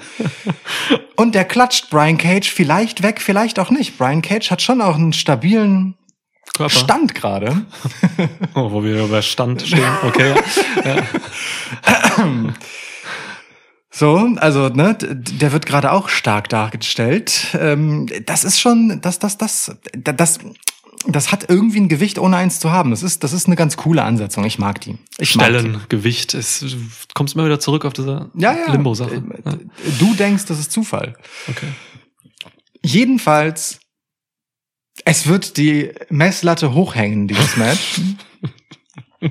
Und 1.16 1.34
der 1.34 1.45
klatscht 1.45 1.89
Brian 1.89 2.20
Cage 2.20 2.51
vielleicht 2.51 3.01
weg, 3.01 3.20
vielleicht 3.20 3.58
auch 3.58 3.72
nicht. 3.72 3.97
Brian 3.97 4.22
Cage 4.22 4.51
hat 4.51 4.62
schon 4.62 4.82
auch 4.82 4.95
einen 4.95 5.14
stabilen 5.14 5.95
Körper. 6.55 6.76
Stand 6.76 7.16
gerade. 7.16 7.66
Oh, 8.53 8.72
wo 8.72 8.84
wir 8.84 9.03
über 9.03 9.24
Stand 9.24 9.64
stehen. 9.64 9.84
Okay. 10.03 10.36
So, 13.89 14.30
also 14.36 14.70
ne, 14.70 14.95
der 14.95 15.51
wird 15.51 15.66
gerade 15.66 15.91
auch 15.91 16.10
stark 16.10 16.49
dargestellt. 16.49 17.58
Ähm, 17.60 18.05
das 18.28 18.43
ist 18.43 18.60
schon, 18.60 19.01
das, 19.01 19.18
das, 19.18 19.39
das, 19.39 19.76
das, 19.91 20.38
das 21.08 21.32
hat 21.32 21.49
irgendwie 21.49 21.80
ein 21.80 21.88
Gewicht, 21.89 22.20
ohne 22.20 22.38
eins 22.38 22.60
zu 22.60 22.72
haben. 22.72 22.91
Das 22.91 23.03
ist, 23.03 23.24
das 23.24 23.34
ist 23.34 23.47
eine 23.47 23.55
ganz 23.55 23.78
coole 23.78 24.03
Ansetzung. 24.03 24.43
Ich 24.45 24.60
mag 24.60 24.82
die. 24.82 24.97
Ich 25.20 25.36
mag 25.36 25.47
die. 25.47 25.60
Stellen, 25.60 25.82
Gewicht. 25.89 26.34
Es, 26.34 26.60
du 26.60 26.68
kommst 27.14 27.36
immer 27.36 27.45
wieder 27.45 27.60
zurück 27.60 27.86
auf 27.86 27.93
diese 27.93 28.30
Ja, 28.36 28.53
ja. 28.53 28.72
Limbo-Sache. 28.72 29.16
Äh, 29.16 29.58
Du 29.99 30.14
denkst, 30.16 30.45
das 30.45 30.60
ist 30.60 30.72
Zufall. 30.72 31.16
okay. 31.47 31.68
Jedenfalls, 32.84 33.80
es 35.05 35.28
wird 35.28 35.58
die 35.58 35.91
Messlatte 36.10 36.74
hochhängen, 36.74 37.28
dieses 37.28 37.58
Match. 37.58 38.01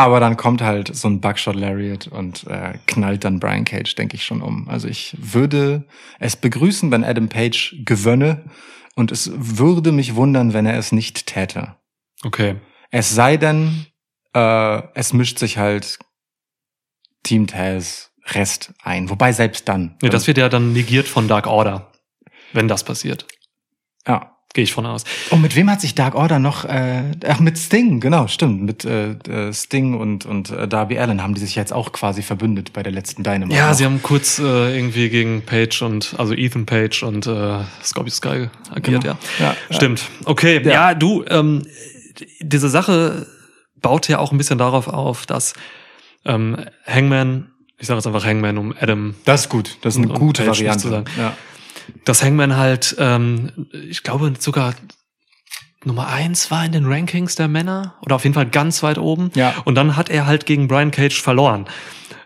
Aber 0.00 0.18
dann 0.18 0.38
kommt 0.38 0.62
halt 0.62 0.94
so 0.94 1.08
ein 1.08 1.20
Buckshot 1.20 1.56
Lariat 1.56 2.06
und 2.06 2.46
äh, 2.46 2.78
knallt 2.86 3.24
dann 3.24 3.38
Brian 3.38 3.66
Cage, 3.66 3.94
denke 3.94 4.16
ich 4.16 4.24
schon 4.24 4.40
um. 4.40 4.66
Also 4.66 4.88
ich 4.88 5.14
würde 5.18 5.86
es 6.18 6.36
begrüßen, 6.36 6.90
wenn 6.90 7.04
Adam 7.04 7.28
Page 7.28 7.76
gewönne 7.84 8.44
und 8.96 9.12
es 9.12 9.30
würde 9.34 9.92
mich 9.92 10.14
wundern, 10.14 10.54
wenn 10.54 10.64
er 10.64 10.78
es 10.78 10.90
nicht 10.90 11.26
täte. 11.26 11.76
Okay. 12.24 12.56
Es 12.90 13.14
sei 13.14 13.36
denn, 13.36 13.86
äh, 14.34 14.82
es 14.94 15.12
mischt 15.12 15.38
sich 15.38 15.58
halt 15.58 15.98
Team 17.22 17.46
Taz 17.46 18.10
Rest 18.28 18.72
ein. 18.82 19.10
Wobei 19.10 19.32
selbst 19.32 19.68
dann. 19.68 19.98
Nee, 20.00 20.08
das 20.08 20.26
wird 20.26 20.38
ja 20.38 20.48
dann 20.48 20.72
negiert 20.72 21.08
von 21.08 21.28
Dark 21.28 21.46
Order, 21.46 21.92
wenn 22.54 22.68
das 22.68 22.84
passiert. 22.84 23.26
ja. 24.06 24.34
Gehe 24.52 24.64
ich 24.64 24.72
von 24.72 24.84
aus. 24.84 25.04
Oh, 25.30 25.36
mit 25.36 25.54
wem 25.54 25.70
hat 25.70 25.80
sich 25.80 25.94
Dark 25.94 26.16
Order 26.16 26.40
noch? 26.40 26.64
Äh, 26.64 27.04
ach, 27.28 27.38
mit 27.38 27.56
Sting, 27.56 28.00
genau, 28.00 28.26
stimmt. 28.26 28.62
Mit 28.62 28.84
äh, 28.84 29.12
äh, 29.12 29.52
Sting 29.52 29.94
und 29.94 30.26
und 30.26 30.50
äh, 30.50 30.66
Darby 30.66 30.98
Allen 30.98 31.22
haben 31.22 31.34
die 31.34 31.40
sich 31.40 31.54
jetzt 31.54 31.72
auch 31.72 31.92
quasi 31.92 32.22
verbündet 32.22 32.72
bei 32.72 32.82
der 32.82 32.90
letzten 32.92 33.22
Dynamite. 33.22 33.56
Ja, 33.56 33.72
sie 33.74 33.84
haben 33.84 34.02
kurz 34.02 34.40
äh, 34.40 34.76
irgendwie 34.76 35.08
gegen 35.08 35.42
Page 35.42 35.82
und 35.82 36.14
also 36.18 36.34
Ethan 36.34 36.66
Page 36.66 37.04
und 37.04 37.28
äh, 37.28 37.58
Scorpio 37.84 38.10
Sky 38.12 38.48
agiert, 38.74 39.02
Genau. 39.04 39.04
ja. 39.04 39.18
Ja. 39.38 39.54
Stimmt. 39.70 40.02
Okay, 40.24 40.60
Ja. 40.64 40.72
ja, 40.90 40.94
du, 40.94 41.24
ähm, 41.28 41.62
diese 42.40 42.68
Sache 42.68 43.28
baut 43.80 44.08
ja 44.08 44.18
auch 44.18 44.32
ein 44.32 44.38
bisschen 44.38 44.58
darauf 44.58 44.88
auf, 44.88 45.26
dass 45.26 45.54
ähm, 46.24 46.56
Hangman, 46.86 47.50
ich 47.78 47.86
sage 47.86 47.98
jetzt 47.98 48.06
einfach 48.08 48.24
Hangman, 48.26 48.58
um 48.58 48.74
Adam 48.78 49.14
Das 49.24 49.42
ist 49.42 49.48
gut. 49.48 49.78
Das 49.82 49.94
ist 49.94 49.98
eine 49.98 50.08
Und- 50.08 50.14
und 50.14 50.18
gute 50.18 50.42
nicht 50.42 50.50
Variante. 50.50 50.80
zu 50.80 50.88
sagen. 50.88 51.04
Ja. 51.16 51.34
Dass 52.04 52.22
Hangman 52.22 52.56
halt, 52.56 52.96
ähm, 52.98 53.68
ich 53.72 54.02
glaube 54.02 54.32
sogar 54.38 54.74
Nummer 55.84 56.08
eins 56.08 56.50
war 56.50 56.64
in 56.64 56.72
den 56.72 56.84
Rankings 56.86 57.36
der 57.36 57.48
Männer 57.48 57.94
oder 58.02 58.16
auf 58.16 58.24
jeden 58.24 58.34
Fall 58.34 58.46
ganz 58.46 58.82
weit 58.82 58.98
oben. 58.98 59.30
Ja. 59.34 59.54
Und 59.64 59.76
dann 59.76 59.96
hat 59.96 60.10
er 60.10 60.26
halt 60.26 60.44
gegen 60.44 60.68
Brian 60.68 60.90
Cage 60.90 61.20
verloren, 61.20 61.66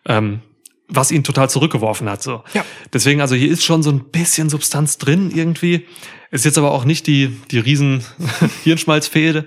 ähm, 0.06 0.40
was 0.88 1.12
ihn 1.12 1.22
total 1.22 1.48
zurückgeworfen 1.48 2.10
hat. 2.10 2.22
So. 2.22 2.42
Ja. 2.52 2.64
Deswegen, 2.92 3.20
also 3.20 3.34
hier 3.34 3.50
ist 3.50 3.64
schon 3.64 3.82
so 3.82 3.90
ein 3.90 4.10
bisschen 4.10 4.50
Substanz 4.50 4.98
drin 4.98 5.30
irgendwie. 5.32 5.86
Ist 6.30 6.44
jetzt 6.44 6.58
aber 6.58 6.72
auch 6.72 6.84
nicht 6.84 7.06
die 7.06 7.28
die 7.50 7.60
riesen 7.60 8.04
Hirnschmalzfehde. 8.64 9.46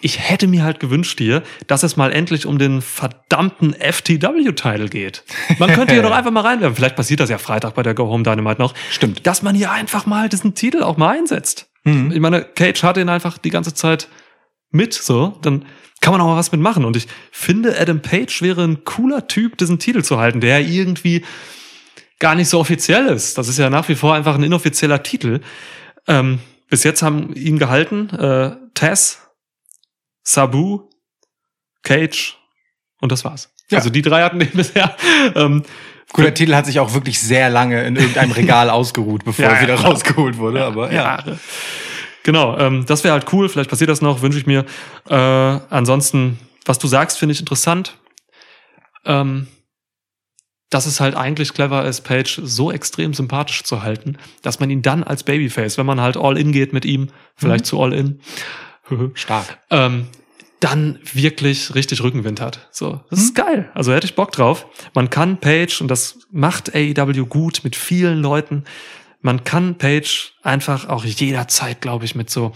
Ich 0.00 0.28
hätte 0.28 0.46
mir 0.46 0.62
halt 0.62 0.80
gewünscht 0.80 1.18
hier, 1.18 1.42
dass 1.66 1.82
es 1.82 1.96
mal 1.96 2.12
endlich 2.12 2.46
um 2.46 2.58
den 2.58 2.82
verdammten 2.82 3.74
FTW-Title 3.74 4.88
geht. 4.88 5.24
Man 5.58 5.72
könnte 5.72 5.94
hier 5.94 6.02
doch 6.04 6.12
einfach 6.12 6.30
mal 6.30 6.40
reinwerfen. 6.40 6.76
Vielleicht 6.76 6.96
passiert 6.96 7.20
das 7.20 7.30
ja 7.30 7.38
Freitag 7.38 7.74
bei 7.74 7.82
der 7.82 7.94
Go 7.94 8.08
Home 8.08 8.22
Dynamite 8.22 8.60
noch. 8.60 8.74
Stimmt. 8.90 9.26
Dass 9.26 9.42
man 9.42 9.54
hier 9.54 9.72
einfach 9.72 10.06
mal 10.06 10.28
diesen 10.28 10.54
Titel 10.54 10.82
auch 10.82 10.96
mal 10.96 11.16
einsetzt. 11.16 11.68
Mhm. 11.84 12.12
Ich 12.12 12.20
meine, 12.20 12.42
Cage 12.42 12.82
hat 12.82 12.96
ihn 12.96 13.08
einfach 13.08 13.38
die 13.38 13.50
ganze 13.50 13.74
Zeit 13.74 14.08
mit, 14.70 14.94
so. 14.94 15.38
Dann 15.42 15.64
kann 16.00 16.12
man 16.12 16.20
auch 16.20 16.26
mal 16.26 16.36
was 16.36 16.52
mitmachen. 16.52 16.84
Und 16.84 16.96
ich 16.96 17.06
finde, 17.32 17.78
Adam 17.80 18.00
Page 18.02 18.42
wäre 18.42 18.64
ein 18.64 18.84
cooler 18.84 19.26
Typ, 19.26 19.56
diesen 19.58 19.78
Titel 19.78 20.02
zu 20.02 20.18
halten, 20.18 20.40
der 20.40 20.60
irgendwie 20.60 21.24
gar 22.18 22.34
nicht 22.34 22.48
so 22.48 22.58
offiziell 22.60 23.06
ist. 23.06 23.38
Das 23.38 23.48
ist 23.48 23.58
ja 23.58 23.70
nach 23.70 23.88
wie 23.88 23.94
vor 23.94 24.14
einfach 24.14 24.34
ein 24.34 24.42
inoffizieller 24.42 25.02
Titel. 25.02 25.40
Ähm, 26.06 26.38
bis 26.68 26.84
jetzt 26.84 27.02
haben 27.02 27.34
ihn 27.34 27.58
gehalten 27.58 28.10
äh, 28.10 28.56
Tess, 28.74 29.25
Sabu, 30.26 30.80
Cage 31.84 32.36
und 33.00 33.12
das 33.12 33.24
war's. 33.24 33.54
Ja. 33.70 33.78
Also 33.78 33.90
die 33.90 34.02
drei 34.02 34.22
hatten 34.22 34.40
den 34.40 34.50
bisher. 34.54 34.96
Ähm, 35.34 35.62
Gut, 36.12 36.24
der 36.24 36.34
Titel 36.34 36.54
hat 36.54 36.66
sich 36.66 36.80
auch 36.80 36.94
wirklich 36.94 37.20
sehr 37.20 37.48
lange 37.48 37.84
in 37.84 37.96
irgendeinem 37.96 38.32
Regal 38.32 38.70
ausgeruht, 38.70 39.24
bevor 39.24 39.44
Ja, 39.44 39.52
er 39.52 39.62
wieder 39.62 39.74
ja. 39.76 39.80
rausgeholt 39.80 40.38
wurde. 40.38 40.64
Aber 40.64 40.92
ja. 40.92 41.22
ja. 41.24 41.36
Genau, 42.24 42.58
ähm, 42.58 42.84
das 42.86 43.04
wäre 43.04 43.12
halt 43.12 43.32
cool. 43.32 43.48
Vielleicht 43.48 43.70
passiert 43.70 43.88
das 43.88 44.02
noch, 44.02 44.20
wünsche 44.22 44.38
ich 44.38 44.46
mir. 44.46 44.64
Äh, 45.08 45.14
ansonsten, 45.14 46.38
was 46.64 46.78
du 46.78 46.88
sagst, 46.88 47.18
finde 47.18 47.32
ich 47.32 47.40
interessant. 47.40 47.96
Ähm, 49.04 49.46
dass 50.70 50.86
es 50.86 50.98
halt 50.98 51.14
eigentlich 51.14 51.54
clever 51.54 51.84
ist, 51.84 52.00
Page 52.00 52.40
so 52.42 52.72
extrem 52.72 53.14
sympathisch 53.14 53.62
zu 53.62 53.84
halten, 53.84 54.18
dass 54.42 54.58
man 54.58 54.68
ihn 54.70 54.82
dann 54.82 55.04
als 55.04 55.22
Babyface, 55.22 55.78
wenn 55.78 55.86
man 55.86 56.00
halt 56.00 56.16
all 56.16 56.36
in 56.36 56.50
geht 56.50 56.72
mit 56.72 56.84
ihm, 56.84 57.10
vielleicht 57.36 57.66
zu 57.66 57.80
all 57.80 57.92
in, 57.92 58.20
Stark. 59.14 59.58
ähm, 59.70 60.06
dann 60.60 60.98
wirklich 61.12 61.74
richtig 61.74 62.02
Rückenwind 62.02 62.40
hat. 62.40 62.68
So, 62.70 63.00
das 63.10 63.18
ist 63.20 63.34
geil. 63.34 63.70
Also 63.74 63.92
hätte 63.92 64.06
ich 64.06 64.14
Bock 64.14 64.32
drauf. 64.32 64.66
Man 64.94 65.10
kann 65.10 65.38
Page, 65.38 65.80
und 65.82 65.88
das 65.88 66.18
macht 66.30 66.74
AEW 66.74 67.26
gut 67.26 67.60
mit 67.62 67.76
vielen 67.76 68.22
Leuten, 68.22 68.64
man 69.20 69.44
kann 69.44 69.76
Page 69.76 70.34
einfach 70.42 70.88
auch 70.88 71.04
jederzeit, 71.04 71.80
glaube 71.80 72.04
ich, 72.06 72.14
mit 72.14 72.30
so 72.30 72.52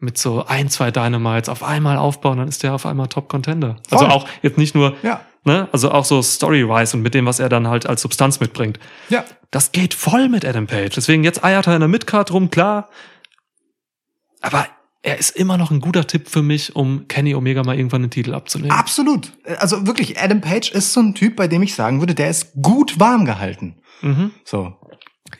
mit 0.00 0.16
so 0.16 0.44
ein, 0.46 0.68
zwei 0.68 0.92
Dynamites 0.92 1.48
auf 1.48 1.64
einmal 1.64 1.96
aufbauen, 1.96 2.38
dann 2.38 2.46
ist 2.46 2.62
der 2.62 2.72
auf 2.72 2.86
einmal 2.86 3.08
Top-Contender. 3.08 3.76
Also 3.90 4.04
Voll. 4.04 4.14
auch 4.14 4.28
jetzt 4.42 4.56
nicht 4.56 4.76
nur, 4.76 4.94
Ja. 5.02 5.22
ne, 5.42 5.68
also 5.72 5.90
auch 5.90 6.04
so 6.04 6.22
Story-wise 6.22 6.96
und 6.96 7.02
mit 7.02 7.14
dem, 7.14 7.26
was 7.26 7.40
er 7.40 7.48
dann 7.48 7.66
halt 7.66 7.84
als 7.86 8.02
Substanz 8.02 8.38
mitbringt. 8.38 8.78
Ja. 9.08 9.24
Das 9.50 9.72
geht 9.72 9.94
voll 9.94 10.28
mit 10.28 10.44
Adam 10.44 10.68
Page. 10.68 10.94
Deswegen 10.94 11.24
jetzt 11.24 11.42
eiert 11.42 11.66
er 11.66 11.74
in 11.74 11.80
der 11.80 11.88
Midcard 11.88 12.30
rum, 12.30 12.48
klar. 12.50 12.88
Aber 14.40 14.68
er 15.02 15.18
ist 15.18 15.36
immer 15.36 15.56
noch 15.56 15.70
ein 15.70 15.80
guter 15.80 16.06
Tipp 16.06 16.28
für 16.28 16.42
mich, 16.42 16.74
um 16.74 17.06
Kenny 17.06 17.34
Omega 17.34 17.62
mal 17.62 17.76
irgendwann 17.76 18.02
den 18.02 18.10
Titel 18.10 18.34
abzunehmen. 18.34 18.72
Absolut. 18.72 19.32
Also 19.58 19.86
wirklich, 19.86 20.20
Adam 20.20 20.40
Page 20.40 20.72
ist 20.72 20.92
so 20.92 21.00
ein 21.00 21.14
Typ, 21.14 21.36
bei 21.36 21.46
dem 21.46 21.62
ich 21.62 21.74
sagen 21.74 22.00
würde, 22.00 22.14
der 22.14 22.30
ist 22.30 22.52
gut 22.60 22.98
warm 22.98 23.24
gehalten. 23.24 23.76
Mhm. 24.02 24.32
So. 24.44 24.74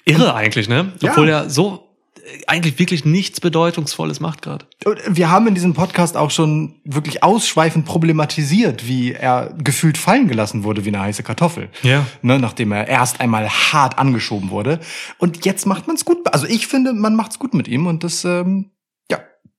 Irre 0.05 0.35
eigentlich, 0.35 0.69
ne? 0.69 0.93
Ja. 1.01 1.11
Obwohl 1.11 1.29
er 1.29 1.51
so 1.51 1.89
äh, 2.17 2.21
eigentlich 2.47 2.79
wirklich 2.79 3.05
nichts 3.05 3.41
Bedeutungsvolles 3.41 4.21
macht 4.21 4.43
gerade. 4.43 4.67
Wir 5.09 5.31
haben 5.31 5.49
in 5.49 5.55
diesem 5.55 5.75
Podcast 5.75 6.17
auch 6.17 6.31
schon 6.31 6.81
wirklich 6.85 7.25
ausschweifend 7.25 7.85
problematisiert, 7.85 8.87
wie 8.87 9.13
er 9.13 9.55
gefühlt 9.59 9.99
fallen 9.99 10.29
gelassen 10.29 10.63
wurde 10.63 10.85
wie 10.85 10.91
eine 10.91 11.01
heiße 11.01 11.25
Kartoffel. 11.25 11.71
Ja. 11.83 12.07
Ne, 12.23 12.39
nachdem 12.39 12.71
er 12.71 12.87
erst 12.87 13.21
einmal 13.21 13.49
hart 13.49 13.99
angeschoben 13.99 14.51
wurde. 14.51 14.79
Und 15.19 15.45
jetzt 15.45 15.67
macht 15.67 15.89
man 15.89 15.97
es 15.97 16.05
gut. 16.05 16.33
Also 16.33 16.47
ich 16.47 16.69
finde, 16.69 16.93
man 16.93 17.17
macht's 17.17 17.41
gut 17.41 17.55
mit 17.55 17.67
ihm 17.67 17.87
und 17.87 18.05
das, 18.05 18.25
ähm, 18.25 18.71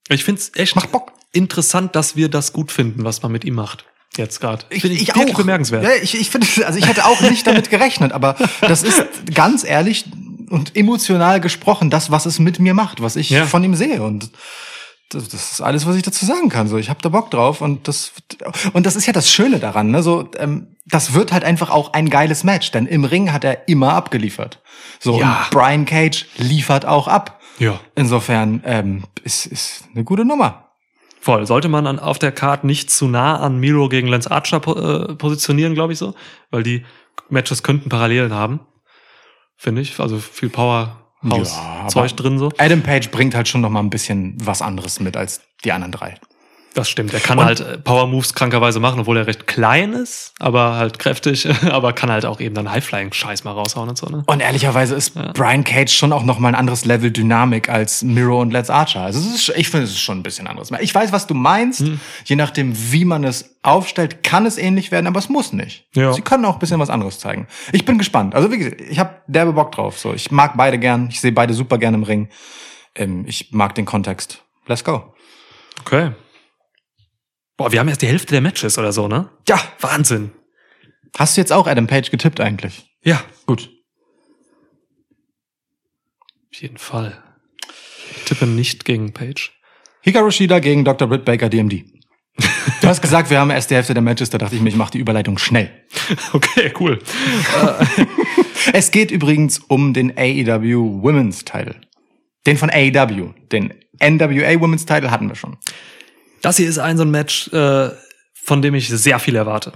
Ich 0.10 0.24
find's 0.24 0.52
echt 0.56 0.76
macht 0.76 0.92
Bock. 0.92 1.14
interessant, 1.32 1.96
dass 1.96 2.16
wir 2.16 2.30
das 2.30 2.54
gut 2.54 2.72
finden, 2.72 3.04
was 3.04 3.22
man 3.22 3.32
mit 3.32 3.46
ihm 3.46 3.56
macht. 3.56 3.86
Jetzt 4.18 4.42
gerade. 4.42 4.66
Ich, 4.70 4.82
Finde 4.82 4.98
ich, 4.98 5.08
wirklich 5.16 5.34
auch. 5.36 5.38
bemerkenswert. 5.40 5.84
Ja, 5.84 5.92
ich, 6.02 6.20
ich 6.20 6.30
finde, 6.30 6.48
also 6.66 6.78
ich 6.80 6.88
hätte 6.88 7.06
auch 7.06 7.22
nicht 7.22 7.46
damit 7.46 7.70
gerechnet, 7.70 8.12
aber 8.12 8.36
das 8.62 8.82
ist 8.84 9.04
ganz 9.34 9.64
ehrlich 9.64 10.06
und 10.50 10.76
emotional 10.76 11.40
gesprochen 11.40 11.90
das, 11.92 12.10
was 12.10 12.26
es 12.26 12.40
mit 12.40 12.60
mir 12.60 12.74
macht, 12.74 13.02
was 13.02 13.16
ich 13.16 13.30
Ja. 13.30 13.46
von 13.46 13.64
ihm 13.64 13.76
sehe 13.76 14.02
und 14.02 14.32
das, 15.12 15.28
das 15.30 15.52
ist 15.54 15.62
alles, 15.62 15.86
was 15.88 15.96
ich 15.96 16.02
dazu 16.04 16.26
sagen 16.26 16.50
kann. 16.50 16.68
So, 16.68 16.78
ich 16.78 16.90
habe 16.90 17.02
da 17.02 17.10
Bock 17.10 17.30
drauf 17.32 17.62
und 17.62 17.88
das 17.88 18.12
und 18.74 18.86
das 18.86 18.96
ist 18.96 19.06
ja 19.06 19.14
das 19.14 19.32
Schöne 19.32 19.60
daran. 19.60 19.92
Ne? 19.92 20.02
So, 20.04 20.30
ähm, 20.38 20.76
das 20.86 21.14
wird 21.14 21.32
halt 21.32 21.44
einfach 21.44 21.70
auch 21.70 21.94
ein 21.94 22.10
geiles 22.10 22.44
Match, 22.44 22.72
denn 22.72 22.88
im 22.88 23.04
Ring 23.06 23.32
hat 23.32 23.44
er 23.44 23.68
immer 23.68 23.94
abgeliefert. 23.94 24.60
So, 25.00 25.20
Ja. 25.20 25.44
und 25.44 25.50
Brian 25.52 25.86
Cage 25.86 26.26
liefert 26.38 26.86
auch 26.86 27.08
ab. 27.08 27.39
Ja. 27.60 27.80
Insofern 27.96 28.62
ähm, 28.66 29.04
ist 29.24 29.46
ist 29.46 29.84
eine 29.94 30.04
gute 30.04 30.26
Nummer. 30.26 30.70
Voll. 31.22 31.46
Sollte 31.46 31.68
man 31.68 31.86
an, 31.86 32.00
auf 32.00 32.18
der 32.18 32.32
Card 32.32 32.64
nicht 32.64 32.90
zu 32.90 33.08
nah 33.08 33.38
an 33.38 33.60
Miro 33.60 33.90
gegen 33.90 34.08
Lance 34.08 34.32
Archer 34.32 34.60
po 34.62 34.74
äh, 34.74 35.16
positionieren, 35.16 35.74
glaube 35.74 35.94
ich 35.94 36.00
so, 36.00 36.16
weil 36.50 36.64
die 36.64 36.86
Matches 37.30 37.62
könnten 37.62 37.90
Parallelen 37.90 38.34
haben, 38.34 38.62
finde 39.58 39.82
ich. 39.82 40.00
Also 40.00 40.18
viel 40.18 40.50
Power 40.50 41.00
House 41.30 41.56
Ja, 41.56 41.88
Zeug 41.90 42.16
drin 42.16 42.40
so. 42.40 42.52
Adam 42.58 42.82
Page 42.82 43.10
bringt 43.12 43.36
halt 43.36 43.50
schon 43.50 43.62
noch 43.62 43.70
mal 43.70 43.82
ein 43.82 43.90
bisschen 43.90 44.38
was 44.42 44.62
anderes 44.62 45.02
mit 45.02 45.18
als 45.18 45.42
die 45.66 45.74
anderen 45.74 45.92
drei. 45.92 46.16
Das 46.76 46.88
stimmt. 46.88 47.14
Er 47.16 47.20
kann 47.20 47.40
Und- 47.40 47.46
halt 47.46 47.60
äh, 47.62 47.78
Power 47.80 48.06
Moves 48.08 48.36
krankerweise 48.36 48.80
machen, 48.80 49.00
obwohl 49.00 49.18
er 49.18 49.26
recht 49.26 49.48
klein 49.48 49.94
ist, 49.94 50.34
aber 50.40 50.76
halt 50.76 51.00
kräftig, 51.00 51.48
aber 51.72 51.94
kann 51.94 52.12
halt 52.12 52.26
auch 52.26 52.40
eben 52.40 52.54
dann 52.54 52.70
High-Flying 52.72 53.12
Scheiß 53.12 53.44
mal 53.44 53.52
raushauen 53.54 53.90
und 53.90 53.98
so, 53.98 54.06
ne? 54.08 54.24
Und 54.28 54.40
ehrlicherweise 54.40 54.94
ist 54.96 55.16
Brian 55.34 55.64
Cage 55.64 55.92
schon 55.92 56.14
auch 56.14 56.24
noch 56.24 56.38
mal 56.38 56.50
ein 56.50 56.56
anderes 56.56 56.86
Level 56.86 57.10
Dynamik 57.12 57.70
als 57.70 58.04
Miro 58.04 58.40
und 58.40 58.52
Lance 58.52 58.72
Archer. 58.74 59.02
Also 59.02 59.20
ist, 59.20 59.50
ich 59.58 59.70
finde, 59.70 59.86
es 59.86 59.92
ist 59.92 60.00
schon 60.00 60.20
ein 60.20 60.24
bisschen 60.24 60.46
anderes. 60.48 60.70
Ich 60.80 60.94
weiß, 60.94 61.12
was 61.12 61.26
du 61.26 61.34
meinst. 61.34 61.80
Hm. 61.80 62.00
Je 62.26 62.36
nachdem, 62.36 62.74
wie 62.92 63.04
man 63.04 63.24
es 63.24 63.56
aufstellt, 63.64 64.22
kann 64.24 64.46
es 64.46 64.58
ähnlich 64.60 64.92
werden, 64.92 65.08
aber 65.08 65.18
es 65.20 65.28
muss 65.28 65.52
nicht. 65.52 65.88
Ja. 65.96 66.14
Sie 66.14 66.22
können 66.22 66.46
auch 66.46 66.54
ein 66.54 66.60
bisschen 66.60 66.80
was 66.80 66.92
anderes 66.92 67.18
zeigen. 67.20 67.48
Ich 67.72 67.84
bin 67.84 67.98
gespannt. 67.98 68.36
Also 68.36 68.52
wie 68.52 68.60
gesagt, 68.60 68.80
ich 68.80 69.00
habe 69.00 69.16
derbe 69.28 69.54
Bock 69.54 69.72
drauf. 69.72 69.98
So, 70.00 70.14
ich 70.14 70.30
mag 70.32 70.56
beide 70.56 70.78
gern. 70.78 71.08
Ich 71.10 71.20
sehe 71.20 71.32
beide 71.32 71.54
super 71.56 71.78
gern 71.80 71.96
im 71.96 72.04
Ring. 72.04 72.30
Ähm, 72.96 73.26
ich 73.28 73.50
mag 73.52 73.74
den 73.76 73.86
Kontext. 73.86 74.44
Let's 74.68 74.84
go. 74.84 75.14
Okay. 75.82 76.12
Boah, 77.60 77.74
wir 77.74 77.82
haben 77.82 77.90
erst 77.90 78.02
die 78.02 78.08
Hälfte 78.08 78.32
der 78.32 78.40
Matches 78.40 78.78
oder 78.78 78.94
so, 78.94 79.10
ne? 79.10 79.30
Ja, 79.46 79.62
Wahnsinn. 79.82 80.32
hast 81.18 81.36
du 81.36 81.42
jetzt 81.42 81.52
auch 81.52 81.68
Adam 81.68 81.88
Page 81.88 82.10
getippt 82.10 82.40
eigentlich? 82.40 82.90
Ja, 83.04 83.22
Gut. 83.48 83.70
auf 86.54 86.62
jeden 86.62 86.78
Fall. 86.78 87.22
Ich 88.16 88.24
tippe 88.24 88.48
nicht 88.48 88.86
gegen 88.86 89.12
Page. 89.12 89.52
Hikaru 90.04 90.32
Shida 90.32 90.60
gegen 90.60 90.86
Dr. 90.86 91.10
Britt 91.10 91.26
Baker 91.26 91.50
DMD. 91.50 91.84
Du 92.82 92.88
hast 92.88 93.02
gesagt, 93.02 93.30
wir 93.30 93.42
haben 93.42 93.50
erst 93.50 93.70
die 93.72 93.76
Hälfte 93.76 93.94
der 93.94 94.04
Matches, 94.04 94.30
da 94.30 94.38
dachte 94.38 94.56
ich 94.56 94.62
mir, 94.62 94.70
ich 94.70 94.78
mache 94.78 94.92
die 94.92 95.00
Überleitung 95.00 95.38
schnell. 95.38 95.70
Okay, 96.32 96.72
cool. 96.80 97.00
Es 98.74 98.92
geht 98.92 99.12
übrigens 99.12 99.60
um 99.60 99.94
den 99.94 100.18
AEW 100.18 101.02
Women's 101.04 101.44
Title. 101.44 101.76
Den 102.48 102.56
von 102.56 102.70
AEW. 102.70 103.34
Den 103.52 103.74
NWA 104.02 104.60
Women's 104.62 104.86
Title 104.86 105.12
hatten 105.12 105.28
wir 105.28 105.36
schon. 105.36 105.58
Das 106.42 106.58
hier 106.58 106.70
ist 106.70 106.78
ein 106.78 106.98
so 106.98 107.04
ein 107.04 107.12
Match, 107.12 107.48
äh, 107.54 107.90
von 108.34 108.62
dem 108.62 108.76
ich 108.76 108.90
sehr 108.90 109.20
viel 109.20 109.36
erwarte. 109.36 109.74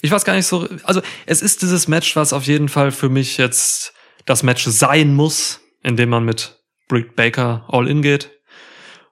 Ich 0.00 0.10
weiß 0.10 0.24
gar 0.24 0.34
nicht 0.34 0.46
so, 0.46 0.68
also 0.84 1.00
es 1.26 1.42
ist 1.42 1.62
dieses 1.62 1.88
Match, 1.88 2.16
was 2.16 2.32
auf 2.32 2.44
jeden 2.44 2.68
Fall 2.68 2.90
für 2.90 3.08
mich 3.08 3.36
jetzt 3.36 3.94
das 4.24 4.42
Match 4.42 4.64
sein 4.64 5.14
muss, 5.14 5.60
in 5.82 5.96
dem 5.96 6.08
man 6.08 6.24
mit 6.24 6.60
Britt 6.88 7.16
Baker 7.16 7.64
all 7.68 7.88
in 7.88 8.02
geht, 8.02 8.30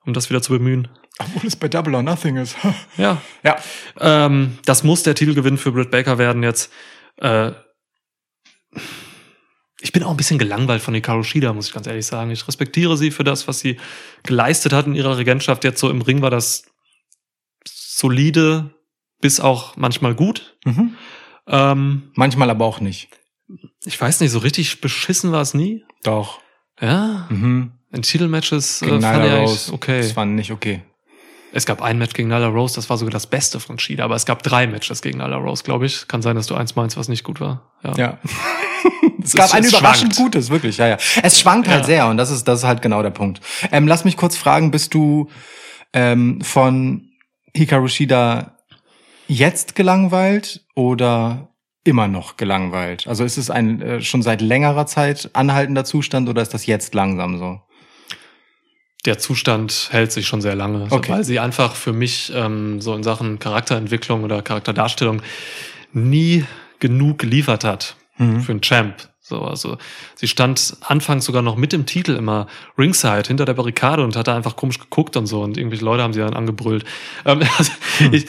um 0.05 0.13
das 0.13 0.31
wieder 0.31 0.43
zu 0.43 0.53
bemühen. 0.53 0.89
Obwohl 1.19 1.47
es 1.47 1.57
bei 1.57 1.69
Double 1.69 1.95
or 1.95 2.03
Nothing 2.03 2.37
ist. 2.37 2.57
Ja, 2.97 3.21
ja. 3.43 3.57
ähm, 4.01 4.59
das 4.65 4.83
muss 4.83 5.03
der 5.03 5.15
Titelgewinn 5.15 5.59
für 5.59 5.73
Britt 5.73 5.91
Baker 5.91 6.19
werden 6.19 6.43
jetzt. 6.43 6.73
Äh, 7.17 7.53
ich 9.81 9.93
bin 9.93 10.03
auch 10.03 10.11
ein 10.11 10.17
bisschen 10.17 10.39
gelangweilt 10.39 10.83
von 10.83 10.95
Hikaru 10.95 11.23
Shida, 11.23 11.53
muss 11.53 11.69
ich 11.69 11.73
ganz 11.73 11.87
ehrlich 11.87 12.07
sagen. 12.07 12.31
Ich 12.31 12.47
respektiere 12.47 12.97
sie 12.97 13.11
für 13.11 13.25
das, 13.25 13.49
was 13.49 13.61
sie 13.61 13.79
geleistet 14.23 14.73
hat 14.73 14.87
in 14.87 14.95
ihrer 14.95 15.17
Regentschaft. 15.17 15.65
Jetzt 15.65 15.81
so 15.81 15.89
im 15.91 16.03
Ring 16.03 16.21
war 16.23 16.31
das 16.31 16.65
solide, 17.67 18.71
bis 19.21 19.41
auch 19.41 19.77
manchmal 19.77 20.15
gut. 20.15 20.57
Mhm. 20.65 20.95
Ähm, 21.47 22.11
Manchmal 22.15 22.51
aber 22.51 22.65
auch 22.65 22.81
nicht. 22.81 23.09
ich 23.85 24.01
weiß 24.01 24.21
nicht, 24.21 24.31
so 24.31 24.39
richtig 24.39 24.81
beschissen 24.81 25.33
war 25.33 25.41
es 25.43 25.55
nie. 25.55 25.85
Doch. 26.05 26.41
Ja, 26.81 27.27
Mhm. 27.31 27.73
in 27.93 28.03
Titelmatches 28.03 28.83
äh, 28.83 29.01
fand 29.01 29.25
ich 29.51 29.73
okay. 29.73 30.01
Das 30.03 30.17
war 30.17 30.25
nicht 30.27 30.51
okay. 30.53 30.83
Es 31.53 31.67
gab 31.67 31.83
ein 31.83 31.99
Match 31.99 32.13
gegen 32.15 32.29
Nyla 32.29 32.47
Rose, 32.49 32.77
das 32.77 32.89
war 32.91 32.97
sogar 32.97 33.11
das 33.13 33.27
Beste 33.27 33.59
von 33.59 33.79
Shida, 33.79 34.05
aber 34.05 34.15
es 34.15 34.25
gab 34.25 34.43
drei 34.43 34.67
Matches 34.69 35.03
gegen 35.03 35.19
Nyla 35.19 35.37
Rose, 35.37 35.65
glaube 35.65 35.87
ich. 35.87 36.07
Kann 36.07 36.23
sein, 36.23 36.37
dass 36.37 36.47
du 36.47 36.55
eins 36.55 36.77
meinst, 36.77 36.97
was 36.97 37.09
nicht 37.09 37.25
gut 37.25 37.41
war. 37.41 37.73
Ja. 37.83 37.95
Ja. 37.97 38.19
es 38.23 39.25
Es 39.25 39.33
gab 39.35 39.47
ist- 39.47 39.55
ein 39.55 39.65
es 39.65 39.71
überraschend 39.71 40.15
schwankt. 40.15 40.33
Gutes, 40.35 40.51
wirklich, 40.51 40.77
ja, 40.79 40.87
ja. 40.89 40.99
Es 41.23 41.41
schwankt 41.41 41.69
halt 41.69 41.81
Ja. 41.81 41.87
sehr 41.87 42.07
und 42.09 42.17
das 42.19 42.31
ist, 42.31 42.47
das 42.47 42.61
ist 42.61 42.65
halt 42.67 42.83
genau 42.83 43.03
der 43.03 43.11
Punkt. 43.11 43.41
Ähm, 43.73 43.87
lass 43.89 44.05
mich 44.05 44.17
kurz 44.17 44.37
fragen, 44.37 44.71
bist 44.71 44.95
du 44.95 45.29
ähm, 45.93 46.41
von 46.41 47.09
Hikaru 47.55 47.89
Shida 47.89 48.57
jetzt 49.27 49.75
gelangweilt 49.75 50.65
oder 50.77 51.49
immer 51.85 52.07
noch 52.09 52.37
gelangweilt? 52.37 53.07
Also 53.09 53.25
ist 53.25 53.37
es 53.39 53.51
ein 53.51 53.83
äh, 53.83 54.01
schon 54.03 54.23
seit 54.23 54.41
längerer 54.41 54.87
Zeit 54.87 55.31
anhaltender 55.33 55.85
Zustand 55.85 56.29
oder 56.29 56.43
ist 56.43 56.55
das 56.55 56.67
jetzt 56.67 56.95
langsam 56.95 57.39
so? 57.39 57.61
Der 59.07 59.19
Zustand 59.19 59.89
hält 59.91 60.13
sich 60.13 60.27
schon 60.27 60.43
sehr 60.43 60.55
lange, 60.55 60.89
so, 60.91 60.97
Okay. 60.97 61.13
weil 61.13 61.25
sie 61.25 61.39
einfach 61.41 61.75
für 61.75 61.93
mich 61.95 62.31
ähm, 62.35 62.81
so 62.83 62.95
in 62.95 63.03
Sachen 63.03 63.39
Charakterentwicklung 63.39 64.25
oder 64.25 64.43
Charakterdarstellung 64.43 65.23
nie 65.93 66.45
genug 66.81 67.19
geliefert 67.19 67.65
hat 67.65 67.97
Mhm. 68.19 68.41
für 68.43 68.53
einen 68.53 68.61
Champ. 68.61 68.95
So, 69.23 69.43
also 69.43 69.79
sie 70.17 70.27
stand 70.29 70.77
anfangs 70.83 71.25
sogar 71.25 71.41
noch 71.41 71.57
mit 71.57 71.73
dem 71.73 71.87
Titel 71.87 72.17
immer 72.17 72.49
ringside 72.77 73.29
hinter 73.29 73.45
der 73.47 73.55
Barrikade 73.55 74.03
und 74.05 74.17
hat 74.17 74.27
da 74.29 74.35
einfach 74.37 74.57
komisch 74.57 74.79
geguckt 74.81 75.17
und 75.17 75.27
so 75.27 75.41
und 75.43 75.57
irgendwelche 75.57 75.85
Leute 75.85 76.03
haben 76.03 76.13
sie 76.13 76.19
dann 76.21 76.35
angebrüllt. 76.35 76.85
Ähm, 77.25 77.41
also 77.59 77.73
ich, 78.11 78.27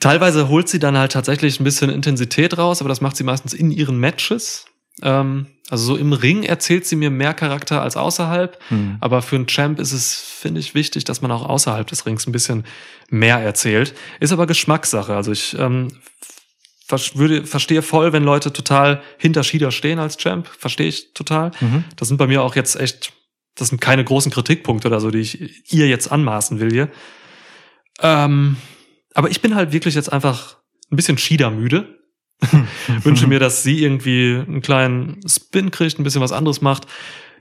teilweise 0.00 0.48
holt 0.48 0.68
sie 0.68 0.78
dann 0.80 0.96
halt 0.98 1.12
tatsächlich 1.12 1.60
ein 1.60 1.64
bisschen 1.64 1.90
Intensität 1.90 2.56
raus, 2.58 2.80
aber 2.80 2.88
das 2.88 3.00
macht 3.02 3.16
sie 3.16 3.22
meistens 3.24 3.52
in 3.52 3.70
ihren 3.70 3.98
Matches. 3.98 4.64
Ähm, 5.02 5.46
also 5.70 5.84
so 5.86 5.96
im 5.96 6.12
Ring 6.12 6.42
erzählt 6.42 6.86
sie 6.86 6.94
mir 6.96 7.10
mehr 7.10 7.32
Charakter 7.34 7.80
als 7.82 7.96
außerhalb, 7.96 8.58
Mhm. 8.70 8.98
aber 9.00 9.22
für 9.22 9.36
einen 9.36 9.46
Champ 9.46 9.80
ist 9.80 9.92
es, 9.92 10.14
finde 10.20 10.60
ich, 10.60 10.74
wichtig, 10.74 11.04
dass 11.04 11.22
man 11.22 11.30
auch 11.30 11.48
außerhalb 11.48 11.86
des 11.86 12.04
Rings 12.06 12.26
ein 12.26 12.32
bisschen 12.32 12.64
mehr 13.10 13.38
erzählt. 13.38 13.94
Ist 14.20 14.32
aber 14.32 14.46
Geschmackssache. 14.46 15.14
Also 15.16 15.32
ich 15.32 15.56
ähm, 15.58 15.88
würde, 17.14 17.46
verstehe 17.46 17.80
voll, 17.82 18.12
wenn 18.12 18.24
Leute 18.24 18.52
total 18.52 19.02
hinter 19.18 19.42
Shida 19.42 19.70
stehen 19.70 19.98
als 19.98 20.16
Champ. 20.18 20.46
Verstehe 20.46 20.86
ich 20.88 21.12
total. 21.14 21.50
Mhm. 21.60 21.84
Das 21.96 22.08
sind 22.08 22.18
bei 22.18 22.26
mir 22.26 22.42
auch 22.42 22.54
jetzt 22.56 22.76
echt, 22.76 23.12
das 23.56 23.68
sind 23.68 23.80
keine 23.80 24.04
großen 24.04 24.30
Kritikpunkte 24.30 24.88
oder 24.88 25.00
so, 25.00 25.10
die 25.10 25.18
ich 25.20 25.72
ihr 25.72 25.88
jetzt 25.88 26.12
anmaßen 26.12 26.60
will 26.60 26.70
hier. 26.70 26.88
Ähm, 28.00 28.56
aber 29.14 29.30
ich 29.30 29.40
bin 29.40 29.54
halt 29.54 29.72
wirklich 29.72 29.94
jetzt 29.94 30.12
einfach 30.12 30.58
ein 30.90 30.96
bisschen 30.96 31.16
Shida 31.18 31.50
müde. 31.50 31.98
Wünsche 33.02 33.26
mir, 33.26 33.38
dass 33.38 33.62
sie 33.62 33.82
irgendwie 33.82 34.42
einen 34.46 34.62
kleinen 34.62 35.20
Spin 35.26 35.70
kriegt, 35.70 35.98
ein 35.98 36.04
bisschen 36.04 36.20
was 36.20 36.32
anderes 36.32 36.60
macht 36.60 36.86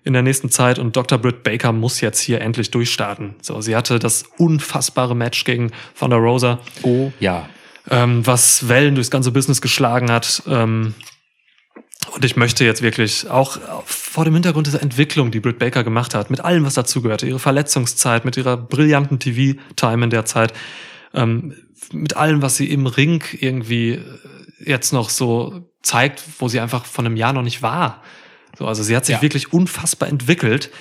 in 0.04 0.14
der 0.14 0.22
nächsten 0.22 0.50
Zeit 0.50 0.80
und 0.80 0.96
Dr. 0.96 1.18
Britt 1.18 1.44
Baker 1.44 1.72
muss 1.72 2.02
jetzt 2.02 2.20
hier 2.20 2.42
endlich 2.42 2.72
durchstarten. 2.72 3.36
So, 3.42 3.62
sie 3.62 3.76
hatte 3.76 4.00
das 4.00 4.26
unfassbare 4.38 5.16
Match 5.16 5.46
gegen 5.46 5.72
Thunder 5.98 6.18
Rosa 6.18 6.60
Oh 6.84 7.12
ja. 7.20 7.48
ähm, 7.90 8.26
was 8.26 8.68
Wellen 8.68 8.96
durchs 8.96 9.12
ganze 9.12 9.32
Business 9.32 9.62
geschlagen 9.62 10.12
hat. 10.12 10.44
Ähm, 10.48 10.94
und 12.14 12.26
ich 12.26 12.36
möchte 12.36 12.66
jetzt 12.66 12.82
wirklich 12.82 13.30
auch 13.30 13.58
vor 13.86 14.26
dem 14.26 14.34
Hintergrund 14.34 14.68
dieser 14.68 14.82
Entwicklung, 14.82 15.32
die 15.32 15.40
Britt 15.40 15.58
Baker 15.58 15.86
gemacht 15.86 16.14
hat, 16.14 16.30
mit 16.30 16.42
allem, 16.42 16.66
was 16.66 16.74
dazugehörte, 16.74 17.26
ihre 17.26 17.40
Verletzungszeit, 17.40 18.26
mit 18.26 18.36
ihrer 18.36 18.58
brillanten 18.58 19.20
TV-Time 19.20 20.04
in 20.04 20.10
der 20.10 20.26
Zeit, 20.26 20.54
ähm, 21.14 21.54
mit 21.94 22.18
allem, 22.18 22.42
was 22.42 22.58
sie 22.58 22.70
im 22.70 22.88
Ring 22.88 23.24
irgendwie 23.40 24.02
jetzt 24.60 24.94
noch 24.94 25.10
so 25.10 25.70
zeigt, 25.82 26.24
wo 26.40 26.48
sie 26.48 26.60
einfach 26.60 26.86
von 26.86 27.06
einem 27.06 27.18
Jahr 27.18 27.34
noch 27.34 27.42
nicht 27.42 27.62
war. 27.62 28.02
So, 28.58 28.68
also 28.68 28.84
sie 28.84 28.96
hat 28.96 29.06
sich 29.06 29.16
Ja. 29.16 29.22
wirklich 29.22 29.52
unfassbar 29.54 30.10
entwickelt. 30.10 30.72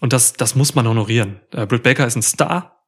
Und 0.00 0.12
das, 0.12 0.34
das 0.34 0.54
muss 0.54 0.74
man 0.74 0.86
honorieren. 0.86 1.40
Äh, 1.52 1.66
Britt 1.66 1.82
Baker 1.82 2.06
ist 2.06 2.16
ein 2.16 2.22
Star. 2.22 2.82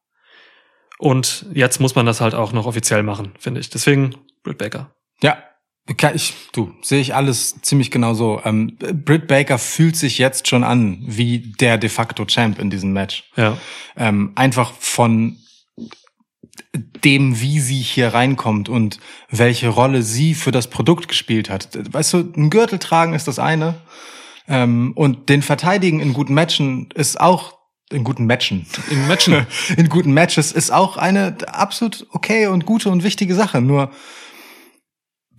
Und 0.99 1.45
jetzt 1.53 1.79
muss 1.79 1.95
man 1.95 2.05
das 2.05 2.21
halt 2.21 2.33
auch 2.35 2.53
noch 2.53 2.65
offiziell 2.65 3.03
machen, 3.03 3.33
finde 3.39 3.59
ich. 3.59 3.69
Deswegen 3.69 4.15
Britt 4.43 4.57
Baker. 4.57 4.91
Ja, 5.21 5.37
kann 5.97 6.15
ich, 6.15 6.33
du, 6.51 6.73
sehe 6.81 6.99
ich 6.99 7.15
alles 7.15 7.61
ziemlich 7.61 7.91
genau 7.91 8.13
so. 8.13 8.41
Ähm, 8.43 8.77
Britt 8.77 9.27
Baker 9.27 9.57
fühlt 9.57 9.95
sich 9.95 10.17
jetzt 10.17 10.47
schon 10.47 10.63
an 10.63 10.97
wie 11.01 11.53
der 11.59 11.77
de 11.77 11.89
facto 11.89 12.25
Champ 12.25 12.59
in 12.59 12.69
diesem 12.69 12.91
Match. 12.93 13.23
Ja. 13.35 13.57
Ähm, 13.95 14.33
einfach 14.35 14.73
von 14.73 15.37
dem, 16.77 17.39
wie 17.39 17.59
sie 17.59 17.79
hier 17.79 18.13
reinkommt 18.13 18.69
und 18.69 18.99
welche 19.29 19.69
Rolle 19.69 20.03
sie 20.03 20.33
für 20.33 20.51
das 20.51 20.69
Produkt 20.69 21.07
gespielt 21.07 21.49
hat. 21.49 21.69
Weißt 21.93 22.13
du, 22.13 22.33
ein 22.35 22.49
Gürtel 22.49 22.79
tragen 22.79 23.13
ist 23.13 23.27
das 23.27 23.39
eine. 23.39 23.75
Ähm, 24.47 24.93
und 24.95 25.29
den 25.29 25.41
verteidigen 25.41 25.99
in 25.99 26.13
guten 26.13 26.33
Matchen 26.33 26.89
ist 26.95 27.19
auch 27.19 27.57
in 27.89 28.03
guten 28.03 28.25
Matchen. 28.25 28.65
In 28.89 29.07
Matchen. 29.07 29.45
in 29.77 29.89
guten 29.89 30.13
Matches 30.13 30.51
ist 30.51 30.71
auch 30.71 30.97
eine 30.97 31.37
absolut 31.47 32.07
okay 32.11 32.47
und 32.47 32.65
gute 32.65 32.89
und 32.89 33.03
wichtige 33.03 33.35
Sache. 33.35 33.61
Nur 33.61 33.91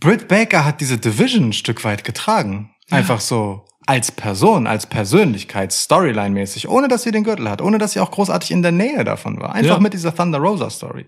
Britt 0.01 0.28
Baker 0.28 0.64
hat 0.64 0.80
diese 0.80 0.99
Division 0.99 1.49
ein 1.49 1.53
Stück 1.53 1.84
weit 1.84 2.05
getragen. 2.05 2.70
Einfach 2.91 3.20
so 3.20 3.68
als 3.89 4.12
Person, 4.12 4.66
als 4.66 4.86
Persönlichkeit, 4.86 5.72
Storyline-mäßig, 5.72 6.68
ohne 6.68 6.89
dass 6.89 7.05
sie 7.05 7.11
den 7.11 7.24
Gürtel 7.24 7.49
hat, 7.49 7.62
ohne 7.62 7.78
dass 7.78 7.93
sie 7.93 8.01
auch 8.01 8.11
großartig 8.11 8.51
in 8.51 8.61
der 8.61 8.70
Nähe 8.72 9.03
davon 9.03 9.41
war. 9.41 9.55
Einfach 9.55 9.76
Ja. 9.76 9.80
mit 9.80 9.95
dieser 9.95 10.14
Thunder 10.14 10.39
Rosa 10.39 10.68
Story. 10.68 11.07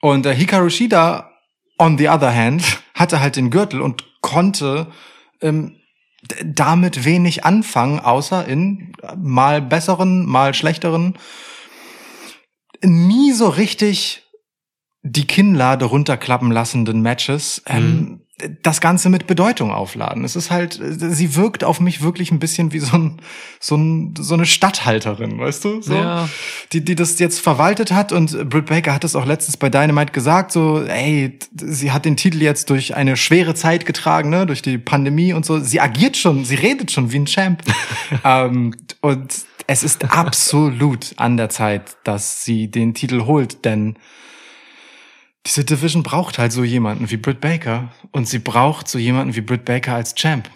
Und 0.00 0.24
äh, 0.24 0.34
Hikaru 0.34 0.70
Shida, 0.70 1.30
on 1.76 1.98
the 1.98 2.08
other 2.08 2.34
hand, 2.34 2.62
hatte 2.94 3.20
halt 3.20 3.36
den 3.36 3.50
Gürtel 3.50 3.82
und 3.82 4.04
konnte 4.22 4.86
ähm, 5.42 5.76
damit 6.44 7.04
wenig 7.04 7.44
anfangen, 7.44 8.00
außer 8.00 8.46
in 8.48 8.92
mal 9.18 9.60
besseren, 9.60 10.24
mal 10.24 10.54
schlechteren, 10.54 11.18
nie 12.82 13.32
so 13.32 13.48
richtig 13.50 14.22
die 15.02 15.26
Kinnlade 15.26 15.84
runterklappen 15.84 16.50
lassenden 16.50 17.02
Matches. 17.02 17.62
Ähm, 17.66 18.19
das 18.62 18.80
Ganze 18.80 19.08
mit 19.08 19.26
Bedeutung 19.26 19.70
aufladen. 19.72 20.24
Es 20.24 20.36
ist 20.36 20.50
halt, 20.50 20.80
sie 20.82 21.36
wirkt 21.36 21.64
auf 21.64 21.80
mich 21.80 22.02
wirklich 22.02 22.30
ein 22.30 22.38
bisschen 22.38 22.72
wie 22.72 22.78
so, 22.78 22.96
ein, 22.96 23.20
so, 23.60 23.76
ein, 23.76 24.14
so 24.18 24.34
eine 24.34 24.46
Stadthalterin, 24.46 25.38
weißt 25.38 25.64
du? 25.64 25.82
So, 25.82 25.94
Ja. 25.94 26.28
die, 26.72 26.84
die 26.84 26.94
das 26.94 27.18
jetzt 27.18 27.40
verwaltet 27.40 27.92
hat 27.92 28.12
und 28.12 28.48
Britt 28.48 28.66
Baker 28.66 28.94
hat 28.94 29.04
es 29.04 29.16
auch 29.16 29.26
letztens 29.26 29.56
bei 29.56 29.68
Dynamite 29.68 30.12
gesagt, 30.12 30.52
so, 30.52 30.82
ey, 30.82 31.38
sie 31.54 31.92
hat 31.92 32.04
den 32.04 32.16
Titel 32.16 32.42
jetzt 32.42 32.70
durch 32.70 32.94
eine 32.94 33.16
schwere 33.16 33.54
Zeit 33.54 33.86
getragen, 33.86 34.30
ne, 34.30 34.46
durch 34.46 34.62
die 34.62 34.78
Pandemie 34.78 35.32
und 35.32 35.44
so. 35.44 35.58
Sie 35.60 35.80
agiert 35.80 36.16
schon, 36.16 36.44
sie 36.44 36.54
redet 36.56 36.90
schon 36.90 37.12
wie 37.12 37.18
ein 37.18 37.26
Champ. 37.26 37.62
ähm, 38.24 38.74
und 39.00 39.34
es 39.66 39.82
ist 39.84 40.12
absolut 40.12 41.12
an 41.16 41.36
der 41.36 41.48
Zeit, 41.48 41.96
dass 42.02 42.42
sie 42.44 42.68
den 42.70 42.92
Titel 42.94 43.24
holt, 43.26 43.64
denn 43.64 43.96
diese 45.46 45.64
Division 45.64 46.02
braucht 46.02 46.38
halt 46.38 46.52
so 46.52 46.64
jemanden 46.64 47.10
wie 47.10 47.16
Britt 47.16 47.40
Baker 47.40 47.92
und 48.12 48.28
sie 48.28 48.38
braucht 48.38 48.88
so 48.88 48.98
jemanden 48.98 49.34
wie 49.34 49.40
Britt 49.40 49.64
Baker 49.64 49.94
als 49.94 50.14
Champ. 50.14 50.50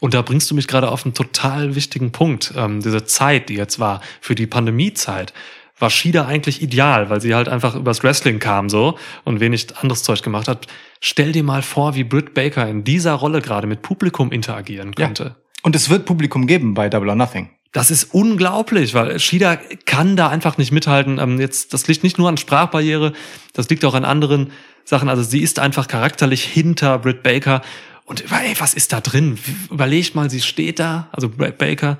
Und 0.00 0.14
da 0.14 0.22
bringst 0.22 0.50
du 0.50 0.54
mich 0.54 0.66
gerade 0.66 0.90
auf 0.90 1.04
einen 1.04 1.14
total 1.14 1.74
wichtigen 1.74 2.10
Punkt. 2.10 2.52
Ähm, 2.56 2.80
diese 2.80 3.04
Zeit, 3.04 3.48
die 3.48 3.54
jetzt 3.54 3.78
war, 3.78 4.00
für 4.20 4.34
die 4.34 4.46
Pandemiezeit, 4.46 5.32
war 5.78 5.90
Shida 5.90 6.26
eigentlich 6.26 6.62
ideal, 6.62 7.08
weil 7.10 7.20
sie 7.20 7.34
halt 7.34 7.48
einfach 7.48 7.76
übers 7.76 8.02
Wrestling 8.02 8.40
kam 8.40 8.68
so 8.68 8.98
und 9.24 9.38
wenig 9.38 9.76
anderes 9.76 10.02
Zeug 10.02 10.22
gemacht 10.22 10.48
hat. 10.48 10.66
Stell 11.00 11.30
dir 11.30 11.44
mal 11.44 11.62
vor, 11.62 11.94
wie 11.94 12.02
Britt 12.02 12.34
Baker 12.34 12.66
in 12.68 12.82
dieser 12.82 13.12
Rolle 13.12 13.40
gerade 13.40 13.68
mit 13.68 13.82
Publikum 13.82 14.32
interagieren 14.32 14.92
Ja. 14.98 15.06
könnte. 15.06 15.36
Und 15.62 15.76
es 15.76 15.88
wird 15.90 16.06
Publikum 16.06 16.46
geben 16.46 16.74
bei 16.74 16.88
Double 16.88 17.08
or 17.10 17.14
Nothing. 17.14 17.50
Das 17.72 17.90
ist 17.90 18.14
unglaublich, 18.14 18.94
weil 18.94 19.18
Shida 19.18 19.56
kann 19.84 20.16
da 20.16 20.28
einfach 20.28 20.56
nicht 20.56 20.72
mithalten. 20.72 21.18
Ähm, 21.18 21.38
jetzt, 21.38 21.74
das 21.74 21.86
liegt 21.86 22.02
nicht 22.02 22.18
nur 22.18 22.28
an 22.28 22.36
Sprachbarriere, 22.36 23.12
das 23.52 23.68
liegt 23.68 23.84
auch 23.84 23.94
an 23.94 24.04
anderen 24.04 24.52
Sachen. 24.84 25.08
Also 25.08 25.22
sie 25.22 25.40
ist 25.40 25.58
einfach 25.58 25.86
charakterlich 25.86 26.44
hinter 26.44 26.98
Britt 26.98 27.22
Baker. 27.22 27.62
Und 28.04 28.24
ey, 28.32 28.54
was 28.58 28.72
ist 28.72 28.92
da 28.92 29.00
drin? 29.00 29.38
Überleg 29.70 30.14
mal, 30.14 30.30
sie 30.30 30.40
steht 30.40 30.78
da, 30.78 31.08
also 31.12 31.28
Britt 31.28 31.58
Baker, 31.58 31.98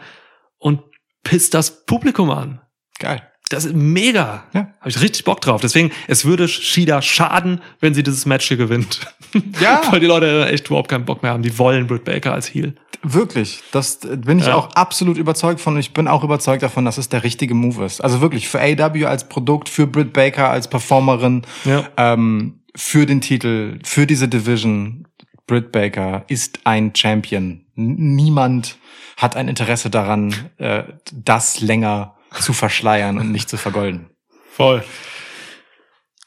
und 0.56 0.80
pisst 1.22 1.52
das 1.52 1.84
Publikum 1.84 2.30
an. 2.30 2.62
Geil. 2.98 3.22
Das 3.50 3.64
ist 3.64 3.74
mega. 3.74 4.44
Ja. 4.52 4.68
Habe 4.80 4.90
ich 4.90 5.00
richtig 5.00 5.24
Bock 5.24 5.40
drauf. 5.40 5.60
Deswegen, 5.60 5.90
es 6.06 6.24
würde 6.24 6.48
Shida 6.48 7.00
schaden, 7.02 7.60
wenn 7.80 7.94
sie 7.94 8.02
dieses 8.02 8.26
Match 8.26 8.46
hier 8.48 8.56
gewinnt. 8.56 9.00
Ja. 9.60 9.82
Weil 9.90 10.00
die 10.00 10.06
Leute 10.06 10.48
echt 10.48 10.68
überhaupt 10.68 10.88
keinen 10.88 11.04
Bock 11.04 11.22
mehr 11.22 11.32
haben. 11.32 11.42
Die 11.42 11.58
wollen 11.58 11.86
Britt 11.86 12.04
Baker 12.04 12.32
als 12.32 12.46
Heel. 12.46 12.74
Wirklich. 13.02 13.60
Das 13.72 13.98
bin 14.00 14.38
ich 14.38 14.46
Ja. 14.46 14.54
auch 14.54 14.70
absolut 14.72 15.18
überzeugt 15.18 15.60
von. 15.60 15.76
Ich 15.78 15.92
bin 15.92 16.08
auch 16.08 16.24
überzeugt 16.24 16.62
davon, 16.62 16.86
dass 16.86 16.96
es 16.96 17.10
der 17.10 17.24
richtige 17.24 17.52
Move 17.54 17.84
ist. 17.84 18.00
Also 18.02 18.22
wirklich 18.22 18.48
für 18.48 18.58
AW 18.58 19.04
als 19.04 19.28
Produkt, 19.28 19.68
für 19.68 19.86
Britt 19.86 20.14
Baker 20.14 20.48
als 20.48 20.68
Performerin, 20.70 21.42
Ja. 21.66 21.84
ähm, 21.98 22.60
für 22.74 23.04
den 23.04 23.20
Titel, 23.20 23.78
für 23.84 24.06
diese 24.06 24.28
Division. 24.28 25.06
Britt 25.46 25.72
Baker 25.72 26.24
ist 26.28 26.60
ein 26.64 26.92
Champion. 26.96 27.66
Niemand 27.74 28.78
hat 29.18 29.36
ein 29.36 29.48
Interesse 29.48 29.90
daran, 29.90 30.34
äh, 30.56 30.84
das 31.12 31.60
länger 31.60 32.14
zu 32.40 32.52
verschleiern 32.52 33.18
und 33.18 33.30
nicht 33.32 33.48
zu 33.48 33.56
vergolden. 33.56 34.10
Voll. 34.56 34.84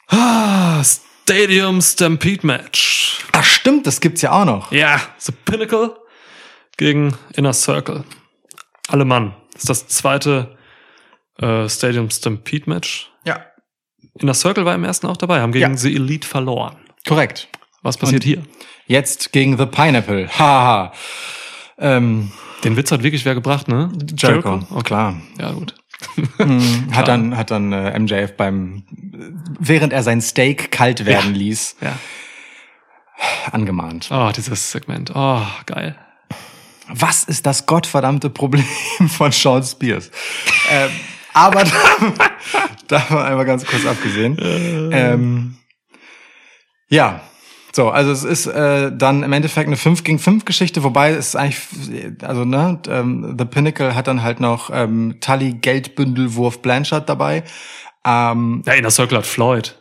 Ah, 0.08 0.82
Stadium 0.84 1.80
Stampede 1.80 2.46
Match. 2.46 3.24
Ach 3.32 3.44
stimmt, 3.44 3.86
das 3.86 4.00
gibt's 4.00 4.22
ja 4.22 4.32
auch 4.32 4.44
noch. 4.44 4.72
Ja, 4.72 5.00
The 5.18 5.32
Pinnacle 5.32 5.96
gegen 6.76 7.14
Inner 7.34 7.52
Circle. 7.52 8.04
Alle 8.88 9.04
Mann. 9.04 9.34
Das 9.52 9.62
ist 9.62 9.68
das 9.70 9.86
zweite 9.88 10.56
äh, 11.38 11.68
Stadium 11.68 12.10
Stampede 12.10 12.68
Match. 12.68 13.10
Ja. 13.24 13.46
Inner 14.18 14.34
Circle 14.34 14.64
war 14.64 14.74
im 14.74 14.84
ersten 14.84 15.06
auch 15.06 15.16
dabei, 15.16 15.40
haben 15.40 15.52
gegen 15.52 15.70
Ja. 15.72 15.76
The 15.76 15.94
Elite 15.94 16.26
verloren. 16.28 16.76
Korrekt. 17.06 17.48
Was 17.82 17.96
passiert 17.96 18.22
Und- 18.22 18.28
hier? 18.28 18.42
Jetzt 18.86 19.32
gegen 19.32 19.56
The 19.56 19.66
Pineapple. 19.66 20.28
Haha. 20.38 20.92
ähm, 21.78 22.32
Den 22.64 22.76
Witz 22.76 22.90
hat 22.92 23.02
wirklich 23.02 23.24
wer 23.24 23.34
gebracht, 23.34 23.68
ne? 23.68 23.90
Jericho. 24.16 24.60
Okay. 24.70 24.82
Klar. 24.82 25.22
Ja, 25.40 25.52
gut. 25.52 25.74
Mhm. 26.38 26.94
Hat 26.94 27.08
dann, 27.08 27.36
hat 27.36 27.50
dann 27.50 27.72
äh, 27.72 27.98
MJF 27.98 28.36
beim, 28.36 28.82
während 29.58 29.92
er 29.92 30.02
sein 30.02 30.20
Steak 30.20 30.70
kalt 30.70 31.04
werden 31.06 31.34
ließ, 31.34 31.76
Ja. 31.80 31.98
angemahnt. 33.52 34.08
Oh, 34.10 34.30
dieses 34.34 34.70
Segment. 34.70 35.12
Oh, 35.14 35.42
geil. 35.66 35.96
Was 36.88 37.24
ist 37.24 37.46
das 37.46 37.66
gottverdammte 37.66 38.28
Problem 38.30 38.64
von 39.08 39.32
Sean 39.32 39.62
Spears? 39.62 40.10
ähm, 40.70 40.90
aber 41.32 41.64
da, 42.88 42.98
davon 42.98 43.18
einmal 43.18 43.46
ganz 43.46 43.64
kurz 43.64 43.86
abgesehen. 43.86 44.36
Ähm, 44.92 45.56
ja. 46.88 47.22
So, 47.74 47.88
also 47.90 48.10
es 48.12 48.22
ist 48.22 48.46
äh, 48.46 48.92
dann 48.94 49.22
im 49.22 49.32
Endeffekt 49.32 49.66
eine 49.66 49.78
5 49.78 50.04
gegen 50.04 50.18
5 50.18 50.44
Geschichte, 50.44 50.82
wobei 50.82 51.10
es 51.12 51.34
eigentlich, 51.34 52.22
also 52.22 52.44
ne, 52.44 52.78
ähm, 52.86 53.34
The 53.38 53.46
Pinnacle 53.46 53.94
hat 53.94 54.06
dann 54.08 54.22
halt 54.22 54.40
noch 54.40 54.68
ähm, 54.72 55.16
Tully 55.20 55.54
Geldbündelwurf 55.54 56.60
Blanchard 56.60 57.08
dabei. 57.08 57.44
Ähm, 58.04 58.62
Ja, 58.66 58.74
Inner 58.74 58.90
Circle 58.90 59.18
hat 59.18 59.26
Floyd. 59.26 59.78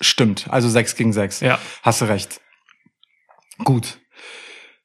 Stimmt, 0.00 0.46
also 0.50 0.68
6 0.70 0.96
gegen 0.96 1.12
6. 1.12 1.40
Ja. 1.40 1.58
Hast 1.82 2.00
du 2.00 2.06
recht. 2.06 2.40
Gut. 3.64 3.98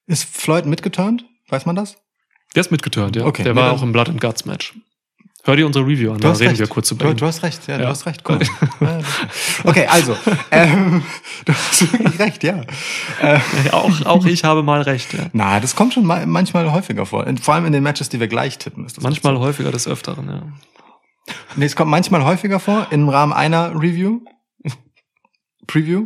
Ist 0.08 0.26
Floyd 0.26 0.66
mitgeturnt? 0.66 1.24
Weiß 1.48 1.66
man 1.66 1.78
das? 1.78 1.96
Der 2.54 2.62
ist 2.62 2.72
mitgeturnt, 2.72 3.16
ja. 3.16 3.26
Okay. 3.26 3.44
Der 3.44 3.54
Nee, 3.54 3.62
war 3.62 3.72
auch 3.72 3.82
im 3.82 3.94
Blood 3.94 4.10
and 4.10 4.20
Guts 4.20 4.46
Match. 4.46 4.74
Hör 5.46 5.56
dir 5.56 5.66
unsere 5.68 5.86
Review 5.86 6.12
an, 6.12 6.20
da 6.20 6.32
reden 6.32 6.58
wir 6.58 6.68
kurz 6.68 6.90
du, 6.90 6.96
über 6.96 7.12
ihn. 7.12 7.18
du 7.18 7.26
hast 7.26 7.44
recht, 7.44 7.68
ja, 7.68 7.78
du 7.78 7.84
Ja. 7.84 7.90
hast 7.90 8.06
recht. 8.08 8.24
Cool. 8.28 8.40
Okay, 9.64 9.86
also, 9.88 10.18
ähm, 10.52 11.04
du 11.46 11.54
hast 11.54 11.94
wirklich 11.94 12.20
recht, 12.20 12.44
ja. 12.44 12.62
Äh, 13.22 13.40
auch, 13.72 14.06
auch 14.06 14.26
ich 14.26 14.44
habe 14.44 14.64
mal 14.64 14.82
recht, 14.82 15.14
ja. 15.14 15.28
na, 15.34 15.60
das 15.60 15.76
kommt 15.76 15.94
schon 15.94 16.06
ma- 16.06 16.26
manchmal 16.26 16.72
häufiger 16.72 17.06
vor. 17.06 17.26
Vor 17.42 17.54
allem 17.54 17.66
in 17.66 17.74
den 17.74 17.84
Matches, 17.84 18.10
die 18.10 18.20
wir 18.20 18.28
gleich 18.28 18.58
tippen. 18.58 18.86
Ist 18.86 18.98
das 18.98 19.04
Manchmal 19.04 19.36
so. 19.36 19.42
häufiger 19.42 19.72
des 19.72 19.88
Öfteren, 19.88 20.28
ja. 20.28 20.42
Nee, 21.56 21.66
es 21.66 21.76
kommt 21.76 21.92
manchmal 21.92 22.24
häufiger 22.26 22.60
vor 22.60 22.88
im 22.92 23.08
Rahmen 23.10 23.32
einer 23.34 23.72
Review. 23.76 24.22
Preview. 25.68 26.06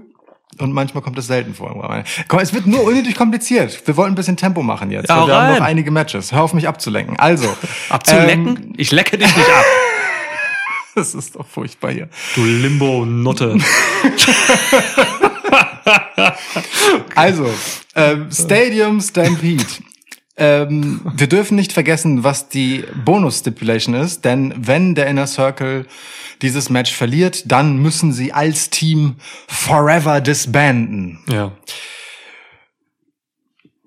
Und 0.60 0.74
manchmal 0.74 1.02
kommt 1.02 1.18
es 1.18 1.28
selten 1.28 1.56
vor. 1.56 2.04
Komm, 2.28 2.40
es 2.40 2.54
wird 2.54 2.68
nur 2.68 2.84
unnötig 2.84 3.16
kompliziert. 3.16 3.82
Wir 3.86 3.96
wollten 3.96 4.14
ein 4.14 4.16
bisschen 4.16 4.38
Tempo 4.38 4.62
machen 4.62 4.92
jetzt. 4.92 5.10
Ja, 5.10 5.26
wir 5.26 5.34
haben 5.34 5.52
rein. 5.52 5.60
noch 5.60 5.66
einige 5.66 5.90
Matches. 5.90 6.32
Hör 6.34 6.44
auf 6.44 6.54
mich 6.54 6.68
abzulenken. 6.68 7.18
Also. 7.18 7.48
Abzulecken? 7.90 8.48
Ähm, 8.48 8.74
ich 8.76 8.92
lecke 8.92 9.18
dich 9.18 9.36
nicht 9.36 9.50
ab. 9.50 9.66
das 10.96 11.16
ist 11.16 11.36
doch 11.36 11.48
furchtbar 11.48 11.92
hier. 11.92 12.10
Du 12.36 12.44
Limbo-Nutte. 12.44 13.58
Also, 17.16 17.50
ähm, 17.96 18.30
Stadium 18.32 19.02
Stampede. 19.02 19.66
Ähm, 20.42 21.02
wir 21.04 21.28
dürfen 21.28 21.58
nicht 21.58 21.74
vergessen, 21.74 22.24
was 22.24 22.48
die 22.48 22.86
Bonus-Stipulation 23.04 23.94
ist, 23.94 24.24
denn 24.24 24.54
wenn 24.56 24.96
der 24.96 25.08
Inner 25.08 25.28
Circle 25.28 25.86
dieses 26.42 26.70
Match 26.70 26.94
verliert, 26.94 27.52
dann 27.52 27.78
müssen 27.78 28.14
sie 28.14 28.32
als 28.32 28.70
Team 28.70 29.18
forever 29.50 30.22
disbanden. 30.22 31.20
Ja. 31.28 31.52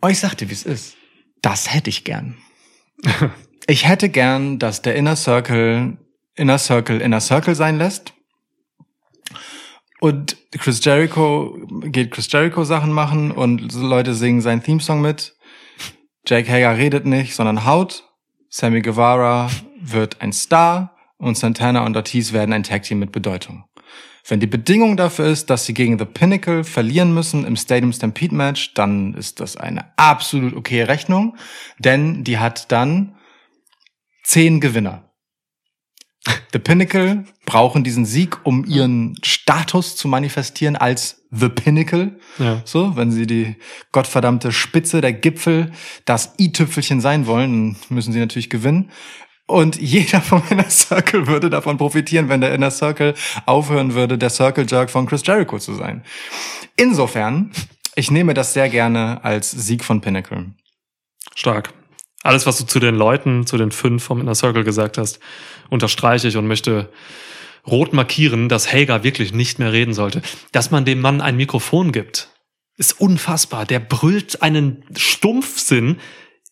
Oh, 0.03 0.09
ich 0.09 0.21
sagte, 0.21 0.51
wie 0.51 0.53
es 0.53 0.65
ist. 0.65 0.97
Das 1.41 1.73
hätte 1.73 1.89
ich 1.89 2.05
gern. 2.05 2.37
ich 3.67 3.89
hätte 3.89 4.11
gern, 4.11 4.59
dass 4.59 4.83
der 4.83 4.95
Inner 4.95 5.17
Circle 5.17 5.97
Inner 6.35 6.59
Circle 6.59 7.01
Inner 7.01 7.21
Circle 7.21 7.55
sein 7.55 7.79
lässt. 7.79 8.13
Und 10.01 10.37
Chris 10.51 10.85
Jericho 10.85 11.57
geht 11.85 12.11
Chris 12.11 12.31
Jericho 12.31 12.65
Sachen 12.65 12.93
machen 12.93 13.31
und 13.31 13.73
Leute 13.73 14.13
singen 14.13 14.43
seinen 14.43 14.63
Theme-Song 14.63 15.01
mit. 15.01 15.35
Jake 16.27 16.51
Hager 16.51 16.77
redet 16.77 17.05
nicht, 17.05 17.35
sondern 17.35 17.65
haut. 17.65 18.05
Sammy 18.49 18.81
Guevara 18.81 19.51
wird 19.81 20.21
ein 20.21 20.33
Star 20.33 20.95
und 21.19 21.37
Santana 21.37 21.85
und 21.85 21.97
Ortiz 21.97 22.33
werden 22.33 22.53
ein 22.53 22.63
Tag 22.63 22.83
Team 22.83 22.99
mit 22.99 23.13
Bedeutung. 23.13 23.65
Wenn 24.27 24.39
die 24.39 24.47
Bedingung 24.47 24.97
dafür 24.97 25.27
ist, 25.27 25.51
dass 25.51 25.67
sie 25.67 25.75
gegen 25.75 25.99
The 25.99 26.05
Pinnacle 26.05 26.63
verlieren 26.63 27.13
müssen 27.13 27.45
im 27.45 27.57
Stadium 27.57 27.93
Stampede 27.93 28.35
Match, 28.35 28.75
dann 28.75 29.15
ist 29.15 29.41
das 29.41 29.57
eine 29.57 29.87
absolut 29.97 30.55
okay 30.55 30.83
Rechnung, 30.83 31.37
denn 31.79 32.23
die 32.23 32.39
hat 32.39 32.71
dann 32.71 33.17
zehn 34.23 34.61
Gewinner. 34.61 35.12
The 36.53 36.59
Pinnacle 36.59 37.25
brauchen 37.47 37.83
diesen 37.83 38.05
Sieg, 38.05 38.39
um 38.45 38.65
ihren 38.65 39.17
Status 39.25 39.97
zu 39.97 40.07
manifestieren 40.07 40.77
als 40.77 41.25
The 41.31 41.49
Pinnacle. 41.49 42.21
Ja. 42.39 42.63
So, 42.65 42.95
wenn 42.95 43.11
sie 43.11 43.27
die 43.27 43.57
gottverdammte 43.91 44.53
Spitze, 44.53 45.01
der 45.01 45.13
Gipfel, 45.13 45.73
das 46.05 46.35
i-Tüpfelchen 46.39 47.01
sein 47.01 47.27
wollen, 47.27 47.77
müssen 47.89 48.13
sie 48.13 48.21
natürlich 48.21 48.51
gewinnen. 48.51 48.91
Und 49.47 49.81
jeder 49.81 50.21
vom 50.21 50.43
Inner 50.51 50.71
Circle 50.71 51.27
würde 51.27 51.51
davon 51.51 51.77
profitieren, 51.77 52.29
wenn 52.29 52.41
der 52.41 52.55
Inner 52.55 52.71
Circle 52.71 53.15
aufhören 53.47 53.95
würde, 53.95 54.17
der 54.17 54.31
Circle 54.31 54.67
Jerk 54.69 54.91
von 54.91 55.07
Chris 55.07 55.23
Jericho 55.27 55.59
zu 55.59 55.75
sein. 55.75 56.05
Insofern, 56.77 57.51
ich 57.97 58.11
nehme 58.11 58.35
das 58.35 58.53
sehr 58.53 58.69
gerne 58.69 59.25
als 59.25 59.51
Sieg 59.51 59.85
von 59.85 60.01
Pinnacle. 60.01 60.53
Stark. 61.35 61.73
Alles, 62.23 62.47
was 62.47 62.57
du 62.59 62.65
zu 62.65 62.79
den 62.79 62.95
Leuten, 62.95 63.47
zu 63.47 63.57
den 63.57 63.73
fünf 63.73 64.05
vom 64.05 64.21
Inner 64.21 64.37
Circle 64.37 64.63
gesagt 64.63 64.97
hast, 64.97 65.19
unterstreiche 65.73 66.29
ich 66.29 66.37
und 66.37 66.47
möchte 66.47 66.91
rot 67.67 67.93
markieren, 67.93 68.49
dass 68.49 68.73
Hager 68.73 69.05
wirklich 69.05 69.33
nicht 69.33 69.59
mehr 69.59 69.73
reden 69.73 69.95
sollte. 69.95 70.21
Dass 70.53 70.71
man 70.71 70.85
dem 70.85 71.01
Mann 71.01 71.21
ein 71.21 71.37
Mikrofon 71.37 71.93
gibt, 71.93 72.29
ist 72.77 73.01
unfassbar. 73.01 73.65
Der 73.65 73.81
brüllt 73.81 74.43
einen 74.43 74.85
Stumpfsinn 74.95 75.97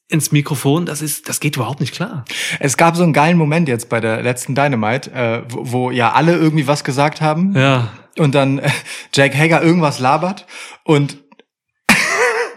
ins 0.09 0.33
Mikrofon. 0.33 0.87
Das 0.87 1.03
ist, 1.03 1.29
das 1.29 1.41
geht 1.41 1.57
überhaupt 1.57 1.81
nicht 1.81 1.95
klar. 1.95 2.25
Es 2.61 2.77
gab 2.77 2.97
so 2.97 3.03
einen 3.03 3.13
geilen 3.13 3.37
Moment 3.37 3.69
jetzt 3.69 3.91
bei 3.91 4.01
der 4.01 4.23
letzten 4.23 4.55
Dynamite, 4.55 5.13
äh, 5.13 5.43
wo, 5.49 5.73
wo 5.73 5.91
ja 5.91 6.13
alle 6.13 6.37
irgendwie 6.37 6.67
was 6.67 6.83
gesagt 6.83 7.21
haben. 7.21 7.55
Ja. 7.55 7.93
Und 8.19 8.35
dann 8.35 8.59
äh, 8.59 8.71
Jake 9.15 9.37
Hager 9.37 9.63
irgendwas 9.63 9.99
labert 9.99 10.47
und 10.85 11.19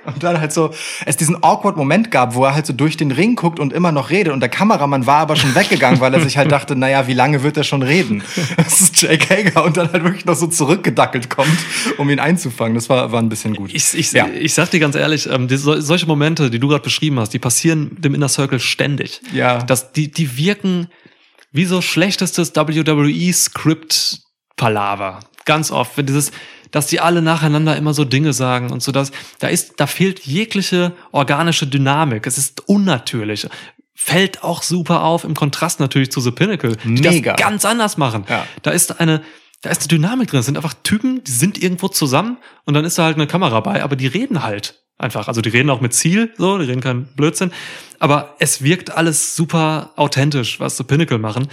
und 0.05 0.21
dann 0.23 0.39
halt 0.39 0.51
so, 0.53 0.71
es 1.05 1.17
diesen 1.17 1.41
awkward 1.43 1.77
Moment 1.77 2.11
gab, 2.11 2.35
wo 2.35 2.43
er 2.45 2.53
halt 2.55 2.65
so 2.65 2.73
durch 2.73 2.97
den 2.97 3.11
Ring 3.11 3.35
guckt 3.35 3.59
und 3.59 3.71
immer 3.73 3.91
noch 3.91 4.09
redet 4.09 4.33
und 4.33 4.39
der 4.39 4.49
Kameramann 4.49 5.05
war 5.05 5.17
aber 5.19 5.35
schon 5.35 5.53
weggegangen, 5.55 5.99
weil 6.01 6.13
er 6.13 6.19
sich 6.21 6.37
halt 6.37 6.51
dachte, 6.51 6.75
naja, 6.75 7.07
wie 7.07 7.13
lange 7.13 7.43
wird 7.43 7.57
er 7.57 7.63
schon 7.63 7.81
reden? 7.83 8.23
Das 8.57 8.81
ist 8.81 9.01
Jake 9.01 9.27
Hager 9.29 9.63
und 9.65 9.77
dann 9.77 9.91
halt 9.91 10.03
wirklich 10.03 10.25
noch 10.25 10.35
so 10.35 10.47
zurückgedackelt 10.47 11.29
kommt, 11.29 11.57
um 11.97 12.09
ihn 12.09 12.19
einzufangen. 12.19 12.75
Das 12.75 12.89
war, 12.89 13.11
war 13.11 13.21
ein 13.21 13.29
bisschen 13.29 13.55
gut. 13.55 13.71
Ich, 13.73 13.93
ich, 13.93 14.11
Ja. 14.13 14.27
ich 14.27 14.53
sag 14.53 14.69
dir 14.71 14.79
ganz 14.79 14.95
ehrlich, 14.95 15.29
ähm, 15.29 15.47
die, 15.47 15.57
sol- 15.57 15.81
solche 15.81 16.05
Momente, 16.05 16.49
die 16.49 16.59
du 16.59 16.67
gerade 16.67 16.83
beschrieben 16.83 17.19
hast, 17.19 17.29
die 17.33 17.39
passieren 17.39 17.95
dem 17.99 18.13
Inner 18.15 18.29
Circle 18.29 18.59
ständig. 18.59 19.21
Ja. 19.33 19.59
Das, 19.63 19.91
die, 19.91 20.11
die 20.11 20.37
wirken 20.37 20.87
wie 21.51 21.65
so 21.65 21.81
schlechtestes 21.81 22.53
WWE-Script-Palaver. 23.83 25.19
Ganz 25.45 25.71
oft, 25.71 25.97
wenn 25.97 26.05
dieses, 26.05 26.31
dass 26.73 26.87
die 26.87 26.99
alle 26.99 27.21
nacheinander 27.21 27.77
immer 27.77 27.93
so 27.93 28.03
Dinge 28.03 28.33
sagen 28.33 28.71
und 28.71 28.81
so 28.81 28.91
das, 28.91 29.11
da 29.39 29.47
ist, 29.47 29.75
da 29.77 29.87
fehlt 29.87 30.21
jegliche 30.25 30.91
organische 31.11 31.67
Dynamik. 31.67 32.25
Es 32.25 32.39
ist 32.39 32.67
unnatürlich. 32.67 33.47
Fällt 33.93 34.43
auch 34.43 34.63
super 34.63 35.03
auf 35.03 35.23
im 35.23 35.35
Kontrast 35.35 35.79
natürlich 35.79 36.11
zu 36.11 36.19
The 36.19 36.31
Pinnacle, 36.31 36.75
die 36.83 36.89
Mega. 36.89 37.33
das 37.33 37.41
ganz 37.41 37.63
anders 37.63 37.97
machen. 37.97 38.25
Ja. 38.27 38.47
Da 38.63 38.71
ist 38.71 38.99
eine, 38.99 39.21
da 39.61 39.69
ist 39.69 39.81
eine 39.81 39.87
Dynamik 39.87 40.29
drin. 40.29 40.39
Es 40.39 40.47
sind 40.47 40.57
einfach 40.57 40.73
Typen, 40.81 41.23
die 41.23 41.31
sind 41.31 41.61
irgendwo 41.61 41.89
zusammen 41.89 42.37
und 42.65 42.73
dann 42.73 42.85
ist 42.85 42.97
da 42.97 43.03
halt 43.03 43.17
eine 43.17 43.27
Kamera 43.27 43.59
bei, 43.59 43.83
aber 43.83 43.95
die 43.95 44.07
reden 44.07 44.41
halt 44.41 44.81
einfach. 44.97 45.27
Also 45.27 45.41
die 45.41 45.49
reden 45.49 45.69
auch 45.69 45.79
mit 45.79 45.93
Ziel, 45.93 46.33
so, 46.39 46.57
die 46.57 46.65
reden 46.65 46.81
kein 46.81 47.05
Blödsinn. 47.05 47.51
Aber 47.99 48.35
es 48.39 48.63
wirkt 48.63 48.89
alles 48.89 49.35
super 49.35 49.91
authentisch, 49.95 50.59
was 50.59 50.75
The 50.77 50.83
Pinnacle 50.83 51.19
machen. 51.19 51.49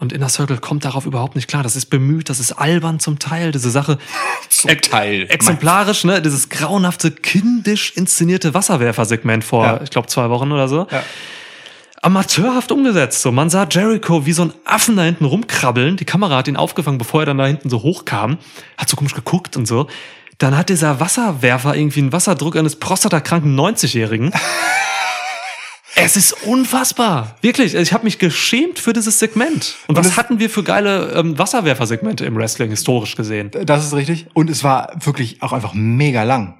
Und 0.00 0.12
Inner 0.14 0.28
Circle 0.30 0.58
kommt 0.58 0.84
darauf 0.86 1.04
überhaupt 1.06 1.36
nicht 1.36 1.46
klar. 1.46 1.62
Das 1.62 1.76
ist 1.76 1.86
bemüht, 1.86 2.28
das 2.30 2.40
ist 2.40 2.52
albern 2.52 2.98
zum 3.00 3.18
Teil, 3.18 3.52
diese 3.52 3.70
Sache. 3.70 3.98
Zum 4.48 4.70
Teil. 4.80 5.26
Exemplarisch, 5.28 6.04
ne? 6.04 6.20
Dieses 6.22 6.48
grauenhafte, 6.48 7.10
kindisch 7.12 7.92
inszenierte 7.96 8.52
Wasserwerfersegment 8.54 9.44
vor, 9.44 9.64
Ja. 9.64 9.80
ich 9.82 9.90
glaube, 9.90 10.08
zwei 10.08 10.28
Wochen 10.30 10.50
oder 10.52 10.66
so. 10.68 10.86
Ja. 10.90 11.02
Amateurhaft 12.02 12.72
umgesetzt. 12.72 13.20
So, 13.22 13.30
man 13.30 13.50
sah 13.50 13.66
Jericho 13.70 14.24
wie 14.24 14.32
so 14.32 14.42
ein 14.46 14.52
Affen 14.64 14.96
da 14.96 15.02
hinten 15.02 15.26
rumkrabbeln. 15.26 15.96
Die 15.98 16.04
Kamera 16.06 16.36
hat 16.38 16.48
ihn 16.48 16.56
aufgefangen, 16.56 16.96
bevor 16.98 17.20
er 17.22 17.26
dann 17.26 17.38
da 17.38 17.46
hinten 17.46 17.68
so 17.68 17.82
hochkam. 17.82 18.38
Hat 18.78 18.88
so 18.88 18.96
komisch 18.96 19.14
geguckt 19.14 19.56
und 19.58 19.66
so. 19.66 19.86
Dann 20.38 20.56
hat 20.56 20.70
dieser 20.70 20.98
Wasserwerfer 21.00 21.76
irgendwie 21.76 22.00
einen 22.00 22.12
Wasserdruck 22.12 22.56
eines 22.56 22.76
prostatakranken 22.76 23.54
90-Jährigen. 23.58 24.32
Es 26.04 26.16
ist 26.16 26.32
unfassbar. 26.44 27.36
Wirklich. 27.42 27.74
Ich 27.74 27.92
habe 27.92 28.04
mich 28.04 28.18
geschämt 28.18 28.78
für 28.78 28.92
dieses 28.92 29.18
Segment. 29.18 29.74
Und, 29.86 29.96
was 29.96 30.06
es- 30.08 30.16
hatten 30.16 30.38
wir 30.38 30.50
für 30.50 30.62
geile 30.62 31.12
ähm, 31.12 31.38
Wasserwerfersegmente 31.38 32.24
im 32.24 32.36
Wrestling 32.36 32.70
historisch 32.70 33.16
gesehen? 33.16 33.50
Das 33.64 33.84
ist 33.84 33.94
richtig. 33.94 34.26
Und 34.34 34.50
es 34.50 34.64
war 34.64 34.92
wirklich 35.04 35.42
auch 35.42 35.52
einfach 35.52 35.72
mega 35.74 36.22
lang. 36.22 36.58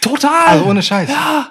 Total. 0.00 0.30
Also 0.46 0.64
ohne 0.66 0.82
Scheiß. 0.82 1.08
Ja. 1.10 1.50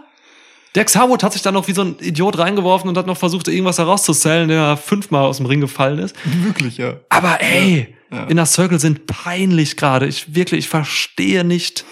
Dex 0.75 0.95
Harwood 0.95 1.23
hat 1.23 1.33
sich 1.33 1.41
dann 1.41 1.53
noch 1.53 1.67
wie 1.69 1.73
so 1.73 1.83
ein 1.83 1.95
Idiot 2.01 2.37
reingeworfen 2.37 2.89
und 2.89 2.97
hat 2.97 3.07
noch 3.07 3.17
versucht, 3.17 3.47
irgendwas 3.47 3.77
herauszuzählen, 3.77 4.47
der 4.49 4.75
fünfmal 4.75 5.25
aus 5.25 5.37
dem 5.37 5.45
Ring 5.45 5.61
gefallen 5.61 5.99
ist. 5.99 6.15
Wirklich, 6.25 6.77
ja. 6.77 6.95
Aber 7.09 7.41
ey, 7.41 7.95
Inner 8.27 8.45
Circle 8.45 8.79
sind 8.79 9.07
peinlich 9.07 9.77
gerade. 9.77 10.05
Ich 10.05 10.35
wirklich, 10.35 10.59
ich 10.65 10.69
verstehe 10.69 11.43
nicht, 11.45 11.85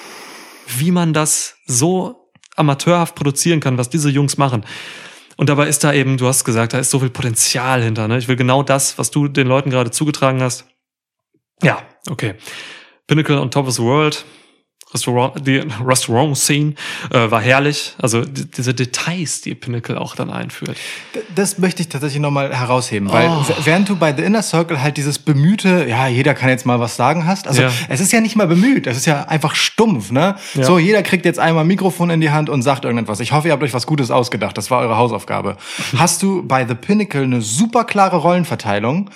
wie 0.77 0.91
man 0.91 1.13
das 1.13 1.55
so 1.65 2.29
amateurhaft 2.55 3.15
produzieren 3.15 3.59
kann, 3.61 3.77
was 3.77 3.89
diese 3.89 4.09
Jungs 4.09 4.37
machen. 4.37 4.65
Und 5.37 5.49
dabei 5.49 5.67
ist 5.67 5.83
da 5.83 5.93
eben, 5.93 6.17
du 6.17 6.27
hast 6.27 6.43
gesagt, 6.43 6.73
da 6.73 6.79
ist 6.79 6.91
so 6.91 6.99
viel 6.99 7.09
Potenzial 7.09 7.81
hinter. 7.81 8.07
Ne? 8.07 8.17
Ich 8.17 8.27
will 8.27 8.35
genau 8.35 8.63
das, 8.63 8.97
was 8.97 9.11
du 9.11 9.27
den 9.27 9.47
Leuten 9.47 9.69
gerade 9.69 9.91
zugetragen 9.91 10.41
hast. 10.41 10.65
Ja, 11.61 11.81
okay. 12.09 12.35
Pinnacle 13.07 13.39
on 13.39 13.51
Top 13.51 13.67
of 13.67 13.73
the 13.73 13.81
World. 13.81 14.25
Restaurant, 14.93 15.45
die 15.47 15.63
Restaurant-Scene 15.83 16.73
äh, 17.11 17.31
war 17.31 17.41
herrlich. 17.41 17.93
Also 18.01 18.21
die, 18.25 18.45
diese 18.49 18.73
Details, 18.73 19.41
die 19.41 19.55
Pinnacle 19.55 19.97
auch 19.97 20.15
dann 20.15 20.29
einführt. 20.29 20.77
Das 21.35 21.57
möchte 21.57 21.81
ich 21.81 21.89
tatsächlich 21.89 22.21
nochmal 22.21 22.55
herausheben, 22.55 23.11
weil 23.11 23.27
Oh. 23.29 23.45
während 23.63 23.89
du 23.89 23.95
bei 23.95 24.13
The 24.15 24.23
Inner 24.23 24.41
Circle 24.43 24.81
halt 24.81 24.97
dieses 24.97 25.19
bemühte, 25.19 25.85
ja, 25.87 26.07
jeder 26.07 26.33
kann 26.33 26.49
jetzt 26.49 26.65
mal 26.65 26.79
was 26.79 26.95
sagen 26.95 27.25
hast, 27.25 27.47
also 27.47 27.63
Ja. 27.63 27.71
es 27.89 27.99
ist 28.01 28.11
ja 28.11 28.21
nicht 28.21 28.35
mal 28.35 28.47
bemüht, 28.47 28.85
es 28.87 28.97
ist 28.97 29.05
ja 29.05 29.23
einfach 29.23 29.55
stumpf, 29.55 30.11
ne? 30.11 30.35
Ja. 30.53 30.63
So, 30.63 30.77
jeder 30.79 31.01
kriegt 31.03 31.25
jetzt 31.25 31.39
einmal 31.39 31.63
ein 31.63 31.67
Mikrofon 31.67 32.09
in 32.09 32.21
die 32.21 32.31
Hand 32.31 32.49
und 32.49 32.61
sagt 32.61 32.85
irgendetwas. 32.85 33.19
Ich 33.19 33.31
hoffe, 33.31 33.47
ihr 33.47 33.53
habt 33.53 33.63
euch 33.63 33.73
was 33.73 33.87
Gutes 33.87 34.11
ausgedacht, 34.11 34.57
das 34.57 34.69
war 34.71 34.79
eure 34.81 34.97
Hausaufgabe. 34.97 35.57
Hast 35.97 36.21
du 36.23 36.43
bei 36.45 36.65
The 36.67 36.75
Pinnacle 36.75 37.23
eine 37.23 37.41
super 37.41 37.83
klare 37.85 38.17
Rollenverteilung? 38.17 39.09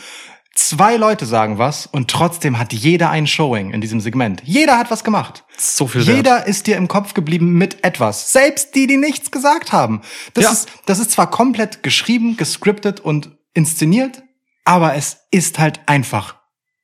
Zwei 0.57 0.95
Leute 0.95 1.27
sagen 1.27 1.59
was 1.59 1.85
und 1.85 2.09
trotzdem 2.09 2.57
hat 2.57 2.73
jeder 2.73 3.11
ein 3.11 3.27
Showing 3.27 3.69
in 3.73 3.79
diesem 3.79 4.01
Segment. 4.01 4.41
Jeder 4.43 4.79
hat 4.79 4.89
was 4.89 5.03
gemacht. 5.03 5.43
So 5.55 5.85
viel 5.85 6.07
wert. 6.07 6.17
Jeder 6.17 6.47
ist 6.47 6.65
dir 6.65 6.77
im 6.77 6.87
Kopf 6.87 7.13
geblieben 7.13 7.53
mit 7.53 7.83
etwas. 7.83 8.33
Selbst 8.33 8.73
die, 8.73 8.87
die 8.87 8.97
nichts 8.97 9.29
gesagt 9.29 9.71
haben. 9.71 10.01
Das, 10.33 10.43
Ja. 10.45 10.51
ist, 10.51 10.69
das 10.87 10.97
ist 10.97 11.11
zwar 11.11 11.29
komplett 11.29 11.83
geschrieben, 11.83 12.37
gescriptet 12.37 12.99
und 12.99 13.37
inszeniert, 13.53 14.23
aber 14.65 14.95
es 14.95 15.27
ist 15.29 15.59
halt 15.59 15.81
einfach 15.85 16.37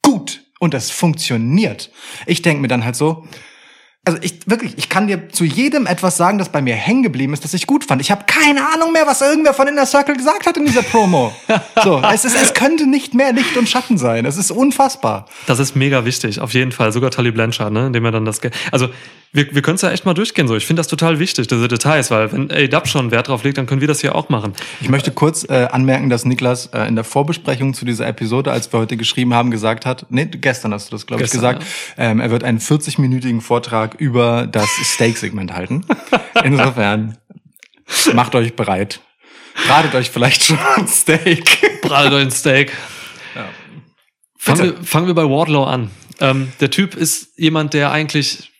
gut 0.03 0.43
und 0.59 0.75
es 0.75 0.91
funktioniert. 0.91 1.91
Ich 2.27 2.43
denke 2.43 2.61
mir 2.61 2.67
dann 2.67 2.85
halt 2.85 2.95
so, 2.95 3.27
also 4.05 4.19
ich 4.21 4.39
wirklich, 4.45 4.73
ich 4.77 4.89
kann 4.89 5.07
dir 5.07 5.29
zu 5.29 5.45
jedem 5.45 5.85
etwas 5.85 6.17
sagen, 6.17 6.37
das 6.37 6.49
bei 6.49 6.61
mir 6.61 6.75
hängen 6.75 7.03
geblieben 7.03 7.31
ist, 7.33 7.45
das 7.45 7.53
ich 7.53 7.67
gut 7.67 7.85
fand. 7.85 8.01
Ich 8.01 8.11
habe 8.11 8.25
keine 8.27 8.59
Ahnung 8.73 8.91
mehr, 8.91 9.07
was 9.07 9.21
irgendwer 9.21 9.53
von 9.53 9.67
Inner 9.67 9.85
Circle 9.85 10.17
gesagt 10.17 10.45
hat 10.45 10.57
in 10.57 10.65
dieser 10.65 10.81
Promo. 10.81 11.33
so, 11.83 12.01
es 12.13 12.25
ist, 12.25 12.35
es 12.35 12.53
könnte 12.53 12.85
nicht 12.85 13.13
mehr 13.13 13.31
Licht 13.31 13.55
und 13.55 13.69
Schatten 13.69 13.97
sein. 13.97 14.25
Es 14.25 14.35
ist 14.35 14.51
unfassbar. 14.51 15.27
Das 15.47 15.59
ist 15.59 15.77
mega 15.77 16.03
wichtig, 16.03 16.41
auf 16.41 16.53
jeden 16.53 16.73
Fall. 16.73 16.91
Sogar 16.91 17.11
Tully 17.11 17.31
Blanchard, 17.31 17.71
ne? 17.71 17.87
indem 17.87 18.03
er 18.03 18.11
dann 18.11 18.25
das. 18.25 18.41
Also 18.71 18.89
wir, 19.33 19.53
wir 19.53 19.63
können 19.63 19.75
es 19.75 19.81
ja 19.81 19.89
echt 19.89 20.05
mal 20.05 20.13
durchgehen. 20.13 20.47
So, 20.47 20.55
ich 20.55 20.65
finde 20.65 20.79
das 20.79 20.87
total 20.87 21.17
wichtig, 21.17 21.47
diese 21.47 21.67
Details, 21.67 22.11
weil 22.11 22.31
wenn 22.31 22.51
A-Dub 22.51 22.87
schon 22.87 23.09
Wert 23.09 23.27
drauf 23.27 23.43
legt, 23.43 23.57
dann 23.57 23.65
können 23.65 23.81
wir 23.81 23.87
das 23.87 23.99
hier 23.99 24.13
auch 24.13 24.29
machen. 24.29 24.53
Ich 24.79 24.89
möchte 24.89 25.11
kurz 25.11 25.43
äh, 25.49 25.67
anmerken, 25.71 26.09
dass 26.09 26.23
Niklas 26.23 26.67
äh, 26.67 26.87
in 26.87 26.95
der 26.95 27.03
Vorbesprechung 27.03 27.73
zu 27.73 27.83
dieser 27.83 28.07
Episode, 28.07 28.51
als 28.51 28.71
wir 28.71 28.79
heute 28.79 28.95
geschrieben 28.95 29.33
haben, 29.33 29.49
gesagt 29.49 29.87
hat, 29.87 30.05
nee, 30.09 30.25
gestern 30.25 30.71
hast 30.73 30.91
du 30.91 30.95
das, 30.95 31.07
glaube 31.07 31.23
ich, 31.23 31.31
gesagt, 31.31 31.65
ähm, 31.97 32.19
er 32.19 32.29
wird 32.29 32.43
einen 32.43 32.59
40-minütigen 32.59 33.41
Vortrag 33.41 33.92
über 33.97 34.47
das 34.47 34.69
Steak-Segment 34.69 35.53
halten. 35.53 35.85
Insofern, 36.43 37.17
macht 38.13 38.35
euch 38.35 38.55
bereit. 38.55 39.01
Bratet 39.67 39.95
euch 39.95 40.09
vielleicht 40.09 40.43
schon 40.43 40.57
ein 40.75 40.87
Steak. 40.87 41.81
Bratet 41.81 42.13
euch 42.13 42.23
ein 42.23 42.31
Steak. 42.31 42.71
Fangen 44.43 44.59
Bitte. 44.59 44.77
wir, 44.77 44.83
fangen 44.83 45.07
wir 45.07 45.13
bei 45.13 45.23
Wardlow 45.23 45.63
an. 45.63 45.89
Ähm, 46.19 46.51
der 46.59 46.69
Typ 46.69 46.95
ist 46.95 47.29
jemand, 47.37 47.73
der 47.73 47.91
eigentlich 47.91 48.51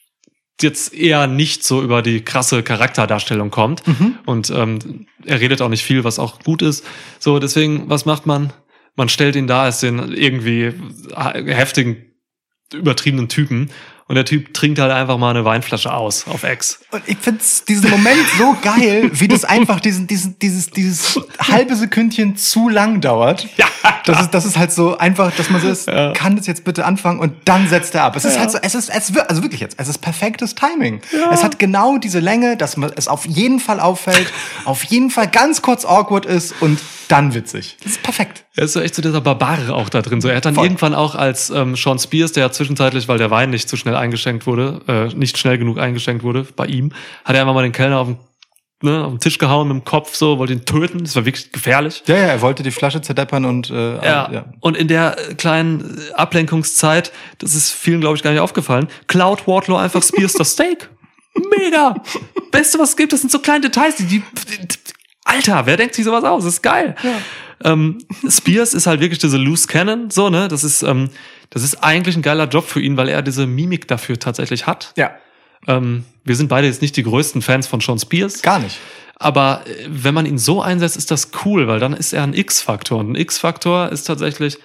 jetzt 0.62 0.94
eher 0.94 1.28
nicht 1.28 1.66
so 1.66 1.82
über 1.82 2.02
die 2.02 2.22
krasse 2.24 2.64
Charakterdarstellung 2.64 3.50
kommt. 3.52 3.84
Und 4.26 4.50
ähm, 4.50 5.08
er 5.26 5.42
redet 5.42 5.62
auch 5.62 5.68
nicht 5.68 5.84
viel, 5.84 6.06
was 6.06 6.20
auch 6.20 6.40
gut 6.40 6.62
ist. 6.62 6.86
So, 7.20 7.40
deswegen, 7.40 7.90
was 7.90 8.06
macht 8.06 8.26
man? 8.26 8.54
Man 8.96 9.10
stellt 9.10 9.36
ihn 9.36 9.48
da 9.48 9.64
als 9.64 9.82
den 9.82 10.14
irgendwie 10.14 10.72
heftigen, 11.16 11.98
übertriebenen 12.72 13.28
Typen. 13.28 13.72
Und 14.14 14.18
der 14.18 14.26
Typ 14.26 14.54
trinkt 14.54 14.78
halt 14.78 14.92
einfach 14.92 15.18
mal 15.18 15.32
eine 15.32 15.44
Weinflasche 15.44 15.92
aus 15.92 16.28
auf 16.28 16.44
Ex. 16.44 16.78
Und 16.92 17.02
ich 17.08 17.18
find's 17.20 17.66
diesen 17.66 17.90
Moment 17.90 18.20
so 18.38 18.56
geil, 18.62 19.10
wie 19.12 19.28
das 19.28 19.44
einfach 19.44 19.80
diesen, 19.80 20.06
diesen, 20.06 20.38
dieses, 20.38 20.70
dieses 20.70 21.20
halbe 21.40 21.76
Sekündchen 21.76 22.36
zu 22.36 22.70
lang 22.70 23.02
dauert. 23.02 23.48
Ja, 23.58 23.66
Das 24.06 24.22
ist, 24.22 24.32
das 24.32 24.46
ist 24.46 24.58
halt 24.58 24.72
so 24.72 24.98
einfach, 24.98 25.32
dass 25.36 25.50
man 25.50 25.62
so 25.62 25.68
ist, 25.68 25.88
kann 26.14 26.36
das 26.36 26.46
jetzt 26.48 26.64
bitte 26.64 26.86
anfangen 26.86 27.20
und 27.20 27.34
dann 27.46 27.68
setzt 27.68 27.96
er 27.96 28.04
ab. 28.04 28.16
Es 28.16 28.24
ist 28.24 28.38
halt 28.38 28.52
so, 28.52 28.60
es 28.62 28.76
ist, 28.76 28.90
es 28.90 29.14
wird, 29.16 29.30
also 29.30 29.42
wirklich 29.42 29.62
jetzt, 29.62 29.80
es 29.80 29.88
ist 29.88 29.98
perfektes 29.98 30.54
Timing. 30.54 31.02
Es 31.32 31.44
hat 31.44 31.58
genau 31.60 31.98
diese 31.98 32.20
Länge, 32.20 32.56
dass 32.56 32.78
man 32.78 32.92
es 32.96 33.08
auf 33.08 33.26
jeden 33.26 33.60
Fall 33.60 33.80
auffällt, 33.80 34.32
auf 34.66 34.84
jeden 34.84 35.10
Fall 35.10 35.28
ganz 35.28 35.62
kurz 35.62 35.86
awkward 35.86 36.26
ist 36.26 36.54
und 36.62 36.80
dann 37.08 37.34
witzig. 37.34 37.78
Das 37.84 37.94
ist 37.94 38.04
perfekt. 38.04 38.46
Er 38.56 38.66
ist 38.66 38.74
so 38.74 38.82
echt 38.82 38.96
so 38.96 39.02
dieser 39.02 39.22
Barbare 39.22 39.74
auch 39.74 39.90
da 39.90 40.02
drin. 40.02 40.22
So, 40.22 40.30
er 40.30 40.38
hat 40.38 40.46
dann 40.46 40.56
Voll. 40.56 40.66
irgendwann 40.66 40.94
auch 40.96 41.16
als 41.16 41.50
ähm, 41.50 41.76
Sean 41.76 42.00
Spears, 42.00 42.32
der 42.32 42.44
ja 42.46 42.52
zwischenzeitlich, 42.52 43.08
weil 43.08 43.18
der 43.18 43.32
Wein 43.32 43.50
nicht 43.50 43.68
zu 43.68 43.78
schnell 43.78 43.96
eingeschenkt 44.04 44.46
wurde, 44.46 44.82
äh, 44.88 45.16
nicht 45.16 45.38
schnell 45.38 45.58
genug 45.58 45.80
eingeschenkt 45.80 46.24
wurde 46.24 46.46
bei 46.56 46.68
ihm, 46.68 46.92
hat 47.26 47.36
er 47.36 47.42
einfach 47.42 47.54
mal 47.56 47.64
den 47.64 47.72
Kellner 47.72 48.00
auf 48.00 48.08
den, 48.08 48.18
ne, 48.82 49.04
auf 49.04 49.12
den 49.14 49.20
Tisch 49.20 49.38
gehauen 49.40 49.68
mit 49.70 49.78
dem 49.78 49.86
Kopf 49.86 50.14
so, 50.16 50.38
wollte 50.38 50.54
ihn 50.54 50.66
töten. 50.66 51.00
Das 51.00 51.16
war 51.16 51.26
wirklich 51.26 51.52
gefährlich. 51.52 52.04
Ja, 52.06 52.16
ja, 52.16 52.26
er 52.26 52.42
wollte 52.42 52.62
die 52.64 52.72
Flasche 52.72 53.02
zerdeppern 53.02 53.46
und 53.46 53.70
äh, 53.70 53.96
Ja. 54.06 54.30
ja. 54.32 54.46
Und 54.60 54.78
in 54.78 54.88
der 54.88 55.18
äh, 55.18 55.34
kleinen 55.34 55.98
äh, 55.98 56.14
Ablenkungszeit, 56.14 57.12
das 57.40 57.56
ist 57.56 57.72
vielen, 57.72 58.02
glaube 58.02 58.18
ich, 58.18 58.24
gar 58.24 58.32
nicht 58.32 58.42
aufgefallen, 58.42 58.88
klaut 59.08 59.48
Wardlow 59.48 59.78
einfach 59.78 60.04
Spears 60.04 60.34
das 60.34 60.52
Steak. 60.52 60.90
Mega! 61.58 61.96
Beste, 62.52 62.78
was 62.78 62.90
es 62.90 62.98
gibt, 62.98 63.12
das 63.12 63.22
sind 63.22 63.32
so 63.32 63.40
kleine 63.40 63.62
Details, 63.62 63.96
die, 63.96 64.06
die, 64.06 64.22
die 64.22 64.68
Alter, 65.26 65.66
wer 65.66 65.78
denkt 65.78 65.96
sich 65.96 66.06
sowas 66.06 66.24
aus? 66.24 66.44
Das 66.44 66.56
ist 66.56 66.62
geil. 66.62 66.96
Ähm, 67.64 67.98
Spears 68.30 68.74
ist 68.74 68.88
halt 68.88 69.00
wirklich 69.00 69.20
diese 69.20 69.38
Loose 69.38 69.68
Cannon, 69.68 70.10
so, 70.12 70.30
ne? 70.30 70.48
Das 70.50 70.64
ist, 70.64 70.84
ähm, 70.84 71.10
das 71.54 71.64
ist 71.64 71.84
eigentlich 71.84 72.16
ein 72.16 72.24
geiler 72.24 72.48
Job 72.48 72.68
für 72.68 72.82
ihn, 72.82 72.98
weil 72.98 73.10
er 73.10 73.22
diese 73.22 73.46
Mimik 73.46 73.88
dafür 73.88 74.20
tatsächlich 74.20 74.66
hat. 74.66 74.92
Ja, 74.98 75.12
Ähm, 75.68 76.04
wir 76.26 76.36
sind 76.36 76.50
beide 76.50 76.68
jetzt 76.68 76.82
nicht 76.82 76.98
die 76.98 77.04
größten 77.04 77.42
Fans 77.42 77.68
von 77.68 77.80
Sean 77.80 78.00
Spears. 78.00 78.42
gar 78.42 78.60
nicht. 78.60 78.78
Aber 79.16 79.62
äh, 79.66 79.86
wenn 79.88 80.14
man 80.14 80.26
ihn 80.26 80.38
so 80.38 80.62
einsetzt, 80.62 80.98
ist 80.98 81.12
das 81.12 81.30
cool, 81.46 81.68
weil 81.68 81.80
dann 81.80 81.94
ist 81.94 82.12
er 82.12 82.24
ein 82.24 82.34
X-Faktor. 82.34 83.00
Und 83.00 83.12
ein 83.12 83.16
X-Faktor 83.16 83.90
ist 83.90 84.04
tatsächlich 84.06 84.58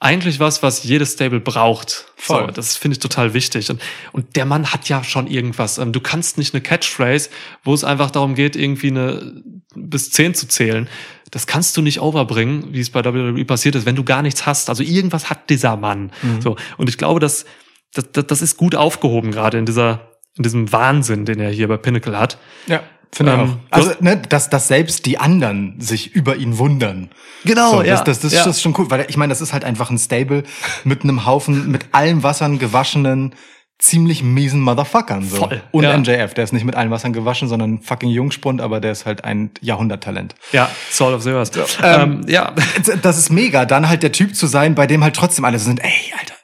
eigentlich 0.00 0.38
was, 0.38 0.62
was 0.62 0.84
jedes 0.84 1.14
Stable 1.14 1.40
braucht. 1.40 2.06
Voll. 2.16 2.46
So, 2.46 2.50
das 2.52 2.76
finde 2.76 2.94
ich 2.94 2.98
total 3.00 3.34
wichtig. 3.34 3.68
Und, 3.70 3.82
und 4.12 4.36
der 4.36 4.44
Mann 4.44 4.72
hat 4.72 4.88
ja 4.88 5.02
schon 5.02 5.26
irgendwas. 5.26 5.78
Ähm, 5.78 5.92
Du 5.92 6.00
kannst 6.00 6.38
nicht 6.38 6.54
eine 6.54 6.60
Catchphrase, 6.60 7.30
wo 7.64 7.74
es 7.74 7.82
einfach 7.82 8.10
darum 8.10 8.34
geht, 8.34 8.54
irgendwie 8.54 8.88
eine 8.88 9.42
bis 9.74 10.10
zehn 10.10 10.34
zu 10.34 10.46
zählen. 10.46 10.88
Das 11.30 11.46
kannst 11.46 11.76
du 11.76 11.82
nicht 11.82 12.00
overbringen, 12.00 12.72
wie 12.72 12.80
es 12.80 12.90
bei 12.90 13.04
WWE 13.04 13.44
passiert 13.44 13.74
ist, 13.74 13.86
wenn 13.86 13.96
du 13.96 14.04
gar 14.04 14.22
nichts 14.22 14.46
hast. 14.46 14.68
Also 14.68 14.82
irgendwas 14.82 15.30
hat 15.30 15.50
dieser 15.50 15.76
Mann. 15.76 16.10
So. 16.40 16.56
Und 16.78 16.88
ich 16.88 16.96
glaube, 16.96 17.20
dass, 17.20 17.44
das, 17.92 18.10
das, 18.12 18.26
das 18.26 18.42
ist 18.42 18.56
gut 18.56 18.74
aufgehoben, 18.74 19.30
gerade 19.32 19.58
in 19.58 19.66
dieser, 19.66 20.12
in 20.36 20.42
diesem 20.42 20.72
Wahnsinn, 20.72 21.26
den 21.26 21.40
er 21.40 21.50
hier 21.50 21.68
bei 21.68 21.76
Pinnacle 21.76 22.18
hat. 22.18 22.38
Ja, 22.66 22.82
finde 23.12 23.32
Ähm, 23.32 23.40
ich 23.66 23.72
auch. 23.72 23.76
Also, 23.76 23.92
ne, 24.00 24.16
dass, 24.16 24.50
dass 24.50 24.68
selbst 24.68 25.06
die 25.06 25.18
anderen 25.18 25.80
sich 25.80 26.14
über 26.14 26.36
ihn 26.36 26.58
wundern. 26.58 27.10
Genau, 27.44 27.70
so, 27.70 27.82
ja, 27.82 27.94
Das, 27.96 28.04
das, 28.04 28.20
das, 28.20 28.32
ja. 28.32 28.44
das 28.44 28.56
ist 28.56 28.62
schon 28.62 28.74
cool, 28.78 28.90
weil 28.90 29.06
ich 29.08 29.16
meine, 29.16 29.30
das 29.30 29.40
ist 29.40 29.52
halt 29.52 29.64
einfach 29.64 29.90
ein 29.90 29.98
Stable 29.98 30.44
mit 30.84 31.02
einem 31.02 31.26
Haufen, 31.26 31.70
mit 31.70 31.86
allen 31.92 32.22
Wassern 32.22 32.58
gewaschenen, 32.58 33.34
ziemlich 33.78 34.22
miesen 34.24 34.60
Motherfuckern. 34.60 35.28
So. 35.28 35.36
Voll, 35.36 35.62
Und 35.70 35.84
ja. 35.84 35.96
MJF, 35.96 36.34
der 36.34 36.44
ist 36.44 36.52
nicht 36.52 36.64
mit 36.64 36.74
allen 36.74 36.90
Wassern 36.90 37.12
gewaschen, 37.12 37.48
sondern 37.48 37.74
ein 37.74 37.82
fucking 37.82 38.10
Jungspund, 38.10 38.60
aber 38.60 38.80
der 38.80 38.90
ist 38.92 39.06
halt 39.06 39.24
ein 39.24 39.52
Jahrhunderttalent. 39.60 40.34
Ja, 40.52 40.68
Soul 40.90 41.14
of 41.14 41.22
the 41.22 41.30
Earth. 41.30 41.52
Ähm, 41.82 42.22
ja, 42.26 42.54
Das 43.02 43.18
ist 43.18 43.30
mega, 43.30 43.64
dann 43.66 43.88
halt 43.88 44.02
der 44.02 44.10
Typ 44.12 44.34
zu 44.34 44.46
sein, 44.48 44.74
bei 44.74 44.86
dem 44.88 45.04
halt 45.04 45.14
trotzdem 45.14 45.44
alle 45.44 45.58
so 45.58 45.66
sind, 45.66 45.80
ey, 45.82 46.12
Alter, 46.18 46.34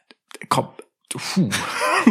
komm, 0.48 0.68
puh. 1.10 1.48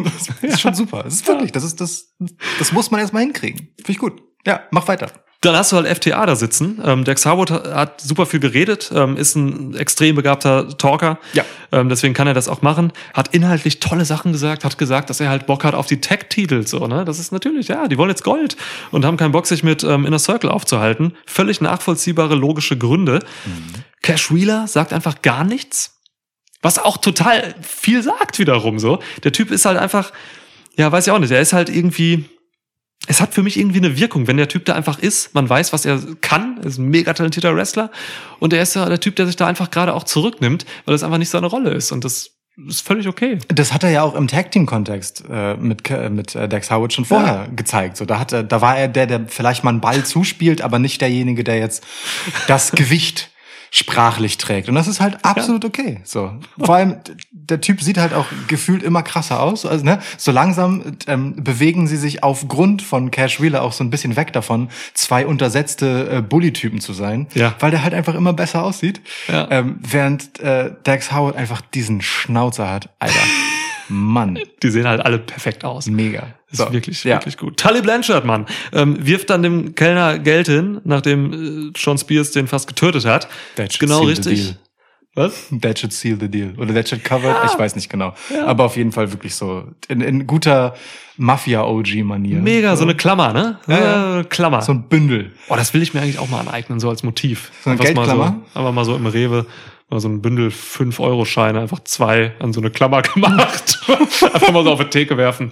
Das 0.04 0.28
ist 0.42 0.60
schon 0.60 0.74
super. 0.74 1.04
Das 1.04 1.14
ist 1.14 1.28
wirklich, 1.28 1.52
das 1.52 1.64
ist, 1.64 1.80
das, 1.80 2.16
das 2.58 2.72
muss 2.72 2.90
man 2.90 3.00
erstmal 3.00 3.22
hinkriegen. 3.22 3.70
Finde 3.78 3.92
ich 3.92 4.00
gut. 4.00 4.24
Ja, 4.46 4.62
mach 4.72 4.88
weiter. 4.88 5.08
Dann 5.44 5.58
hast 5.58 5.74
du 5.74 5.76
halt 5.76 5.88
FTA 5.88 6.26
da 6.26 6.38
sitzen. 6.38 6.82
Ähm, 6.86 7.04
Dex 7.04 7.26
Harwood 7.26 7.52
hat, 7.52 8.00
super 8.00 8.26
viel 8.26 8.40
geredet, 8.40 8.94
ähm, 8.96 9.18
ist 9.18 9.36
ein 9.36 9.76
extrem 9.76 10.16
begabter 10.16 10.70
Talker. 10.78 11.20
Ja. 11.34 11.44
Ähm, 11.74 11.90
deswegen 11.90 12.14
kann 12.14 12.28
er 12.28 12.34
das 12.34 12.48
auch 12.48 12.62
machen. 12.62 12.94
Hat 13.14 13.36
inhaltlich 13.36 13.82
tolle 13.82 14.06
Sachen 14.06 14.32
gesagt, 14.32 14.64
hat 14.64 14.78
gesagt, 14.78 15.10
dass 15.10 15.20
er 15.20 15.28
halt 15.28 15.46
Bock 15.46 15.66
hat 15.66 15.76
auf 15.76 15.86
die 15.86 16.00
Tech-Titel. 16.00 16.66
So, 16.66 16.88
ne? 16.88 17.04
Das 17.04 17.20
ist 17.20 17.34
natürlich, 17.34 17.68
ja, 17.68 17.90
die 17.90 17.98
wollen 17.98 18.10
jetzt 18.10 18.24
Gold 18.24 18.56
und 18.92 19.04
haben 19.04 19.18
keinen 19.18 19.34
Bock, 19.34 19.46
sich 19.46 19.64
mit 19.64 19.84
ähm, 19.84 20.06
Inner 20.06 20.20
Circle 20.20 20.50
aufzuhalten. 20.50 21.14
Völlig 21.26 21.60
nachvollziehbare, 21.60 22.36
logische 22.36 22.78
Gründe. 22.78 23.20
Cash 24.02 24.34
Wheeler 24.34 24.68
sagt 24.68 24.94
einfach 24.94 25.22
gar 25.22 25.44
nichts. 25.44 26.00
Was 26.62 26.80
auch 26.80 26.96
total 26.96 27.54
viel 27.62 28.02
sagt 28.02 28.40
wiederum 28.40 28.80
so. 28.80 29.00
Der 29.26 29.34
Typ 29.34 29.52
ist 29.52 29.66
halt 29.66 29.78
einfach, 29.78 30.14
ja, 30.78 30.90
weiß 30.90 31.06
ich 31.06 31.12
auch 31.12 31.20
nicht, 31.20 31.32
er 31.32 31.42
ist 31.42 31.52
halt 31.52 31.70
irgendwie, 31.70 32.30
es 33.08 33.20
hat 33.20 33.34
für 33.34 33.44
mich 33.44 33.60
irgendwie 33.60 33.80
eine 33.80 33.98
Wirkung, 33.98 34.28
wenn 34.28 34.38
der 34.38 34.48
Typ 34.48 34.66
da 34.66 34.76
einfach 34.76 35.00
ist, 35.00 35.34
man 35.34 35.50
weiß, 35.50 35.74
was 35.74 35.86
er 35.86 36.00
kann, 36.22 36.58
er 36.60 36.68
ist 36.68 36.78
ein 36.78 36.88
mega 36.88 37.14
talentierter 37.14 37.56
Wrestler 37.56 37.92
und 38.40 38.54
er 38.54 38.62
ist 38.62 38.76
ja 38.76 38.88
der 38.88 39.00
Typ, 39.00 39.16
der 39.18 39.26
sich 39.26 39.36
da 39.36 39.48
einfach 39.48 39.72
gerade 39.72 39.94
auch 39.94 40.04
zurücknimmt, 40.04 40.66
weil 40.86 40.94
das 40.94 41.04
einfach 41.04 41.18
nicht 41.18 41.30
seine 41.30 41.48
Rolle 41.48 41.72
ist 41.72 41.92
und 41.92 42.06
das 42.06 42.32
ist 42.68 42.82
völlig 42.82 43.08
okay. 43.08 43.40
Das 43.48 43.74
hat 43.74 43.84
er 43.84 43.90
ja 43.90 44.04
auch 44.04 44.14
im 44.14 44.28
Tag 44.28 44.52
Team 44.52 44.68
Kontext 44.68 45.24
äh, 45.30 45.56
mit 45.56 45.90
mit 46.12 46.36
äh, 46.36 46.48
Dex 46.48 46.70
Howard 46.70 46.94
schon 46.94 47.04
vorher 47.04 47.48
gezeigt. 47.56 47.98
So, 47.98 48.06
da 48.06 48.20
hat 48.20 48.32
er, 48.32 48.44
da 48.44 48.62
war 48.62 48.78
er 48.78 48.88
der, 48.88 49.08
der 49.08 49.28
vielleicht 49.28 49.64
mal 49.64 49.72
einen 49.72 49.82
Ball 49.82 50.06
zuspielt, 50.06 50.62
aber 50.62 50.78
nicht 50.78 51.02
derjenige, 51.02 51.44
der 51.44 51.58
jetzt 51.58 51.84
das 52.48 52.72
Gewicht 52.74 53.33
sprachlich 53.76 54.38
trägt. 54.38 54.70
Und 54.70 54.76
das 54.76 54.88
ist 54.88 55.02
halt 55.02 55.18
absolut 55.26 55.66
okay. 55.66 56.00
So, 56.04 56.32
vor 56.60 56.76
allem 56.76 56.98
der 57.32 57.60
Typ 57.60 57.82
sieht 57.82 57.98
halt 57.98 58.14
auch 58.14 58.28
gefühlt 58.48 58.84
immer 58.84 59.02
krasser 59.02 59.42
aus. 59.42 59.66
Also 59.66 59.84
ne, 59.84 59.98
so 60.16 60.32
langsam 60.32 60.96
ähm, 61.08 61.44
bewegen 61.44 61.88
sie 61.88 61.98
sich 61.98 62.24
aufgrund 62.24 62.84
von 62.84 63.10
Cash 63.10 63.42
Wheeler 63.42 63.64
auch 63.64 63.74
so 63.74 63.84
ein 63.84 63.90
bisschen 63.90 64.16
weg 64.16 64.32
davon, 64.32 64.70
zwei 64.94 65.26
untersetzte 65.26 66.08
äh, 66.18 66.22
Bully-Typen 66.22 66.82
zu 66.82 66.94
sein, 66.94 67.26
Ja. 67.34 67.56
weil 67.60 67.72
der 67.72 67.82
halt 67.84 67.96
einfach 67.96 68.14
immer 68.14 68.34
besser 68.34 68.64
aussieht. 68.64 69.02
Ja. 69.28 69.48
Ähm, 69.50 69.80
während 69.82 70.40
äh, 70.40 70.70
Dex 70.86 71.12
Howard 71.12 71.36
einfach 71.36 71.62
diesen 71.62 72.02
Schnauzer 72.04 72.70
hat. 72.70 72.90
Alter, 73.00 73.16
Mann, 73.90 74.40
Die 74.62 74.70
sehen 74.70 74.88
halt 74.88 75.02
alle 75.06 75.20
perfekt 75.20 75.64
aus. 75.66 75.88
mega. 75.88 76.28
Das 76.50 76.60
So, 76.60 76.66
ist 76.66 76.74
wirklich, 76.74 77.04
ja. 77.04 77.16
wirklich 77.16 77.38
gut. 77.38 77.58
Tully 77.58 77.82
Blanchard, 77.82 78.26
Mann, 78.26 78.46
ähm, 78.72 78.98
wirft 79.06 79.30
dann 79.30 79.42
dem 79.44 79.74
Kellner 79.76 80.20
Geld 80.20 80.48
hin, 80.48 80.80
nachdem 80.84 81.70
äh, 81.72 81.72
Sean 81.78 81.98
Spears 81.98 82.32
den 82.32 82.48
fast 82.48 82.68
getötet 82.68 83.06
hat. 83.06 83.28
That 83.56 83.74
should 83.74 83.80
Genau 83.82 84.06
seal 84.06 84.16
the 84.16 84.30
richtig. 84.30 84.46
deal. 84.48 84.58
Was? 85.16 85.48
That 85.62 85.78
should 85.78 85.94
seal 85.94 86.18
the 86.20 86.28
deal. 86.28 86.54
Oder 86.58 86.74
that 86.74 86.90
should 86.90 87.04
cover 87.04 87.30
it. 87.30 87.52
Ich 87.52 87.58
weiß 87.60 87.76
nicht 87.76 87.88
genau. 87.88 88.16
Aber 88.48 88.64
auf 88.66 88.78
jeden 88.78 88.92
Fall 88.92 89.12
wirklich 89.12 89.36
so 89.36 89.64
in, 89.88 90.02
in 90.02 90.26
guter 90.26 90.74
Mafia-OG-Manier. 91.18 92.40
Mega, 92.40 92.76
so 92.76 92.84
eine 92.84 92.96
Klammer, 92.96 93.34
ne? 93.34 93.60
Ja, 93.68 94.20
Äh, 94.20 94.24
Klammer. 94.24 94.62
So 94.62 94.72
ein 94.72 94.88
Bündel. 94.88 95.32
Oh, 95.50 95.56
das 95.56 95.74
will 95.74 95.82
ich 95.82 95.94
mir 95.94 96.02
eigentlich 96.02 96.20
auch 96.20 96.30
mal 96.30 96.40
aneignen, 96.40 96.80
so 96.80 96.90
als 96.90 97.04
Motiv. 97.04 97.52
So 97.64 97.70
eine 97.70 97.80
Einfach 97.80 97.94
mal 97.94 98.06
Geldklammer? 98.06 98.42
So, 98.54 98.60
einfach 98.60 98.74
mal 98.74 98.86
so 98.86 98.96
im 98.96 99.06
Rewe, 99.06 99.46
mal 99.94 100.00
so 100.00 100.10
ein 100.10 100.22
Bündel 100.22 100.50
5-Euro-Scheine, 100.50 101.60
einfach 101.60 101.84
zwei 101.84 102.34
an 102.40 102.54
so 102.54 102.60
eine 102.60 102.72
Klammer 102.72 103.02
gemacht. 103.14 103.80
einfach 103.88 104.52
mal 104.52 104.64
so 104.64 104.72
auf 104.72 104.80
die 104.80 104.90
Theke 104.90 105.18
werfen. 105.18 105.52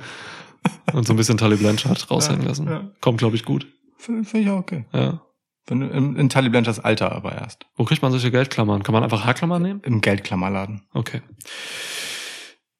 Und 0.93 1.07
so 1.07 1.13
ein 1.13 1.17
bisschen 1.17 1.37
Tully 1.37 1.55
Blanchard 1.55 2.09
raushängen 2.11 2.45
lassen. 2.45 2.67
ja. 2.67 2.91
Kommt, 3.01 3.19
glaube 3.19 3.35
ich, 3.35 3.45
gut. 3.45 3.65
Finde 3.97 4.23
find 4.23 4.43
ich 4.45 4.51
auch 4.51 4.59
okay. 4.59 4.85
Ja. 4.93 5.21
Wenn, 5.67 5.81
in, 5.83 6.15
in 6.15 6.29
Tully 6.29 6.49
Blanchards 6.49 6.79
Alter 6.79 7.11
aber 7.11 7.33
erst. 7.33 7.65
Wo 7.75 7.83
kriegt 7.85 8.01
man 8.01 8.11
solche 8.11 8.31
Geldklammern? 8.31 8.83
Kann 8.83 8.93
man 8.93 9.03
einfach 9.03 9.25
Haarklammern 9.25 9.61
nehmen? 9.61 9.81
Im 9.83 10.01
Geldklammerladen. 10.01 10.83
Okay. 10.93 11.21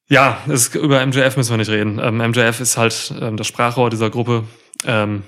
Ja, 0.08 0.38
es, 0.48 0.74
über 0.74 1.04
MJF 1.04 1.36
müssen 1.36 1.50
wir 1.50 1.56
nicht 1.58 1.70
reden. 1.70 1.98
Ähm, 2.02 2.18
MJF 2.18 2.60
ist 2.60 2.76
halt 2.76 3.14
ähm, 3.20 3.36
das 3.36 3.46
Sprachrohr 3.46 3.88
dieser 3.88 4.10
Gruppe. 4.10 4.44
Ähm, 4.84 5.22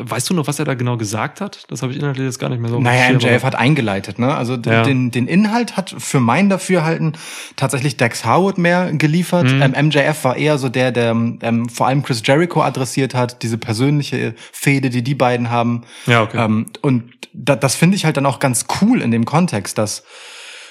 weißt 0.00 0.30
du 0.30 0.34
noch, 0.34 0.46
was 0.46 0.58
er 0.58 0.64
da 0.64 0.74
genau 0.74 0.96
gesagt 0.96 1.40
hat? 1.40 1.64
Das 1.68 1.82
habe 1.82 1.92
ich 1.92 1.98
inhaltlich 1.98 2.24
jetzt 2.26 2.38
gar 2.38 2.48
nicht 2.48 2.60
mehr 2.60 2.70
so. 2.70 2.80
Naja, 2.80 3.12
MJF 3.12 3.42
hat 3.44 3.54
eingeleitet, 3.54 4.18
ne? 4.18 4.34
Also 4.34 4.54
Ja. 4.54 4.82
den, 4.82 5.10
den 5.10 5.26
Inhalt 5.26 5.76
hat 5.76 5.94
für 5.98 6.20
mein 6.20 6.48
Dafürhalten 6.48 7.16
tatsächlich 7.56 7.96
Dex 7.96 8.24
Howard 8.24 8.58
mehr 8.58 8.92
geliefert. 8.92 9.44
Mhm. 9.50 9.62
Ähm, 9.62 9.86
MJF 9.86 10.24
war 10.24 10.36
eher 10.36 10.58
so 10.58 10.68
der, 10.68 10.92
der 10.92 11.10
ähm, 11.10 11.68
vor 11.68 11.86
allem 11.86 12.02
Chris 12.02 12.22
Jericho 12.24 12.62
adressiert 12.62 13.14
hat, 13.14 13.42
diese 13.42 13.58
persönliche 13.58 14.34
Fehde, 14.52 14.90
die 14.90 15.02
die 15.02 15.14
beiden 15.14 15.50
haben. 15.50 15.82
Ja, 16.06 16.22
okay. 16.22 16.44
Ähm, 16.44 16.66
und 16.82 17.04
da, 17.32 17.56
das 17.56 17.74
finde 17.74 17.96
ich 17.96 18.04
halt 18.04 18.16
dann 18.16 18.26
auch 18.26 18.38
ganz 18.38 18.66
cool 18.80 19.02
in 19.02 19.10
dem 19.10 19.24
Kontext, 19.24 19.78
dass 19.78 20.04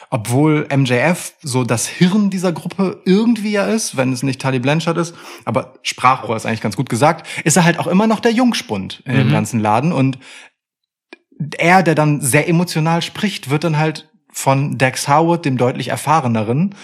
obwohl 0.10 0.68
MJF 0.76 1.34
so 1.42 1.64
das 1.64 1.88
Hirn 1.88 2.30
dieser 2.30 2.52
Gruppe 2.52 3.02
irgendwie 3.06 3.52
ja 3.52 3.66
ist, 3.66 3.98
wenn 3.98 4.14
es 4.14 4.24
nicht 4.24 4.42
Tully 4.42 4.60
Blanchard 4.60 4.98
ist, 4.98 5.16
aber 5.46 5.74
Sprachrohr 5.82 6.36
ist 6.36 6.46
eigentlich 6.46 6.62
ganz 6.62 6.76
gut 6.76 6.90
gesagt, 6.90 7.28
ist 7.44 7.58
er 7.58 7.64
halt 7.66 7.80
auch 7.80 7.88
immer 7.88 8.08
noch 8.08 8.20
der 8.20 8.32
Jungspund 8.32 9.02
in 9.06 9.16
dem 9.18 9.28
Mhm. 9.28 9.32
ganzen 9.32 9.60
Laden 9.60 9.92
und 9.92 10.20
er, 11.58 11.84
der 11.84 11.96
dann 11.96 12.22
sehr 12.22 12.48
emotional 12.48 13.02
spricht, 13.02 13.50
wird 13.50 13.64
dann 13.64 13.78
halt 13.78 14.10
von 14.32 14.78
Dex 14.78 15.08
Howard, 15.08 15.46
dem 15.46 15.58
deutlich 15.58 15.90
erfahreneren, 15.90 16.76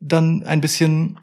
dann 0.00 0.42
ein 0.44 0.60
bisschen 0.60 1.18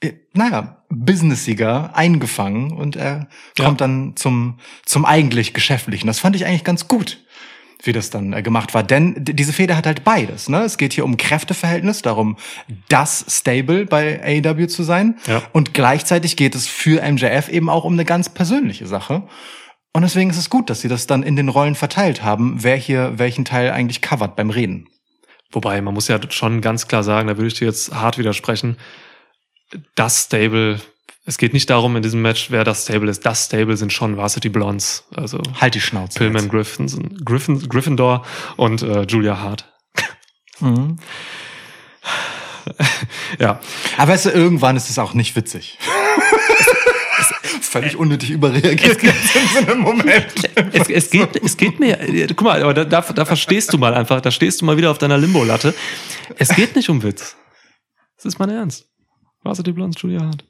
äh, 0.00 0.12
naja, 0.32 0.84
businesssiger 0.90 1.94
eingefangen 1.96 2.70
und 2.72 2.94
er 2.94 3.28
Ja. 3.58 3.64
kommt 3.64 3.80
dann 3.80 4.14
zum, 4.16 4.58
zum 4.84 5.04
eigentlich 5.04 5.54
Geschäftlichen. 5.54 6.06
Das 6.06 6.20
fand 6.20 6.36
ich 6.36 6.46
eigentlich 6.46 6.62
ganz 6.64 6.86
gut, 6.88 7.18
wie 7.82 7.92
das 7.92 8.10
dann 8.10 8.32
äh, 8.32 8.42
gemacht 8.42 8.74
war. 8.74 8.82
Denn 8.82 9.14
diese 9.18 9.52
Feder 9.52 9.76
hat 9.76 9.86
halt 9.86 10.04
beides. 10.04 10.48
Ne? 10.48 10.62
Es 10.62 10.78
geht 10.78 10.92
hier 10.92 11.04
um 11.04 11.16
Kräfteverhältnis, 11.16 12.02
darum, 12.02 12.36
das 12.88 13.24
Stable 13.28 13.86
bei 13.86 14.20
AEW 14.22 14.66
zu 14.66 14.82
sein. 14.82 15.18
Ja. 15.26 15.42
Und 15.52 15.74
gleichzeitig 15.74 16.36
geht 16.36 16.54
es 16.54 16.66
für 16.66 17.02
MJF 17.02 17.48
eben 17.48 17.68
auch 17.68 17.84
um 17.84 17.92
eine 17.92 18.04
ganz 18.04 18.28
persönliche 18.28 18.86
Sache. 18.86 19.22
Und 19.92 20.02
deswegen 20.02 20.30
ist 20.30 20.38
es 20.38 20.50
gut, 20.50 20.70
dass 20.70 20.80
sie 20.80 20.88
das 20.88 21.06
dann 21.06 21.22
in 21.22 21.36
den 21.36 21.48
Rollen 21.48 21.74
verteilt 21.74 22.22
haben, 22.22 22.62
wer 22.62 22.76
hier 22.76 23.18
welchen 23.18 23.44
Teil 23.44 23.70
eigentlich 23.70 24.02
covert 24.02 24.36
beim 24.36 24.50
Reden. 24.50 24.88
Wobei, 25.50 25.80
man 25.80 25.94
muss 25.94 26.08
ja 26.08 26.20
schon 26.30 26.60
ganz 26.60 26.88
klar 26.88 27.02
sagen, 27.02 27.28
da 27.28 27.36
würde 27.36 27.48
ich 27.48 27.54
dir 27.54 27.66
jetzt 27.66 27.94
hart 27.94 28.18
widersprechen, 28.18 28.76
das 29.94 30.24
Stable, 30.24 30.80
es 31.28 31.36
geht 31.36 31.52
nicht 31.52 31.68
darum 31.68 31.94
in 31.94 32.02
diesem 32.02 32.22
Match, 32.22 32.50
wer 32.50 32.64
das 32.64 32.84
Stable 32.84 33.10
ist. 33.10 33.26
Das 33.26 33.44
Stable 33.44 33.76
sind 33.76 33.92
schon 33.92 34.16
Varsity 34.16 34.48
Blondes, 34.48 35.04
also 35.14 35.42
Halt 35.60 35.74
die 35.74 35.80
Schnauze. 35.80 36.18
Pillman. 36.18 36.48
Griffin, 36.48 36.86
Griffin, 37.22 37.68
Gryffindor 37.68 38.24
und 38.56 38.80
äh, 38.80 39.02
Julia 39.02 39.38
Hart. 39.38 39.70
Mhm. 40.60 40.96
Ja, 43.38 43.60
Aber 43.96 44.12
weißt 44.12 44.26
du, 44.26 44.30
irgendwann 44.30 44.76
ist 44.76 44.90
es 44.90 44.98
auch 44.98 45.14
nicht 45.14 45.34
witzig. 45.36 45.78
Völlig 47.62 47.96
unnötig 47.96 48.30
überreagiert 48.30 49.02
jetzt 49.02 49.36
in 49.36 49.48
so 49.48 49.72
einem 49.72 49.80
Moment. 49.80 50.26
es, 50.72 50.90
es, 50.90 51.10
geht, 51.10 51.42
es 51.42 51.56
geht 51.56 51.80
mir, 51.80 51.98
äh, 51.98 52.26
guck 52.26 52.42
mal, 52.42 52.62
aber 52.62 52.74
da, 52.74 52.84
da, 52.84 53.00
da 53.00 53.24
verstehst 53.24 53.72
du 53.72 53.78
mal 53.78 53.94
einfach, 53.94 54.20
da 54.20 54.30
stehst 54.30 54.60
du 54.60 54.66
mal 54.66 54.76
wieder 54.76 54.90
auf 54.90 54.98
deiner 54.98 55.16
Limbo-Latte. 55.16 55.74
Es 56.36 56.50
geht 56.50 56.76
nicht 56.76 56.90
um 56.90 57.02
Witz. 57.02 57.36
Das 58.16 58.26
ist 58.26 58.38
mein 58.38 58.50
Ernst. 58.50 58.86
Varsity 59.42 59.72
Blondes, 59.72 60.00
Julia 60.02 60.20
Hart. 60.20 60.44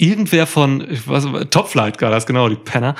Irgendwer 0.00 0.46
von, 0.46 0.86
ich 0.90 1.06
weiß, 1.06 1.26
Top 1.50 1.68
Flight 1.68 2.00
war 2.00 2.10
das, 2.10 2.24
genau, 2.26 2.48
die 2.48 2.56
Penner, 2.56 2.94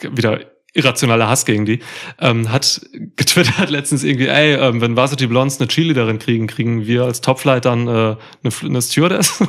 wieder 0.00 0.40
irrationaler 0.72 1.28
Hass 1.28 1.44
gegen 1.46 1.64
die, 1.64 1.78
ähm, 2.20 2.50
hat 2.50 2.80
getwittert 3.14 3.70
letztens 3.70 4.02
irgendwie, 4.02 4.26
ey, 4.26 4.54
ähm, 4.54 4.80
wenn 4.80 4.96
Varsity 4.96 5.28
Blondes 5.28 5.60
eine 5.60 5.68
Cheerleaderin 5.68 6.18
kriegen, 6.18 6.48
kriegen 6.48 6.86
wir 6.88 7.04
als 7.04 7.20
Top 7.20 7.38
Flight 7.38 7.64
dann 7.66 7.86
äh, 7.86 7.90
eine, 7.90 8.16
eine 8.64 8.82
Stewardess? 8.82 9.44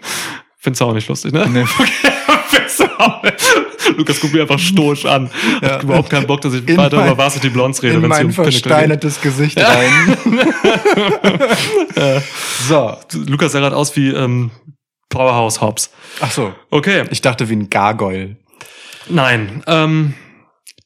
Findest 0.58 0.80
du 0.80 0.84
auch 0.84 0.92
nicht 0.92 1.08
lustig, 1.08 1.32
ne? 1.32 1.48
Nee. 1.50 1.64
Nicht. 3.22 3.96
Lukas 3.96 4.20
guckt 4.20 4.34
mir 4.34 4.42
einfach 4.42 4.58
stoisch 4.58 5.04
an. 5.06 5.30
Ja. 5.62 5.72
Hat 5.72 5.82
überhaupt 5.84 6.10
keinen 6.10 6.26
Bock, 6.26 6.40
dass 6.40 6.54
ich 6.54 6.68
In 6.68 6.76
weiter 6.76 6.96
mein- 6.96 7.06
über 7.08 7.18
Varsity 7.18 7.48
Blondes 7.50 7.82
rede, 7.82 7.94
In 7.94 8.06
mein 8.08 8.26
um 8.26 8.32
versteinertes 8.32 9.20
Gesicht 9.20 9.58
rein. 9.58 10.16
so. 12.68 12.96
Lukas 13.26 13.52
sah 13.52 13.60
gerade 13.60 13.76
aus 13.76 13.94
wie 13.96 14.08
ähm, 14.08 14.50
Powerhouse 15.08 15.60
Hobbs. 15.60 15.90
Ach 16.20 16.30
so. 16.30 16.54
Okay, 16.70 17.04
Ich 17.10 17.20
dachte 17.22 17.48
wie 17.48 17.54
ein 17.56 17.70
Gargoyle. 17.70 18.36
nein. 19.08 19.62
Ähm, 19.66 20.14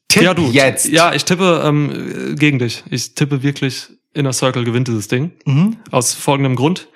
Tipp 0.07 0.23
ja, 0.23 0.33
du. 0.33 0.49
jetzt. 0.51 0.87
Ja, 0.89 1.13
ich 1.13 1.23
tippe 1.25 1.61
ähm, 1.65 2.35
gegen 2.37 2.59
dich. 2.59 2.83
Ich 2.89 3.15
tippe 3.15 3.43
wirklich, 3.43 3.87
Inner 4.13 4.33
Circle 4.33 4.65
gewinnt 4.65 4.87
dieses 4.89 5.07
Ding. 5.07 5.31
Mhm. 5.45 5.77
Aus 5.89 6.13
folgendem 6.13 6.55
Grund. 6.57 6.89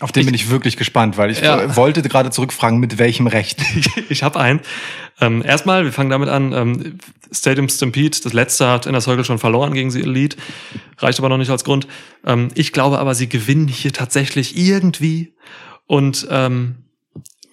Auf 0.00 0.12
den 0.12 0.26
bin 0.26 0.34
ich 0.34 0.48
wirklich 0.50 0.76
gespannt, 0.76 1.16
weil 1.16 1.30
ich 1.30 1.40
Ja. 1.40 1.74
wollte 1.76 2.02
gerade 2.02 2.30
zurückfragen, 2.30 2.78
mit 2.78 2.98
welchem 2.98 3.26
Recht. 3.28 3.60
ich 4.08 4.22
habe 4.22 4.38
einen. 4.38 4.60
Ähm, 5.20 5.42
erstmal, 5.44 5.84
wir 5.84 5.92
fangen 5.92 6.10
damit 6.10 6.28
an. 6.28 6.52
Ähm, 6.52 6.98
Stadium 7.32 7.68
Stampede, 7.68 8.18
das 8.22 8.32
letzte 8.32 8.66
hat 8.68 8.86
Inner 8.86 9.00
Circle 9.00 9.24
schon 9.24 9.38
verloren 9.38 9.72
gegen 9.74 9.90
sie 9.90 10.00
Elite. 10.02 10.36
Reicht 10.98 11.18
aber 11.20 11.28
noch 11.28 11.36
nicht 11.38 11.50
als 11.50 11.62
Grund. 11.64 11.86
Ähm, 12.26 12.48
ich 12.54 12.72
glaube 12.72 12.98
aber, 12.98 13.14
sie 13.14 13.28
gewinnen 13.28 13.68
hier 13.68 13.92
tatsächlich 13.92 14.56
irgendwie 14.56 15.34
und 15.88 16.28
ähm, 16.30 16.84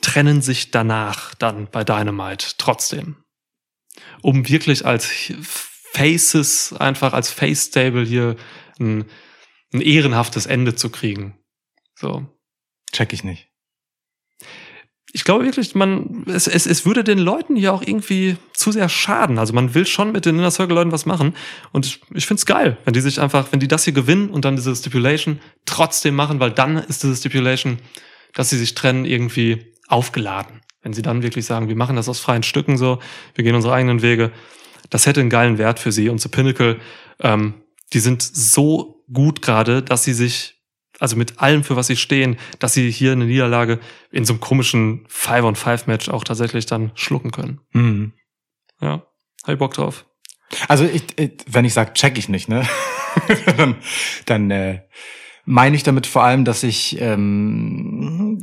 trennen 0.02 0.44
sich 0.44 0.70
danach 0.70 1.34
dann 1.34 1.68
bei 1.72 1.84
Dynamite 1.84 2.56
trotzdem. 2.60 3.16
Um 4.22 4.48
wirklich 4.48 4.86
als 4.86 5.10
Faces, 5.94 6.74
einfach 6.74 7.14
als 7.14 7.32
Face-Stable 7.32 8.03
hier 8.03 8.36
ein, 8.80 9.06
ein 9.74 9.82
ehrenhaftes 9.82 10.45
Ende 10.45 10.76
zu 10.76 10.90
kriegen. 10.90 11.40
So. 11.95 12.28
Check 12.91 13.14
ich 13.14 13.24
nicht. 13.24 13.49
Ich 15.14 15.24
glaube 15.24 15.45
wirklich, 15.45 15.76
man, 15.76 16.26
es, 16.28 16.48
es, 16.48 16.66
es 16.66 16.86
würde 16.86 17.03
den 17.06 17.20
Leuten 17.20 17.56
hier 17.56 17.74
auch 17.74 17.82
irgendwie 17.82 18.36
zu 18.53 18.74
sehr 18.74 18.90
schaden. 18.90 19.40
Also 19.40 19.53
man 19.53 19.74
will 19.74 19.86
schon 19.86 20.12
mit 20.12 20.26
den 20.26 20.38
Inner 20.38 20.52
Circle 20.52 20.76
Leuten 20.76 20.91
was 20.91 21.06
machen. 21.06 21.36
Und 21.72 21.86
ich, 21.86 22.02
ich 22.14 22.26
finde 22.26 22.40
es 22.40 22.45
geil, 22.45 22.78
wenn 22.84 22.94
die 22.94 22.99
sich 22.99 23.22
einfach, 23.22 23.48
wenn 23.52 23.62
die 23.62 23.70
das 23.70 23.86
hier 23.86 23.94
gewinnen 23.94 24.30
und 24.30 24.44
dann 24.44 24.57
diese 24.57 24.76
Stipulation 24.76 25.40
trotzdem 25.66 26.16
machen, 26.16 26.41
weil 26.41 26.52
dann 26.52 26.78
ist 26.78 27.03
diese 27.03 27.16
Stipulation, 27.16 27.80
dass 28.36 28.52
sie 28.52 28.57
sich 28.57 28.76
trennen, 28.76 29.06
irgendwie 29.06 29.74
aufgeladen. 29.88 30.62
Wenn 30.84 30.94
sie 30.94 31.02
dann 31.02 31.24
wirklich 31.24 31.45
sagen, 31.45 31.68
wir 31.68 31.76
machen 31.76 31.95
das 31.95 32.07
aus 32.07 32.20
freien 32.20 32.44
Stücken 32.44 32.78
so, 32.78 32.99
wir 33.34 33.44
gehen 33.44 33.56
unsere 33.56 33.74
eigenen 33.74 34.03
Wege, 34.03 34.32
das 34.91 35.07
hätte 35.07 35.22
einen 35.22 35.32
geilen 35.32 35.57
Wert 35.57 35.80
für 35.80 35.91
sie. 35.91 36.10
Und 36.10 36.20
zu 36.20 36.30
Pinnacle, 36.30 36.80
ähm, 37.20 37.56
die 37.94 37.99
sind 37.99 38.22
so 38.22 39.03
gut 39.12 39.41
gerade, 39.41 39.82
dass 39.82 40.03
sie 40.03 40.14
sich 40.14 40.56
also 40.99 41.16
mit 41.16 41.40
allem, 41.40 41.64
für 41.64 41.76
was 41.76 41.88
sie 41.88 41.98
stehen, 41.98 42.38
dass 42.60 42.74
sie 42.74 42.90
hier 42.90 43.12
eine 43.12 43.26
Niederlage 43.26 43.80
in 44.12 44.26
so 44.26 44.34
einem 44.34 44.40
komischen 44.40 45.06
Five-on-Five-Match 45.10 46.10
auch 46.10 46.24
tatsächlich 46.24 46.66
dann 46.68 46.91
schlucken 46.95 47.32
können. 47.32 47.60
Mhm. 47.72 48.14
Ja, 48.82 49.06
hab 49.44 49.53
ich 49.53 49.60
Bock 49.60 49.74
drauf. 49.74 50.06
Also 50.68 50.86
ich, 50.86 51.03
ich, 51.20 51.32
wenn 51.48 51.66
ich 51.66 51.74
sage, 51.74 51.94
check 51.94 52.18
ich 52.18 52.30
nicht, 52.30 52.48
ne? 52.48 52.68
dann 53.57 53.76
dann 54.26 54.52
äh, 54.52 54.82
meine 55.45 55.76
ich 55.76 55.84
damit 55.84 56.07
vor 56.07 56.23
allem, 56.23 56.45
dass 56.45 56.63
ich 56.63 56.99
ähm, 56.99 58.41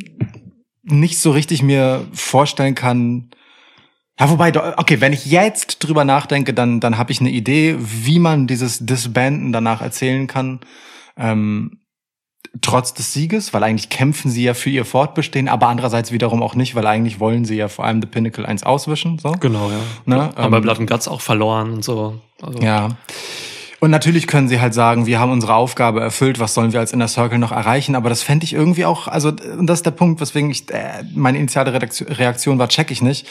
nicht 0.82 1.18
so 1.18 1.30
richtig 1.30 1.62
mir 1.62 2.06
vorstellen 2.12 2.74
kann. 2.74 3.30
Ja, 4.18 4.30
wobei, 4.30 4.52
okay, 4.78 5.00
wenn 5.00 5.12
ich 5.12 5.26
jetzt 5.26 5.78
drüber 5.78 6.04
nachdenke, 6.04 6.54
dann 6.54 6.80
dann 6.80 6.98
habe 6.98 7.12
ich 7.12 7.20
eine 7.20 7.30
Idee, 7.30 7.76
wie 7.78 8.18
man 8.18 8.46
dieses 8.46 8.78
Disbanden 8.84 9.52
danach 9.52 9.80
erzählen 9.80 10.26
kann. 10.26 10.60
Ähm, 11.16 11.82
trotz 12.60 12.92
des 12.92 13.12
Sieges, 13.12 13.54
weil 13.54 13.62
eigentlich 13.62 13.88
kämpfen 13.88 14.30
sie 14.30 14.44
ja 14.44 14.54
für 14.54 14.68
ihr 14.68 14.84
Fortbestehen, 14.84 15.48
aber 15.48 15.68
andererseits 15.68 16.12
wiederum 16.12 16.42
auch 16.42 16.54
nicht, 16.54 16.74
weil 16.74 16.86
eigentlich 16.86 17.18
wollen 17.18 17.44
sie 17.44 17.56
ja 17.56 17.68
vor 17.68 17.86
allem 17.86 18.02
The 18.02 18.06
Pinnacle 18.06 18.44
1 18.44 18.64
auswischen. 18.64 19.18
So. 19.18 19.32
Genau, 19.32 19.70
ja. 19.70 19.80
Ne, 20.04 20.32
bei 20.36 20.44
ähm, 20.44 20.62
Blood 20.62 20.80
and 20.80 20.90
Guts 20.90 21.08
auch 21.08 21.20
verloren 21.20 21.72
und 21.72 21.84
so. 21.84 22.20
Also, 22.42 22.58
Ja. 22.60 22.90
Und 23.82 23.90
natürlich 23.90 24.28
können 24.28 24.46
sie 24.46 24.60
halt 24.60 24.74
sagen, 24.74 25.06
wir 25.06 25.18
haben 25.18 25.32
unsere 25.32 25.56
Aufgabe 25.56 26.00
erfüllt, 26.00 26.38
was 26.38 26.54
sollen 26.54 26.72
wir 26.72 26.78
als 26.78 26.92
Inner 26.92 27.08
Circle 27.08 27.40
noch 27.40 27.50
erreichen? 27.50 27.96
Aber 27.96 28.10
das 28.10 28.22
fände 28.22 28.44
ich 28.44 28.52
irgendwie 28.52 28.84
auch, 28.84 29.08
also, 29.08 29.30
und 29.30 29.66
das 29.66 29.80
ist 29.80 29.86
der 29.86 29.90
Punkt, 29.90 30.20
weswegen 30.20 30.52
ich, 30.52 30.70
äh, 30.70 31.02
meine 31.16 31.38
initiale 31.38 31.72
Reaktion 31.82 32.60
war, 32.60 32.68
check 32.68 32.92
ich 32.92 33.02
nicht. 33.02 33.26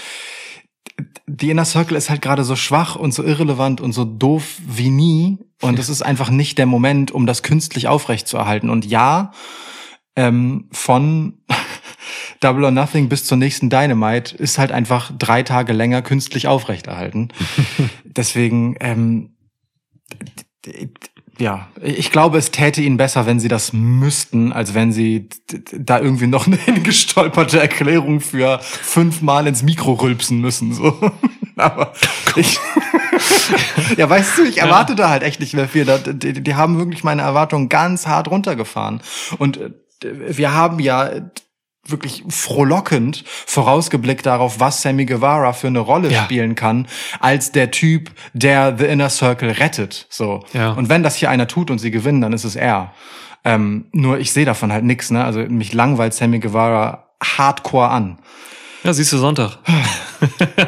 Die 1.25 1.51
Inner 1.51 1.63
Circle 1.63 1.95
ist 1.95 2.09
halt 2.09 2.21
gerade 2.21 2.43
so 2.43 2.57
schwach 2.57 2.97
und 2.97 3.13
so 3.13 3.23
irrelevant 3.23 3.79
und 3.79 3.93
so 3.93 4.03
doof 4.03 4.57
wie 4.67 4.89
nie. 4.89 5.37
Und 5.61 5.79
es 5.79 5.87
ist 5.87 6.01
einfach 6.01 6.29
nicht 6.29 6.57
der 6.57 6.65
Moment, 6.65 7.11
um 7.11 7.25
das 7.25 7.43
künstlich 7.43 7.87
aufrechtzuerhalten. 7.87 8.69
Und 8.69 8.83
ja, 8.83 9.31
ähm, 10.17 10.67
von 10.73 11.37
Double 12.41 12.65
or 12.65 12.71
Nothing 12.71 13.07
bis 13.07 13.23
zur 13.23 13.37
nächsten 13.37 13.69
Dynamite 13.69 14.35
ist 14.35 14.57
halt 14.57 14.73
einfach 14.73 15.13
drei 15.17 15.43
Tage 15.43 15.71
länger 15.71 16.01
künstlich 16.01 16.49
aufrechterhalten. 16.49 17.29
Deswegen, 18.03 18.75
ähm, 18.81 19.29
ja, 21.39 21.67
ich 21.81 22.11
glaube, 22.11 22.37
es 22.37 22.51
täte 22.51 22.81
ihnen 22.81 22.97
besser, 22.97 23.25
wenn 23.25 23.39
sie 23.39 23.47
das 23.47 23.73
müssten, 23.73 24.51
als 24.53 24.73
wenn 24.73 24.91
sie 24.91 25.27
da 25.73 25.99
irgendwie 25.99 26.27
noch 26.27 26.45
eine 26.47 26.55
hingestolperte 26.65 27.59
Erklärung 27.59 28.21
für 28.21 28.59
fünfmal 28.61 29.47
ins 29.47 29.63
Mikro 29.63 29.93
rülpsen 29.93 30.39
müssen. 30.39 30.73
So. 30.73 31.11
Aber 31.57 31.93
ich, 32.35 32.59
ja, 33.97 34.09
weißt 34.09 34.37
du, 34.37 34.43
ich 34.43 34.59
erwarte 34.59 34.95
da 34.95 35.09
halt 35.09 35.23
echt 35.23 35.39
nicht 35.39 35.53
mehr 35.53 35.67
viel. 35.67 35.85
Da- 35.85 35.97
Die, 35.97 36.33
die 36.43 36.55
haben 36.55 36.77
wirklich 36.77 37.03
meine 37.03 37.21
Erwartungen 37.23 37.69
ganz 37.69 38.07
hart 38.07 38.29
runtergefahren. 38.29 39.01
Und 39.37 39.57
äh, 39.57 39.71
wir 40.37 40.53
haben 40.53 40.79
ja 40.79 41.09
wirklich 41.85 42.23
frohlockend 42.29 43.23
vorausgeblickt 43.25 44.25
darauf, 44.25 44.59
was 44.59 44.81
Sammy 44.81 45.05
Guevara 45.05 45.53
für 45.53 45.67
eine 45.67 45.79
Rolle 45.79 46.11
Ja. 46.11 46.23
spielen 46.23 46.55
kann, 46.55 46.87
als 47.19 47.51
der 47.51 47.71
Typ, 47.71 48.11
der 48.33 48.77
The 48.77 48.85
Inner 48.85 49.09
Circle 49.09 49.51
rettet. 49.51 50.05
So. 50.09 50.43
Ja. 50.53 50.71
Und 50.71 50.89
wenn 50.89 51.03
das 51.03 51.15
hier 51.15 51.29
einer 51.29 51.47
tut 51.47 51.71
und 51.71 51.79
sie 51.79 51.91
gewinnen, 51.91 52.21
dann 52.21 52.33
ist 52.33 52.43
es 52.43 52.55
er. 52.55 52.93
Ähm, 53.43 53.85
nur 53.91 54.19
ich 54.19 54.31
sehe 54.31 54.45
davon 54.45 54.71
halt 54.71 54.83
nix, 54.83 55.09
ne? 55.09 55.25
Also 55.25 55.39
mich 55.39 55.73
langweilt 55.73 56.13
Sammy 56.13 56.39
Guevara 56.39 57.07
hardcore 57.23 57.89
an. 57.89 58.19
Ja, 58.83 58.93
siehst 58.93 59.13
du 59.13 59.17
Sonntag. 59.17 59.57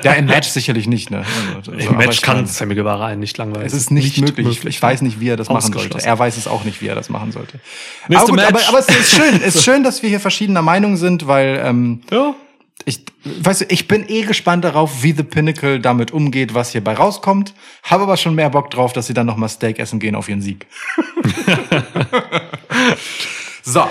Ja, 0.03 0.13
im 0.13 0.25
Match 0.25 0.49
sicherlich 0.49 0.87
nicht, 0.87 1.11
ne? 1.11 1.23
Also, 1.55 1.71
Im 1.71 1.97
Match 1.97 2.21
kann 2.21 2.45
Sammy 2.47 2.75
Guevara 2.75 3.07
einen 3.07 3.19
nicht 3.19 3.37
langweilen. 3.37 3.65
Es 3.65 3.73
ist 3.73 3.91
nicht, 3.91 4.19
möglich. 4.19 4.65
Ich 4.65 4.81
weiß 4.81 5.01
nicht, 5.01 5.19
wie 5.19 5.29
er 5.29 5.37
das 5.37 5.49
machen 5.49 5.73
sollte. 5.73 5.99
Er 6.03 6.17
weiß 6.17 6.37
es 6.37 6.47
auch 6.47 6.63
nicht, 6.63 6.81
wie 6.81 6.87
er 6.87 6.95
das 6.95 7.09
machen 7.09 7.31
sollte. 7.31 7.59
Aber, 8.07 8.25
gut, 8.25 8.39
aber, 8.39 8.51
Match. 8.51 8.69
aber 8.69 8.79
es 8.79 8.89
ist 8.89 9.15
schön. 9.15 9.41
Es 9.43 9.55
ist 9.55 9.63
schön, 9.63 9.83
dass 9.83 10.01
wir 10.01 10.09
hier 10.09 10.19
verschiedener 10.19 10.61
Meinung 10.61 10.97
sind, 10.97 11.27
weil 11.27 11.61
ähm, 11.63 12.01
Ja. 12.11 12.33
ich, 12.85 13.01
weißt 13.23 13.61
du, 13.61 13.65
ich 13.69 13.87
bin 13.87 14.07
eh 14.09 14.23
gespannt 14.23 14.63
darauf, 14.63 15.03
wie 15.03 15.13
The 15.13 15.23
Pinnacle 15.23 15.79
damit 15.79 16.11
umgeht, 16.11 16.53
was 16.53 16.71
hierbei 16.71 16.93
rauskommt. 16.95 17.53
Habe 17.83 18.03
aber 18.03 18.17
schon 18.17 18.35
mehr 18.35 18.49
Bock 18.49 18.71
drauf, 18.71 18.93
dass 18.93 19.07
sie 19.07 19.13
dann 19.13 19.27
noch 19.27 19.37
mal 19.37 19.49
Steak 19.49 19.79
essen 19.79 19.99
gehen 19.99 20.15
auf 20.15 20.29
ihren 20.29 20.41
Sieg. 20.41 20.65
so. 23.63 23.87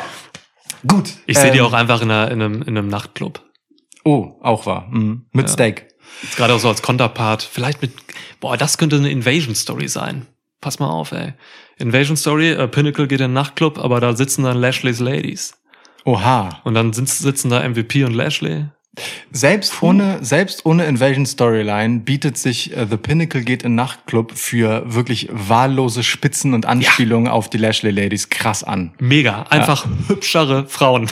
Gut. 0.87 1.11
Ich 1.27 1.39
sehe 1.39 1.53
die 1.53 1.59
ähm, 1.59 1.67
auch 1.67 1.73
einfach 1.73 2.03
in, 2.03 2.11
einer, 2.11 2.31
in, 2.33 2.43
einem, 2.43 2.63
in 2.63 2.77
einem 2.77 2.89
Nachtclub. 2.89 3.41
Oh, 4.05 4.37
auch 4.43 4.67
wahr. 4.67 4.89
Mhm. 4.91 5.27
Mit 5.33 5.47
Ja. 5.47 5.53
Steak. 5.53 5.89
Jetzt 6.23 6.37
gerade 6.37 6.55
auch 6.55 6.59
so 6.59 6.69
als 6.69 6.83
Konterpart. 6.83 7.43
Vielleicht 7.43 7.83
mit, 7.83 7.93
boah, 8.41 8.57
das 8.57 8.79
könnte 8.79 8.97
eine 8.97 9.11
Invasion-Story 9.11 9.89
sein. 9.89 10.27
Pass 10.61 10.79
mal 10.79 10.89
auf, 10.91 11.13
ey. 11.13 11.35
Invasion-Story, 11.79 12.51
äh, 12.53 12.69
Pinnacle 12.69 13.07
geht 13.09 13.21
in 13.21 13.29
den 13.29 13.33
Nachtclub, 13.33 13.79
aber 13.79 14.01
da 14.01 14.15
sitzen 14.15 14.45
dann 14.45 14.59
Lashley's 14.59 15.01
Ladies. 15.01 15.55
Oha. 16.05 16.61
Und 16.65 16.75
dann 16.75 16.93
sind, 16.93 17.09
sitzen 17.09 17.51
da 17.51 17.67
MVP 17.69 18.05
und 18.05 18.13
Lashley. 18.15 18.67
Selbst 19.31 19.83
ohne, 19.83 20.23
selbst 20.23 20.67
ohne 20.67 20.85
Invasion 20.85 21.25
Storyline 21.25 22.01
bietet 22.01 22.37
sich 22.37 22.77
äh, 22.77 22.87
The 22.89 22.99
Pinnacle 22.99 23.43
geht 23.43 23.63
in 23.63 23.75
Nachtclub 23.75 24.33
für 24.37 24.83
wirklich 24.85 25.29
wahllose 25.33 26.03
Spitzen 26.03 26.53
und 26.53 26.67
Anspielungen 26.67 27.29
auf 27.29 27.49
die 27.49 27.57
Lashley 27.57 27.91
Ladies 27.91 28.29
krass 28.29 28.63
an. 28.63 28.93
Mega. 28.99 29.45
Einfach 29.45 29.87
hübschere 30.09 30.67
Frauen. 30.67 31.09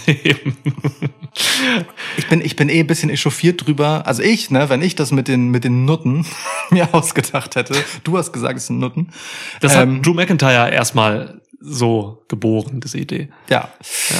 Ich 2.16 2.28
bin, 2.28 2.40
ich 2.40 2.56
bin 2.56 2.68
eh 2.68 2.80
ein 2.80 2.86
bisschen 2.86 3.08
echauffiert 3.08 3.66
drüber. 3.66 4.06
Also 4.06 4.22
ich, 4.22 4.50
ne, 4.50 4.68
wenn 4.68 4.82
ich 4.82 4.94
das 4.94 5.12
mit 5.12 5.28
den, 5.28 5.48
mit 5.48 5.64
den 5.64 5.84
Nutten 5.84 6.26
mir 6.70 6.92
ausgedacht 6.92 7.56
hätte. 7.56 7.74
Du 8.04 8.18
hast 8.18 8.32
gesagt, 8.32 8.58
es 8.58 8.66
sind 8.66 8.78
Nutten. 8.78 9.08
Das 9.60 9.74
Ähm, 9.74 9.96
hat 9.96 10.06
Drew 10.06 10.14
McIntyre 10.14 10.70
erstmal 10.70 11.40
so 11.60 12.24
geboren, 12.28 12.80
diese 12.80 12.98
Idee. 12.98 13.28
Ja. 13.48 13.70
Ja. 14.10 14.16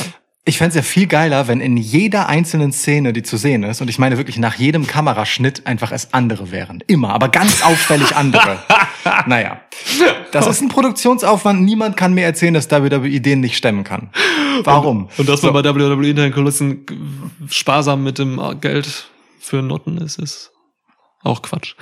Ich 0.46 0.56
fänd's 0.56 0.74
ja 0.74 0.80
viel 0.82 1.06
geiler, 1.06 1.48
wenn 1.48 1.60
in 1.60 1.76
jeder 1.76 2.28
einzelnen 2.28 2.72
Szene, 2.72 3.12
die 3.12 3.22
zu 3.22 3.36
sehen 3.36 3.62
ist, 3.62 3.82
und 3.82 3.88
ich 3.88 3.98
meine 3.98 4.16
wirklich 4.16 4.38
nach 4.38 4.54
jedem 4.54 4.86
Kameraschnitt 4.86 5.66
einfach 5.66 5.92
es 5.92 6.14
andere 6.14 6.50
wären. 6.50 6.82
Immer, 6.86 7.10
aber 7.10 7.28
ganz 7.28 7.62
auffällig 7.62 8.16
andere. 8.16 8.58
naja. 9.26 9.60
Das 10.32 10.46
ist 10.46 10.62
ein 10.62 10.68
Produktionsaufwand. 10.68 11.60
Niemand 11.62 11.96
kann 11.98 12.14
mir 12.14 12.24
erzählen, 12.24 12.54
dass 12.54 12.70
WWE 12.70 13.06
Ideen 13.06 13.40
nicht 13.40 13.56
stemmen 13.56 13.84
kann. 13.84 14.10
Warum? 14.64 15.10
Und 15.18 15.28
dass 15.28 15.42
So. 15.42 15.52
man 15.52 15.62
bei 15.62 15.74
WWE 15.74 16.06
hinter 16.06 16.22
den 16.22 16.32
Kulissen 16.32 16.86
sparsam 17.50 18.02
mit 18.02 18.18
dem 18.18 18.40
Geld 18.62 19.10
für 19.40 19.60
Noten 19.60 19.98
ist, 19.98 20.18
ist 20.18 20.52
auch 21.22 21.42
Quatsch. 21.42 21.74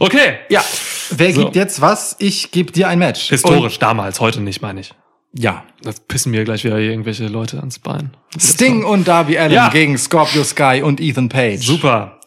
Okay. 0.00 0.38
Ja. 0.48 0.64
Wer 1.10 1.32
So. 1.34 1.42
gibt 1.42 1.56
jetzt 1.56 1.82
was? 1.82 2.16
Ich 2.18 2.52
gebe 2.52 2.72
dir 2.72 2.88
ein 2.88 2.98
Match. 2.98 3.28
Historisch 3.28 3.78
damals, 3.78 4.18
heute 4.20 4.40
nicht, 4.40 4.62
meine 4.62 4.80
ich. 4.80 4.94
Ja. 5.32 5.64
Das 5.82 6.00
pissen 6.00 6.32
mir 6.32 6.44
gleich 6.44 6.64
wieder 6.64 6.78
irgendwelche 6.78 7.26
Leute 7.28 7.58
ans 7.58 7.78
Bein. 7.78 8.16
Sting 8.38 8.84
und 8.84 9.06
Darby 9.06 9.38
Allen 9.38 9.52
Ja. 9.52 9.68
gegen 9.68 9.96
Scorpio 9.98 10.42
Sky 10.44 10.82
und 10.82 11.00
Ethan 11.00 11.28
Page. 11.28 11.64
Super. 11.64 12.20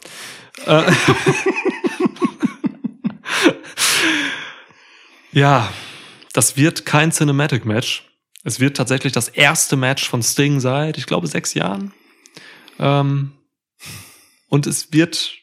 Äh, 0.66 0.84
ja, 5.32 5.72
das 6.34 6.58
wird 6.58 6.86
kein 6.86 7.12
Cinematic 7.12 7.66
Match. 7.66 8.08
Es 8.44 8.60
wird 8.60 8.78
tatsächlich 8.78 9.14
das 9.14 9.28
erste 9.30 9.76
Match 9.76 10.08
von 10.10 10.24
Sting 10.24 10.60
seit, 10.60 10.98
ich 10.98 11.06
glaube, 11.06 11.28
sechs 11.28 11.54
Jahren. 11.54 11.94
Ähm, 12.80 13.34
und 14.48 14.66
es 14.66 14.92
wird 14.94 15.36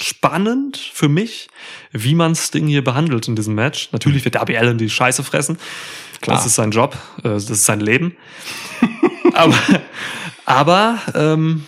spannend 0.00 0.78
für 0.78 1.08
mich, 1.08 1.48
wie 1.92 2.14
man 2.14 2.34
Sting 2.34 2.66
hier 2.66 2.82
behandelt 2.82 3.28
in 3.28 3.36
diesem 3.36 3.54
Match. 3.54 3.90
Natürlich 3.92 4.24
wird 4.24 4.34
Darby 4.34 4.56
Allen 4.56 4.78
die 4.78 4.90
Scheiße 4.90 5.22
fressen. 5.22 5.58
Klar. 6.20 6.36
Das 6.36 6.46
ist 6.46 6.54
sein 6.54 6.70
Job, 6.70 6.96
äh, 7.18 7.28
das 7.30 7.48
ist 7.48 7.64
sein 7.64 7.80
Leben. 7.80 8.16
aber 9.34 9.58
aber 10.44 10.98
ähm, 11.14 11.66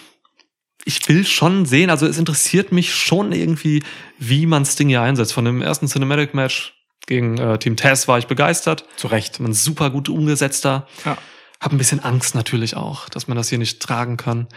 ich 0.84 1.08
will 1.08 1.24
schon 1.24 1.66
sehen, 1.66 1.90
also 1.90 2.06
es 2.06 2.18
interessiert 2.18 2.72
mich 2.72 2.94
schon 2.94 3.32
irgendwie, 3.32 3.82
wie 4.18 4.46
man 4.46 4.64
Sting 4.64 4.88
hier 4.88 5.02
einsetzt. 5.02 5.32
Von 5.32 5.44
dem 5.44 5.62
ersten 5.62 5.86
Cinematic 5.86 6.34
Match 6.34 6.74
gegen 7.06 7.38
äh, 7.38 7.58
Team 7.58 7.76
Taz 7.76 8.08
war 8.08 8.18
ich 8.18 8.26
begeistert. 8.26 8.84
Zu 8.96 9.06
Recht. 9.08 9.40
Man 9.40 9.52
ist 9.52 9.64
super 9.64 9.90
gut 9.90 10.08
umgesetzt 10.08 10.64
da. 10.64 10.86
Ja. 11.04 11.16
Hab 11.60 11.72
ein 11.72 11.78
bisschen 11.78 12.00
Angst 12.00 12.34
natürlich 12.34 12.76
auch, 12.76 13.08
dass 13.08 13.28
man 13.28 13.36
das 13.36 13.48
hier 13.48 13.58
nicht 13.58 13.80
tragen 13.80 14.16
kann. 14.16 14.48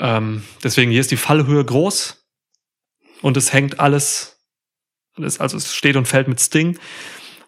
Ähm, 0.00 0.42
deswegen 0.64 0.90
hier 0.90 1.00
ist 1.00 1.10
die 1.10 1.16
Fallhöhe 1.16 1.64
groß 1.64 2.24
und 3.20 3.36
es 3.36 3.52
hängt 3.52 3.78
alles, 3.78 4.38
alles 5.14 5.38
also 5.38 5.58
es 5.58 5.74
steht 5.74 5.96
und 5.96 6.08
fällt 6.08 6.28
mit 6.28 6.40
Sting. 6.40 6.78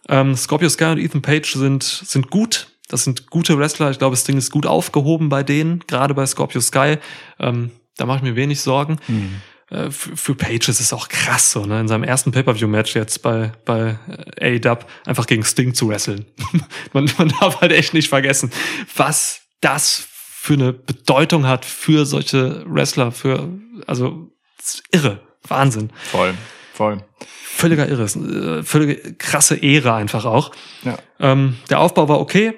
Ähm, 0.08 0.36
Scorpio 0.36 0.68
Sky 0.68 0.84
und 0.84 0.98
Ethan 0.98 1.22
Page 1.22 1.52
sind, 1.52 1.82
sind 1.82 2.30
gut. 2.30 2.68
Das 2.88 3.04
sind 3.04 3.30
gute 3.30 3.58
Wrestler. 3.58 3.90
Ich 3.90 3.98
glaube, 3.98 4.16
Sting 4.16 4.36
ist 4.36 4.50
gut 4.50 4.66
aufgehoben 4.66 5.28
bei 5.28 5.42
denen, 5.42 5.80
gerade 5.86 6.14
bei 6.14 6.26
Scorpio 6.26 6.60
Sky. 6.60 6.98
Ähm, 7.40 7.70
da 7.96 8.06
mache 8.06 8.18
ich 8.18 8.22
mir 8.24 8.36
wenig 8.36 8.60
Sorgen. 8.60 8.98
Hm. 9.06 9.40
Äh, 9.70 9.90
für, 9.90 10.16
für 10.16 10.34
Page 10.34 10.68
ist 10.68 10.80
es 10.80 10.92
auch 10.92 11.08
krass, 11.08 11.52
so, 11.52 11.64
ne? 11.64 11.80
in 11.80 11.88
seinem 11.88 12.04
ersten 12.04 12.32
Pay-Per-View-Match 12.32 12.94
jetzt 12.94 13.22
bei, 13.22 13.52
bei 13.64 13.98
äh, 14.36 14.60
AEW 14.60 14.84
einfach 15.06 15.26
gegen 15.26 15.44
Sting 15.44 15.74
zu 15.74 15.88
wresteln. 15.88 16.26
man, 16.92 17.10
man 17.16 17.28
darf 17.40 17.60
halt 17.60 17.72
echt 17.72 17.94
nicht 17.94 18.08
vergessen, 18.08 18.50
was 18.94 19.40
das 19.60 20.06
für 20.10 20.54
eine 20.54 20.74
Bedeutung 20.74 21.46
hat 21.46 21.64
für 21.64 22.04
solche 22.04 22.64
Wrestler, 22.66 23.12
für, 23.12 23.48
also, 23.86 24.30
das 24.58 24.82
irre. 24.92 25.20
Wahnsinn. 25.48 25.90
Voll. 26.10 26.34
Voll. 26.74 26.98
Völliger 27.20 27.88
Irre. 27.88 28.02
Ist, 28.02 28.16
äh, 28.16 28.64
Völlige 28.64 29.14
krasse 29.14 29.54
Ehre 29.54 29.94
einfach 29.94 30.24
auch. 30.24 30.50
Ja. 30.82 30.96
Ähm, 31.20 31.56
der 31.70 31.78
Aufbau 31.78 32.08
war 32.08 32.18
okay. 32.18 32.52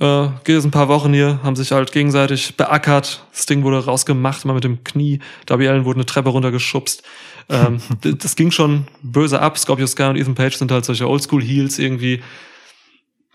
Äh, 0.00 0.28
geht 0.44 0.56
jetzt 0.56 0.64
ein 0.64 0.72
paar 0.72 0.88
Wochen 0.88 1.12
hier, 1.14 1.38
haben 1.44 1.54
sich 1.54 1.70
halt 1.70 1.92
gegenseitig 1.92 2.56
beackert. 2.56 3.24
Sting 3.32 3.62
wurde 3.62 3.84
rausgemacht, 3.84 4.44
mal 4.44 4.54
mit 4.54 4.64
dem 4.64 4.82
Knie. 4.82 5.20
Darby 5.46 5.68
Allen 5.68 5.84
wurde 5.84 5.98
eine 5.98 6.06
Treppe 6.06 6.30
runtergeschubst. 6.30 7.04
Ähm, 7.48 7.80
das 8.18 8.34
ging 8.34 8.50
schon 8.50 8.88
böse 9.02 9.40
ab. 9.40 9.56
Scorpio 9.56 9.86
Sky 9.86 10.04
und 10.04 10.16
Ethan 10.16 10.34
Page 10.34 10.56
sind 10.56 10.72
halt 10.72 10.84
solche 10.84 11.06
Oldschool-Heels 11.08 11.78
irgendwie, 11.78 12.22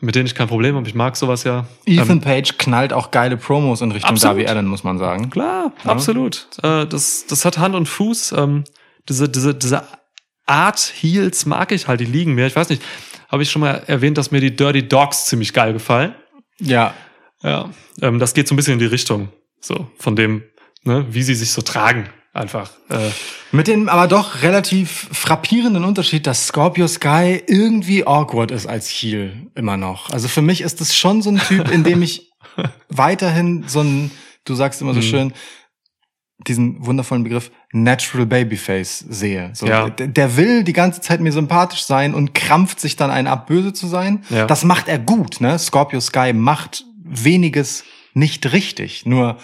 mit 0.02 0.16
denen 0.16 0.26
ich 0.26 0.36
kein 0.36 0.48
Problem 0.50 0.76
habe. 0.76 0.86
Ich 0.90 0.96
mag 0.96 1.16
sowas 1.16 1.46
ja. 1.46 1.66
Ethan 1.86 2.10
Ähm, 2.18 2.22
Page 2.22 2.58
knallt 2.58 2.92
auch 2.92 3.12
geile 3.12 3.38
Promos 3.38 3.80
in 3.80 3.94
Richtung 3.94 4.10
Absolut. 4.12 4.38
Darby 4.40 4.48
Allen, 4.50 4.68
muss 4.68 4.84
man 4.84 4.98
sagen. 4.98 5.30
Klar, 5.30 5.72
Ja. 5.86 5.92
absolut. 5.92 6.48
Äh, 6.62 6.88
das, 6.88 7.26
das 7.28 7.46
hat 7.46 7.58
Hand 7.58 7.74
und 7.76 7.88
Fuß. 7.88 8.34
Ähm, 8.38 8.66
diese, 9.08 9.30
diese, 9.30 9.54
diese 9.54 9.84
Art 10.46 10.94
Heels 11.02 11.46
mag 11.46 11.72
ich 11.72 11.88
halt, 11.88 12.00
die 12.00 12.06
liegen 12.06 12.34
mir. 12.36 12.48
Ich 12.48 12.56
weiß 12.56 12.70
nicht, 12.70 12.82
habe 13.30 13.44
ich 13.44 13.50
schon 13.52 13.62
mal 13.62 13.84
erwähnt, 13.88 14.18
dass 14.18 14.32
mir 14.32 14.42
die 14.42 14.56
Dirty 14.56 14.88
Dogs 14.88 15.26
ziemlich 15.26 15.54
geil 15.54 15.74
gefallen. 15.74 16.14
Ja. 16.60 16.94
Ja, 17.44 17.70
ähm, 18.02 18.20
das 18.20 18.34
geht 18.34 18.48
so 18.48 18.54
ein 18.54 18.58
bisschen 18.58 18.74
in 18.74 18.80
die 18.80 18.86
Richtung, 18.86 19.30
so 19.60 19.90
von 20.00 20.16
dem, 20.16 20.44
ne, 20.84 21.06
wie 21.10 21.22
sie 21.22 21.36
sich 21.36 21.52
so 21.52 21.62
tragen, 21.62 22.10
einfach. 22.34 22.72
Äh, 22.90 23.10
Mit 23.52 23.68
dem 23.68 23.88
aber 23.90 24.08
doch 24.08 24.42
relativ 24.42 25.10
frappierenden 25.12 25.84
Unterschied, 25.84 26.26
dass 26.26 26.48
Scorpio 26.48 26.88
Sky 26.88 27.44
irgendwie 27.46 28.06
awkward 28.08 28.52
ist 28.52 28.66
als 28.66 28.90
Heel 28.90 29.48
immer 29.54 29.78
noch. 29.78 30.10
Also 30.10 30.28
für 30.28 30.42
mich 30.42 30.62
ist 30.62 30.82
es 30.82 30.96
schon 30.98 31.22
so 31.22 31.30
ein 31.30 31.38
Typ, 31.40 31.70
in 31.72 31.84
dem 31.84 32.02
ich 32.02 32.32
weiterhin 32.90 33.66
so 33.68 33.82
ein, 33.82 34.12
du 34.46 34.56
sagst 34.56 34.82
immer 34.82 34.94
so 34.94 35.00
Mhm. 35.02 35.04
schön, 35.04 35.34
diesen 36.40 36.86
wundervollen 36.86 37.24
Begriff 37.24 37.50
Natural 37.72 38.26
Babyface 38.26 39.00
sehe. 39.10 39.52
So, 39.54 39.66
Ja. 39.68 39.90
der, 39.90 40.08
der 40.08 40.38
will 40.38 40.64
die 40.64 40.74
ganze 40.74 41.02
Zeit 41.02 41.22
mir 41.22 41.32
sympathisch 41.32 41.84
sein 41.86 42.14
und 42.14 42.34
krampft 42.34 42.80
sich 42.80 42.96
dann 42.96 43.10
einen 43.10 43.28
ab, 43.28 43.48
böse 43.48 43.74
zu 43.74 43.88
sein. 43.88 44.24
Ja. 44.30 44.46
Das 44.46 44.64
macht 44.64 44.88
er 44.88 45.00
gut, 45.00 45.40
ne? 45.42 45.58
Scorpio 45.58 46.00
Sky 46.02 46.34
macht 46.34 46.84
weniges 47.04 47.84
nicht 48.14 48.52
richtig. 48.52 49.06
Nur 49.06 49.38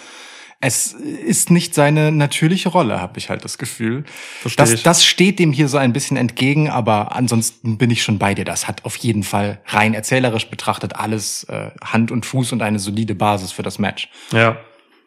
es 0.64 0.92
ist 0.92 1.50
nicht 1.50 1.74
seine 1.74 2.12
natürliche 2.12 2.68
Rolle, 2.68 3.00
habe 3.00 3.18
ich 3.18 3.30
halt 3.30 3.44
das 3.44 3.58
Gefühl. 3.58 4.04
Versteh 4.42 4.56
Das, 4.62 4.72
ich. 4.72 4.82
das 4.84 5.04
steht 5.04 5.38
dem 5.40 5.52
hier 5.52 5.66
so 5.68 5.76
ein 5.78 5.92
bisschen 5.92 6.16
entgegen, 6.16 6.68
aber 6.70 7.16
ansonsten 7.16 7.78
bin 7.78 7.90
ich 7.90 8.02
schon 8.04 8.18
bei 8.18 8.34
dir. 8.34 8.44
Das 8.44 8.68
hat 8.68 8.84
auf 8.84 8.94
jeden 8.96 9.24
Fall 9.24 9.60
rein 9.66 9.92
erzählerisch 9.92 10.46
betrachtet 10.48 10.94
alles 10.94 11.44
äh, 11.44 11.70
Hand 11.82 12.12
und 12.12 12.26
Fuß 12.26 12.52
und 12.52 12.62
eine 12.62 12.78
solide 12.78 13.14
Basis 13.16 13.50
für 13.50 13.62
das 13.64 13.78
Match. 13.80 14.08
ja, 14.32 14.56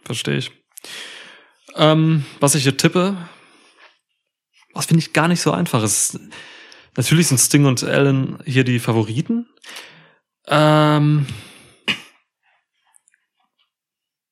verstehe 0.04 0.38
ich. 0.38 0.52
Ähm, 1.76 2.26
was 2.40 2.56
ich 2.56 2.64
hier 2.64 2.78
tippe, 2.78 3.18
was 4.74 4.86
finde 4.86 5.02
ich 5.02 5.14
gar 5.14 5.28
nicht 5.28 5.42
so 5.42 5.52
einfach 5.52 5.84
ist. 5.84 6.20
Natürlich 6.96 7.28
sind 7.28 7.40
Sting 7.40 7.66
und 7.66 7.84
Allen 7.84 8.40
hier 8.46 8.64
die 8.64 8.80
Favoriten. 8.80 9.48
Ähm, 10.48 11.26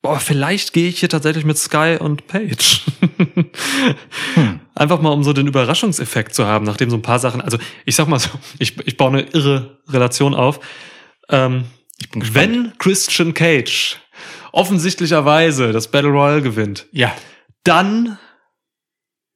boah, 0.01 0.19
vielleicht 0.19 0.73
gehe 0.73 0.87
ich 0.87 0.99
hier 0.99 1.09
tatsächlich 1.09 1.43
mit 1.43 1.57
Sky 1.57 1.97
und 1.99 2.27
Page. 2.27 2.81
Einfach 4.75 5.01
mal, 5.01 5.09
um 5.09 5.23
so 5.23 5.33
den 5.33 5.47
Überraschungseffekt 5.47 6.33
zu 6.33 6.45
haben, 6.45 6.65
nachdem 6.65 6.89
so 6.89 6.97
ein 6.97 7.01
paar 7.01 7.19
Sachen, 7.19 7.41
also 7.41 7.57
ich 7.85 7.95
sag 7.95 8.07
mal 8.07 8.19
so, 8.19 8.29
ich, 8.59 8.77
ich 8.87 8.97
baue 8.97 9.09
eine 9.09 9.21
irre 9.21 9.81
Relation 9.87 10.33
auf. 10.33 10.59
Ähm, 11.29 11.65
wenn 12.13 12.73
Christian 12.79 13.33
Cage 13.33 13.97
offensichtlicherweise 14.51 15.71
das 15.71 15.89
Battle 15.89 16.11
Royale 16.11 16.41
gewinnt, 16.41 16.87
Ja. 16.91 17.13
Dann 17.63 18.17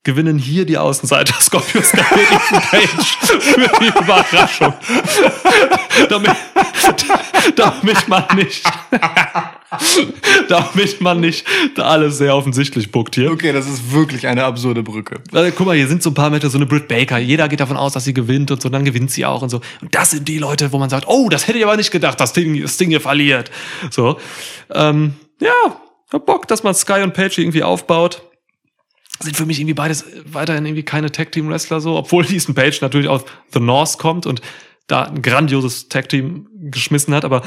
gewinnen 0.07 0.37
hier 0.37 0.65
die 0.65 0.77
Außenseiter 0.77 1.35
und 1.51 1.75
Ethan 1.75 2.61
Page 2.61 3.17
für 3.41 3.69
die 3.81 3.87
Überraschung. 3.87 4.73
damit, 6.09 6.31
damit 7.55 8.07
man 8.07 8.23
nicht, 8.35 8.63
damit 10.47 11.01
man 11.01 11.19
nicht 11.19 11.45
da 11.75 11.83
alles 11.83 12.19
sehr 12.19 12.33
offensichtlich 12.35 12.89
buckt 12.89 13.15
hier. 13.15 13.31
Okay, 13.31 13.51
das 13.51 13.67
ist 13.67 13.91
wirklich 13.91 14.25
eine 14.27 14.45
absurde 14.45 14.81
Brücke. 14.81 15.19
Also, 15.33 15.51
guck 15.55 15.67
mal, 15.67 15.75
hier 15.75 15.89
sind 15.89 16.01
so 16.01 16.11
ein 16.11 16.13
paar 16.13 16.29
Matches, 16.29 16.53
so 16.53 16.57
eine 16.57 16.67
Britt 16.67 16.87
Baker. 16.87 17.17
Jeder 17.17 17.49
geht 17.49 17.59
davon 17.59 17.75
aus, 17.75 17.91
dass 17.91 18.05
sie 18.05 18.13
gewinnt 18.13 18.49
und 18.49 18.61
so, 18.61 18.69
dann 18.69 18.85
gewinnt 18.85 19.11
sie 19.11 19.25
auch 19.25 19.41
und 19.41 19.49
so. 19.49 19.59
Und 19.81 19.93
das 19.93 20.11
sind 20.11 20.27
die 20.29 20.37
Leute, 20.37 20.71
wo 20.71 20.77
man 20.77 20.89
sagt, 20.89 21.05
oh, 21.07 21.27
das 21.27 21.47
hätte 21.49 21.57
ich 21.57 21.65
aber 21.65 21.75
nicht 21.75 21.91
gedacht, 21.91 22.17
dass 22.19 22.29
Sting, 22.29 22.61
das 22.61 22.77
Ding 22.77 22.89
hier 22.89 23.01
verliert. 23.01 23.51
So, 23.91 24.17
ähm, 24.73 25.15
ja, 25.41 25.81
hab 26.11 26.25
Bock, 26.25 26.47
dass 26.47 26.63
man 26.63 26.73
Sky 26.73 27.01
und 27.01 27.13
Page 27.13 27.37
irgendwie 27.37 27.63
aufbaut. 27.63 28.23
Sind 29.19 29.35
für 29.35 29.45
mich 29.45 29.59
irgendwie 29.59 29.73
beides 29.73 30.05
weiterhin 30.25 30.65
irgendwie 30.65 30.83
keine 30.83 31.11
Tag 31.11 31.31
Team 31.31 31.49
Wrestler 31.49 31.81
so, 31.81 31.95
obwohl 31.95 32.25
Ethan 32.31 32.55
Page 32.55 32.81
natürlich 32.81 33.07
aus 33.07 33.23
The 33.53 33.59
North 33.59 33.97
kommt 33.97 34.25
und 34.25 34.41
da 34.87 35.03
ein 35.03 35.21
grandioses 35.21 35.89
Tag 35.89 36.09
Team 36.09 36.47
geschmissen 36.53 37.13
hat, 37.13 37.25
aber 37.25 37.41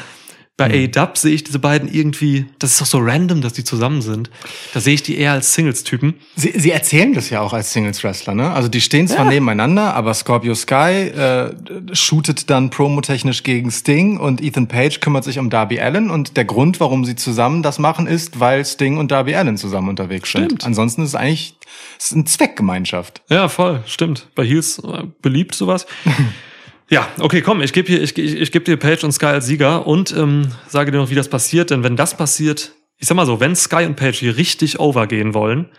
bei 0.57 0.69
Mhm. 0.69 0.91
AEW 0.95 1.09
sehe 1.15 1.35
ich 1.35 1.43
diese 1.45 1.59
beiden 1.59 1.91
irgendwie, 1.91 2.45
das 2.59 2.73
ist 2.73 2.81
doch 2.83 2.87
so 2.87 2.99
random, 2.99 3.41
dass 3.41 3.55
die 3.55 3.65
zusammen 3.65 4.03
sind. 4.03 4.29
Da 4.75 4.81
sehe 4.81 4.93
ich 4.93 5.03
die 5.03 5.17
eher 5.17 5.33
als 5.33 5.55
Singles-Typen. 5.55 6.15
Sie, 6.37 6.53
sie 6.55 6.71
erzählen 6.71 7.15
das 7.15 7.31
ja 7.31 7.41
auch 7.41 7.55
als 7.55 7.73
Singles-Wrestler, 7.73 8.35
ne? 8.35 8.51
Also 8.53 8.69
die 8.69 8.83
stehen 8.83 9.09
zwar 9.09 9.25
Ja. 9.25 9.31
nebeneinander, 9.31 9.95
aber 9.95 10.13
Scorpio 10.13 10.55
Sky 10.55 11.09
äh, 11.09 11.55
shootet 11.95 12.51
dann 12.51 12.69
promotechnisch 12.69 13.43
gegen 13.43 13.71
Sting 13.71 14.19
und 14.19 14.43
Ethan 14.43 14.69
Page 14.69 15.01
kümmert 15.01 15.25
sich 15.25 15.39
um 15.39 15.49
Darby 15.49 15.81
Allen 15.81 16.11
und 16.11 16.37
der 16.37 16.45
Grund, 16.45 16.79
warum 16.79 17.07
sie 17.07 17.17
zusammen 17.17 17.63
das 17.63 17.79
machen, 17.79 18.07
ist, 18.07 18.39
weil 18.39 18.63
Sting 18.67 18.99
und 18.99 19.11
Darby 19.11 19.35
Allen 19.37 19.57
zusammen 19.57 19.89
unterwegs 19.89 20.31
sind. 20.31 20.45
Stimmt. 20.45 20.67
Ansonsten 20.67 21.03
ist 21.03 21.09
es 21.09 21.15
eigentlich 21.15 21.55
es 21.99 22.07
ist 22.07 22.13
eine 22.13 22.25
Zweckgemeinschaft. 22.25 23.23
Ja, 23.31 23.49
voll, 23.49 23.83
stimmt. 23.87 24.29
Bei 24.35 24.45
Heels 24.45 24.79
äh, 24.81 25.05
beliebt 25.23 25.55
sowas. 25.55 25.87
ja, 26.91 27.09
okay, 27.21 27.41
komm, 27.41 27.63
ich 27.63 27.73
gebe 27.73 27.93
ich, 27.93 28.19
ich, 28.19 28.35
ich 28.35 28.53
gebe 28.53 28.65
dir 28.65 28.77
Page 28.77 29.05
und 29.05 29.13
Sky 29.13 29.27
als 29.27 29.47
Sieger 29.47 29.87
und 29.87 30.13
ähm, 30.17 30.49
sage 30.69 30.91
dir 30.91 30.99
noch, 30.99 31.11
wie 31.11 31.15
das 31.15 31.29
passiert. 31.29 31.71
Denn 31.71 31.85
wenn 31.85 31.97
das 31.97 32.17
passiert, 32.17 32.73
ich 32.99 33.07
sag 33.07 33.15
mal 33.15 33.27
so, 33.27 33.39
wenn 33.39 33.55
Sky 33.55 33.87
und 33.87 33.95
Page 33.95 34.19
hier 34.19 34.37
richtig 34.37 34.81
overgehen 34.81 35.33
wollen, 35.33 35.71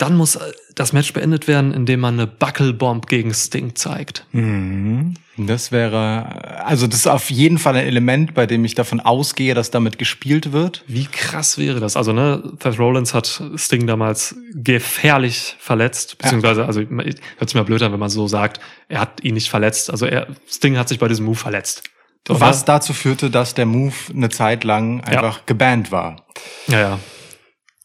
dann 0.00 0.16
muss 0.16 0.36
äh, 0.36 0.52
das 0.74 0.92
Match 0.92 1.12
beendet 1.12 1.46
werden, 1.46 1.72
indem 1.72 2.00
man 2.00 2.14
eine 2.14 2.26
Buckelbomb 2.26 3.06
gegen 3.06 3.34
Sting 3.34 3.74
zeigt. 3.74 4.26
Mhm. 4.32 5.14
Das 5.36 5.72
wäre, 5.72 6.64
also 6.64 6.86
das 6.86 7.00
ist 7.00 7.06
auf 7.06 7.30
jeden 7.30 7.58
Fall 7.58 7.76
ein 7.76 7.86
Element, 7.86 8.34
bei 8.34 8.46
dem 8.46 8.64
ich 8.64 8.74
davon 8.74 9.00
ausgehe, 9.00 9.54
dass 9.54 9.70
damit 9.70 9.98
gespielt 9.98 10.52
wird. 10.52 10.84
Wie 10.86 11.06
krass 11.06 11.56
wäre 11.56 11.80
das? 11.80 11.96
Also, 11.96 12.12
ne, 12.12 12.42
Seth 12.62 12.78
Rollins 12.78 13.14
hat 13.14 13.42
Sting 13.56 13.86
damals 13.86 14.36
gefährlich 14.54 15.56
verletzt, 15.58 16.18
beziehungsweise, 16.18 16.66
also 16.66 16.80
hört 16.80 17.48
sich 17.48 17.54
mal 17.54 17.64
blöd 17.64 17.82
an, 17.82 17.92
wenn 17.92 18.00
man 18.00 18.10
so 18.10 18.26
sagt, 18.26 18.60
er 18.88 19.00
hat 19.00 19.22
ihn 19.22 19.34
nicht 19.34 19.48
verletzt. 19.48 19.90
Also 19.90 20.06
er, 20.06 20.26
Sting 20.48 20.76
hat 20.76 20.88
sich 20.88 20.98
bei 20.98 21.08
diesem 21.08 21.24
Move 21.24 21.36
verletzt. 21.36 21.84
Oder? 22.28 22.40
Was 22.40 22.64
dazu 22.64 22.92
führte, 22.92 23.30
dass 23.30 23.54
der 23.54 23.66
Move 23.66 23.94
eine 24.14 24.28
Zeit 24.28 24.64
lang 24.64 25.02
einfach 25.02 25.46
gebannt 25.46 25.90
war. 25.90 26.26
Ja, 26.68 26.80
ja. 26.80 26.98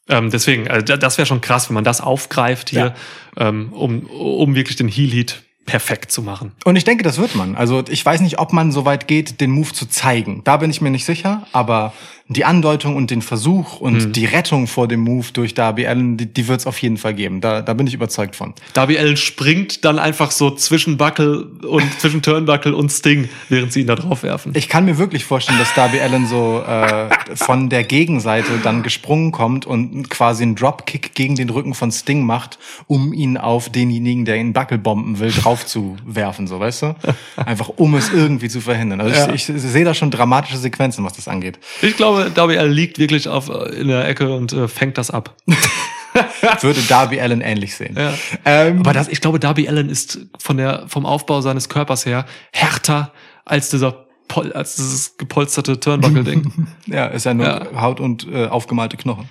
Ähm, 0.07 0.30
deswegen, 0.30 0.68
also 0.69 0.86
da- 0.86 0.98
das 0.98 1.18
wäre 1.18 1.26
schon 1.26 1.41
krass, 1.41 1.69
wenn 1.69 1.73
man 1.76 1.84
das 1.84 1.99
aufgreift 2.02 2.69
hier, 2.69 2.94
ähm, 3.38 3.73
um, 3.73 4.02
um 4.06 4.53
wirklich 4.56 4.76
den 4.76 4.88
Heel 4.88 5.10
Heat 5.11 5.41
perfekt 5.66 6.12
zu 6.12 6.22
machen. 6.22 6.52
Und 6.64 6.76
ich 6.76 6.84
denke, 6.84 7.04
das 7.04 7.18
wird 7.18 7.36
man. 7.36 7.56
Also 7.56 7.84
ich 7.90 8.06
weiß 8.06 8.22
nicht, 8.22 8.40
ob 8.40 8.54
man 8.54 8.72
so 8.72 8.86
weit 8.86 9.08
geht, 9.08 9.42
den 9.42 9.52
Move 9.52 9.74
zu 9.74 9.88
zeigen. 9.88 10.42
Da 10.44 10.58
bin 10.58 10.70
ich 10.70 10.82
mir 10.82 10.92
nicht 10.92 11.06
sicher. 11.06 11.48
Aber 11.52 11.94
die 12.28 12.44
Andeutung 12.44 12.96
und 12.96 13.12
den 13.12 13.22
Versuch 13.22 13.80
und 13.80 14.14
die 14.14 14.26
Rettung 14.26 14.66
vor 14.66 14.88
dem 14.88 15.02
Move 15.02 15.28
durch 15.32 15.54
Darby 15.54 15.86
Allen, 15.86 16.18
die, 16.18 16.26
die 16.26 16.48
wird 16.48 16.60
es 16.60 16.66
auf 16.66 16.82
jeden 16.82 16.98
Fall 16.98 17.14
geben. 17.14 17.40
Da, 17.40 17.62
da 17.62 17.74
bin 17.76 17.86
ich 17.86 17.94
überzeugt 17.94 18.36
von. 18.36 18.56
Darby 18.74 18.98
Allen 18.98 19.16
springt 19.16 19.86
dann 19.86 20.00
einfach 20.00 20.32
so 20.32 20.50
zwischen 20.50 20.98
Buckle 20.98 21.44
und 21.44 21.84
zwischen 22.00 22.24
Turnbuckle 22.24 22.76
und 22.76 22.92
Sting, 22.92 23.30
während 23.50 23.74
sie 23.74 23.82
ihn 23.82 23.88
da 23.88 23.96
drauf 23.96 24.24
werfen. 24.24 24.54
Ich 24.56 24.70
kann 24.70 24.86
mir 24.86 24.98
wirklich 24.98 25.24
vorstellen, 25.24 25.60
dass 25.60 25.72
Darby 25.76 26.00
Allen 26.00 26.26
so 26.26 26.64
äh, 26.68 27.10
von 27.36 27.70
der 27.70 27.84
Gegenseite 27.84 28.60
dann 28.64 28.82
gesprungen 28.82 29.32
kommt 29.32 29.68
und 29.68 30.10
quasi 30.10 30.44
einen 30.44 30.56
Dropkick 30.56 31.14
gegen 31.14 31.36
den 31.36 31.52
Rücken 31.52 31.76
von 31.76 31.92
Sting 31.92 32.24
macht, 32.24 32.58
um 32.88 33.14
ihn 33.14 33.38
auf 33.38 33.70
denjenigen, 33.70 34.26
der 34.26 34.38
ihn 34.38 34.52
Buckelbomben 34.52 35.20
will, 35.20 35.32
drauf 35.32 35.55
zu 35.64 35.95
werfen, 36.06 36.48
so 36.48 36.60
weißt 36.60 36.82
du? 36.82 36.95
Einfach 37.38 37.69
um 37.69 37.95
es 37.95 38.11
irgendwie 38.11 38.49
zu 38.49 38.60
verhindern. 38.61 38.99
Also 39.02 39.15
Ja. 39.15 39.34
ich, 39.34 39.48
ich 39.48 39.61
sehe 39.61 39.86
da 39.86 39.94
schon 39.94 40.11
dramatische 40.11 40.57
Sequenzen, 40.57 41.06
was 41.06 41.14
das 41.14 41.27
angeht. 41.27 41.60
Ich 41.82 41.95
glaube, 41.95 42.32
Darby 42.34 42.57
Allen 42.57 42.72
liegt 42.73 42.99
wirklich 42.99 43.27
auf, 43.30 43.49
äh, 43.49 43.69
in 43.80 43.88
der 43.88 44.07
Ecke 44.07 44.34
und 44.36 44.52
äh, 44.53 44.68
fängt 44.68 44.98
das 44.98 45.11
ab. 45.11 45.36
Würde 46.61 46.82
Darby 46.88 47.19
Allen 47.19 47.41
ähnlich 47.41 47.76
sehen. 47.76 47.95
Ja. 47.98 48.14
Ähm, 48.45 48.80
Aber 48.80 48.94
das, 48.94 49.07
ich 49.10 49.19
glaube, 49.22 49.40
Darby 49.40 49.68
Allen 49.68 49.90
ist 49.90 50.19
von 50.40 50.57
der, 50.57 50.86
vom 50.88 51.06
Aufbau 51.06 51.41
seines 51.41 51.68
Körpers 51.69 52.06
her 52.06 52.26
härter 52.53 53.11
als 53.44 53.69
dieser 53.69 54.06
Pol, 54.27 54.52
als 54.53 54.76
dieses 54.77 55.18
gepolsterte 55.18 55.80
Turnbuckle-Ding. 55.80 56.68
ja, 56.88 57.07
ist 57.07 57.26
ja 57.26 57.34
nur 57.34 57.45
Ja. 57.45 57.82
Haut 57.82 57.99
und 57.99 58.27
äh, 58.32 58.48
aufgemalte 58.48 58.98
Knochen. 58.98 59.30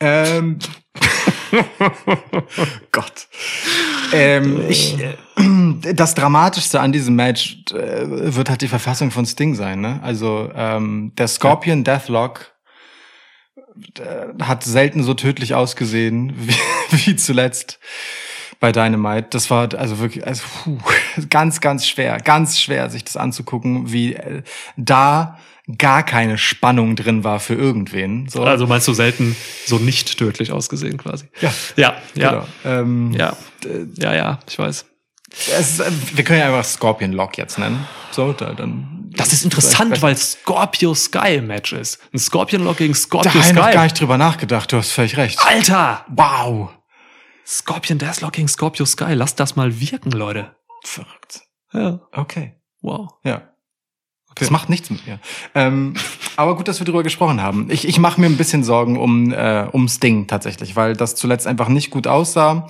Ähm, 0.00 0.58
Gott. 2.92 3.28
Ähm, 4.12 4.64
ich, 4.68 4.98
äh, 4.98 5.94
das 5.94 6.14
Dramatischste 6.14 6.80
an 6.80 6.92
diesem 6.92 7.14
Match 7.14 7.64
äh, 7.72 8.34
wird 8.34 8.50
halt 8.50 8.60
die 8.62 8.68
Verfassung 8.68 9.10
von 9.10 9.26
Sting 9.26 9.54
sein. 9.54 9.80
Ne? 9.80 10.00
Also 10.02 10.50
ähm, 10.54 11.12
der 11.16 11.28
Scorpion 11.28 11.84
Deathlock 11.84 12.52
äh, 13.98 14.42
hat 14.42 14.64
selten 14.64 15.02
so 15.02 15.14
tödlich 15.14 15.54
ausgesehen 15.54 16.34
wie, 16.36 17.06
wie 17.06 17.16
zuletzt 17.16 17.78
bei 18.58 18.72
Dynamite. 18.72 19.28
Das 19.30 19.50
war 19.50 19.74
also 19.74 19.98
wirklich 19.98 20.26
also, 20.26 20.44
puh, 20.64 20.78
ganz, 21.30 21.60
ganz 21.60 21.86
schwer, 21.86 22.18
ganz 22.18 22.60
schwer, 22.60 22.90
sich 22.90 23.04
das 23.04 23.16
anzugucken, 23.16 23.92
wie 23.92 24.14
äh, 24.14 24.42
da 24.76 25.38
gar 25.78 26.02
keine 26.04 26.38
Spannung 26.38 26.96
drin 26.96 27.24
war 27.24 27.40
für 27.40 27.54
irgendwen. 27.54 28.28
So. 28.28 28.42
Also 28.44 28.66
meinst 28.66 28.86
du 28.88 28.92
selten 28.94 29.36
so 29.66 29.78
nicht 29.78 30.18
tödlich 30.18 30.52
ausgesehen 30.52 30.96
quasi? 30.98 31.26
Ja. 31.40 31.52
Ja, 31.76 31.94
ja. 32.14 32.30
Genau. 32.30 32.46
Ähm, 32.64 33.12
Ja, 33.12 33.36
ja, 33.98 34.14
ja, 34.14 34.38
ich 34.48 34.58
weiß. 34.58 34.86
Ist, 35.58 35.80
äh, 35.80 35.90
wir 36.14 36.24
können 36.24 36.40
ja 36.40 36.46
einfach 36.46 36.64
Scorpion 36.64 37.12
Lock 37.12 37.38
jetzt 37.38 37.58
nennen. 37.58 37.86
So, 38.10 38.32
da, 38.32 38.52
dann. 38.52 39.10
Das 39.12 39.32
ist 39.32 39.44
interessant, 39.44 40.02
weil 40.02 40.16
Scorpio 40.16 40.94
Sky 40.94 41.36
im 41.36 41.46
Match 41.48 41.72
ist. 41.72 41.98
Ein 42.12 42.18
Scorpion 42.18 42.64
Lock 42.64 42.78
gegen 42.78 42.92
da 42.94 42.98
Scorpio 42.98 43.32
habe 43.34 43.48
ich 43.48 43.54
gar 43.54 43.72
Sky. 43.72 43.82
nicht 43.82 44.00
drüber 44.00 44.18
nachgedacht. 44.18 44.72
Du 44.72 44.76
hast 44.76 44.90
völlig 44.92 45.16
recht. 45.16 45.38
Alter! 45.44 46.04
Wow. 46.08 46.70
Scorpion 47.46 47.98
Deathlock 47.98 48.32
gegen 48.32 48.48
Scorpio 48.48 48.84
Sky. 48.86 49.12
Lasst 49.14 49.38
das 49.40 49.56
mal 49.56 49.80
wirken, 49.80 50.10
Leute. 50.12 50.54
Verrückt. 50.84 51.40
Ja, 51.72 52.00
Okay. 52.12 52.54
wow. 52.82 53.10
Ja. 53.24 53.49
Das 54.36 54.50
macht 54.50 54.68
nichts 54.68 54.90
mit 54.90 55.06
mir. 55.06 55.18
Ähm, 55.54 55.94
aber 56.36 56.56
gut, 56.56 56.68
dass 56.68 56.80
wir 56.80 56.84
drüber 56.84 57.02
gesprochen 57.02 57.42
haben. 57.42 57.68
Ich, 57.70 57.86
ich 57.86 57.98
mache 57.98 58.20
mir 58.20 58.26
ein 58.26 58.36
bisschen 58.36 58.64
Sorgen 58.64 58.96
um, 58.96 59.32
äh, 59.32 59.66
um 59.70 59.88
Sting 59.88 60.26
tatsächlich, 60.26 60.76
weil 60.76 60.94
das 60.94 61.14
zuletzt 61.14 61.46
einfach 61.46 61.68
nicht 61.68 61.90
gut 61.90 62.06
aussah. 62.06 62.68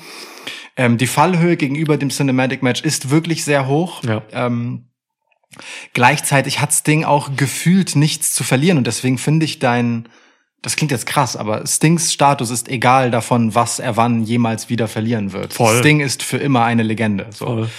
Ähm, 0.77 0.99
die 0.99 1.07
Fallhöhe 1.07 1.57
gegenüber 1.57 1.97
dem 1.97 2.11
Cinematic 2.11 2.63
Match 2.63 2.83
ist 2.83 3.11
wirklich 3.11 3.45
sehr 3.45 3.67
hoch. 3.67 4.03
Ja. 4.03 4.23
Ähm, 4.33 4.87
gleichzeitig 5.93 6.61
hat 6.61 6.73
Sting 6.73 7.05
auch 7.05 7.31
gefühlt 7.37 7.97
nichts 7.97 8.33
zu 8.33 8.45
verlieren 8.45 8.79
und 8.79 8.87
deswegen 8.87 9.19
finde 9.19 9.45
ich 9.45 9.59
dein, 9.59 10.09
das 10.63 10.77
klingt 10.77 10.93
jetzt 10.93 11.07
krass, 11.07 11.37
aber 11.37 11.67
Stings 11.67 12.13
Status 12.13 12.51
ist 12.51 12.69
egal 12.69 13.11
davon, 13.11 13.55
was 13.55 13.79
er 13.79 13.97
wann 13.97 14.25
jemals 14.25 14.69
wieder 14.69 14.89
verlieren 14.89 15.33
wird. 15.33 15.53
Voll. 15.53 15.79
Sting 15.79 16.01
ist 16.01 16.23
für 16.23 16.39
immer 16.39 16.65
eine 16.65 16.83
Legende. 16.83 17.27
So. 17.31 17.47
Voll. 17.47 17.71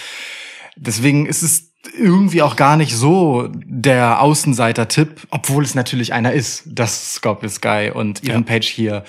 Deswegen 0.75 1.25
ist 1.25 1.41
es 1.41 1.70
irgendwie 1.97 2.41
auch 2.41 2.55
gar 2.55 2.77
nicht 2.77 2.95
so 2.95 3.49
der 3.53 4.21
Außenseiter-Tipp, 4.21 5.27
obwohl 5.31 5.63
es 5.63 5.75
natürlich 5.75 6.13
einer 6.13 6.33
ist, 6.33 6.63
dass 6.65 7.15
Scorpio 7.15 7.49
Sky 7.49 7.91
und 7.93 8.23
Ethan 8.23 8.41
Ja. 8.41 8.47
Page 8.47 8.67
hier 8.67 9.03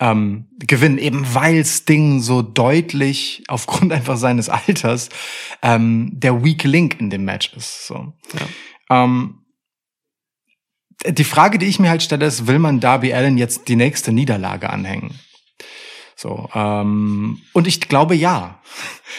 ähm, 0.00 0.46
gewinnen, 0.58 0.98
eben 0.98 1.24
weil 1.34 1.64
Sting 1.64 2.20
so 2.20 2.42
deutlich 2.42 3.44
aufgrund 3.48 3.92
einfach 3.92 4.16
seines 4.16 4.48
Alters 4.48 5.08
ähm, 5.62 6.10
der 6.12 6.44
Weak 6.44 6.64
Link 6.64 7.00
in 7.00 7.10
dem 7.10 7.24
Match 7.24 7.52
ist. 7.54 7.86
So. 7.86 8.12
Ähm, 8.90 9.38
die 11.06 11.24
Frage, 11.24 11.58
die 11.58 11.66
ich 11.66 11.78
mir 11.78 11.90
halt 11.90 12.02
stelle, 12.02 12.26
ist, 12.26 12.46
will 12.46 12.58
man 12.58 12.80
Darby 12.80 13.12
Allen 13.12 13.38
jetzt 13.38 13.68
die 13.68 13.76
nächste 13.76 14.12
Niederlage 14.12 14.70
anhängen? 14.70 15.18
So, 16.16 16.48
ähm, 16.54 17.38
und 17.52 17.66
ich 17.66 17.80
glaube 17.80 18.14
ja. 18.14 18.58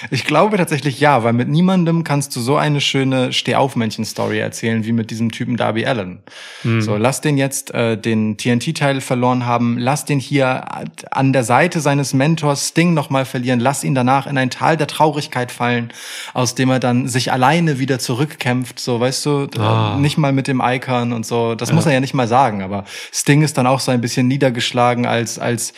Ich 0.10 0.26
glaube 0.26 0.58
tatsächlich 0.58 1.00
ja, 1.00 1.24
weil 1.24 1.34
mit 1.34 1.48
niemandem 1.48 2.04
kannst 2.04 2.36
du 2.36 2.40
so 2.40 2.56
eine 2.58 2.82
schöne 2.82 3.32
Steh-auf-Männchen-Story 3.32 4.40
erzählen 4.40 4.86
wie 4.86 4.92
mit 4.92 5.12
diesem 5.12 5.32
Typen 5.32 5.56
Darby 5.58 5.86
Allen. 5.86 6.24
So, 6.64 6.96
lass 6.98 7.22
den 7.22 7.38
jetzt 7.38 7.72
äh, 7.72 7.96
den 7.96 8.38
TNT-Teil 8.38 9.02
verloren 9.02 9.46
haben, 9.46 9.78
lass 9.78 10.06
den 10.06 10.20
hier 10.20 10.66
an 11.12 11.34
der 11.34 11.44
Seite 11.44 11.82
seines 11.82 12.14
Mentors 12.14 12.70
Sting 12.70 12.94
nochmal 12.96 13.26
verlieren, 13.26 13.60
lass 13.60 13.84
ihn 13.84 13.94
danach 13.94 14.26
in 14.26 14.38
ein 14.40 14.50
Tal 14.50 14.78
der 14.78 14.88
Traurigkeit 14.88 15.52
fallen, 15.52 15.94
aus 16.34 16.56
dem 16.56 16.72
er 16.72 16.80
dann 16.80 17.08
sich 17.08 17.32
alleine 17.32 17.78
wieder 17.78 18.00
zurückkämpft, 18.00 18.80
so, 18.80 19.00
weißt 19.00 19.26
du, 19.28 19.48
Ah. 19.60 19.96
äh, 19.98 20.00
nicht 20.02 20.18
mal 20.18 20.32
mit 20.34 20.48
dem 20.48 20.62
Icon 20.66 21.14
und 21.14 21.26
so. 21.26 21.54
Das 21.54 21.72
muss 21.72 21.86
er 21.86 21.94
ja 21.94 22.00
nicht 22.00 22.14
mal 22.16 22.28
sagen, 22.28 22.64
aber 22.64 22.86
Sting 23.14 23.44
ist 23.44 23.58
dann 23.58 23.68
auch 23.68 23.80
so 23.82 23.92
ein 23.92 24.02
bisschen 24.02 24.28
niedergeschlagen 24.28 25.06
als, 25.06 25.38
als 25.38 25.74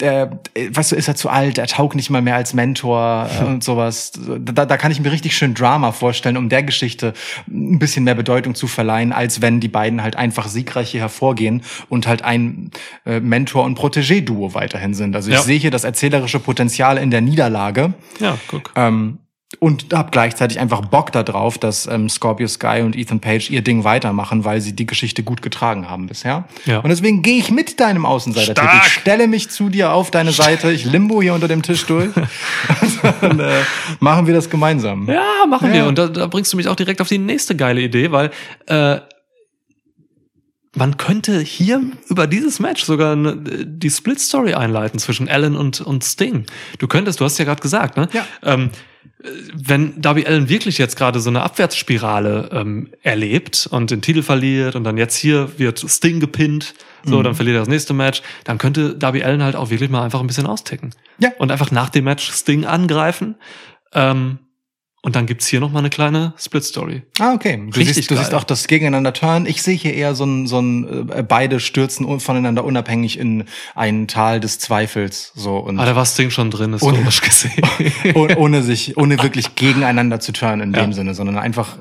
äh, 0.00 0.26
weißt 0.70 0.92
du, 0.92 0.96
ist 0.96 1.08
er 1.08 1.14
zu 1.16 1.28
alt, 1.28 1.58
er 1.58 1.66
taugt 1.66 1.94
nicht 1.96 2.10
mal 2.10 2.22
mehr 2.22 2.36
als 2.36 2.54
Mentor 2.54 3.28
äh, 3.40 3.44
und 3.44 3.64
sowas. 3.64 4.12
Da, 4.40 4.64
da 4.64 4.76
kann 4.76 4.92
ich 4.92 5.00
mir 5.00 5.10
richtig 5.12 5.36
schön 5.36 5.54
Drama 5.54 5.92
vorstellen, 5.92 6.36
um 6.36 6.48
der 6.48 6.62
Geschichte 6.62 7.14
ein 7.48 7.78
bisschen 7.78 8.04
mehr 8.04 8.14
Bedeutung 8.14 8.54
zu 8.54 8.66
verleihen, 8.68 9.12
als 9.12 9.40
wenn 9.42 9.60
die 9.60 9.68
beiden 9.68 10.02
halt 10.02 10.16
einfach 10.16 10.48
siegreich 10.48 10.90
hier 10.90 11.00
hervorgehen 11.00 11.62
und 11.88 12.06
halt 12.06 12.22
ein 12.22 12.70
äh, 13.06 13.20
Mentor- 13.20 13.64
und 13.64 13.78
Protégé-Duo 13.78 14.54
weiterhin 14.54 14.94
sind. 14.94 15.16
Also 15.16 15.30
ich 15.30 15.36
Ja. 15.36 15.42
sehe 15.42 15.58
hier 15.58 15.70
das 15.70 15.84
erzählerische 15.84 16.38
Potenzial 16.40 16.98
in 16.98 17.10
der 17.10 17.20
Niederlage. 17.20 17.94
Ja, 18.20 18.38
guck. 18.48 18.72
Ähm, 18.76 19.18
und 19.60 19.94
habe 19.94 20.10
gleichzeitig 20.10 20.60
einfach 20.60 20.82
Bock 20.82 21.10
darauf, 21.10 21.56
dass 21.56 21.86
ähm, 21.86 22.10
Scorpio 22.10 22.46
Sky 22.46 22.82
und 22.82 22.94
Ethan 22.94 23.20
Page 23.20 23.48
ihr 23.48 23.62
Ding 23.62 23.82
weitermachen, 23.82 24.44
weil 24.44 24.60
sie 24.60 24.76
die 24.76 24.84
Geschichte 24.84 25.22
gut 25.22 25.40
getragen 25.40 25.88
haben 25.88 26.06
bisher. 26.06 26.44
Ja. 26.66 26.80
Und 26.80 26.90
deswegen 26.90 27.22
gehe 27.22 27.38
ich 27.38 27.50
mit 27.50 27.80
deinem 27.80 28.04
Außenseiter. 28.04 28.52
Stark. 28.52 28.82
Ich 28.86 28.92
stelle 28.92 29.26
mich 29.26 29.48
zu 29.48 29.70
dir 29.70 29.92
auf 29.92 30.10
deine 30.10 30.32
Seite. 30.32 30.70
Ich 30.70 30.84
limbo 30.84 31.22
hier 31.22 31.32
unter 31.32 31.48
dem 31.48 31.62
Tisch 31.62 31.86
durch. 31.86 32.10
und 33.22 33.40
äh, 33.40 33.62
machen 34.00 34.26
wir 34.26 34.34
das 34.34 34.50
gemeinsam. 34.50 35.08
Ja, 35.08 35.24
machen 35.48 35.68
Ja. 35.70 35.76
wir. 35.76 35.86
Und 35.86 35.96
da, 35.96 36.08
da 36.08 36.26
bringst 36.26 36.52
du 36.52 36.58
mich 36.58 36.68
auch 36.68 36.76
direkt 36.76 37.00
auf 37.00 37.08
die 37.08 37.18
nächste 37.18 37.56
geile 37.56 37.80
Idee, 37.80 38.12
weil 38.12 38.30
äh, 38.66 38.98
man 40.76 40.98
könnte 40.98 41.40
hier 41.40 41.80
über 42.08 42.26
dieses 42.26 42.60
Match 42.60 42.84
sogar 42.84 43.16
ne, 43.16 43.36
die 43.66 43.90
Split 43.90 44.20
Story 44.20 44.52
einleiten 44.52 44.98
zwischen 44.98 45.26
Allen 45.28 45.56
und, 45.56 45.80
und 45.80 46.04
Sting. 46.04 46.44
Du 46.78 46.86
könntest, 46.86 47.20
du 47.20 47.24
hast 47.24 47.38
ja 47.38 47.46
gerade 47.46 47.62
gesagt, 47.62 47.96
ne? 47.96 48.08
Ja. 48.12 48.26
Ähm, 48.42 48.66
äh, 48.66 48.76
wenn 49.20 50.00
Darby 50.00 50.26
Allen 50.26 50.48
wirklich 50.48 50.78
jetzt 50.78 50.96
gerade 50.96 51.18
so 51.20 51.28
eine 51.28 51.42
Abwärtsspirale 51.42 52.50
ähm, 52.52 52.90
erlebt 53.02 53.68
und 53.70 53.90
den 53.90 54.00
Titel 54.00 54.22
verliert 54.22 54.76
und 54.76 54.84
dann 54.84 54.96
jetzt 54.96 55.16
hier 55.16 55.58
wird 55.58 55.78
Sting 55.80 56.20
gepinnt, 56.20 56.74
so, 57.04 57.22
dann 57.22 57.34
verliert 57.34 57.56
er 57.56 57.60
das 57.60 57.68
nächste 57.68 57.94
Match, 57.94 58.22
dann 58.44 58.58
könnte 58.58 58.94
Darby 58.94 59.22
Allen 59.22 59.42
halt 59.42 59.56
auch 59.56 59.70
wirklich 59.70 59.90
mal 59.90 60.02
einfach 60.02 60.20
ein 60.20 60.26
bisschen 60.26 60.46
austicken. 60.46 60.94
Ja. 61.18 61.30
Und 61.38 61.50
einfach 61.50 61.70
nach 61.70 61.88
dem 61.88 62.04
Match 62.04 62.30
Sting 62.30 62.64
angreifen. 62.64 63.36
Ähm, 63.92 64.38
und 65.02 65.14
dann 65.16 65.26
gibt's 65.26 65.46
hier 65.46 65.60
noch 65.60 65.70
mal 65.70 65.78
eine 65.78 65.90
kleine 65.90 66.32
Split-Story. 66.36 67.02
Ah, 67.20 67.32
okay. 67.34 67.56
Du, 67.56 67.78
Richtig 67.78 67.94
siehst, 67.94 68.10
du 68.10 68.14
geil. 68.16 68.24
siehst 68.24 68.34
auch 68.34 68.44
das 68.44 68.66
Gegeneinander 68.66 69.12
turn. 69.12 69.46
Ich 69.46 69.62
sehe 69.62 69.76
hier 69.76 69.94
eher 69.94 70.14
so 70.14 70.24
ein, 70.24 70.46
so 70.46 70.58
ein 70.60 71.08
äh, 71.10 71.22
beide 71.22 71.60
stürzen 71.60 72.18
voneinander 72.20 72.64
unabhängig 72.64 73.18
in 73.18 73.44
ein 73.76 74.08
Tal 74.08 74.40
des 74.40 74.58
Zweifels. 74.58 75.32
So 75.36 75.56
und 75.58 75.78
Ah, 75.78 75.84
da 75.86 75.94
war 75.94 76.04
Sting 76.04 76.30
schon 76.30 76.50
drin, 76.50 76.74
Ohne- 76.80 76.96
historisch 76.98 77.20
gesehen. 77.20 77.62
oh- 78.14 78.28
ohne 78.36 78.62
sich, 78.62 78.96
ohne 78.96 79.22
wirklich 79.22 79.54
gegeneinander 79.54 80.18
zu 80.20 80.32
turnen 80.32 80.60
in 80.60 80.72
Ja. 80.74 80.80
dem 80.82 80.92
Sinne, 80.92 81.14
sondern 81.14 81.38
einfach, 81.38 81.78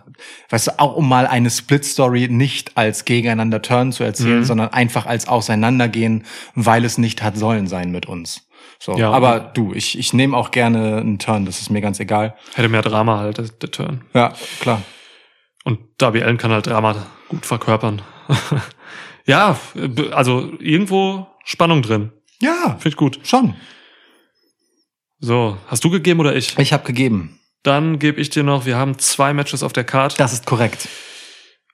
weißt 0.50 0.68
du, 0.68 0.80
auch 0.80 0.96
um 0.96 1.10
mal 1.10 1.26
eine 1.28 1.50
Split-Story 1.50 2.28
nicht 2.30 2.78
als 2.78 3.04
gegeneinander 3.06 3.62
turn 3.62 3.92
zu 3.92 4.04
erzählen, 4.04 4.40
Mhm. 4.40 4.46
sondern 4.46 4.70
einfach 4.70 5.06
als 5.08 5.28
auseinandergehen, 5.28 6.24
weil 6.56 6.86
es 6.86 6.98
nicht 6.98 7.24
hat 7.24 7.38
sollen 7.38 7.68
sein 7.68 7.92
mit 7.92 8.06
uns. 8.06 8.47
So, 8.80 8.96
Ja. 8.98 9.12
aber 9.12 9.40
du, 9.40 9.74
ich, 9.74 9.98
ich 9.98 10.14
nehme 10.14 10.36
auch 10.38 10.52
gerne 10.52 10.98
einen 10.98 11.20
Turn, 11.20 11.46
das 11.46 11.62
ist 11.62 11.70
mir 11.70 11.82
ganz 11.82 12.00
egal. 12.00 12.36
Hätte 12.54 12.70
mehr 12.70 12.82
Drama 12.82 13.18
halt, 13.20 13.38
der, 13.38 13.46
der 13.46 13.72
Turn. 13.72 14.06
Ja, 14.14 14.34
klar. 14.60 14.82
Und 15.64 15.80
Darby 15.98 16.22
Allen 16.22 16.38
kann 16.38 16.52
halt 16.52 16.68
Drama 16.68 17.08
gut 17.28 17.46
verkörpern. 17.46 18.02
ja, 19.26 19.60
also 20.12 20.52
irgendwo 20.60 21.28
Spannung 21.44 21.82
drin. 21.82 22.12
Ja, 22.40 22.78
Finde 22.80 22.90
ich 22.90 22.96
gut. 22.96 23.20
schon. 23.24 23.56
So, 25.20 25.58
hast 25.68 25.84
du 25.84 25.90
gegeben 25.90 26.20
oder 26.20 26.36
ich? 26.36 26.58
Ich 26.60 26.72
habe 26.74 26.84
gegeben. 26.84 27.40
Dann 27.64 28.00
gebe 28.00 28.22
ich 28.22 28.30
dir 28.30 28.44
noch, 28.44 28.66
wir 28.66 28.78
haben 28.78 29.00
zwei 29.00 29.34
Matches 29.34 29.64
auf 29.64 29.74
der 29.74 29.84
Card. 29.84 30.20
Das 30.20 30.32
ist 30.32 30.46
korrekt. 30.46 30.88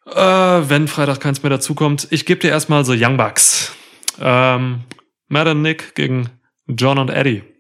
Äh, 0.06 0.16
wenn 0.16 0.88
Freitag 0.88 1.20
keins 1.20 1.44
mehr 1.44 1.50
dazukommt. 1.50 2.08
Ich 2.10 2.26
gebe 2.26 2.40
dir 2.40 2.50
erstmal 2.50 2.86
so 2.86 2.94
Young 2.96 3.18
Bucks. 3.18 3.74
Ähm, 4.20 4.84
und 5.30 5.62
Nick 5.62 5.96
gegen 5.96 6.30
John 6.68 6.98
und 6.98 7.10
Eddie. 7.10 7.44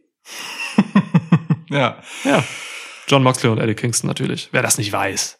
Ja. 1.69 1.97
Ja. 2.23 2.43
John 3.07 3.23
Moxley 3.23 3.49
und 3.49 3.57
Eddie 3.57 3.73
Kingston 3.73 4.07
natürlich. 4.07 4.49
Wer 4.51 4.61
das 4.61 4.77
nicht 4.77 4.91
weiß. 4.91 5.39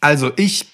Also 0.00 0.32
ich 0.36 0.66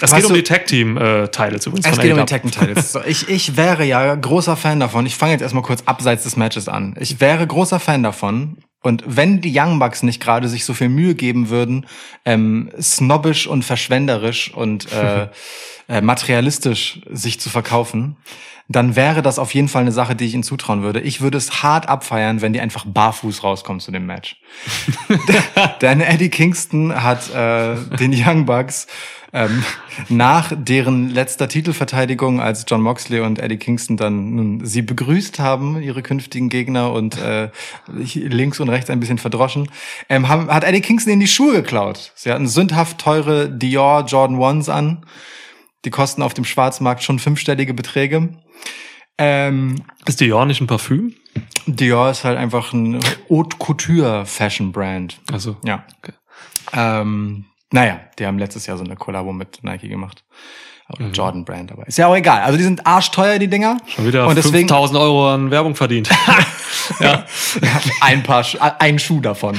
Es 0.00 0.12
geht 0.12 0.24
um 0.24 0.34
die 0.34 0.42
Tag-Team-Titles 0.42 1.66
übrigens 1.66 1.86
Es 1.86 1.98
geht 1.98 2.12
um 2.12 2.26
die 2.26 2.50
Titles. 2.50 2.92
So, 2.92 3.02
ich, 3.04 3.28
ich 3.28 3.56
wäre 3.56 3.84
ja 3.84 4.14
großer 4.14 4.56
Fan 4.56 4.80
davon. 4.80 5.06
Ich 5.06 5.14
fange 5.14 5.32
jetzt 5.32 5.42
erstmal 5.42 5.62
kurz 5.62 5.82
abseits 5.86 6.24
des 6.24 6.36
Matches 6.36 6.68
an. 6.68 6.96
Ich 6.98 7.20
wäre 7.20 7.46
großer 7.46 7.78
Fan 7.78 8.02
davon. 8.02 8.58
Und 8.82 9.02
wenn 9.06 9.40
die 9.40 9.52
Young 9.54 9.78
Bucks 9.78 10.02
nicht 10.02 10.20
gerade 10.20 10.48
sich 10.48 10.64
so 10.64 10.72
viel 10.72 10.88
Mühe 10.88 11.14
geben 11.14 11.48
würden, 11.48 11.86
ähm, 12.24 12.70
snobbisch 12.80 13.46
und 13.46 13.64
verschwenderisch 13.64 14.54
und 14.54 14.92
äh, 14.92 15.28
äh, 15.88 16.00
materialistisch 16.00 17.00
sich 17.10 17.40
zu 17.40 17.50
verkaufen, 17.50 18.16
dann 18.68 18.96
wäre 18.96 19.22
das 19.22 19.38
auf 19.38 19.54
jeden 19.54 19.68
Fall 19.68 19.82
eine 19.82 19.92
Sache, 19.92 20.14
die 20.14 20.26
ich 20.26 20.34
ihnen 20.34 20.42
zutrauen 20.42 20.82
würde. 20.82 21.00
Ich 21.00 21.22
würde 21.22 21.38
es 21.38 21.62
hart 21.62 21.88
abfeiern, 21.88 22.42
wenn 22.42 22.52
die 22.52 22.60
einfach 22.60 22.84
barfuß 22.86 23.42
rauskommen 23.42 23.80
zu 23.80 23.90
dem 23.90 24.06
Match. 24.06 24.36
Denn 25.80 26.00
Eddie 26.02 26.28
Kingston 26.28 27.02
hat 27.02 27.30
äh, 27.34 27.76
den 27.96 28.12
Young 28.14 28.44
Bucks 28.44 28.86
ähm, 29.32 29.62
nach 30.08 30.52
deren 30.56 31.10
letzter 31.10 31.48
Titelverteidigung, 31.48 32.40
als 32.40 32.64
John 32.66 32.82
Moxley 32.82 33.20
und 33.20 33.38
Eddie 33.38 33.58
Kingston 33.58 33.96
dann 33.96 34.34
nun 34.34 34.64
sie 34.64 34.82
begrüßt 34.82 35.38
haben, 35.38 35.80
ihre 35.82 36.02
künftigen 36.02 36.48
Gegner 36.48 36.92
und 36.92 37.18
äh, 37.18 37.50
links 37.86 38.60
und 38.60 38.68
rechts 38.68 38.90
ein 38.90 39.00
bisschen 39.00 39.18
verdroschen, 39.18 39.70
ähm, 40.08 40.28
haben, 40.28 40.48
hat 40.48 40.64
Eddie 40.64 40.80
Kingston 40.80 41.12
ihnen 41.12 41.20
die 41.20 41.28
Schuhe 41.28 41.54
geklaut. 41.54 42.12
Sie 42.14 42.32
hatten 42.32 42.48
sündhaft 42.48 42.98
teure 42.98 43.50
Dior 43.50 44.04
Jordan 44.06 44.38
Ones 44.38 44.68
an. 44.68 45.04
Die 45.84 45.90
kosten 45.90 46.22
auf 46.22 46.34
dem 46.34 46.44
Schwarzmarkt 46.44 47.02
schon 47.02 47.18
fünfstellige 47.18 47.74
Beträge. 47.74 48.30
Ähm, 49.18 49.82
Ist 50.06 50.20
Dior 50.20 50.46
nicht 50.46 50.60
ein 50.60 50.66
Parfüm? 50.66 51.14
Dior 51.66 52.10
ist 52.10 52.24
halt 52.24 52.38
einfach 52.38 52.72
ein 52.72 52.98
Haute 53.28 53.56
Couture 53.58 54.24
Fashion 54.26 54.72
Brand. 54.72 55.20
Also, 55.30 55.56
Ja. 55.64 55.84
Okay. 55.98 56.12
Ähm, 56.72 57.44
naja, 57.72 58.00
die 58.18 58.26
haben 58.26 58.38
letztes 58.38 58.66
Jahr 58.66 58.78
so 58.78 58.84
eine 58.84 58.96
Kollabo 58.96 59.32
mit 59.32 59.62
Nike 59.62 59.88
gemacht. 59.88 60.24
Oder 60.90 61.04
Mhm. 61.06 61.12
Jordan 61.12 61.44
Brand 61.44 61.70
dabei. 61.70 61.82
Ist 61.86 61.98
ja 61.98 62.06
auch 62.06 62.16
egal. 62.16 62.40
Also 62.40 62.56
die 62.56 62.64
sind 62.64 62.86
arschteuer, 62.86 63.38
die 63.38 63.48
Dinger. 63.48 63.76
schon 63.94 64.06
wieder 64.06 64.26
Und 64.26 64.36
deswegen 64.36 64.68
5000 64.68 64.98
Euro 64.98 65.32
an 65.34 65.50
Werbung 65.50 65.74
verdient. 65.74 66.08
ja. 67.00 67.26
ein 68.00 68.22
paar, 68.22 68.42
ein 68.78 68.98
Schuh 68.98 69.20
davon. 69.20 69.54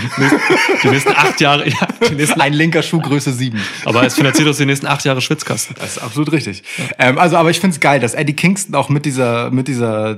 Die 0.83 0.87
nächsten 0.87 1.11
acht 1.15 1.39
Jahre, 1.39 1.69
ja, 1.69 1.87
die 2.09 2.15
nächsten, 2.15 2.41
ein 2.41 2.53
linker 2.53 2.81
Schuh 2.81 2.99
Größe 2.99 3.31
7. 3.31 3.59
aber 3.85 4.03
es 4.07 4.15
finanziert 4.15 4.47
uns 4.47 4.57
die 4.57 4.65
nächsten 4.65 4.87
acht 4.87 5.05
Jahre 5.05 5.21
Schwitzkasten. 5.21 5.75
Das 5.79 5.97
ist 5.97 6.03
absolut 6.03 6.31
richtig. 6.31 6.63
Ähm, 6.97 7.19
also, 7.19 7.37
aber 7.37 7.51
ich 7.51 7.59
find's 7.59 7.79
geil, 7.79 7.99
dass 7.99 8.15
Eddie 8.15 8.33
Kingston 8.33 8.73
auch 8.73 8.89
mit 8.89 9.05
dieser, 9.05 9.51
mit 9.51 9.67
dieser, 9.67 10.11
äh, 10.11 10.17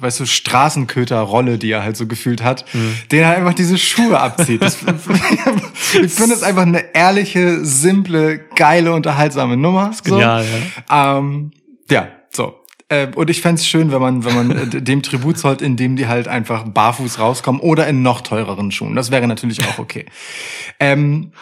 weißt 0.00 0.20
du, 0.20 0.26
Straßenköter-Rolle, 0.26 1.58
die 1.58 1.70
er 1.70 1.82
halt 1.82 1.96
so 1.98 2.06
gefühlt 2.06 2.42
hat, 2.42 2.64
Mhm. 2.72 2.94
den 3.12 3.20
er 3.24 3.36
einfach 3.36 3.54
diese 3.54 3.76
Schuhe 3.78 4.18
abzieht. 4.18 4.62
Das, 4.62 4.76
ich 6.02 6.12
finde 6.12 6.34
es 6.34 6.42
einfach 6.42 6.62
eine 6.62 6.94
ehrliche, 6.94 7.64
simple, 7.64 8.38
geile, 8.56 8.92
unterhaltsame 8.92 9.56
Nummer. 9.56 9.92
So. 9.92 10.02
Genial, 10.02 10.44
ja. 10.90 11.18
Ähm, 11.18 11.52
ja, 11.90 12.08
so. 12.30 12.54
Äh, 12.88 13.08
und 13.14 13.30
ich 13.30 13.40
fänd's 13.40 13.66
schön, 13.66 13.90
wenn 13.90 14.00
man, 14.00 14.24
wenn 14.24 14.34
man 14.34 14.50
äh, 14.72 14.82
dem 14.82 15.02
Tribut 15.02 15.38
zollt, 15.38 15.60
indem 15.60 15.96
die 15.96 16.06
halt 16.06 16.28
einfach 16.28 16.64
barfuß 16.64 17.18
rauskommen 17.18 17.60
oder 17.60 17.86
in 17.88 18.02
noch 18.02 18.20
teureren 18.20 18.70
Schuhen. 18.70 18.94
Das 18.94 19.10
wäre 19.10 19.26
natürlich 19.26 19.64
auch 19.64 19.78
okay. 19.78 20.06
ähm, 20.78 21.32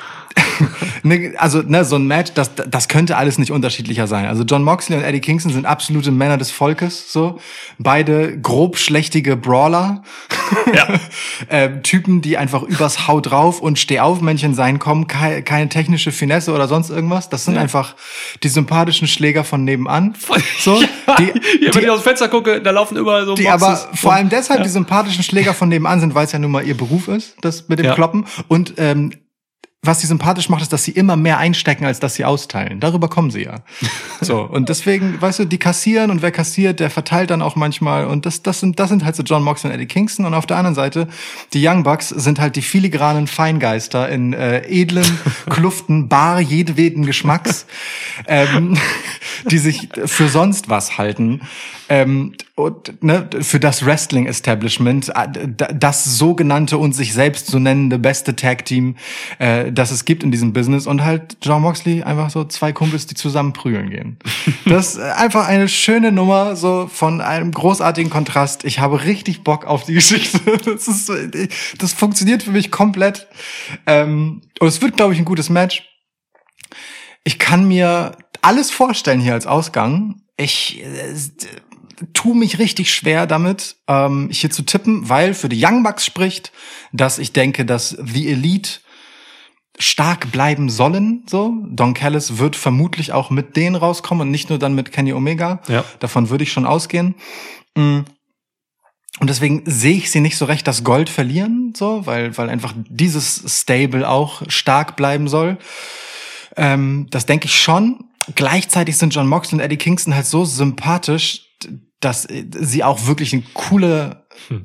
ne, 1.02 1.34
also, 1.38 1.62
ne, 1.62 1.84
so 1.84 1.96
ein 1.96 2.06
Match, 2.06 2.32
das, 2.34 2.52
das 2.54 2.88
könnte 2.88 3.16
alles 3.16 3.38
nicht 3.38 3.50
unterschiedlicher 3.50 4.06
sein. 4.06 4.26
Also 4.26 4.44
John 4.44 4.62
Moxley 4.62 4.96
und 4.96 5.04
Eddie 5.04 5.20
Kingston 5.20 5.52
sind 5.52 5.66
absolute 5.66 6.10
Männer 6.10 6.36
des 6.36 6.50
Volkes, 6.50 7.12
so. 7.12 7.38
Beide 7.78 8.38
grob 8.40 8.78
schlechtige 8.78 9.36
Brawler. 9.36 10.02
Ja. 10.74 10.88
ähm, 11.50 11.82
Typen, 11.82 12.20
die 12.20 12.36
einfach 12.36 12.62
übers 12.62 13.06
Hau 13.08 13.20
drauf 13.20 13.60
und 13.60 13.78
Stehaufmännchen 13.78 14.54
sein 14.54 14.78
kommen, 14.78 15.06
keine, 15.06 15.42
keine 15.42 15.68
technische 15.68 16.12
Finesse 16.12 16.52
oder 16.52 16.68
sonst 16.68 16.90
irgendwas. 16.90 17.28
Das 17.28 17.44
sind 17.44 17.58
einfach 17.58 17.96
die 18.42 18.48
sympathischen 18.48 19.08
Schläger 19.08 19.44
von 19.44 19.64
nebenan. 19.64 20.14
So, 20.58 20.80
die, 21.18 21.24
Hier, 21.24 21.32
wenn 21.62 21.72
die, 21.72 21.78
ich 21.80 21.90
aus 21.90 22.00
dem 22.00 22.04
Fenster 22.04 22.28
gucke, 22.28 22.60
da 22.60 22.70
laufen 22.70 22.96
überall 22.96 23.26
so 23.26 23.34
die 23.34 23.44
Boxes 23.44 23.62
aber 23.62 23.96
vor 23.96 24.12
allem 24.12 24.28
deshalb 24.28 24.62
die 24.62 24.68
sympathischen 24.68 25.22
Schläger 25.22 25.54
von 25.54 25.68
nebenan 25.68 26.00
sind, 26.00 26.14
weil 26.14 26.26
es 26.26 26.32
ja 26.32 26.38
nun 26.38 26.50
mal 26.50 26.64
ihr 26.64 26.76
Beruf 26.76 27.08
ist, 27.08 27.36
das 27.40 27.68
mit 27.68 27.78
dem 27.78 27.86
Ja. 27.86 27.94
Kloppen. 27.94 28.26
Und 28.48 28.74
ähm, 28.76 29.12
was 29.86 30.00
sie 30.00 30.06
sympathisch 30.06 30.48
macht, 30.48 30.62
ist, 30.62 30.72
dass 30.72 30.84
sie 30.84 30.92
immer 30.92 31.16
mehr 31.16 31.38
einstecken, 31.38 31.84
als 31.84 32.00
dass 32.00 32.14
sie 32.14 32.24
austeilen. 32.24 32.80
Darüber 32.80 33.08
kommen 33.08 33.30
sie 33.30 33.44
ja. 33.44 33.56
So, 34.20 34.40
und 34.40 34.68
deswegen, 34.68 35.20
weißt 35.20 35.40
du, 35.40 35.44
die 35.44 35.58
kassieren 35.58 36.10
und 36.10 36.22
wer 36.22 36.32
kassiert, 36.32 36.80
der 36.80 36.88
verteilt 36.90 37.30
dann 37.30 37.42
auch 37.42 37.56
manchmal. 37.56 38.06
Und 38.06 38.24
das, 38.26 38.42
das, 38.42 38.60
sind, 38.60 38.80
das 38.80 38.88
sind 38.88 39.04
halt 39.04 39.16
so 39.16 39.22
John 39.22 39.42
Moxley 39.42 39.70
und 39.70 39.74
Eddie 39.74 39.86
Kingston. 39.86 40.24
Und 40.24 40.34
auf 40.34 40.46
der 40.46 40.56
anderen 40.56 40.74
Seite, 40.74 41.08
die 41.52 41.66
Young 41.66 41.82
Bucks 41.82 42.08
sind 42.08 42.40
halt 42.40 42.56
die 42.56 42.62
filigranen 42.62 43.26
Feingeister 43.26 44.08
in 44.08 44.32
äh, 44.32 44.66
edlen 44.66 45.18
Kluften, 45.50 46.08
bar 46.08 46.40
jedweden 46.40 47.04
Geschmacks, 47.04 47.66
ähm, 48.26 48.78
die 49.50 49.58
sich 49.58 49.88
für 50.06 50.28
sonst 50.28 50.68
was 50.68 50.96
halten. 50.96 51.42
Ähm, 51.88 52.34
und, 52.54 53.02
ne, 53.02 53.28
für 53.40 53.60
das 53.60 53.84
Wrestling-Establishment, 53.84 55.10
äh, 55.14 55.48
das 55.74 56.04
sogenannte 56.04 56.78
und 56.78 56.92
sich 56.94 57.12
selbst 57.12 57.46
so 57.46 57.58
nennende 57.58 57.98
beste 57.98 58.36
Tag-Team, 58.36 58.96
äh, 59.38 59.70
das 59.70 59.90
es 59.90 60.04
gibt 60.04 60.22
in 60.22 60.30
diesem 60.30 60.52
Business 60.52 60.86
und 60.86 61.04
halt 61.04 61.36
John 61.42 61.62
Moxley 61.62 62.02
einfach 62.02 62.30
so 62.30 62.44
zwei 62.44 62.72
Kumpels, 62.72 63.06
die 63.06 63.14
zusammen 63.14 63.52
prügeln 63.52 63.90
gehen. 63.90 64.18
Das 64.66 64.94
ist 64.94 65.00
einfach 65.00 65.46
eine 65.46 65.68
schöne 65.68 66.10
Nummer, 66.10 66.56
so 66.56 66.88
von 66.90 67.20
einem 67.20 67.52
großartigen 67.52 68.10
Kontrast. 68.10 68.64
Ich 68.64 68.78
habe 68.78 69.04
richtig 69.04 69.44
Bock 69.44 69.66
auf 69.66 69.84
die 69.84 69.94
Geschichte. 69.94 70.40
Das 70.64 70.88
ist, 70.88 71.12
das 71.78 71.92
funktioniert 71.92 72.42
für 72.42 72.50
mich 72.50 72.70
komplett. 72.70 73.28
Ähm, 73.86 74.40
und 74.58 74.68
es 74.68 74.80
wird, 74.80 74.96
glaube 74.96 75.12
ich, 75.12 75.18
ein 75.18 75.24
gutes 75.24 75.50
Match. 75.50 75.84
Ich 77.24 77.38
kann 77.38 77.66
mir 77.68 78.16
alles 78.42 78.70
vorstellen 78.70 79.20
hier 79.20 79.34
als 79.34 79.46
Ausgang. 79.46 80.22
Ich 80.36 80.82
äh, 82.00 82.04
tu 82.12 82.34
mich 82.34 82.58
richtig 82.58 82.92
schwer 82.92 83.26
damit, 83.26 83.76
ähm, 83.88 84.28
hier 84.30 84.50
zu 84.50 84.62
tippen, 84.62 85.08
weil 85.08 85.34
für 85.34 85.48
die 85.48 85.64
Young 85.64 85.82
Bucks 85.82 86.04
spricht, 86.04 86.52
dass 86.92 87.18
ich 87.18 87.32
denke, 87.32 87.64
dass 87.64 87.90
The 87.90 88.28
Elite 88.28 88.80
stark 89.78 90.30
bleiben 90.30 90.70
sollen. 90.70 91.24
So, 91.28 91.54
Don 91.66 91.94
Callis 91.94 92.38
wird 92.38 92.56
vermutlich 92.56 93.12
auch 93.12 93.30
mit 93.30 93.56
denen 93.56 93.76
rauskommen 93.76 94.28
und 94.28 94.30
nicht 94.30 94.48
nur 94.48 94.58
dann 94.58 94.74
mit 94.74 94.92
Kenny 94.92 95.12
Omega. 95.12 95.60
Ja. 95.68 95.84
Davon 95.98 96.30
würde 96.30 96.44
ich 96.44 96.52
schon 96.52 96.66
ausgehen. 96.66 97.14
Mm. 97.74 98.00
Und 99.20 99.30
deswegen 99.30 99.62
sehe 99.64 99.96
ich 99.96 100.10
sie 100.10 100.20
nicht 100.20 100.36
so 100.36 100.44
recht 100.44 100.66
das 100.66 100.82
Gold 100.82 101.08
verlieren, 101.08 101.72
so, 101.76 102.04
weil, 102.04 102.36
weil 102.36 102.50
einfach 102.50 102.74
dieses 102.88 103.44
Stable 103.46 104.08
auch 104.08 104.42
stark 104.48 104.96
bleiben 104.96 105.28
soll. 105.28 105.56
Ähm, 106.56 107.06
das 107.10 107.24
denke 107.24 107.46
ich 107.46 107.60
schon. 107.60 108.04
Gleichzeitig 108.34 108.96
sind 108.96 109.14
John 109.14 109.28
Moxley 109.28 109.58
und 109.58 109.64
Eddie 109.64 109.76
Kingston 109.76 110.14
halt 110.14 110.26
so 110.26 110.44
sympathisch, 110.44 111.46
dass 112.04 112.24
äh, 112.26 112.44
sie 112.60 112.84
auch 112.84 113.06
wirklich 113.06 113.32
eine 113.32 113.42
coole, 113.54 114.24
Hm. 114.48 114.64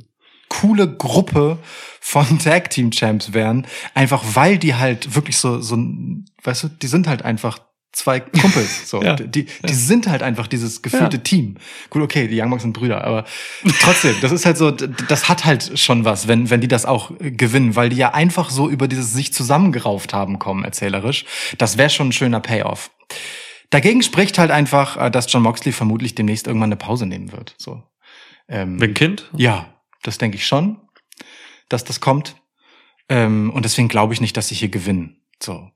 coole 0.50 0.88
Gruppe 0.96 1.60
von 2.02 2.40
Tag 2.44 2.70
Team 2.70 2.92
Champs 2.92 3.34
wären. 3.34 3.68
Einfach 3.94 4.24
weil 4.34 4.58
die 4.58 4.76
halt 4.76 5.16
wirklich 5.16 5.38
so, 5.38 5.62
so, 5.62 5.78
weißt 6.44 6.64
du, 6.64 6.68
die 6.70 6.88
sind 6.88 7.08
halt 7.08 7.22
einfach 7.24 7.60
zwei 7.92 8.20
Kumpels. 8.42 8.90
So, 8.90 9.02
Ja. 9.02 9.16
die, 9.16 9.46
die 9.46 9.74
sind 9.74 10.08
halt 10.08 10.22
einfach 10.24 10.48
dieses 10.48 10.82
gefühlte 10.82 11.18
Ja. 11.18 11.24
Team. 11.24 11.56
Gut, 11.90 12.02
okay, 12.04 12.28
die 12.28 12.40
Young 12.40 12.50
Bucks 12.52 12.62
sind 12.64 12.74
Brüder, 12.74 13.04
aber 13.04 13.26
trotzdem, 13.82 14.16
das 14.22 14.32
ist 14.32 14.46
halt 14.46 14.58
so, 14.58 14.70
das 14.72 15.28
hat 15.28 15.44
halt 15.46 15.78
schon 15.80 16.06
was, 16.06 16.28
wenn, 16.28 16.50
wenn 16.50 16.62
die 16.62 16.68
das 16.68 16.86
auch 16.86 17.12
äh, 17.20 17.32
gewinnen, 17.32 17.76
weil 17.76 17.90
die 17.90 17.98
ja 17.98 18.14
einfach 18.14 18.50
so 18.52 18.70
über 18.70 18.88
dieses 18.88 19.12
sich 19.14 19.34
zusammengerauft 19.34 20.14
haben 20.14 20.38
kommen, 20.40 20.64
erzählerisch. 20.64 21.26
Das 21.58 21.78
wäre 21.78 21.90
schon 21.90 22.10
ein 22.10 22.14
schöner 22.14 22.40
Payoff. 22.40 22.92
Dagegen 23.70 24.02
spricht 24.02 24.38
halt 24.38 24.52
einfach, 24.52 24.98
äh, 24.98 25.12
dass 25.12 25.32
John 25.32 25.44
Moxley 25.44 25.72
vermutlich 25.72 26.16
demnächst 26.16 26.48
irgendwann 26.48 26.70
eine 26.70 26.76
Pause 26.76 27.06
nehmen 27.06 27.32
wird. 27.32 27.56
So. 27.58 27.84
Ähm, 28.48 28.82
Wegen 28.82 28.94
Kind? 28.94 29.30
ja, 29.36 29.74
das 30.02 30.18
denke 30.18 30.38
ich 30.38 30.48
schon, 30.48 30.82
dass 31.70 31.84
das 31.84 32.00
kommt. 32.00 32.36
Ähm, 33.10 33.52
und 33.52 33.66
deswegen 33.66 33.88
glaube 33.88 34.14
ich 34.14 34.22
nicht, 34.22 34.38
dass 34.38 34.48
sie 34.48 34.56
hier 34.56 34.70
gewinnen. 34.70 35.22
So. 35.42 35.70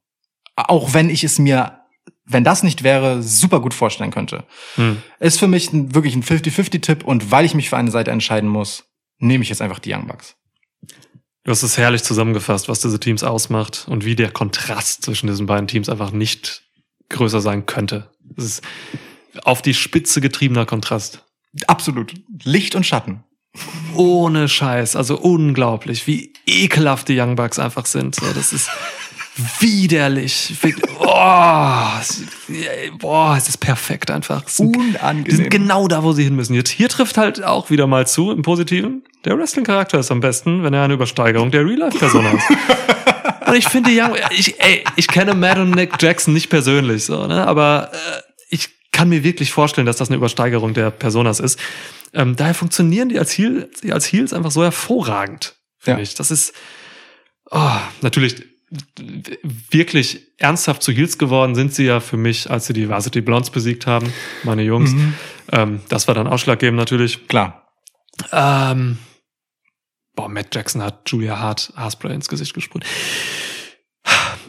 Auch 0.56 0.94
wenn 0.94 1.10
ich 1.10 1.24
es 1.24 1.40
mir, 1.40 1.82
wenn 2.26 2.44
das 2.44 2.64
nicht 2.64 2.84
wäre, 2.84 3.22
super 3.22 3.60
gut 3.60 3.74
vorstellen 3.74 4.12
könnte. 4.12 4.46
Hm. 4.76 5.02
Ist 5.20 5.40
für 5.40 5.48
mich 5.48 5.72
ein, 5.72 5.94
wirklich 5.94 6.16
ein 6.16 6.24
50-50-Tipp 6.24 7.04
und 7.04 7.32
weil 7.32 7.46
ich 7.46 7.54
mich 7.54 7.70
für 7.70 7.78
eine 7.78 7.92
Seite 7.92 8.12
entscheiden 8.12 8.50
muss, 8.50 8.86
nehme 9.20 9.44
ich 9.44 9.50
jetzt 9.50 9.62
einfach 9.62 9.80
die 9.80 9.94
Young 9.94 10.08
Bucks. 10.08 10.36
Du 11.44 11.52
hast 11.52 11.64
es 11.64 11.78
herrlich 11.78 12.04
zusammengefasst, 12.04 12.70
was 12.70 12.80
diese 12.80 13.00
Teams 13.00 13.24
ausmacht 13.24 13.86
und 13.90 14.06
wie 14.06 14.16
der 14.16 14.32
Kontrast 14.32 15.04
zwischen 15.04 15.28
diesen 15.28 15.46
beiden 15.46 15.68
Teams 15.68 15.90
einfach 15.90 16.12
nicht 16.12 16.63
größer 17.14 17.42
sein 17.42 17.66
könnte. 17.66 18.10
Es 18.38 18.46
ist 18.46 18.62
auf 19.44 19.62
die 19.62 19.74
Spitze 19.74 20.22
getriebener 20.22 20.66
Kontrast. 20.66 21.24
Absolut. 21.68 22.14
Licht 22.44 22.76
und 22.76 22.86
Schatten. 22.86 23.24
Ohne 23.96 24.50
Scheiß, 24.50 24.96
also 24.96 25.18
unglaublich, 25.20 26.08
wie 26.08 26.34
ekelhaft 26.48 27.08
die 27.08 27.20
Young 27.20 27.36
Bucks 27.36 27.60
einfach 27.60 27.86
sind. 27.86 28.16
So, 28.16 28.26
das 28.34 28.52
ist 28.52 28.70
widerlich. 29.60 30.54
Oh, 31.00 31.06
boah, 33.00 33.36
es 33.38 33.50
ist 33.50 33.58
perfekt 33.58 34.10
einfach. 34.12 34.48
Sind, 34.48 34.76
Unangenehm. 34.76 35.24
die 35.26 35.36
sind 35.36 35.50
genau 35.52 35.88
da, 35.88 36.04
wo 36.04 36.14
sie 36.14 36.24
hin 36.24 36.36
müssen. 36.36 36.56
Jetzt 36.56 36.70
hier 36.70 36.90
trifft 36.90 37.18
halt 37.18 37.44
auch 37.44 37.70
wieder 37.70 37.86
mal 37.86 38.08
zu 38.08 38.32
im 38.32 38.42
Positiven. 38.42 39.04
Der 39.26 39.38
Wrestling-Charakter 39.38 40.00
ist 40.00 40.12
am 40.12 40.20
besten, 40.20 40.64
wenn 40.64 40.74
er 40.74 40.84
eine 40.84 40.96
Übersteigerung 40.96 41.52
der 41.52 41.66
Real-Life-Person 41.66 42.26
hat. 42.32 42.40
Und 43.54 43.60
ich 43.60 43.68
finde, 43.68 43.92
Young, 43.94 44.16
ich, 44.32 44.60
ey, 44.60 44.84
ich 44.96 45.08
kenne 45.08 45.36
Matt 45.36 45.60
und 45.60 45.76
Nick 45.76 46.02
Jackson 46.02 46.34
nicht 46.34 46.50
persönlich, 46.50 47.06
so, 47.06 47.28
ne? 47.28 47.46
aber 47.46 47.92
äh, 47.94 48.22
ich 48.50 48.70
kann 48.92 49.10
mir 49.10 49.24
wirklich 49.24 49.52
vorstellen, 49.52 49.86
dass 49.86 49.98
das 49.98 50.10
eine 50.10 50.18
Übersteigerung 50.18 50.74
der 50.74 50.90
Personas 50.90 51.40
ist. 51.40 51.60
Ähm, 52.14 52.36
daher 52.36 52.56
funktionieren 52.56 53.10
die 53.10 53.20
als, 53.20 53.38
Heel, 53.38 53.70
als 53.92 54.12
Heels 54.12 54.34
einfach 54.34 54.50
so 54.50 54.64
hervorragend, 54.64 55.54
finde 55.78 56.00
Ja. 56.00 56.04
ich. 56.04 56.16
Das 56.16 56.32
ist 56.32 56.54
oh, 57.52 57.78
natürlich 58.02 58.44
wirklich 59.70 60.34
ernsthaft 60.40 60.82
zu 60.82 60.92
Heels 60.92 61.20
geworden 61.20 61.54
sind 61.54 61.76
sie 61.76 61.86
ja 61.86 62.00
für 62.00 62.18
mich, 62.18 62.50
als 62.50 62.66
sie 62.66 62.74
die 62.74 62.90
Varsity 62.90 63.22
Blondes 63.22 63.52
besiegt 63.52 63.86
haben, 63.86 64.12
meine 64.42 64.64
Jungs. 64.64 64.94
Mhm. 64.94 65.14
Ähm, 65.52 65.82
das 65.90 66.08
war 66.08 66.16
dann 66.16 66.26
ausschlaggebend 66.26 66.80
natürlich. 66.80 67.28
Klar. 67.28 67.68
Ähm, 68.32 68.98
boah, 70.16 70.30
Matt 70.30 70.54
Jackson 70.54 70.82
hat 70.82 71.10
Julia 71.10 71.40
Hart 71.40 71.74
Haarspray 71.76 72.14
ins 72.14 72.30
Gesicht 72.30 72.54
gesprüht. 72.54 72.86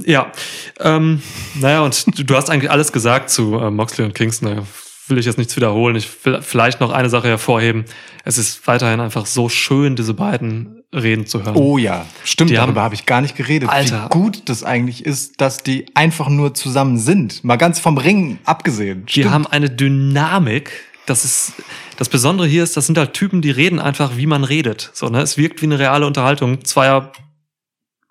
Ja, 0.05 0.32
ähm, 0.81 1.23
naja, 1.55 1.82
und 1.82 2.19
du, 2.19 2.24
du 2.24 2.35
hast 2.36 2.51
eigentlich 2.51 2.70
alles 2.70 2.93
gesagt 2.93 3.31
zu 3.31 3.57
äh, 3.59 3.70
Moxley 3.70 4.05
und 4.05 4.15
Kingston. 4.15 4.66
Will 5.07 5.19
ich 5.19 5.27
jetzt 5.27 5.36
nichts 5.36 5.55
wiederholen. 5.55 5.97
Ich 5.97 6.24
will 6.24 6.41
vielleicht 6.41 6.81
noch 6.81 6.91
eine 6.91 7.11
Sache 7.11 7.28
hervorheben. 7.28 7.85
Es 8.24 8.39
ist 8.39 8.66
weiterhin 8.66 9.01
einfach 9.01 9.27
so 9.27 9.51
schön, 9.51 9.97
diese 9.97 10.15
beiden 10.15 10.82
reden 10.95 11.27
zu 11.27 11.45
hören. 11.45 11.57
Oh 11.57 11.77
ja, 11.77 12.07
stimmt, 12.24 12.51
Die 12.51 12.55
darüber 12.55 12.82
habe 12.82 12.95
ich 12.95 13.05
gar 13.05 13.20
nicht 13.20 13.36
geredet. 13.36 13.69
Alter. 13.69 14.07
Wie 14.07 14.19
gut 14.19 14.43
das 14.47 14.65
eigentlich 14.65 15.05
ist, 15.05 15.41
dass 15.41 15.59
die 15.59 15.86
einfach 15.95 16.28
nur 16.28 16.55
zusammen 16.55 16.99
sind. 16.99 17.45
Mal 17.45 17.57
ganz 17.57 17.81
vom 17.81 17.99
Ring 17.99 18.39
abgesehen. 18.45 19.05
Die 19.07 19.12
Stimmt. 19.12 19.31
haben 19.31 19.47
eine 19.47 19.69
Dynamik. 19.69 20.73
Das 21.06 21.24
ist 21.24 21.52
das 21.97 22.09
Besondere 22.09 22.47
hier 22.47 22.62
ist, 22.62 22.76
das 22.76 22.86
sind 22.86 22.98
halt 22.98 23.12
Typen, 23.12 23.43
die 23.43 23.51
reden 23.51 23.78
einfach, 23.78 24.16
wie 24.16 24.26
man 24.26 24.44
redet. 24.44 24.90
So, 24.94 25.09
ne? 25.09 25.20
Es 25.20 25.36
wirkt 25.36 25.62
wie 25.62 25.66
eine 25.66 25.78
reale 25.78 26.06
Unterhaltung 26.06 26.64
zweier 26.64 27.12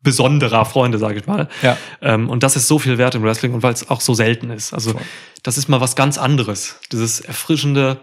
besonderer 0.03 0.65
Freunde, 0.65 0.98
sage 0.98 1.20
ich 1.20 1.28
mal. 1.28 1.48
Ja. 1.61 1.78
Ähm, 2.02 2.30
und 2.30 2.44
das 2.44 2.56
ist 2.56 2.68
so 2.68 2.78
viel 2.78 2.98
wert 2.98 3.15
im 3.15 3.24
Wrestling 3.24 3.53
und 3.53 3.64
weil 3.64 3.74
es 3.74 3.90
auch 3.90 4.02
so 4.02 4.14
selten 4.14 4.49
ist. 4.49 4.74
Also 4.74 4.94
das 5.44 5.57
ist 5.57 5.70
mal 5.70 5.82
was 5.82 5.95
ganz 5.95 6.18
anderes. 6.18 6.80
Dieses 6.91 7.22
erfrischende, 7.22 8.02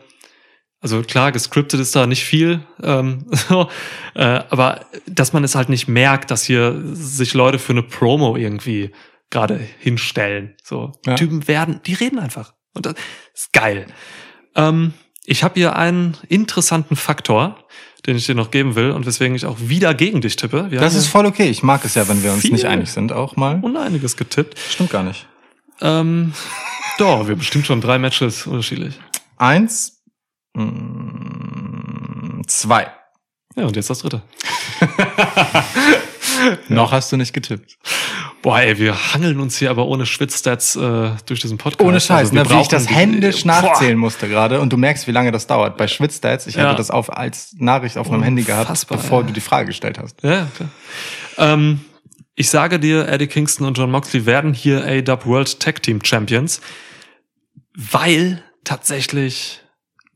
also 0.81 1.03
klar, 1.03 1.31
gescriptet 1.31 1.79
ist 1.79 1.95
da 1.95 2.07
nicht 2.07 2.25
viel, 2.25 2.61
ähm, 2.83 3.27
so, 3.49 3.69
äh, 4.15 4.41
aber 4.49 4.87
dass 5.07 5.35
man 5.35 5.45
es 5.45 5.55
halt 5.55 5.69
nicht 5.69 5.89
merkt, 5.89 6.31
dass 6.31 6.43
hier 6.43 6.81
sich 6.93 7.35
Leute 7.35 7.59
für 7.59 7.73
eine 7.73 7.83
Promo 7.83 8.37
irgendwie 8.37 8.93
gerade 9.29 9.61
hinstellen. 9.79 10.57
So 10.65 10.93
Ja. 11.07 11.15
Typen 11.15 11.47
werden, 11.47 11.81
die 11.85 11.95
reden 11.95 12.19
einfach 12.19 12.55
und 12.75 12.87
das 12.87 12.95
ist 13.35 13.53
geil. 13.53 13.87
Ähm, 14.55 14.93
ich 15.25 15.45
habe 15.45 15.55
hier 15.55 15.77
einen 15.77 16.17
interessanten 16.29 16.97
Faktor, 16.97 17.65
den 18.07 18.17
ich 18.17 18.27
dir 18.27 18.35
noch 18.35 18.51
geben 18.51 18.75
will 18.75 18.91
und 18.91 19.07
weswegen 19.07 19.37
ich 19.37 19.47
auch 19.47 19.59
wieder 19.61 19.95
gegen 19.95 20.21
dich 20.21 20.37
tippe. 20.37 20.71
Wir 20.71 20.81
Das 20.81 20.95
ist 20.95 21.07
voll 21.07 21.27
okay. 21.27 21.49
Ich 21.49 21.63
mag 21.63 21.85
es 21.85 21.95
ja, 21.95 22.09
wenn 22.09 22.23
wir 22.23 22.33
uns 22.33 22.45
nicht 22.45 22.65
einig 22.65 22.91
sind, 22.91 23.13
auch 23.13 23.37
mal. 23.37 23.61
und 23.63 23.77
einiges 23.77 24.17
getippt. 24.17 24.59
Stimmt 24.59 24.91
gar 24.91 25.03
nicht. 25.03 25.27
Ähm, 25.81 26.33
doch, 26.99 27.29
wir 27.29 27.37
bestimmt 27.37 27.67
schon 27.67 27.81
drei 27.81 27.99
Matches 27.99 28.47
unterschiedlich. 28.47 28.99
Eins, 29.37 30.03
mm, 30.55 32.43
zwei. 32.47 32.91
Ja, 33.57 33.65
und 33.65 33.77
jetzt 33.77 33.91
das 33.91 34.01
dritte. 34.01 34.23
Noch 36.69 36.93
hast 36.93 37.13
du 37.13 37.17
nicht 37.17 37.33
getippt. 37.33 37.79
Boah, 38.43 38.61
ey, 38.61 38.79
wir 38.79 39.13
hangeln 39.13 39.39
uns 39.39 39.59
hier 39.59 39.69
aber 39.71 39.87
ohne 39.87 40.07
Schwitzstats 40.07 40.75
äh, 40.75 41.11
durch 41.27 41.41
diesen 41.41 41.59
Podcast. 41.59 41.87
Ohne 41.87 42.01
Scheiß, 42.01 42.31
Also 42.31 42.35
ne, 42.35 42.49
wie 42.49 42.63
ich 42.63 42.69
das 42.69 42.89
händisch 42.89 43.43
Boah. 43.43 43.49
nachzählen 43.49 43.99
musste 43.99 44.29
gerade. 44.29 44.61
Und 44.61 44.73
du 44.73 44.79
merkst, 44.79 45.07
wie 45.07 45.13
lange 45.13 45.31
das 45.31 45.47
dauert. 45.47 45.77
Bei 45.77 45.87
Schwitzstats, 45.89 46.47
ich 46.47 46.55
Ja. 46.55 46.69
hatte 46.69 46.77
das 46.77 46.91
auf, 46.91 47.15
als 47.15 47.55
Nachricht 47.59 47.99
auf 47.99 48.09
meinem 48.09 48.23
Handy 48.23 48.43
gehabt, 48.43 48.87
bevor 48.89 49.21
ja. 49.21 49.27
du 49.27 49.33
die 49.35 49.41
Frage 49.41 49.67
gestellt 49.67 49.99
hast. 49.99 50.23
Ja, 50.23 50.47
klar. 50.57 50.71
Ähm, 51.37 51.81
ich 52.35 52.49
sage 52.49 52.81
dir, 52.81 53.07
Eddie 53.09 53.27
Kingston 53.27 53.67
und 53.67 53.77
John 53.77 53.91
Moxley 53.91 54.25
werden 54.25 54.55
hier 54.55 54.85
AW 54.87 55.27
World 55.27 55.61
Tag 55.61 55.83
Team 55.83 56.01
Champions, 56.03 56.63
weil 57.77 58.43
tatsächlich 58.65 59.61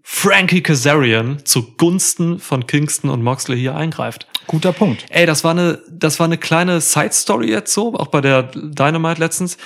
Frankie 0.02 0.62
Kazarian 0.62 1.44
zugunsten 1.44 2.38
von 2.38 2.66
Kingston 2.66 3.10
und 3.10 3.22
Moxley 3.22 3.58
hier 3.58 3.74
eingreift. 3.74 4.26
Guter 4.46 4.72
Punkt. 4.72 5.06
Ey, 5.10 5.26
das 5.26 5.44
war 5.44 5.52
eine, 5.52 5.80
das 5.90 6.18
war 6.18 6.26
eine 6.26 6.38
kleine 6.38 6.80
Side-Story 6.80 7.50
jetzt 7.50 7.72
so, 7.72 7.94
auch 7.94 8.08
bei 8.08 8.20
der 8.20 8.44
Dynamite 8.54 9.20
letztens. 9.20 9.56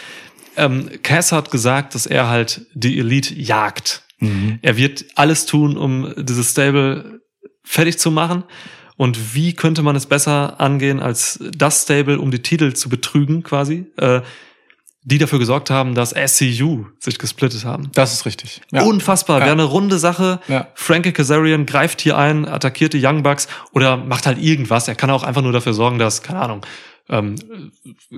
Ähm, 0.57 0.91
Cass 1.03 1.33
hat 1.33 1.51
gesagt, 1.51 1.95
dass 1.95 2.07
er 2.07 2.29
halt 2.29 2.67
die 2.75 2.99
Elite 2.99 3.35
jagt. 3.35 4.03
Er 4.63 4.77
wird 4.77 5.05
alles 5.15 5.47
tun, 5.47 5.77
um 5.77 6.13
dieses 6.17 6.51
Stable 6.51 7.21
fertig 7.63 7.99
zu 7.99 8.11
machen. 8.11 8.43
Und 8.97 9.37
wie 9.37 9.53
könnte 9.53 9.83
man 9.83 9.95
es 9.95 10.07
besser 10.07 10.61
angehen, 10.61 10.99
als 10.99 11.39
das 11.57 11.83
Stable, 11.83 12.19
um 12.19 12.33
die 12.33 12.43
Titel 12.43 12.73
zu 12.73 12.89
betrügen, 12.89 13.45
quasi? 13.45 13.87
Äh, 13.97 14.23
die 15.11 15.19
dafür 15.19 15.39
gesorgt 15.39 15.71
haben, 15.71 15.95
dass 15.95 16.11
SCU 16.11 16.85
sich 17.01 17.19
gesplittet 17.19 17.65
haben. 17.65 17.91
Das 17.95 18.13
ist 18.13 18.27
richtig. 18.27 18.61
Ja. 18.71 18.83
Unfassbar, 18.83 19.39
Ja. 19.39 19.47
wäre 19.47 19.53
eine 19.55 19.65
runde 19.65 19.99
Sache. 19.99 20.41
Ja. 20.49 20.69
Frankie 20.75 21.13
Kazarian 21.13 21.65
greift 21.65 22.01
hier 22.03 22.19
ein, 22.19 22.47
attackiert 22.47 22.93
die 22.93 23.05
Young 23.05 23.23
Bucks 23.23 23.49
oder 23.73 23.97
macht 23.97 24.27
halt 24.27 24.39
irgendwas. 24.39 24.87
Er 24.87 24.95
kann 24.95 25.11
auch 25.11 25.23
einfach 25.23 25.41
nur 25.43 25.53
dafür 25.53 25.73
sorgen, 25.73 25.99
dass, 25.99 26.23
keine 26.23 26.41
Ahnung, 26.41 26.67
ähm, 27.09 27.37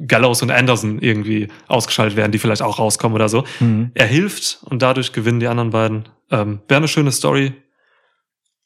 Gallows 0.07 0.43
und 0.43 0.51
Anderson 0.51 0.99
irgendwie 0.99 1.47
ausgeschaltet 1.69 2.17
werden, 2.17 2.33
die 2.33 2.39
vielleicht 2.41 2.63
auch 2.63 2.81
rauskommen 2.81 3.15
oder 3.15 3.29
so. 3.29 3.45
Mhm. 3.61 3.93
Er 3.95 4.07
hilft 4.07 4.59
und 4.65 4.83
dadurch 4.83 5.13
gewinnen 5.13 5.39
die 5.39 5.47
anderen 5.47 5.71
beiden. 5.71 6.09
Ähm, 6.33 6.61
wäre 6.67 6.79
eine 6.79 6.89
schöne 6.89 7.13
Story. 7.13 7.53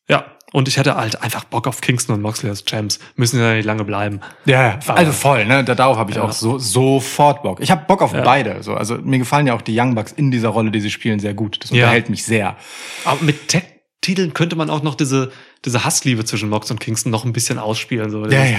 Ja, 0.08 0.24
und 0.54 0.68
ich 0.68 0.76
hätte 0.76 0.94
halt 0.94 1.20
einfach 1.20 1.42
Bock 1.42 1.66
auf 1.66 1.80
Kingston 1.80 2.14
und 2.14 2.22
Moxley 2.22 2.48
als 2.48 2.64
Champs. 2.64 3.00
Müssen 3.16 3.40
ja 3.40 3.54
nicht 3.54 3.64
lange 3.64 3.82
bleiben. 3.82 4.20
Ja, 4.44 4.62
ja, 4.62 4.78
also 4.86 5.10
voll, 5.10 5.44
ne? 5.46 5.64
Da- 5.64 5.74
Darauf 5.74 5.96
habe 5.96 6.12
ich 6.12 6.16
Ja. 6.16 6.22
auch 6.22 6.30
so, 6.30 6.58
sofort 6.60 7.42
Bock. 7.42 7.58
Ich 7.60 7.72
habe 7.72 7.84
Bock 7.88 8.00
auf 8.02 8.12
Ja. 8.12 8.20
beide. 8.22 8.62
So. 8.62 8.74
Also 8.74 8.94
mir 8.98 9.18
gefallen 9.18 9.48
ja 9.48 9.54
auch 9.54 9.62
die 9.62 9.76
Young 9.76 9.96
Bucks 9.96 10.12
in 10.12 10.30
dieser 10.30 10.50
Rolle, 10.50 10.70
die 10.70 10.78
sie 10.80 10.90
spielen, 10.90 11.18
sehr 11.18 11.34
gut. 11.34 11.58
Das 11.60 11.70
Ja. 11.70 11.84
unterhält 11.86 12.08
mich 12.08 12.22
sehr. 12.24 12.56
Aber 13.04 13.20
mit 13.24 13.48
Tech-Titeln 13.48 14.32
könnte 14.32 14.54
man 14.54 14.70
auch 14.70 14.84
noch 14.84 14.94
diese, 14.94 15.32
diese 15.64 15.84
Hassliebe 15.84 16.24
zwischen 16.24 16.48
Mox 16.50 16.70
und 16.70 16.78
Kingston 16.78 17.10
noch 17.10 17.24
ein 17.24 17.32
bisschen 17.32 17.58
ausspielen. 17.58 18.10
So. 18.10 18.22
Ja, 18.22 18.28
Dieses- 18.28 18.50
ja. 18.52 18.58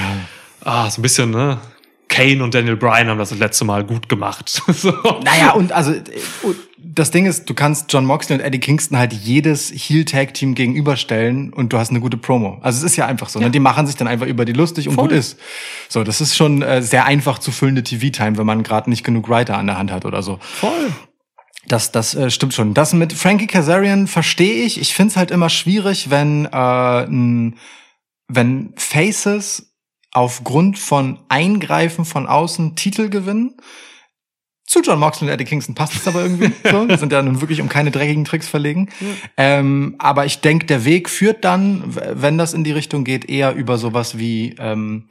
Ah, 0.66 0.90
so 0.90 1.00
ein 1.00 1.04
bisschen, 1.04 1.32
ne? 1.32 1.60
Kane 2.16 2.44
und 2.44 2.54
Daniel 2.54 2.78
Bryan 2.78 3.10
haben 3.10 3.18
das 3.18 3.30
das 3.30 3.40
letzte 3.40 3.66
Mal 3.66 3.84
gut 3.84 4.08
gemacht. 4.08 4.50
so. 4.68 4.94
Naja, 5.24 5.52
und 5.52 5.74
also 5.74 5.92
äh, 5.92 6.02
das 6.78 7.12
Ding 7.12 7.26
ist, 7.26 7.50
du 7.50 7.54
kannst 7.54 7.92
John 7.92 8.06
Moxley 8.06 8.38
und 8.38 8.42
Eddie 8.42 8.60
Kingston 8.60 8.98
halt 8.98 9.12
jedes 9.12 9.70
Heel-Tag-Team 9.72 10.56
gegenüberstellen 10.56 11.52
und 11.52 11.74
du 11.74 11.78
hast 11.78 11.90
eine 11.90 12.00
gute 12.00 12.16
Promo. 12.16 12.60
Also 12.62 12.78
es 12.78 12.92
ist 12.92 12.96
ja 12.96 13.06
einfach 13.06 13.28
so. 13.28 13.40
Ne? 13.40 13.50
Die 13.50 13.60
machen 13.60 13.86
sich 13.86 13.98
dann 13.98 14.08
einfach 14.08 14.28
über 14.28 14.46
die 14.46 14.54
lustig 14.54 14.88
und 14.88 14.96
Voll. 14.96 15.10
gut 15.10 15.18
ist. 15.18 15.38
So, 15.90 16.04
das 16.06 16.22
ist 16.22 16.38
schon 16.38 16.62
äh, 16.62 16.82
sehr 16.82 17.06
einfach 17.06 17.40
zu 17.40 17.52
füllende 17.52 17.84
TV-Time, 17.84 18.38
wenn 18.38 18.46
man 18.46 18.64
gerade 18.64 18.90
nicht 18.90 19.04
genug 19.04 19.28
Writer 19.28 19.58
an 19.58 19.68
der 19.68 19.78
Hand 19.78 19.92
hat 19.92 20.06
oder 20.06 20.24
so. 20.24 20.40
Voll. 20.42 20.94
Das, 21.68 21.92
das 21.92 22.16
äh, 22.16 22.30
stimmt 22.30 22.54
schon. 22.54 22.74
Das 22.74 22.94
mit 22.94 23.12
Frankie 23.12 23.48
Kazarian 23.48 24.08
verstehe 24.08 24.64
ich. 24.64 24.80
Ich 24.80 24.94
find's 24.94 25.18
halt 25.18 25.32
immer 25.32 25.50
schwierig, 25.50 26.10
wenn, 26.10 26.46
äh, 26.46 27.04
n, 27.04 27.58
wenn 28.28 28.74
Faces 28.78 29.75
aufgrund 30.16 30.80
von 30.80 31.20
Eingreifen 31.28 32.06
von 32.06 32.26
außen 32.26 32.78
Titel 32.78 33.10
gewinnen. 33.10 33.58
Zu 34.66 34.82
John 34.82 34.98
Moxley 34.98 35.28
und 35.28 35.34
Eddie 35.34 35.44
Kingston 35.44 35.76
passt 35.76 35.94
es 35.94 36.08
aber 36.08 36.22
irgendwie 36.22 36.54
so. 36.72 36.88
Die 36.88 36.96
sind 36.96 37.12
ja 37.12 37.22
nun 37.22 37.42
wirklich 37.42 37.60
um 37.60 37.68
keine 37.68 37.92
dreckigen 37.92 38.24
Tricks 38.24 38.48
verlegen. 38.48 38.90
Ähm, 39.36 39.96
aber 40.00 40.26
ich 40.26 40.40
denke, 40.40 40.68
der 40.68 40.86
Weg 40.86 41.10
führt 41.10 41.44
dann, 41.44 41.84
wenn 41.86 42.38
das 42.38 42.54
in 42.54 42.64
die 42.64 42.72
Richtung 42.72 43.04
geht, 43.04 43.30
eher 43.30 43.54
über 43.56 43.78
sowas 43.78 44.18
wie 44.18 44.56
ähm, 44.58 45.10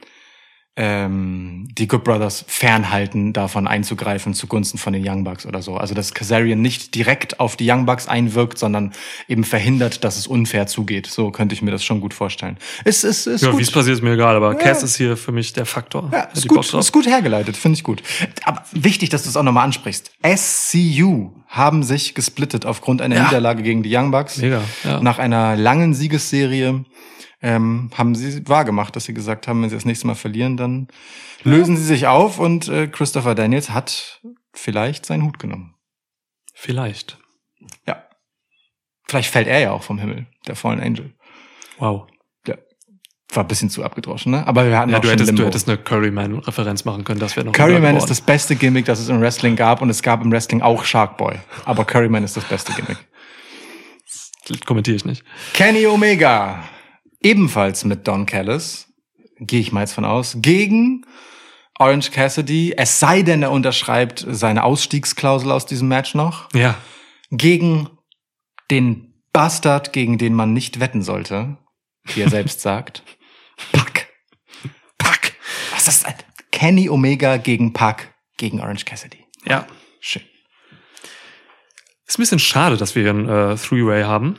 ähm, 0.77 1.69
die 1.77 1.87
Good 1.87 2.03
Brothers 2.03 2.43
fernhalten, 2.47 3.31
davon 3.31 3.65
einzugreifen 3.67 4.33
zugunsten 4.33 4.77
von 4.77 4.91
den 4.91 5.07
Young 5.07 5.23
Bucks 5.23 5.45
oder 5.45 5.61
so. 5.61 5.77
Also 5.77 5.93
dass 5.95 6.13
Kazarian 6.13 6.61
nicht 6.61 6.95
direkt 6.95 7.39
auf 7.39 7.55
die 7.55 7.69
Young 7.71 7.85
Bucks 7.85 8.07
einwirkt, 8.09 8.57
sondern 8.57 8.91
eben 9.29 9.45
verhindert, 9.45 10.03
dass 10.03 10.17
es 10.17 10.27
unfair 10.27 10.67
zugeht. 10.67 11.07
So 11.07 11.31
könnte 11.31 11.55
ich 11.55 11.61
mir 11.61 11.71
das 11.71 11.83
schon 11.85 12.01
gut 12.01 12.13
vorstellen. 12.13 12.57
Es 12.83 13.05
ist, 13.05 13.25
ist 13.25 13.41
Ja, 13.41 13.57
wie 13.57 13.61
es 13.61 13.71
passiert, 13.71 13.95
ist 13.95 14.03
mir 14.03 14.13
egal, 14.13 14.35
aber 14.35 14.51
Ja. 14.53 14.57
Cass 14.59 14.83
ist 14.83 14.97
hier 14.97 15.15
für 15.15 15.31
mich 15.31 15.53
der 15.53 15.65
Faktor. 15.65 16.09
Ja, 16.11 16.21
ist 16.33 16.47
gut, 16.47 16.73
ist 16.73 16.91
gut 16.91 17.07
hergeleitet, 17.07 17.55
finde 17.55 17.77
ich 17.77 17.83
gut. 17.83 18.03
Aber 18.43 18.61
wichtig, 18.73 19.09
dass 19.09 19.23
du 19.23 19.29
es 19.29 19.37
auch 19.37 19.43
nochmal 19.43 19.63
ansprichst. 19.65 20.11
SCU 20.25 21.31
haben 21.47 21.83
sich 21.83 22.15
gesplittet 22.15 22.65
aufgrund 22.65 23.01
einer 23.01 23.15
Ja. 23.15 23.23
Niederlage 23.25 23.63
gegen 23.63 23.81
die 23.81 23.95
Young 23.95 24.11
Bucks. 24.11 24.37
Mega, 24.37 24.61
ja. 24.83 24.99
Nach 24.99 25.19
einer 25.19 25.55
langen 25.55 25.93
Siegesserie 25.93 26.83
ähm, 27.45 27.91
haben 27.95 28.15
sie 28.15 28.47
wahrgemacht, 28.49 28.95
dass 28.95 29.03
sie 29.05 29.13
gesagt 29.13 29.47
haben, 29.47 29.61
wenn 29.61 29.69
sie 29.69 29.75
das 29.75 29.85
nächste 29.85 30.07
Mal 30.07 30.15
verlieren, 30.15 30.57
dann 30.57 30.87
lösen 31.43 31.77
sie 31.77 31.83
sich 31.83 32.07
auf 32.07 32.39
und 32.39 32.67
äh, 32.67 32.87
Christopher 32.87 33.35
Daniels 33.35 33.69
hat 33.69 34.19
vielleicht 34.51 35.05
seinen 35.05 35.23
Hut 35.23 35.37
genommen. 35.37 35.75
Vielleicht. 36.55 37.19
Ja. 37.87 38.03
Vielleicht 39.07 39.29
fällt 39.29 39.47
er 39.47 39.59
ja 39.59 39.71
auch 39.71 39.83
vom 39.83 39.99
Himmel, 39.99 40.25
der 40.47 40.55
Fallen 40.55 40.79
Angel. 40.79 41.13
Wow. 41.77 42.07
Ja. 42.47 42.55
War 43.31 43.43
ein 43.43 43.47
bisschen 43.47 43.69
zu 43.69 43.83
abgedroschen, 43.83 44.31
ne? 44.31 44.47
Aber 44.47 44.65
wir 44.67 44.79
hatten 44.79 44.89
Ja, 44.89 44.97
auch 44.97 45.01
du 45.01 45.07
schon 45.07 45.11
hättest, 45.13 45.27
Limbo. 45.27 45.41
du 45.43 45.47
hättest 45.47 45.69
eine 45.69 45.77
Curryman-Referenz 45.77 46.83
machen 46.83 47.03
können, 47.03 47.19
das 47.19 47.35
wäre 47.35 47.45
noch 47.45 47.53
Curryman 47.53 47.95
ist 47.95 48.09
das 48.09 48.21
beste 48.21 48.55
Gimmick, 48.55 48.85
das 48.85 48.99
es 48.99 49.09
im 49.09 49.21
Wrestling 49.21 49.55
gab 49.55 49.83
und 49.83 49.91
es 49.91 50.01
gab 50.01 50.23
im 50.23 50.31
Wrestling 50.31 50.63
auch 50.63 50.83
Sharkboy. 50.83 51.35
Aber 51.65 51.85
Curryman 51.85 52.23
ist 52.23 52.35
das 52.37 52.45
beste 52.45 52.73
Gimmick. 52.73 52.97
Kommentiere 54.65 54.95
ich 54.95 55.05
nicht. 55.05 55.23
Kenny 55.53 55.85
Omega, 55.87 56.63
ebenfalls 57.25 57.83
mit 57.85 58.07
Don 58.07 58.25
Callis, 58.25 58.87
gehe 59.39 59.59
ich 59.59 59.71
mal 59.71 59.81
jetzt 59.81 59.93
von 59.93 60.05
aus, 60.05 60.37
gegen 60.39 61.05
Orange 61.79 62.11
Cassidy, 62.11 62.73
es 62.77 62.99
sei 62.99 63.21
denn, 63.21 63.41
er 63.43 63.51
unterschreibt 63.51 64.25
seine 64.29 64.63
Ausstiegsklausel 64.63 65.51
aus 65.51 65.65
diesem 65.65 65.87
Match 65.89 66.13
noch, 66.15 66.47
Ja. 66.53 66.77
gegen 67.31 67.89
den 68.71 69.13
Bastard, 69.33 69.91
gegen 69.91 70.17
den 70.17 70.33
man 70.33 70.53
nicht 70.53 70.79
wetten 70.79 71.01
sollte, 71.01 71.57
wie 72.05 72.21
er 72.21 72.29
selbst 72.29 72.61
sagt. 72.61 73.03
Pack. 73.73 74.07
Pack. 74.97 75.33
Was 75.73 75.87
ist 75.89 76.05
das? 76.05 76.13
Kenny 76.51 76.89
Omega 76.89 77.35
gegen 77.37 77.73
Pack 77.73 78.13
gegen 78.37 78.61
Orange 78.61 78.85
Cassidy. 78.85 79.25
Ja. 79.45 79.67
Schön. 79.99 80.21
Ist 82.07 82.17
ein 82.17 82.21
bisschen 82.21 82.39
schade, 82.39 82.77
dass 82.77 82.95
wir 82.95 83.01
hier 83.03 83.11
ein 83.13 83.27
äh, 83.27 83.55
Three-Way 83.57 84.03
haben. 84.03 84.37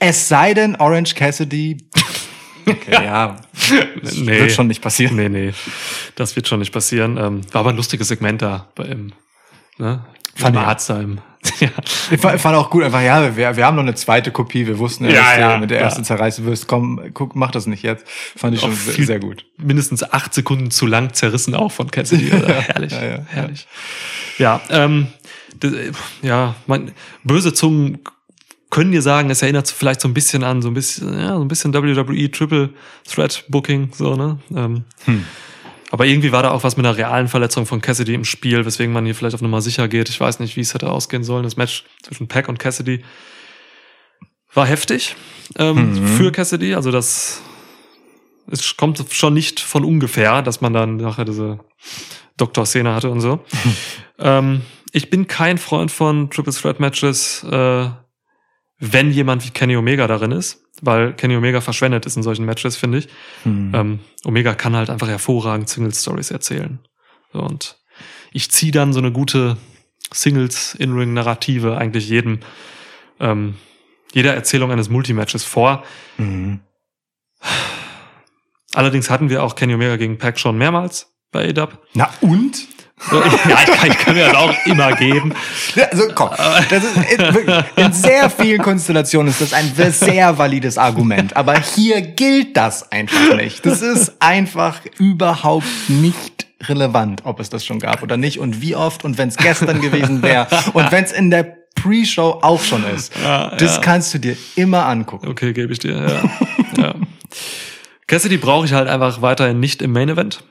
Es 0.00 0.28
sei 0.28 0.52
denn, 0.52 0.76
Orange 0.76 1.14
Cassidy. 1.14 1.78
Okay, 2.68 3.04
ja. 3.04 3.36
Nee. 4.02 4.40
Wird 4.40 4.52
schon 4.52 4.66
nicht 4.66 4.82
passieren. 4.82 5.16
Nee, 5.16 5.28
nee. 5.28 5.52
Das 6.16 6.34
wird 6.36 6.48
schon 6.48 6.58
nicht 6.60 6.72
passieren. 6.72 7.16
Ähm, 7.16 7.40
war 7.52 7.60
aber 7.60 7.70
ein 7.70 7.76
lustiges 7.76 8.08
Segment 8.08 8.42
da 8.42 8.68
bei 8.74 8.84
im, 8.84 9.12
ne? 9.78 10.04
Fand 10.34 10.54
Im 10.56 10.62
ich. 10.62 10.68
Arzt 10.68 10.90
da 10.90 11.00
im, 11.00 11.18
ja. 11.60 11.68
Ich 12.10 12.20
fand, 12.20 12.40
fand 12.40 12.56
auch 12.56 12.68
gut, 12.68 12.82
einfach, 12.82 13.00
ja, 13.00 13.34
wir, 13.36 13.56
wir 13.56 13.64
haben 13.64 13.76
noch 13.76 13.82
eine 13.84 13.94
zweite 13.94 14.30
Kopie, 14.32 14.66
wir 14.66 14.78
wussten 14.78 15.04
ja, 15.04 15.10
Ja, 15.12 15.16
dass 15.22 15.34
du 15.34 15.40
ja, 15.40 15.58
mit 15.58 15.70
der 15.70 15.78
ja. 15.78 15.84
ersten 15.84 16.04
zerreißen 16.04 16.44
wirst. 16.44 16.66
Komm, 16.66 17.00
guck, 17.14 17.34
mach 17.36 17.52
das 17.52 17.66
nicht 17.66 17.82
jetzt. 17.82 18.04
Fand 18.36 18.54
ich 18.54 18.60
Auch 18.62 18.66
schon 18.66 18.74
sehr, 18.76 18.94
viel- 18.94 19.06
sehr 19.06 19.20
gut. 19.20 19.46
mindestens 19.56 20.02
acht 20.12 20.34
Sekunden 20.34 20.70
zu 20.70 20.86
lang 20.86 21.14
zerrissen 21.14 21.54
auch 21.54 21.72
von 21.72 21.90
Cassidy. 21.90 22.30
Also, 22.32 22.48
herrlich, 22.48 22.92
herrlich. 23.28 23.66
Ja, 24.38 24.60
ähm, 24.70 25.06
ja, 26.22 26.54
man, 26.66 26.92
böse 27.24 27.54
Zungen 27.54 27.98
können 28.70 28.92
dir 28.92 29.02
sagen, 29.02 29.30
es 29.30 29.42
erinnert 29.42 29.68
vielleicht 29.68 30.00
so 30.00 30.08
ein 30.08 30.14
bisschen 30.14 30.42
an 30.44 30.60
so 30.62 30.68
ein 30.68 30.74
bisschen, 30.74 31.18
ja, 31.18 31.34
so 31.36 31.40
ein 31.42 31.48
bisschen 31.48 31.72
WWE 31.72 32.30
Triple 32.30 32.70
Threat 33.08 33.44
Booking, 33.48 33.90
so 33.94 34.16
ne. 34.16 34.38
Ähm, 34.54 34.84
Hm. 35.04 35.24
Aber 35.92 36.04
irgendwie 36.04 36.32
war 36.32 36.42
da 36.42 36.50
auch 36.50 36.64
was 36.64 36.76
mit 36.76 36.84
einer 36.84 36.96
realen 36.96 37.28
Verletzung 37.28 37.64
von 37.64 37.80
Cassidy 37.80 38.14
im 38.14 38.24
Spiel, 38.24 38.66
weswegen 38.66 38.92
man 38.92 39.04
hier 39.04 39.14
vielleicht 39.14 39.36
auf 39.36 39.40
Nummer 39.40 39.60
sicher 39.62 39.86
geht. 39.86 40.08
Ich 40.08 40.18
weiß 40.20 40.40
nicht, 40.40 40.56
wie 40.56 40.60
es 40.60 40.74
hätte 40.74 40.90
ausgehen 40.90 41.22
sollen. 41.22 41.44
Das 41.44 41.56
Match 41.56 41.84
zwischen 42.02 42.26
Pack 42.26 42.48
und 42.48 42.58
Cassidy 42.58 43.04
war 44.52 44.66
heftig 44.66 45.14
ähm, 45.58 45.92
Mhm. 45.92 46.06
für 46.08 46.32
Cassidy. 46.32 46.74
Also 46.74 46.90
das 46.90 47.40
es 48.50 48.76
kommt 48.76 49.02
schon 49.10 49.34
nicht 49.34 49.60
von 49.60 49.84
ungefähr, 49.84 50.42
dass 50.42 50.60
man 50.60 50.72
dann 50.72 50.96
nachher 50.96 51.24
diese 51.24 51.60
Doktor-Szene 52.36 52.94
hatte 52.94 53.10
und 53.10 53.20
so. 53.20 53.44
ähm, 54.18 54.62
ich 54.92 55.08
bin 55.10 55.26
kein 55.26 55.58
Freund 55.58 55.90
von 55.90 56.30
Triple 56.30 56.52
Threat 56.52 56.80
Matches, 56.80 57.44
äh, 57.44 57.88
wenn 58.78 59.10
jemand 59.10 59.46
wie 59.46 59.50
Kenny 59.50 59.76
Omega 59.76 60.06
darin 60.06 60.32
ist, 60.32 60.62
weil 60.82 61.14
Kenny 61.14 61.36
Omega 61.36 61.60
verschwendet 61.60 62.06
ist 62.06 62.16
in 62.16 62.22
solchen 62.22 62.44
Matches, 62.44 62.76
finde 62.76 62.98
ich. 62.98 63.08
Hm. 63.44 63.72
Ähm, 63.74 64.00
Omega 64.24 64.54
kann 64.54 64.76
halt 64.76 64.90
einfach 64.90 65.08
hervorragend 65.08 65.68
Single-Stories 65.68 66.30
erzählen. 66.30 66.78
So, 67.32 67.40
und 67.40 67.78
ich 68.32 68.50
ziehe 68.50 68.72
dann 68.72 68.92
so 68.92 68.98
eine 68.98 69.12
gute 69.12 69.56
Singles-In-Ring-Narrative 70.12 71.76
eigentlich 71.78 72.08
jedem, 72.08 72.40
ähm, 73.18 73.54
jeder 74.12 74.34
Erzählung 74.34 74.70
eines 74.70 74.88
Multimatches 74.88 75.44
vor. 75.44 75.82
Mhm. 76.18 76.60
Allerdings 78.74 79.08
hatten 79.08 79.30
wir 79.30 79.42
auch 79.42 79.54
Kenny 79.54 79.74
Omega 79.74 79.96
gegen 79.96 80.18
Pac 80.18 80.38
schon 80.38 80.58
mehrmals 80.58 81.14
bei 81.32 81.48
ADAP. 81.48 81.78
Na 81.94 82.10
und? 82.20 82.68
So, 82.98 83.20
ja, 83.20 83.58
ich 83.62 83.72
kann, 83.72 83.90
ich 83.90 83.98
kann 83.98 84.14
mir 84.14 84.26
das 84.26 84.34
auch 84.34 84.54
immer 84.64 84.92
geben. 84.96 85.34
Also 85.90 86.08
komm, 86.14 86.30
das 86.70 86.82
ist 86.82 86.96
in, 86.96 87.84
in 87.84 87.92
sehr 87.92 88.30
vielen 88.30 88.62
Konstellationen 88.62 89.28
ist 89.28 89.42
das 89.42 89.52
ein 89.52 89.72
sehr 89.92 90.38
valides 90.38 90.78
Argument, 90.78 91.36
aber 91.36 91.60
hier 91.60 92.00
gilt 92.00 92.56
das 92.56 92.90
einfach 92.90 93.36
nicht. 93.36 93.66
Das 93.66 93.82
ist 93.82 94.14
einfach 94.20 94.80
überhaupt 94.98 95.66
nicht 95.88 96.46
relevant, 96.62 97.20
ob 97.24 97.38
es 97.38 97.50
das 97.50 97.66
schon 97.66 97.80
gab 97.80 98.02
oder 98.02 98.16
nicht 98.16 98.38
und 98.38 98.62
wie 98.62 98.74
oft 98.74 99.04
und 99.04 99.18
wenn 99.18 99.28
es 99.28 99.36
gestern 99.36 99.80
gewesen 99.82 100.22
wäre 100.22 100.48
und 100.72 100.90
wenn 100.90 101.04
es 101.04 101.12
in 101.12 101.30
der 101.30 101.54
Pre-Show 101.74 102.38
auch 102.40 102.62
schon 102.62 102.84
ist. 102.86 103.12
Ja, 103.22 103.54
das 103.56 103.76
ja. 103.76 103.82
kannst 103.82 104.14
du 104.14 104.18
dir 104.18 104.36
immer 104.56 104.86
angucken. 104.86 105.28
Okay, 105.28 105.52
gebe 105.52 105.72
ich 105.72 105.78
dir. 105.78 106.22
Ja. 106.76 106.82
ja. 106.82 106.94
Cassidy 108.06 108.38
brauche 108.38 108.64
ich 108.64 108.72
halt 108.72 108.88
einfach 108.88 109.20
weiterhin 109.20 109.60
nicht 109.60 109.82
im 109.82 109.92
Main 109.92 110.08
Event. 110.08 110.42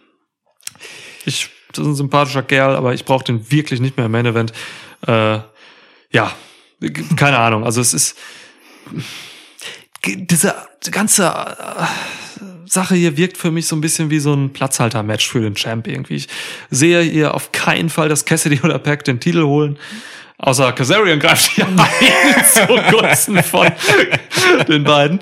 Ich, 1.26 1.49
ist 1.77 1.85
ein 1.85 1.95
sympathischer 1.95 2.43
Kerl, 2.43 2.76
aber 2.76 2.93
ich 2.93 3.06
brauche 3.06 3.23
den 3.23 3.52
wirklich 3.52 3.80
nicht 3.80 3.97
mehr 3.97 4.06
im 4.07 4.11
Main 4.11 4.26
Event. 4.26 4.53
Äh, 5.07 5.39
ja, 6.11 6.31
keine 7.15 7.38
Ahnung. 7.39 7.64
Also 7.64 7.81
es 7.81 7.93
ist 7.93 8.18
diese 10.06 10.56
ganze 10.91 11.26
äh, 11.26 11.85
Sache 12.65 12.95
hier 12.95 13.18
wirkt 13.18 13.38
für 13.38 13.52
mich 13.52 13.68
so 13.68 13.76
ein 13.76 13.81
bisschen 13.81 14.10
wie 14.10 14.19
so 14.19 14.34
ein 14.34 14.53
Platzhalter-Match 14.53 15.27
für 15.27 15.41
den 15.41 15.56
Champ 15.56 15.88
irgendwie. 15.88 16.15
Ich 16.15 16.27
sehe 16.69 17.02
hier 17.02 17.34
auf 17.34 17.52
keinen 17.52 17.89
Fall, 17.89 18.10
dass 18.10 18.26
Cassidy 18.26 18.60
oder 18.64 18.80
Pack 18.80 19.03
den 19.06 19.19
Titel 19.19 19.43
holen. 19.43 19.77
Außer 20.38 20.73
Kazarian 20.73 21.19
greift 21.19 21.52
hier 21.52 21.65
ein 21.77 22.45
zugunsten 22.45 23.41
von 23.41 23.72
den 24.68 24.84
beiden. 24.84 25.19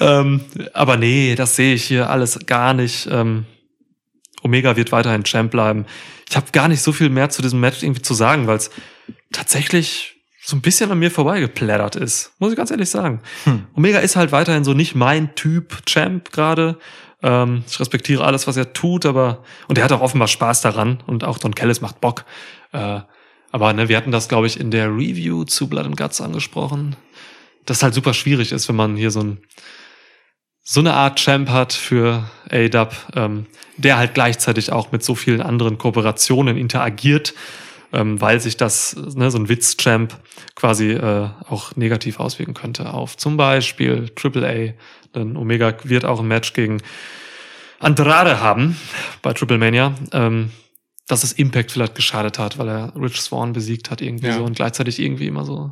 Ähm, 0.00 0.40
aber 0.72 0.96
nee, 0.96 1.34
das 1.34 1.56
sehe 1.56 1.74
ich 1.74 1.84
hier 1.84 2.08
alles 2.08 2.38
gar 2.46 2.72
nicht. 2.72 3.06
Ähm, 3.10 3.44
Omega 4.44 4.76
wird 4.76 4.92
weiterhin 4.92 5.24
Champ 5.24 5.50
bleiben. 5.50 5.86
Ich 6.28 6.36
habe 6.36 6.46
gar 6.52 6.68
nicht 6.68 6.82
so 6.82 6.92
viel 6.92 7.08
mehr 7.08 7.30
zu 7.30 7.42
diesem 7.42 7.60
Match 7.60 7.82
irgendwie 7.82 8.02
zu 8.02 8.14
sagen, 8.14 8.46
weil 8.46 8.58
es 8.58 8.70
tatsächlich 9.32 10.16
so 10.42 10.54
ein 10.54 10.60
bisschen 10.60 10.90
an 10.90 10.98
mir 10.98 11.10
vorbeigeplättert 11.10 11.96
ist. 11.96 12.32
Muss 12.38 12.52
ich 12.52 12.56
ganz 12.56 12.70
ehrlich 12.70 12.90
sagen. 12.90 13.20
Hm. 13.44 13.66
Omega 13.74 13.98
ist 13.98 14.16
halt 14.16 14.30
weiterhin 14.30 14.62
so 14.62 14.74
nicht 14.74 14.94
mein 14.94 15.34
Typ 15.34 15.86
Champ 15.86 16.30
gerade. 16.30 16.78
Ähm, 17.22 17.64
ich 17.66 17.80
respektiere 17.80 18.22
alles, 18.22 18.46
was 18.46 18.58
er 18.58 18.74
tut, 18.74 19.06
aber 19.06 19.42
und 19.66 19.78
er 19.78 19.84
hat 19.84 19.92
auch 19.92 20.02
offenbar 20.02 20.28
Spaß 20.28 20.60
daran 20.60 21.02
und 21.06 21.24
auch 21.24 21.38
Don 21.38 21.54
Kellis 21.54 21.80
macht 21.80 22.02
Bock. 22.02 22.26
Äh, 22.72 23.00
aber 23.50 23.72
ne, 23.72 23.88
wir 23.88 23.96
hatten 23.96 24.12
das, 24.12 24.28
glaube 24.28 24.46
ich, 24.46 24.60
in 24.60 24.70
der 24.70 24.88
Review 24.88 25.44
zu 25.44 25.68
Blood 25.68 25.86
and 25.86 25.96
Guts 25.96 26.20
angesprochen, 26.20 26.96
dass 27.64 27.82
halt 27.82 27.94
super 27.94 28.12
schwierig 28.12 28.52
ist, 28.52 28.68
wenn 28.68 28.76
man 28.76 28.96
hier 28.96 29.10
so 29.10 29.20
ein 29.20 29.38
so 30.64 30.80
eine 30.80 30.94
Art 30.94 31.18
Champ 31.18 31.50
hat 31.50 31.72
für 31.74 32.28
ADAP, 32.50 32.94
ähm, 33.14 33.46
der 33.76 33.98
halt 33.98 34.14
gleichzeitig 34.14 34.72
auch 34.72 34.92
mit 34.92 35.04
so 35.04 35.14
vielen 35.14 35.42
anderen 35.42 35.76
Kooperationen 35.78 36.56
interagiert, 36.56 37.34
ähm, 37.92 38.20
weil 38.20 38.40
sich 38.40 38.56
das, 38.56 38.96
ne, 39.14 39.30
so 39.30 39.38
ein 39.38 39.48
Witz-Champ 39.48 40.16
quasi 40.54 40.92
äh, 40.92 41.28
auch 41.48 41.76
negativ 41.76 42.18
auswirken 42.18 42.54
könnte 42.54 42.92
auf 42.94 43.16
zum 43.16 43.36
Beispiel 43.36 44.10
AAA. 44.16 44.72
Denn 45.14 45.36
Omega 45.36 45.74
wird 45.84 46.04
auch 46.04 46.20
ein 46.20 46.26
Match 46.28 46.54
gegen 46.54 46.80
Andrade 47.78 48.40
haben 48.40 48.76
bei 49.22 49.32
Triple 49.34 49.58
Mania. 49.58 49.94
Ähm, 50.12 50.50
dass 51.06 51.22
es 51.22 51.32
Impact 51.32 51.70
vielleicht 51.70 51.94
geschadet 51.94 52.38
hat, 52.38 52.56
weil 52.56 52.66
er 52.66 52.92
Rich 52.96 53.20
Swan 53.20 53.52
besiegt 53.52 53.90
hat 53.90 54.00
irgendwie 54.00 54.28
Ja. 54.28 54.38
so 54.38 54.44
und 54.44 54.56
gleichzeitig 54.56 54.98
irgendwie 54.98 55.26
immer 55.26 55.44
so 55.44 55.70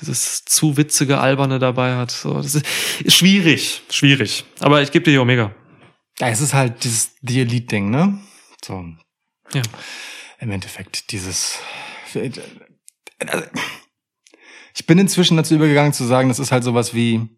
dieses 0.00 0.44
zu 0.44 0.76
witzige 0.76 1.18
Alberne 1.18 1.58
dabei 1.58 1.96
hat. 1.96 2.10
So, 2.10 2.34
das 2.34 2.54
ist, 2.54 2.66
ist 3.04 3.16
schwierig, 3.16 3.82
schwierig. 3.90 4.44
Aber 4.60 4.82
ich 4.82 4.90
gebe 4.90 5.04
dir 5.04 5.12
die 5.12 5.18
Omega. 5.18 5.54
Ja, 6.18 6.28
es 6.28 6.40
ist 6.40 6.54
halt 6.54 6.84
dieses 6.84 7.16
The 7.22 7.40
Elite-Ding, 7.40 7.90
ne? 7.90 8.18
So. 8.64 8.84
Ja. 9.52 9.62
Im 10.40 10.50
Endeffekt 10.50 11.12
dieses. 11.12 11.58
Ich 14.74 14.86
bin 14.86 14.98
inzwischen 14.98 15.36
dazu 15.36 15.54
übergegangen 15.54 15.92
zu 15.92 16.04
sagen, 16.04 16.28
das 16.28 16.38
ist 16.38 16.52
halt 16.52 16.64
sowas 16.64 16.94
wie, 16.94 17.28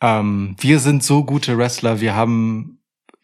ähm, 0.00 0.56
wir 0.58 0.78
sind 0.78 1.02
so 1.02 1.24
gute 1.24 1.56
Wrestler, 1.56 2.00
wir 2.00 2.14
haben 2.14 2.79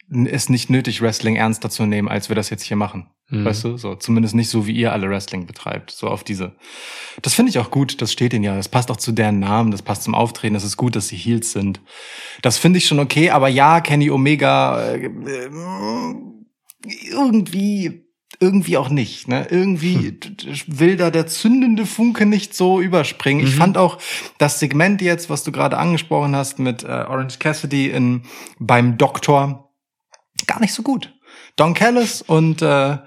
es 0.09 0.49
nicht 0.49 0.69
nötig, 0.69 1.01
Wrestling 1.01 1.35
ernster 1.35 1.69
zu 1.69 1.85
nehmen, 1.85 2.07
als 2.07 2.29
wir 2.29 2.35
das 2.35 2.49
jetzt 2.49 2.63
hier 2.63 2.77
machen. 2.77 3.07
Mhm. 3.29 3.43
Weißt 3.43 3.63
du? 3.65 3.77
So, 3.77 3.95
zumindest 3.95 4.35
nicht 4.35 4.49
so, 4.49 4.65
wie 4.67 4.71
ihr 4.71 4.93
alle 4.93 5.09
Wrestling 5.09 5.45
betreibt. 5.45 5.91
So 5.91 6.07
auf 6.07 6.23
diese. 6.23 6.55
Das 7.21 7.33
finde 7.33 7.49
ich 7.49 7.59
auch 7.59 7.71
gut, 7.71 8.01
das 8.01 8.13
steht 8.13 8.33
ihnen 8.33 8.43
ja. 8.45 8.55
Das 8.55 8.69
passt 8.69 8.89
auch 8.89 8.95
zu 8.97 9.11
deren 9.11 9.39
Namen, 9.39 9.71
das 9.71 9.81
passt 9.81 10.03
zum 10.03 10.15
Auftreten, 10.15 10.53
das 10.53 10.63
ist 10.63 10.77
gut, 10.77 10.95
dass 10.95 11.09
sie 11.09 11.17
Heels 11.17 11.51
sind. 11.51 11.81
Das 12.41 12.57
finde 12.57 12.77
ich 12.77 12.85
schon 12.87 12.99
okay, 12.99 13.31
aber 13.31 13.49
ja, 13.49 13.81
Kenny 13.81 14.09
Omega 14.09 14.81
äh, 14.93 15.05
äh, 15.07 15.49
irgendwie 17.11 18.03
irgendwie 18.39 18.77
auch 18.77 18.89
nicht, 18.89 19.27
ne? 19.27 19.47
Irgendwie 19.49 20.11
d- 20.11 20.53
will 20.67 20.95
da 20.95 21.09
der 21.09 21.25
zündende 21.27 21.85
Funke 21.87 22.25
nicht 22.27 22.53
so 22.53 22.79
überspringen. 22.79 23.43
Ich 23.45 23.55
Mhm. 23.55 23.59
fand 23.59 23.77
auch 23.79 23.97
das 24.37 24.59
Segment 24.59 25.01
jetzt, 25.01 25.29
was 25.29 25.43
du 25.43 25.51
gerade 25.51 25.77
angesprochen 25.77 26.35
hast 26.35 26.59
mit 26.59 26.83
äh, 26.83 26.87
Orange 26.87 27.39
Cassidy 27.39 27.89
in 27.89 28.23
beim 28.59 28.97
Doktor 28.97 29.66
gar 30.47 30.59
nicht 30.59 30.73
so 30.73 30.81
gut. 30.83 31.13
Don 31.55 31.73
Callis 31.73 32.21
und 32.21 32.61
äh, 32.61 32.97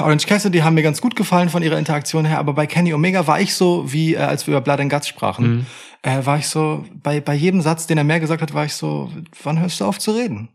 Orange 0.00 0.26
Cassidy 0.26 0.60
haben 0.60 0.74
mir 0.74 0.82
ganz 0.82 1.00
gut 1.00 1.14
gefallen 1.16 1.50
von 1.50 1.62
ihrer 1.62 1.78
Interaktion 1.78 2.24
her, 2.24 2.38
aber 2.38 2.54
bei 2.54 2.66
Kenny 2.66 2.94
Omega 2.94 3.26
war 3.26 3.40
ich 3.40 3.54
so, 3.54 3.90
wie 3.92 4.14
äh, 4.14 4.18
als 4.18 4.46
wir 4.46 4.52
über 4.54 4.60
Blood 4.62 4.80
and 4.80 4.90
Guts 4.92 5.08
sprachen, 5.08 5.50
Mhm. 5.58 5.66
äh, 6.02 6.24
war 6.24 6.38
ich 6.38 6.48
so, 6.48 6.84
bei, 6.94 7.20
bei 7.20 7.34
jedem 7.34 7.60
Satz, 7.60 7.86
den 7.86 7.98
er 7.98 8.04
mehr 8.04 8.20
gesagt 8.20 8.40
hat, 8.40 8.54
war 8.54 8.64
ich 8.64 8.74
so, 8.74 9.10
wann 9.42 9.58
hörst 9.60 9.80
du 9.80 9.84
auf 9.84 9.98
zu 9.98 10.12
reden? 10.12 10.48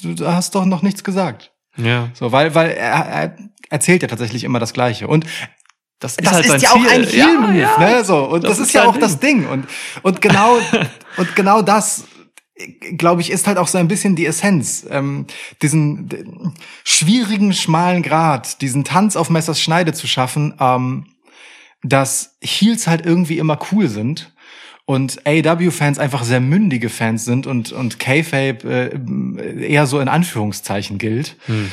Du, 0.00 0.14
hast 0.26 0.54
doch 0.54 0.64
noch 0.64 0.82
nichts 0.82 1.02
gesagt. 1.02 1.52
Ja. 1.76 2.10
So, 2.14 2.30
weil, 2.32 2.54
weil 2.54 2.70
er, 2.70 2.92
er 3.06 3.36
erzählt 3.70 4.02
ja 4.02 4.08
tatsächlich 4.08 4.44
immer 4.44 4.58
das 4.60 4.72
Gleiche. 4.74 5.08
Und 5.08 5.26
Das 5.98 6.16
das 6.16 6.32
halt 6.32 6.46
ist 6.46 6.62
ja 6.62 6.70
auch 6.70 6.76
Ziel. 6.76 6.88
ein 6.90 7.04
Heel-Move, 7.04 7.58
Ja, 7.58 7.80
ja. 7.80 7.90
ne? 7.98 8.04
So. 8.04 8.24
Und 8.24 8.44
das, 8.44 8.50
Das 8.52 8.58
ist, 8.60 8.66
ist 8.68 8.72
ja 8.74 8.84
auch 8.84 8.96
das 8.96 9.18
Ding. 9.18 9.46
Und, 9.48 9.66
und 10.02 10.20
genau, 10.20 10.58
und 11.16 11.34
genau 11.36 11.62
das, 11.62 12.04
glaube 12.98 13.20
ich, 13.20 13.30
ist 13.30 13.46
halt 13.46 13.58
auch 13.58 13.68
so 13.68 13.78
ein 13.78 13.88
bisschen 13.88 14.16
die 14.16 14.26
Essenz. 14.26 14.86
Ähm, 14.90 15.26
diesen 15.62 16.54
schwierigen, 16.84 17.52
schmalen 17.52 18.02
Grad, 18.02 18.60
diesen 18.60 18.84
Tanz 18.84 19.16
auf 19.16 19.30
Messers 19.30 19.60
Schneide 19.60 19.92
zu 19.92 20.06
schaffen, 20.06 20.54
ähm, 20.60 21.06
dass 21.82 22.36
Heels 22.42 22.86
halt 22.86 23.04
irgendwie 23.04 23.38
immer 23.38 23.58
cool 23.72 23.88
sind 23.88 24.32
und 24.84 25.26
AEW-Fans 25.26 25.98
einfach 25.98 26.24
sehr 26.24 26.40
mündige 26.40 26.88
Fans 26.88 27.24
sind 27.24 27.46
und, 27.46 27.72
und 27.72 27.98
K-Fape 27.98 28.92
äh, 28.98 29.66
eher 29.66 29.86
so 29.86 30.00
in 30.00 30.08
Anführungszeichen 30.08 30.98
gilt. 30.98 31.36
Hm. 31.46 31.70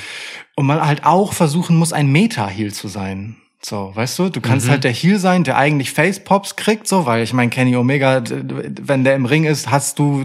Und 0.56 0.66
man 0.66 0.86
halt 0.86 1.06
auch 1.06 1.34
versuchen 1.34 1.78
muss, 1.78 1.94
ein 1.94 2.12
Meta-Heel 2.12 2.74
zu 2.74 2.88
sein. 2.88 3.38
So, 3.62 3.92
weißt 3.94 4.18
du, 4.20 4.30
du 4.30 4.40
kannst 4.40 4.68
Mhm. 4.68 4.72
halt 4.72 4.84
der 4.86 4.92
Heel 4.94 5.20
sein, 5.20 5.44
der 5.44 5.58
eigentlich 5.58 5.92
Face-Pops 5.92 6.56
kriegt, 6.56 6.88
so, 6.88 7.06
weil 7.06 7.22
ich 7.24 7.34
meine, 7.34 7.50
Kenny 7.50 7.76
Omega, 7.76 8.24
wenn 8.26 9.04
der 9.04 9.16
im 9.16 9.26
Ring 9.26 9.44
ist, 9.44 9.70
hast 9.70 10.00
du 10.00 10.24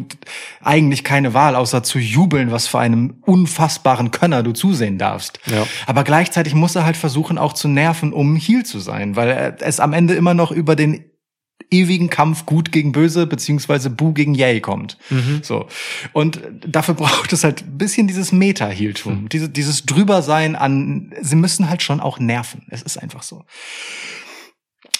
eigentlich 0.62 1.02
keine 1.02 1.34
Wahl, 1.34 1.56
außer 1.56 1.82
zu 1.82 1.98
jubeln, 1.98 2.52
was 2.52 2.68
für 2.68 2.78
einem 2.78 3.14
unfassbaren 3.22 4.12
Könner 4.12 4.44
du 4.44 4.52
zusehen 4.52 4.98
darfst. 4.98 5.40
Ja. 5.46 5.66
Aber 5.86 6.04
gleichzeitig 6.04 6.54
muss 6.54 6.76
er 6.76 6.86
halt 6.86 6.96
versuchen, 6.96 7.36
auch 7.36 7.54
zu 7.54 7.66
nerven, 7.66 8.12
um 8.12 8.36
Heel 8.36 8.64
zu 8.64 8.78
sein, 8.78 9.16
weil 9.16 9.28
er- 9.30 9.56
es 9.62 9.80
am 9.80 9.92
Ende 9.94 10.14
immer 10.14 10.34
noch 10.34 10.52
über 10.52 10.76
den 10.76 11.04
ewigen 11.70 12.10
Kampf 12.10 12.46
gut 12.46 12.72
gegen 12.72 12.92
böse 12.92 13.26
beziehungsweise 13.26 13.90
Bu 13.90 14.12
gegen 14.12 14.34
Yay 14.34 14.60
kommt. 14.60 14.98
Mhm. 15.10 15.40
So. 15.42 15.66
Und 16.12 16.40
dafür 16.66 16.94
braucht 16.94 17.32
es 17.32 17.44
halt 17.44 17.62
ein 17.62 17.78
bisschen 17.78 18.06
dieses 18.06 18.32
Meta-Heeltum, 18.32 19.28
diese, 19.28 19.48
dieses 19.48 19.84
Drübersein 19.84 20.56
an, 20.56 21.12
sie 21.20 21.36
müssen 21.36 21.68
halt 21.68 21.82
schon 21.82 22.00
auch 22.00 22.18
nerven. 22.18 22.66
Es 22.70 22.82
ist 22.82 22.96
einfach 22.96 23.22
so. 23.22 23.44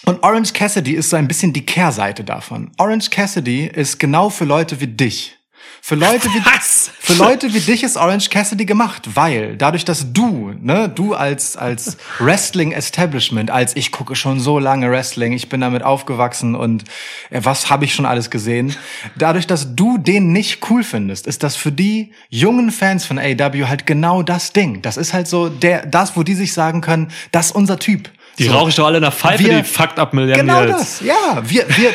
Und 0.07 0.23
Orange 0.23 0.53
Cassidy 0.53 0.93
ist 0.93 1.11
so 1.11 1.17
ein 1.17 1.29
bisschen 1.29 1.53
die 1.53 1.65
Kehrseite 1.65 2.25
davon. 2.25 2.71
Orange 2.77 3.09
Cassidy 3.11 3.67
ist 3.67 3.99
genau 3.99 4.29
für 4.29 4.45
Leute 4.45 4.81
wie 4.81 4.87
dich. 4.87 5.34
Für 5.87 5.97
Leute 5.97 6.31
wie 6.31 6.43
Was? 6.47 6.91
für 6.99 7.13
Leute 7.13 7.53
wie 7.53 7.61
dich 7.61 7.83
ist 7.83 7.99
Orange 7.99 8.31
Cassidy 8.31 8.65
gemacht, 8.65 9.03
weil 9.17 9.55
dadurch, 9.59 9.85
dass 9.85 10.15
du, 10.15 10.55
ne, 10.59 10.89
du 10.89 11.13
als 11.13 11.59
als 11.59 11.99
Wrestling 12.19 12.73
Establishment, 12.73 13.51
als 13.51 13.77
ich 13.77 13.93
gucke 13.93 14.17
schon 14.17 14.41
so 14.41 14.59
lange 14.59 14.91
Wrestling, 14.91 15.35
ich 15.35 15.51
bin 15.51 15.61
damit 15.61 15.83
aufgewachsen 15.83 16.55
und 16.55 16.85
äh, 17.29 17.41
was 17.43 17.69
habe 17.69 17.85
ich 17.85 17.95
schon 17.95 18.07
alles 18.07 18.31
gesehen, 18.31 18.75
dadurch, 19.17 19.47
dass 19.47 19.77
du 19.77 19.99
den 19.99 20.33
nicht 20.33 20.71
cool 20.71 20.83
findest, 20.85 21.27
ist 21.27 21.43
das 21.43 21.55
für 21.55 21.71
die 21.71 22.13
jungen 22.31 22.71
Fans 22.71 23.05
von 23.05 23.19
AW 23.19 23.67
halt 23.67 23.85
genau 23.85 24.23
das 24.23 24.55
Ding. 24.55 24.81
Das 24.81 24.97
ist 24.97 25.13
halt 25.13 25.29
so 25.29 25.51
der 25.51 25.85
das, 25.85 26.17
wo 26.17 26.23
die 26.23 26.35
sich 26.35 26.55
sagen 26.55 26.81
können, 26.81 27.11
das 27.31 27.49
ist 27.49 27.57
unser 27.57 27.79
Typ. 27.79 28.09
Die 28.39 28.45
so. 28.45 28.53
rauche 28.53 28.71
ich 28.71 28.75
doch 28.77 28.87
alle 28.87 28.97
in 28.99 29.03
der 29.03 29.13
Pfeife, 29.13 29.45
Wir- 29.45 29.59
die 29.59 29.65
fucked 29.69 29.99
up 29.99 30.13
Millennials. 30.13 30.41
Genau 30.41 30.67
das, 30.67 31.01
ja. 31.01 31.43
Wir, 31.45 31.67
wir, 31.77 31.91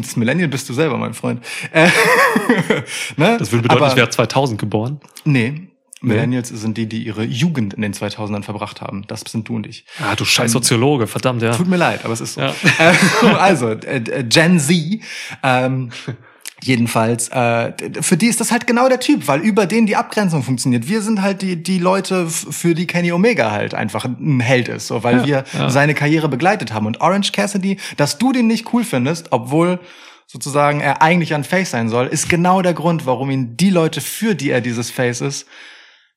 das 0.00 0.16
Millennial 0.16 0.48
bist 0.48 0.68
du 0.68 0.74
selber, 0.74 0.96
mein 0.98 1.14
Freund. 1.14 1.44
Äh, 1.72 1.88
ne? 3.16 3.36
Das 3.38 3.52
würde 3.52 3.62
bedeuten, 3.62 3.82
Aber- 3.82 3.88
ich 3.90 3.96
wäre 3.96 4.08
2000 4.10 4.60
geboren. 4.60 5.00
Nee. 5.24 5.68
Millennials 6.00 6.48
sind 6.50 6.76
die, 6.76 6.86
die 6.86 7.02
ihre 7.06 7.24
Jugend 7.24 7.72
in 7.72 7.80
den 7.80 7.94
2000ern 7.94 8.42
verbracht 8.42 8.82
haben. 8.82 9.06
Das 9.06 9.22
sind 9.26 9.48
du 9.48 9.56
und 9.56 9.66
ich. 9.66 9.86
Ah, 10.02 10.14
du 10.14 10.26
scheiß 10.26 10.52
Soziologe, 10.52 11.06
verdammt, 11.06 11.40
ja. 11.40 11.52
Tut 11.56 11.66
mir 11.66 11.78
leid, 11.78 12.04
aber 12.04 12.12
es 12.12 12.20
ist 12.20 12.34
so. 12.34 12.42
Ja. 12.42 12.52
Äh, 12.78 13.26
also, 13.38 13.70
äh, 13.70 13.96
äh, 13.96 14.22
Gen 14.24 14.60
Z, 14.60 15.00
ähm, 15.42 15.90
jedenfalls, 16.64 17.28
äh, 17.28 17.72
für 18.00 18.16
die 18.16 18.26
ist 18.26 18.40
das 18.40 18.50
halt 18.50 18.66
genau 18.66 18.88
der 18.88 18.98
Typ, 18.98 19.28
weil 19.28 19.40
über 19.40 19.66
den 19.66 19.86
die 19.86 19.96
Abgrenzung 19.96 20.42
funktioniert. 20.42 20.88
Wir 20.88 21.02
sind 21.02 21.20
halt 21.20 21.42
die, 21.42 21.62
die 21.62 21.78
Leute, 21.78 22.26
für 22.28 22.74
die 22.74 22.86
Kenny 22.86 23.12
Omega 23.12 23.50
halt 23.50 23.74
einfach 23.74 24.04
ein 24.06 24.40
Held 24.40 24.68
ist, 24.68 24.86
so, 24.86 25.02
weil 25.04 25.18
Ja, 25.18 25.26
wir 25.26 25.44
ja. 25.52 25.70
seine 25.70 25.94
Karriere 25.94 26.28
begleitet 26.28 26.72
haben. 26.72 26.86
Und 26.86 27.00
Orange 27.00 27.32
Cassidy, 27.32 27.76
dass 27.96 28.18
du 28.18 28.32
den 28.32 28.46
nicht 28.46 28.72
cool 28.72 28.82
findest, 28.82 29.30
obwohl 29.30 29.78
sozusagen 30.26 30.80
er 30.80 31.02
eigentlich 31.02 31.34
ein 31.34 31.44
Face 31.44 31.70
sein 31.70 31.90
soll, 31.90 32.06
ist 32.06 32.28
genau 32.30 32.62
der 32.62 32.72
Grund, 32.72 33.04
warum 33.04 33.30
ihn 33.30 33.56
die 33.58 33.70
Leute, 33.70 34.00
für 34.00 34.34
die 34.34 34.50
er 34.50 34.62
dieses 34.62 34.90
Face 34.90 35.20
ist, 35.20 35.46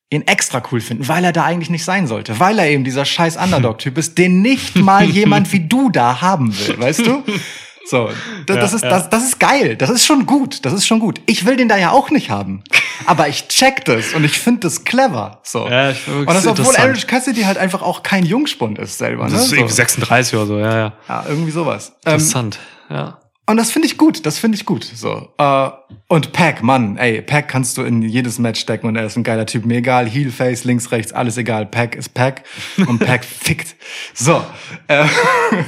ihn 0.09 0.21
extra 0.25 0.63
cool 0.71 0.79
finden, 0.79 1.09
weil 1.09 1.25
er 1.25 1.33
da 1.33 1.43
eigentlich 1.43 1.69
nicht 1.69 1.83
sein 1.83 2.07
sollte, 2.07 2.39
weil 2.39 2.57
er 2.59 2.69
eben 2.69 2.85
dieser 2.85 3.03
scheiß 3.03 3.35
Underdog-Typ 3.35 3.97
ist, 3.97 4.17
den 4.17 4.41
nicht 4.41 4.77
mal 4.77 5.03
jemand 5.03 5.51
wie 5.51 5.59
du 5.67 5.89
da 5.89 6.21
haben 6.21 6.57
will, 6.57 6.79
weißt 6.79 7.05
du? 7.05 7.23
So, 7.89 8.09
das, 8.45 8.57
das 8.57 8.71
Ja, 8.71 8.75
ist 8.77 8.83
ja. 8.83 8.89
das, 8.89 9.09
das 9.09 9.23
ist 9.23 9.39
geil, 9.39 9.75
das 9.77 9.89
ist 9.89 10.05
schon 10.05 10.25
gut, 10.25 10.65
das 10.65 10.73
ist 10.73 10.85
schon 10.85 10.99
gut. 10.99 11.21
Ich 11.25 11.45
will 11.45 11.55
den 11.55 11.69
da 11.69 11.77
ja 11.77 11.91
auch 11.91 12.09
nicht 12.09 12.29
haben, 12.29 12.63
aber 13.05 13.27
ich 13.29 13.47
check 13.47 13.85
das 13.85 14.13
und 14.13 14.23
ich 14.23 14.39
finde 14.39 14.61
das 14.61 14.83
clever. 14.83 15.39
So 15.43 15.67
Ja, 15.69 15.91
ich- 15.91 16.07
und 16.07 16.25
das 16.27 16.45
obwohl. 16.45 16.65
Orange 16.65 17.07
Cassidy 17.07 17.43
halt 17.43 17.57
einfach 17.57 17.81
auch 17.81 18.03
kein 18.03 18.25
Jungspund 18.25 18.77
ist 18.79 18.97
selber. 18.97 19.25
Ne? 19.25 19.31
Das 19.31 19.43
ist 19.43 19.49
so. 19.51 19.55
irgendwie 19.55 19.73
36 19.73 20.35
oder 20.35 20.45
so, 20.45 20.59
ja, 20.59 20.77
ja. 20.77 20.93
Ja, 21.07 21.25
irgendwie 21.29 21.51
sowas. 21.51 21.93
Ähm, 22.05 22.13
Interessant, 22.13 22.59
ja. 22.89 23.17
Und 23.49 23.55
das 23.55 23.71
finde 23.71 23.87
ich 23.87 23.97
gut, 23.97 24.25
das 24.25 24.39
finde 24.39 24.57
ich 24.57 24.65
gut. 24.65 24.83
So. 24.83 25.29
Äh, 25.37 25.69
und 26.09 26.33
Pack, 26.33 26.63
Mann, 26.63 26.97
ey, 26.97 27.21
Pack 27.21 27.47
kannst 27.47 27.77
du 27.77 27.83
in 27.83 28.01
jedes 28.01 28.39
Match 28.39 28.59
stecken 28.59 28.87
und 28.87 28.97
er 28.97 29.05
ist 29.05 29.15
ein 29.15 29.23
geiler 29.23 29.45
Typ. 29.45 29.65
Mir 29.65 29.77
egal, 29.77 30.05
Heel, 30.05 30.31
Face, 30.31 30.65
links, 30.65 30.91
rechts, 30.91 31.13
alles 31.13 31.37
egal. 31.37 31.65
Pack 31.65 31.95
ist 31.95 32.13
Pack 32.13 32.43
und 32.87 32.99
Pack 32.99 33.23
fickt. 33.23 33.77
So. 34.13 34.43
Äh, 34.89 35.05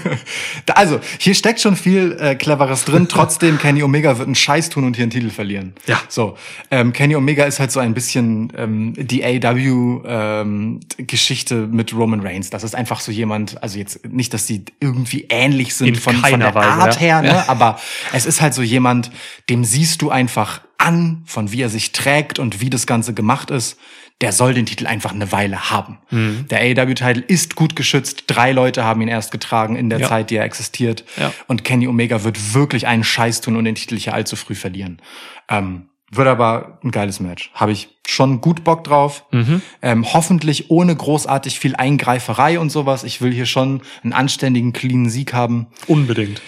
also, 0.75 0.99
hier 1.19 1.33
steckt 1.35 1.61
schon 1.61 1.77
viel 1.77 2.17
äh, 2.19 2.35
Cleveres 2.35 2.83
drin. 2.83 3.07
Trotzdem, 3.07 3.57
Kenny 3.59 3.81
Omega 3.81 4.17
wird 4.17 4.27
einen 4.27 4.35
Scheiß 4.35 4.67
tun 4.69 4.83
und 4.83 4.97
hier 4.97 5.03
einen 5.03 5.11
Titel 5.11 5.29
verlieren. 5.29 5.71
Ja. 5.87 6.01
So. 6.09 6.35
Ähm, 6.71 6.91
Kenny 6.91 7.15
Omega 7.15 7.45
ist 7.45 7.61
halt 7.61 7.71
so 7.71 7.79
ein 7.79 7.93
bisschen 7.93 8.51
ähm, 8.57 8.93
die 8.97 9.23
AW-Geschichte 9.23 11.55
mit 11.67 11.93
Roman 11.93 12.19
Reigns. 12.19 12.49
Das 12.49 12.65
ist 12.65 12.75
einfach 12.75 12.99
so 12.99 13.13
jemand, 13.13 13.63
also 13.63 13.79
jetzt 13.79 14.05
nicht, 14.05 14.33
dass 14.33 14.47
sie 14.47 14.65
irgendwie 14.81 15.27
ähnlich 15.29 15.75
sind 15.75 15.87
In 15.87 15.95
von, 15.95 16.15
von 16.15 16.41
der 16.41 16.53
Weise, 16.55 16.69
Art 16.69 16.95
ja. 16.95 17.01
her, 17.01 17.21
ne? 17.21 17.29
Ja. 17.29 17.45
aber 17.47 17.68
es 18.13 18.25
ist 18.25 18.41
halt 18.41 18.53
so 18.53 18.61
jemand, 18.61 19.11
dem 19.49 19.63
siehst 19.63 20.01
du 20.01 20.09
einfach 20.09 20.61
an, 20.77 21.23
von 21.25 21.51
wie 21.51 21.61
er 21.61 21.69
sich 21.69 21.91
trägt 21.91 22.39
und 22.39 22.61
wie 22.61 22.69
das 22.69 22.87
Ganze 22.87 23.13
gemacht 23.13 23.51
ist. 23.51 23.77
Der 24.21 24.33
soll 24.33 24.53
den 24.53 24.65
Titel 24.65 24.85
einfach 24.85 25.13
eine 25.13 25.31
Weile 25.31 25.69
haben. 25.69 25.97
Mhm. 26.09 26.45
Der 26.49 26.59
AEW-Titel 26.59 27.23
ist 27.27 27.55
gut 27.55 27.75
geschützt. 27.77 28.25
Drei 28.27 28.51
Leute 28.51 28.83
haben 28.83 28.99
ihn 29.01 29.07
erst 29.07 29.31
getragen 29.31 29.77
in 29.77 29.89
der 29.89 29.99
Ja. 29.99 30.09
Zeit, 30.09 30.29
die 30.29 30.35
er 30.35 30.43
existiert. 30.43 31.05
Ja. 31.17 31.31
Und 31.47 31.63
Kenny 31.63 31.87
Omega 31.87 32.23
wird 32.25 32.53
wirklich 32.53 32.85
einen 32.87 33.05
Scheiß 33.05 33.39
tun 33.41 33.55
und 33.55 33.63
den 33.63 33.75
Titel 33.75 33.97
hier 33.97 34.13
allzu 34.13 34.35
früh 34.35 34.55
verlieren. 34.55 35.01
Ähm, 35.47 35.87
wird 36.11 36.27
aber 36.27 36.79
ein 36.83 36.91
geiles 36.91 37.19
Match. 37.21 37.51
Habe 37.53 37.71
ich 37.71 37.89
schon 38.07 38.41
gut 38.41 38.63
Bock 38.63 38.83
drauf. 38.83 39.23
Mhm. 39.31 39.61
Ähm, 39.81 40.13
hoffentlich 40.13 40.69
ohne 40.69 40.95
großartig 40.95 41.59
viel 41.59 41.75
Eingreiferei 41.75 42.59
und 42.59 42.71
sowas. 42.71 43.03
Ich 43.03 43.21
will 43.21 43.31
hier 43.31 43.45
schon 43.45 43.81
einen 44.03 44.13
anständigen, 44.13 44.73
cleanen 44.73 45.09
Sieg 45.09 45.33
haben. 45.33 45.67
Unbedingt. 45.87 46.41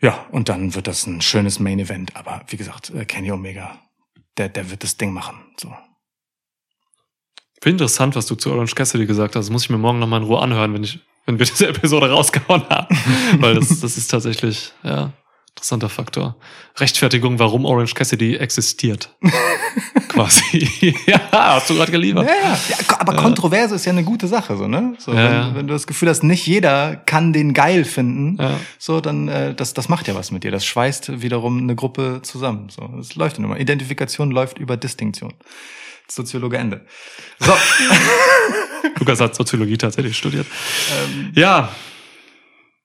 Ja, 0.00 0.26
und 0.30 0.48
dann 0.48 0.74
wird 0.74 0.86
das 0.86 1.06
ein 1.06 1.20
schönes 1.20 1.58
Main 1.58 1.78
Event. 1.78 2.16
Aber 2.16 2.42
wie 2.48 2.56
gesagt, 2.56 2.90
äh, 2.90 3.04
Kenny 3.04 3.32
Omega, 3.32 3.78
der, 4.36 4.48
der 4.48 4.70
wird 4.70 4.82
das 4.82 4.96
Ding 4.96 5.12
machen. 5.12 5.36
So. 5.58 5.68
Finde 7.62 7.84
interessant, 7.84 8.14
was 8.14 8.26
du 8.26 8.34
zu 8.34 8.52
Orange 8.52 8.74
Cassidy 8.74 9.06
gesagt 9.06 9.36
hast. 9.36 9.46
Das 9.46 9.50
muss 9.50 9.64
ich 9.64 9.70
mir 9.70 9.78
morgen 9.78 9.98
nochmal 9.98 10.20
in 10.20 10.26
Ruhe 10.26 10.40
anhören, 10.40 10.74
wenn 10.74 10.84
ich, 10.84 11.00
wenn 11.24 11.38
wir 11.38 11.46
diese 11.46 11.68
Episode 11.68 12.10
rausgehauen 12.10 12.68
haben. 12.68 12.96
Weil 13.40 13.54
das, 13.54 13.80
das 13.80 13.96
ist 13.96 14.08
tatsächlich, 14.08 14.72
ja, 14.82 15.12
interessanter 15.56 15.88
Faktor. 15.88 16.36
Rechtfertigung, 16.76 17.38
warum 17.38 17.64
Orange 17.64 17.94
Cassidy 17.94 18.36
existiert. 18.36 19.16
Quasi. 20.08 20.94
ja, 21.06 21.18
hast 21.32 21.70
du 21.70 21.74
gerade 21.74 21.90
geliefert. 21.90 22.28
Ja, 22.28 22.58
ja. 22.68 22.98
aber 22.98 23.16
Kontroverse 23.16 23.74
ist 23.74 23.86
ja 23.86 23.92
eine 23.92 24.04
gute 24.04 24.28
Sache, 24.28 24.58
so, 24.58 24.68
ne? 24.68 24.94
So, 24.98 25.14
Ja, 25.14 25.48
wenn, 25.48 25.54
wenn 25.56 25.66
du 25.66 25.72
das 25.72 25.86
Gefühl 25.86 26.10
hast, 26.10 26.22
nicht 26.22 26.46
jeder 26.46 26.96
kann 26.96 27.32
den 27.32 27.54
geil 27.54 27.84
finden, 27.86 28.38
so, 28.78 29.00
dann, 29.00 29.28
äh, 29.28 29.54
das, 29.54 29.72
das 29.72 29.88
macht 29.88 30.08
ja 30.08 30.14
was 30.14 30.30
mit 30.30 30.44
dir. 30.44 30.50
Das 30.50 30.66
schweißt 30.66 31.22
wiederum 31.22 31.58
eine 31.58 31.74
Gruppe 31.74 32.20
zusammen. 32.22 32.68
So, 32.68 32.86
das 32.94 33.14
läuft 33.14 33.38
ja 33.38 33.40
nun 33.42 33.52
mal. 33.52 33.60
Identifikation 33.60 34.30
läuft 34.30 34.58
über 34.58 34.76
Distinktion. 34.76 35.32
Soziologe 36.06 36.58
Ende. 36.58 36.84
So. 37.38 37.52
Lukas 38.98 39.20
hat 39.20 39.34
Soziologie 39.34 39.78
tatsächlich 39.78 40.16
studiert. 40.16 40.46
ja. 41.34 41.70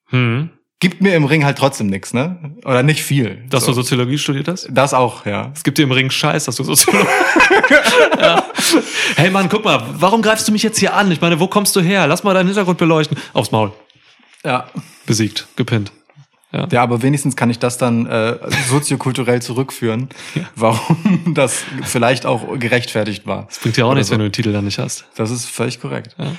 Hm. 0.08 0.50
Gibt 0.82 1.00
mir 1.00 1.16
im 1.16 1.26
Ring 1.26 1.46
halt 1.46 1.60
trotzdem 1.60 1.88
nix, 1.88 2.12
ne? 2.12 2.56
Oder 2.66 2.82
nicht 2.82 3.04
viel. 3.04 3.44
Dass 3.50 3.66
so. 3.66 3.68
du 3.68 3.76
Soziologie 3.76 4.18
studiert 4.18 4.48
hast? 4.48 4.68
das 4.72 4.96
auch, 4.96 5.28
ja. 5.28 5.52
Es 5.54 5.64
gibt 5.64 5.78
dir 5.78 5.84
im 5.84 5.92
Ring 5.92 6.10
Scheiß, 6.10 6.46
dass 6.46 6.56
du 6.56 6.64
Soziologie. 6.64 7.08
ja. 8.20 8.44
Hey 9.16 9.30
Mann, 9.30 9.48
guck 9.48 9.64
mal, 9.64 9.84
warum 10.00 10.24
greifst 10.24 10.48
du 10.48 10.52
mich 10.52 10.64
jetzt 10.64 10.80
hier 10.80 10.96
an? 10.96 11.12
Ich 11.12 11.22
meine, 11.22 11.40
wo 11.40 11.46
kommst 11.46 11.76
du 11.76 11.82
her? 11.82 12.08
Lass 12.08 12.24
mal 12.24 12.34
deinen 12.34 12.48
Hintergrund 12.48 12.80
beleuchten. 12.80 13.16
Aufs 13.34 13.52
Maul. 13.52 13.72
Ja. 14.44 14.72
Besiegt, 15.06 15.48
gepinnt. 15.56 15.92
Ja, 16.52 16.82
aber 16.82 17.02
wenigstens 17.02 17.36
kann 17.36 17.50
ich 17.50 17.60
das 17.60 17.78
dann 17.78 18.08
äh, 18.08 18.38
soziokulturell 18.68 19.42
zurückführen, 19.42 20.10
warum 20.56 21.34
das 21.36 21.64
vielleicht 21.84 22.26
auch 22.26 22.60
gerechtfertigt 22.60 23.26
war. 23.26 23.48
Bringt 23.62 23.78
dir 23.78 23.86
auch 23.86 23.92
Oder 23.92 24.00
nichts, 24.00 24.10
so. 24.10 24.14
wenn 24.14 24.20
du 24.20 24.26
den 24.30 24.34
Titel 24.34 24.52
dann 24.52 24.66
nicht 24.66 24.80
hast. 24.80 25.06
Das 25.16 25.32
ist 25.32 25.46
völlig 25.46 25.80
korrekt. 25.80 26.16
Ja, 26.18 26.34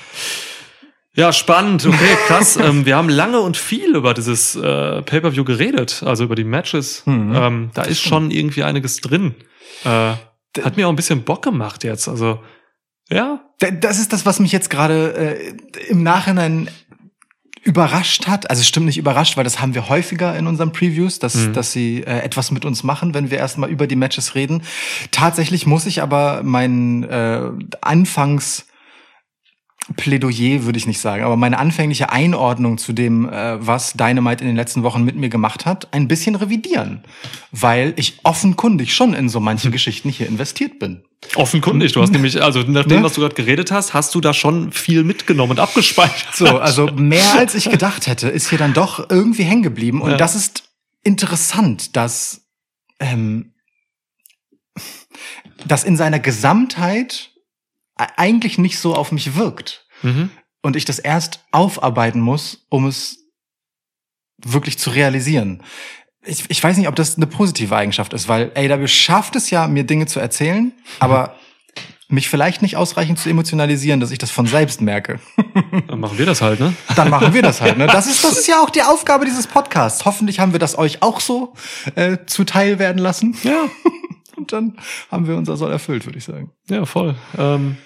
spannend. 1.32 1.84
Okay, 1.86 2.16
krass. 2.26 2.56
ähm, 2.62 2.86
wir 2.86 2.96
haben 2.96 3.08
lange 3.08 3.40
und 3.40 3.56
viel 3.56 3.94
über 3.96 4.14
dieses 4.14 4.56
äh, 4.56 5.02
Pay-Per-View 5.02 5.44
geredet, 5.44 6.02
also 6.06 6.24
über 6.24 6.34
die 6.34 6.44
Matches. 6.44 7.02
Mhm. 7.06 7.34
Ähm, 7.34 7.70
da 7.74 7.82
ist 7.82 8.00
schon 8.00 8.30
irgendwie 8.30 8.62
einiges 8.62 8.96
drin. 9.00 9.34
Äh, 9.84 10.14
hat 10.62 10.76
mir 10.76 10.86
auch 10.86 10.92
ein 10.92 10.96
bisschen 10.96 11.22
Bock 11.24 11.42
gemacht 11.42 11.84
jetzt. 11.84 12.08
Also, 12.08 12.40
ja. 13.10 13.40
Da- 13.58 13.70
Das 13.70 13.98
ist 13.98 14.12
das, 14.12 14.24
was 14.26 14.40
mich 14.40 14.52
jetzt 14.52 14.70
gerade 14.70 15.14
äh, 15.14 15.88
im 15.90 16.02
Nachhinein 16.02 16.68
überrascht 17.64 18.26
hat. 18.26 18.50
Also 18.50 18.62
stimmt 18.64 18.86
nicht 18.86 18.98
überrascht, 18.98 19.36
weil 19.36 19.44
das 19.44 19.60
haben 19.60 19.74
wir 19.74 19.88
häufiger 19.88 20.36
in 20.36 20.46
unseren 20.48 20.72
Previews, 20.72 21.18
dass, 21.20 21.34
Mhm. 21.36 21.52
dass 21.52 21.72
sie 21.72 22.02
äh, 22.02 22.18
etwas 22.20 22.50
mit 22.50 22.64
uns 22.64 22.82
machen, 22.82 23.14
wenn 23.14 23.30
wir 23.30 23.38
erstmal 23.38 23.70
über 23.70 23.86
die 23.86 23.94
Matches 23.96 24.34
reden. 24.34 24.62
Tatsächlich 25.12 25.64
muss 25.66 25.86
ich 25.86 26.02
aber 26.02 26.40
mein 26.42 27.04
äh, 27.04 27.50
Anfangs 27.80 28.66
Plädoyer 29.96 30.64
würde 30.64 30.78
ich 30.78 30.86
nicht 30.86 31.00
sagen, 31.00 31.24
aber 31.24 31.36
meine 31.36 31.58
anfängliche 31.58 32.10
Einordnung 32.10 32.78
zu 32.78 32.92
dem, 32.92 33.28
äh, 33.28 33.64
was 33.66 33.94
Dynamite 33.94 34.42
in 34.42 34.46
den 34.46 34.56
letzten 34.56 34.84
Wochen 34.84 35.02
mit 35.02 35.16
mir 35.16 35.28
gemacht 35.28 35.66
hat, 35.66 35.92
ein 35.92 36.06
bisschen 36.06 36.36
revidieren, 36.36 37.02
weil 37.50 37.92
ich 37.96 38.20
offenkundig 38.22 38.94
schon 38.94 39.12
in 39.12 39.28
so 39.28 39.40
manche 39.40 39.64
Hm. 39.64 39.72
Geschichten 39.72 40.08
hier 40.08 40.28
investiert 40.28 40.78
bin. 40.78 41.02
Offenkundig. 41.34 41.92
Du 41.92 42.00
hast 42.02 42.12
nämlich, 42.12 42.40
also 42.42 42.60
nach 42.60 42.84
dem, 42.84 42.98
Ne? 42.98 43.04
was 43.04 43.14
du 43.14 43.20
gerade 43.22 43.34
geredet 43.34 43.70
hast, 43.72 43.92
hast 43.92 44.14
du 44.14 44.20
da 44.20 44.32
schon 44.32 44.70
viel 44.72 45.02
mitgenommen 45.04 45.52
und 45.52 45.60
abgespeichert. 45.60 46.34
So, 46.34 46.46
also 46.58 46.86
mehr 46.86 47.34
als 47.36 47.54
ich 47.54 47.68
gedacht 47.70 48.06
hätte, 48.06 48.28
ist 48.28 48.48
hier 48.50 48.58
dann 48.58 48.74
doch 48.74 49.10
irgendwie 49.10 49.42
hängen 49.44 49.62
geblieben. 49.62 50.00
Und 50.00 50.12
Ja. 50.12 50.16
das 50.16 50.34
ist 50.36 50.64
interessant, 51.04 51.96
dass 51.96 52.42
ähm, 53.00 53.52
das 55.66 55.84
in 55.84 55.96
seiner 55.96 56.18
Gesamtheit 56.20 57.31
eigentlich 57.96 58.58
nicht 58.58 58.78
so 58.78 58.94
auf 58.94 59.12
mich 59.12 59.36
wirkt. 59.36 59.86
Mhm. 60.02 60.30
Und 60.62 60.76
ich 60.76 60.84
das 60.84 60.98
erst 60.98 61.40
aufarbeiten 61.50 62.20
muss, 62.20 62.66
um 62.68 62.86
es 62.86 63.18
wirklich 64.44 64.78
zu 64.78 64.90
realisieren. 64.90 65.62
Ich, 66.24 66.44
ich 66.48 66.62
weiß 66.62 66.76
nicht, 66.76 66.88
ob 66.88 66.94
das 66.94 67.16
eine 67.16 67.26
positive 67.26 67.76
Eigenschaft 67.76 68.12
ist, 68.12 68.28
weil 68.28 68.52
AW 68.54 68.86
schafft 68.86 69.34
es 69.34 69.50
ja, 69.50 69.66
mir 69.66 69.84
Dinge 69.84 70.06
zu 70.06 70.20
erzählen, 70.20 70.72
aber 71.00 71.36
mich 72.12 72.28
vielleicht 72.28 72.62
nicht 72.62 72.76
ausreichend 72.76 73.18
zu 73.18 73.30
emotionalisieren, 73.30 73.98
dass 73.98 74.10
ich 74.10 74.18
das 74.18 74.30
von 74.30 74.46
selbst 74.46 74.80
merke. 74.82 75.18
Dann 75.88 75.98
machen 75.98 76.18
wir 76.18 76.26
das 76.26 76.42
halt, 76.42 76.60
ne? 76.60 76.74
Dann 76.94 77.08
machen 77.08 77.32
wir 77.32 77.42
das 77.42 77.60
halt. 77.60 77.78
Ne? 77.78 77.86
Das, 77.86 78.06
ist, 78.06 78.22
das 78.22 78.38
ist 78.38 78.46
ja 78.46 78.60
auch 78.62 78.70
die 78.70 78.82
Aufgabe 78.82 79.24
dieses 79.24 79.46
Podcasts. 79.46 80.04
Hoffentlich 80.04 80.38
haben 80.38 80.52
wir 80.52 80.58
das 80.58 80.76
euch 80.76 81.02
auch 81.02 81.20
so 81.20 81.54
äh, 81.94 82.18
zuteil 82.26 82.78
werden 82.78 82.98
lassen. 82.98 83.36
Ja. 83.42 83.64
Und 84.36 84.52
dann 84.52 84.78
haben 85.10 85.26
wir 85.26 85.36
unser 85.36 85.56
Soll 85.56 85.70
erfüllt, 85.72 86.06
würde 86.06 86.18
ich 86.18 86.24
sagen. 86.24 86.52
Ja, 86.68 86.84
voll. 86.86 87.14
Ähm, 87.36 87.76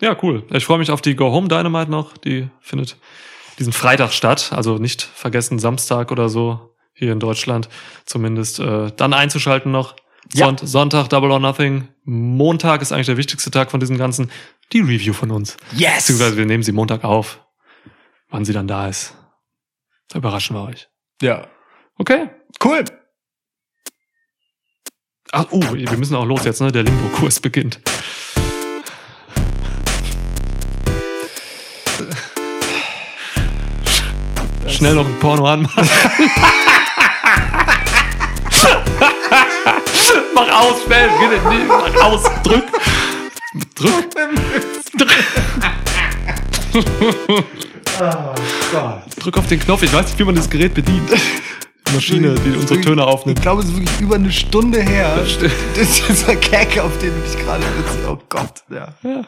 ja, 0.00 0.16
cool. 0.22 0.44
Ich 0.50 0.64
freue 0.64 0.78
mich 0.78 0.90
auf 0.90 1.00
die 1.02 1.14
Go 1.14 1.32
Home 1.32 1.48
Dynamite 1.48 1.90
noch. 1.90 2.16
Die 2.16 2.48
findet 2.60 2.96
diesen 3.58 3.72
Freitag 3.72 4.12
statt. 4.12 4.52
Also 4.52 4.78
nicht 4.78 5.02
vergessen, 5.02 5.58
Samstag 5.58 6.10
oder 6.10 6.28
so, 6.28 6.74
hier 6.94 7.12
in 7.12 7.20
Deutschland 7.20 7.68
zumindest. 8.06 8.58
Äh, 8.58 8.90
dann 8.96 9.12
einzuschalten 9.12 9.70
noch. 9.70 9.94
Ja. 10.34 10.46
Sonnt- 10.46 10.60
Sonntag 10.66 11.08
Double 11.08 11.30
or 11.30 11.38
Nothing. 11.40 11.88
Montag 12.04 12.80
ist 12.82 12.92
eigentlich 12.92 13.06
der 13.06 13.16
wichtigste 13.16 13.50
Tag 13.50 13.70
von 13.70 13.80
diesem 13.80 13.98
Ganzen. 13.98 14.30
Die 14.72 14.80
Review 14.80 15.12
von 15.12 15.30
uns. 15.30 15.56
Yes! 15.76 15.96
Beziehungsweise 15.98 16.36
wir 16.36 16.46
nehmen 16.46 16.62
sie 16.62 16.72
Montag 16.72 17.04
auf. 17.04 17.44
Wann 18.30 18.44
sie 18.44 18.52
dann 18.54 18.66
da 18.66 18.88
ist. 18.88 19.14
Da 20.08 20.18
überraschen 20.18 20.56
wir 20.56 20.62
euch. 20.64 20.88
Ja. 21.20 21.46
Okay. 21.98 22.30
Cool. 22.64 22.84
Ach, 25.34 25.46
oh, 25.50 25.62
wir 25.72 25.96
müssen 25.96 26.14
auch 26.14 26.26
los 26.26 26.44
jetzt, 26.44 26.60
ne? 26.60 26.70
Der 26.70 26.82
Limbo-Kurs 26.82 27.40
beginnt. 27.40 27.80
Schnell 34.68 34.94
noch 34.94 35.06
ein 35.06 35.18
Porno 35.20 35.46
anmachen. 35.46 35.88
mach 40.34 40.50
aus, 40.50 40.82
schnell, 40.84 41.08
nicht, 41.08 41.66
mach 41.66 41.96
aus, 42.02 42.24
drück. 42.42 42.64
Drück. 43.74 44.04
Oh 48.00 48.34
Gott. 48.72 49.02
Drück 49.20 49.36
auf 49.36 49.46
den 49.46 49.60
Knopf. 49.60 49.82
Ich 49.82 49.92
weiß 49.92 50.06
nicht, 50.06 50.18
wie 50.18 50.24
man 50.24 50.34
das 50.34 50.48
Gerät 50.48 50.72
bedient. 50.72 51.10
Maschine, 51.94 52.34
die 52.44 52.56
unsere 52.56 52.80
Töne 52.80 53.02
Ich 53.02 53.08
aufnimmt. 53.08 53.42
glaube, 53.42 53.62
es 53.62 53.68
ist 53.68 53.76
wirklich 53.76 54.00
über 54.00 54.14
eine 54.16 54.32
Stunde 54.32 54.82
her. 54.82 55.14
Das 55.16 55.32
ist 55.76 56.02
dieser 56.08 56.36
Gag, 56.36 56.78
auf 56.78 56.96
den 56.98 57.12
ich 57.26 57.38
gerade 57.44 57.62
sitze. 57.62 57.98
Oh 58.10 58.18
Gott, 58.28 58.62
ja. 58.70 58.88
Ja. 59.02 59.22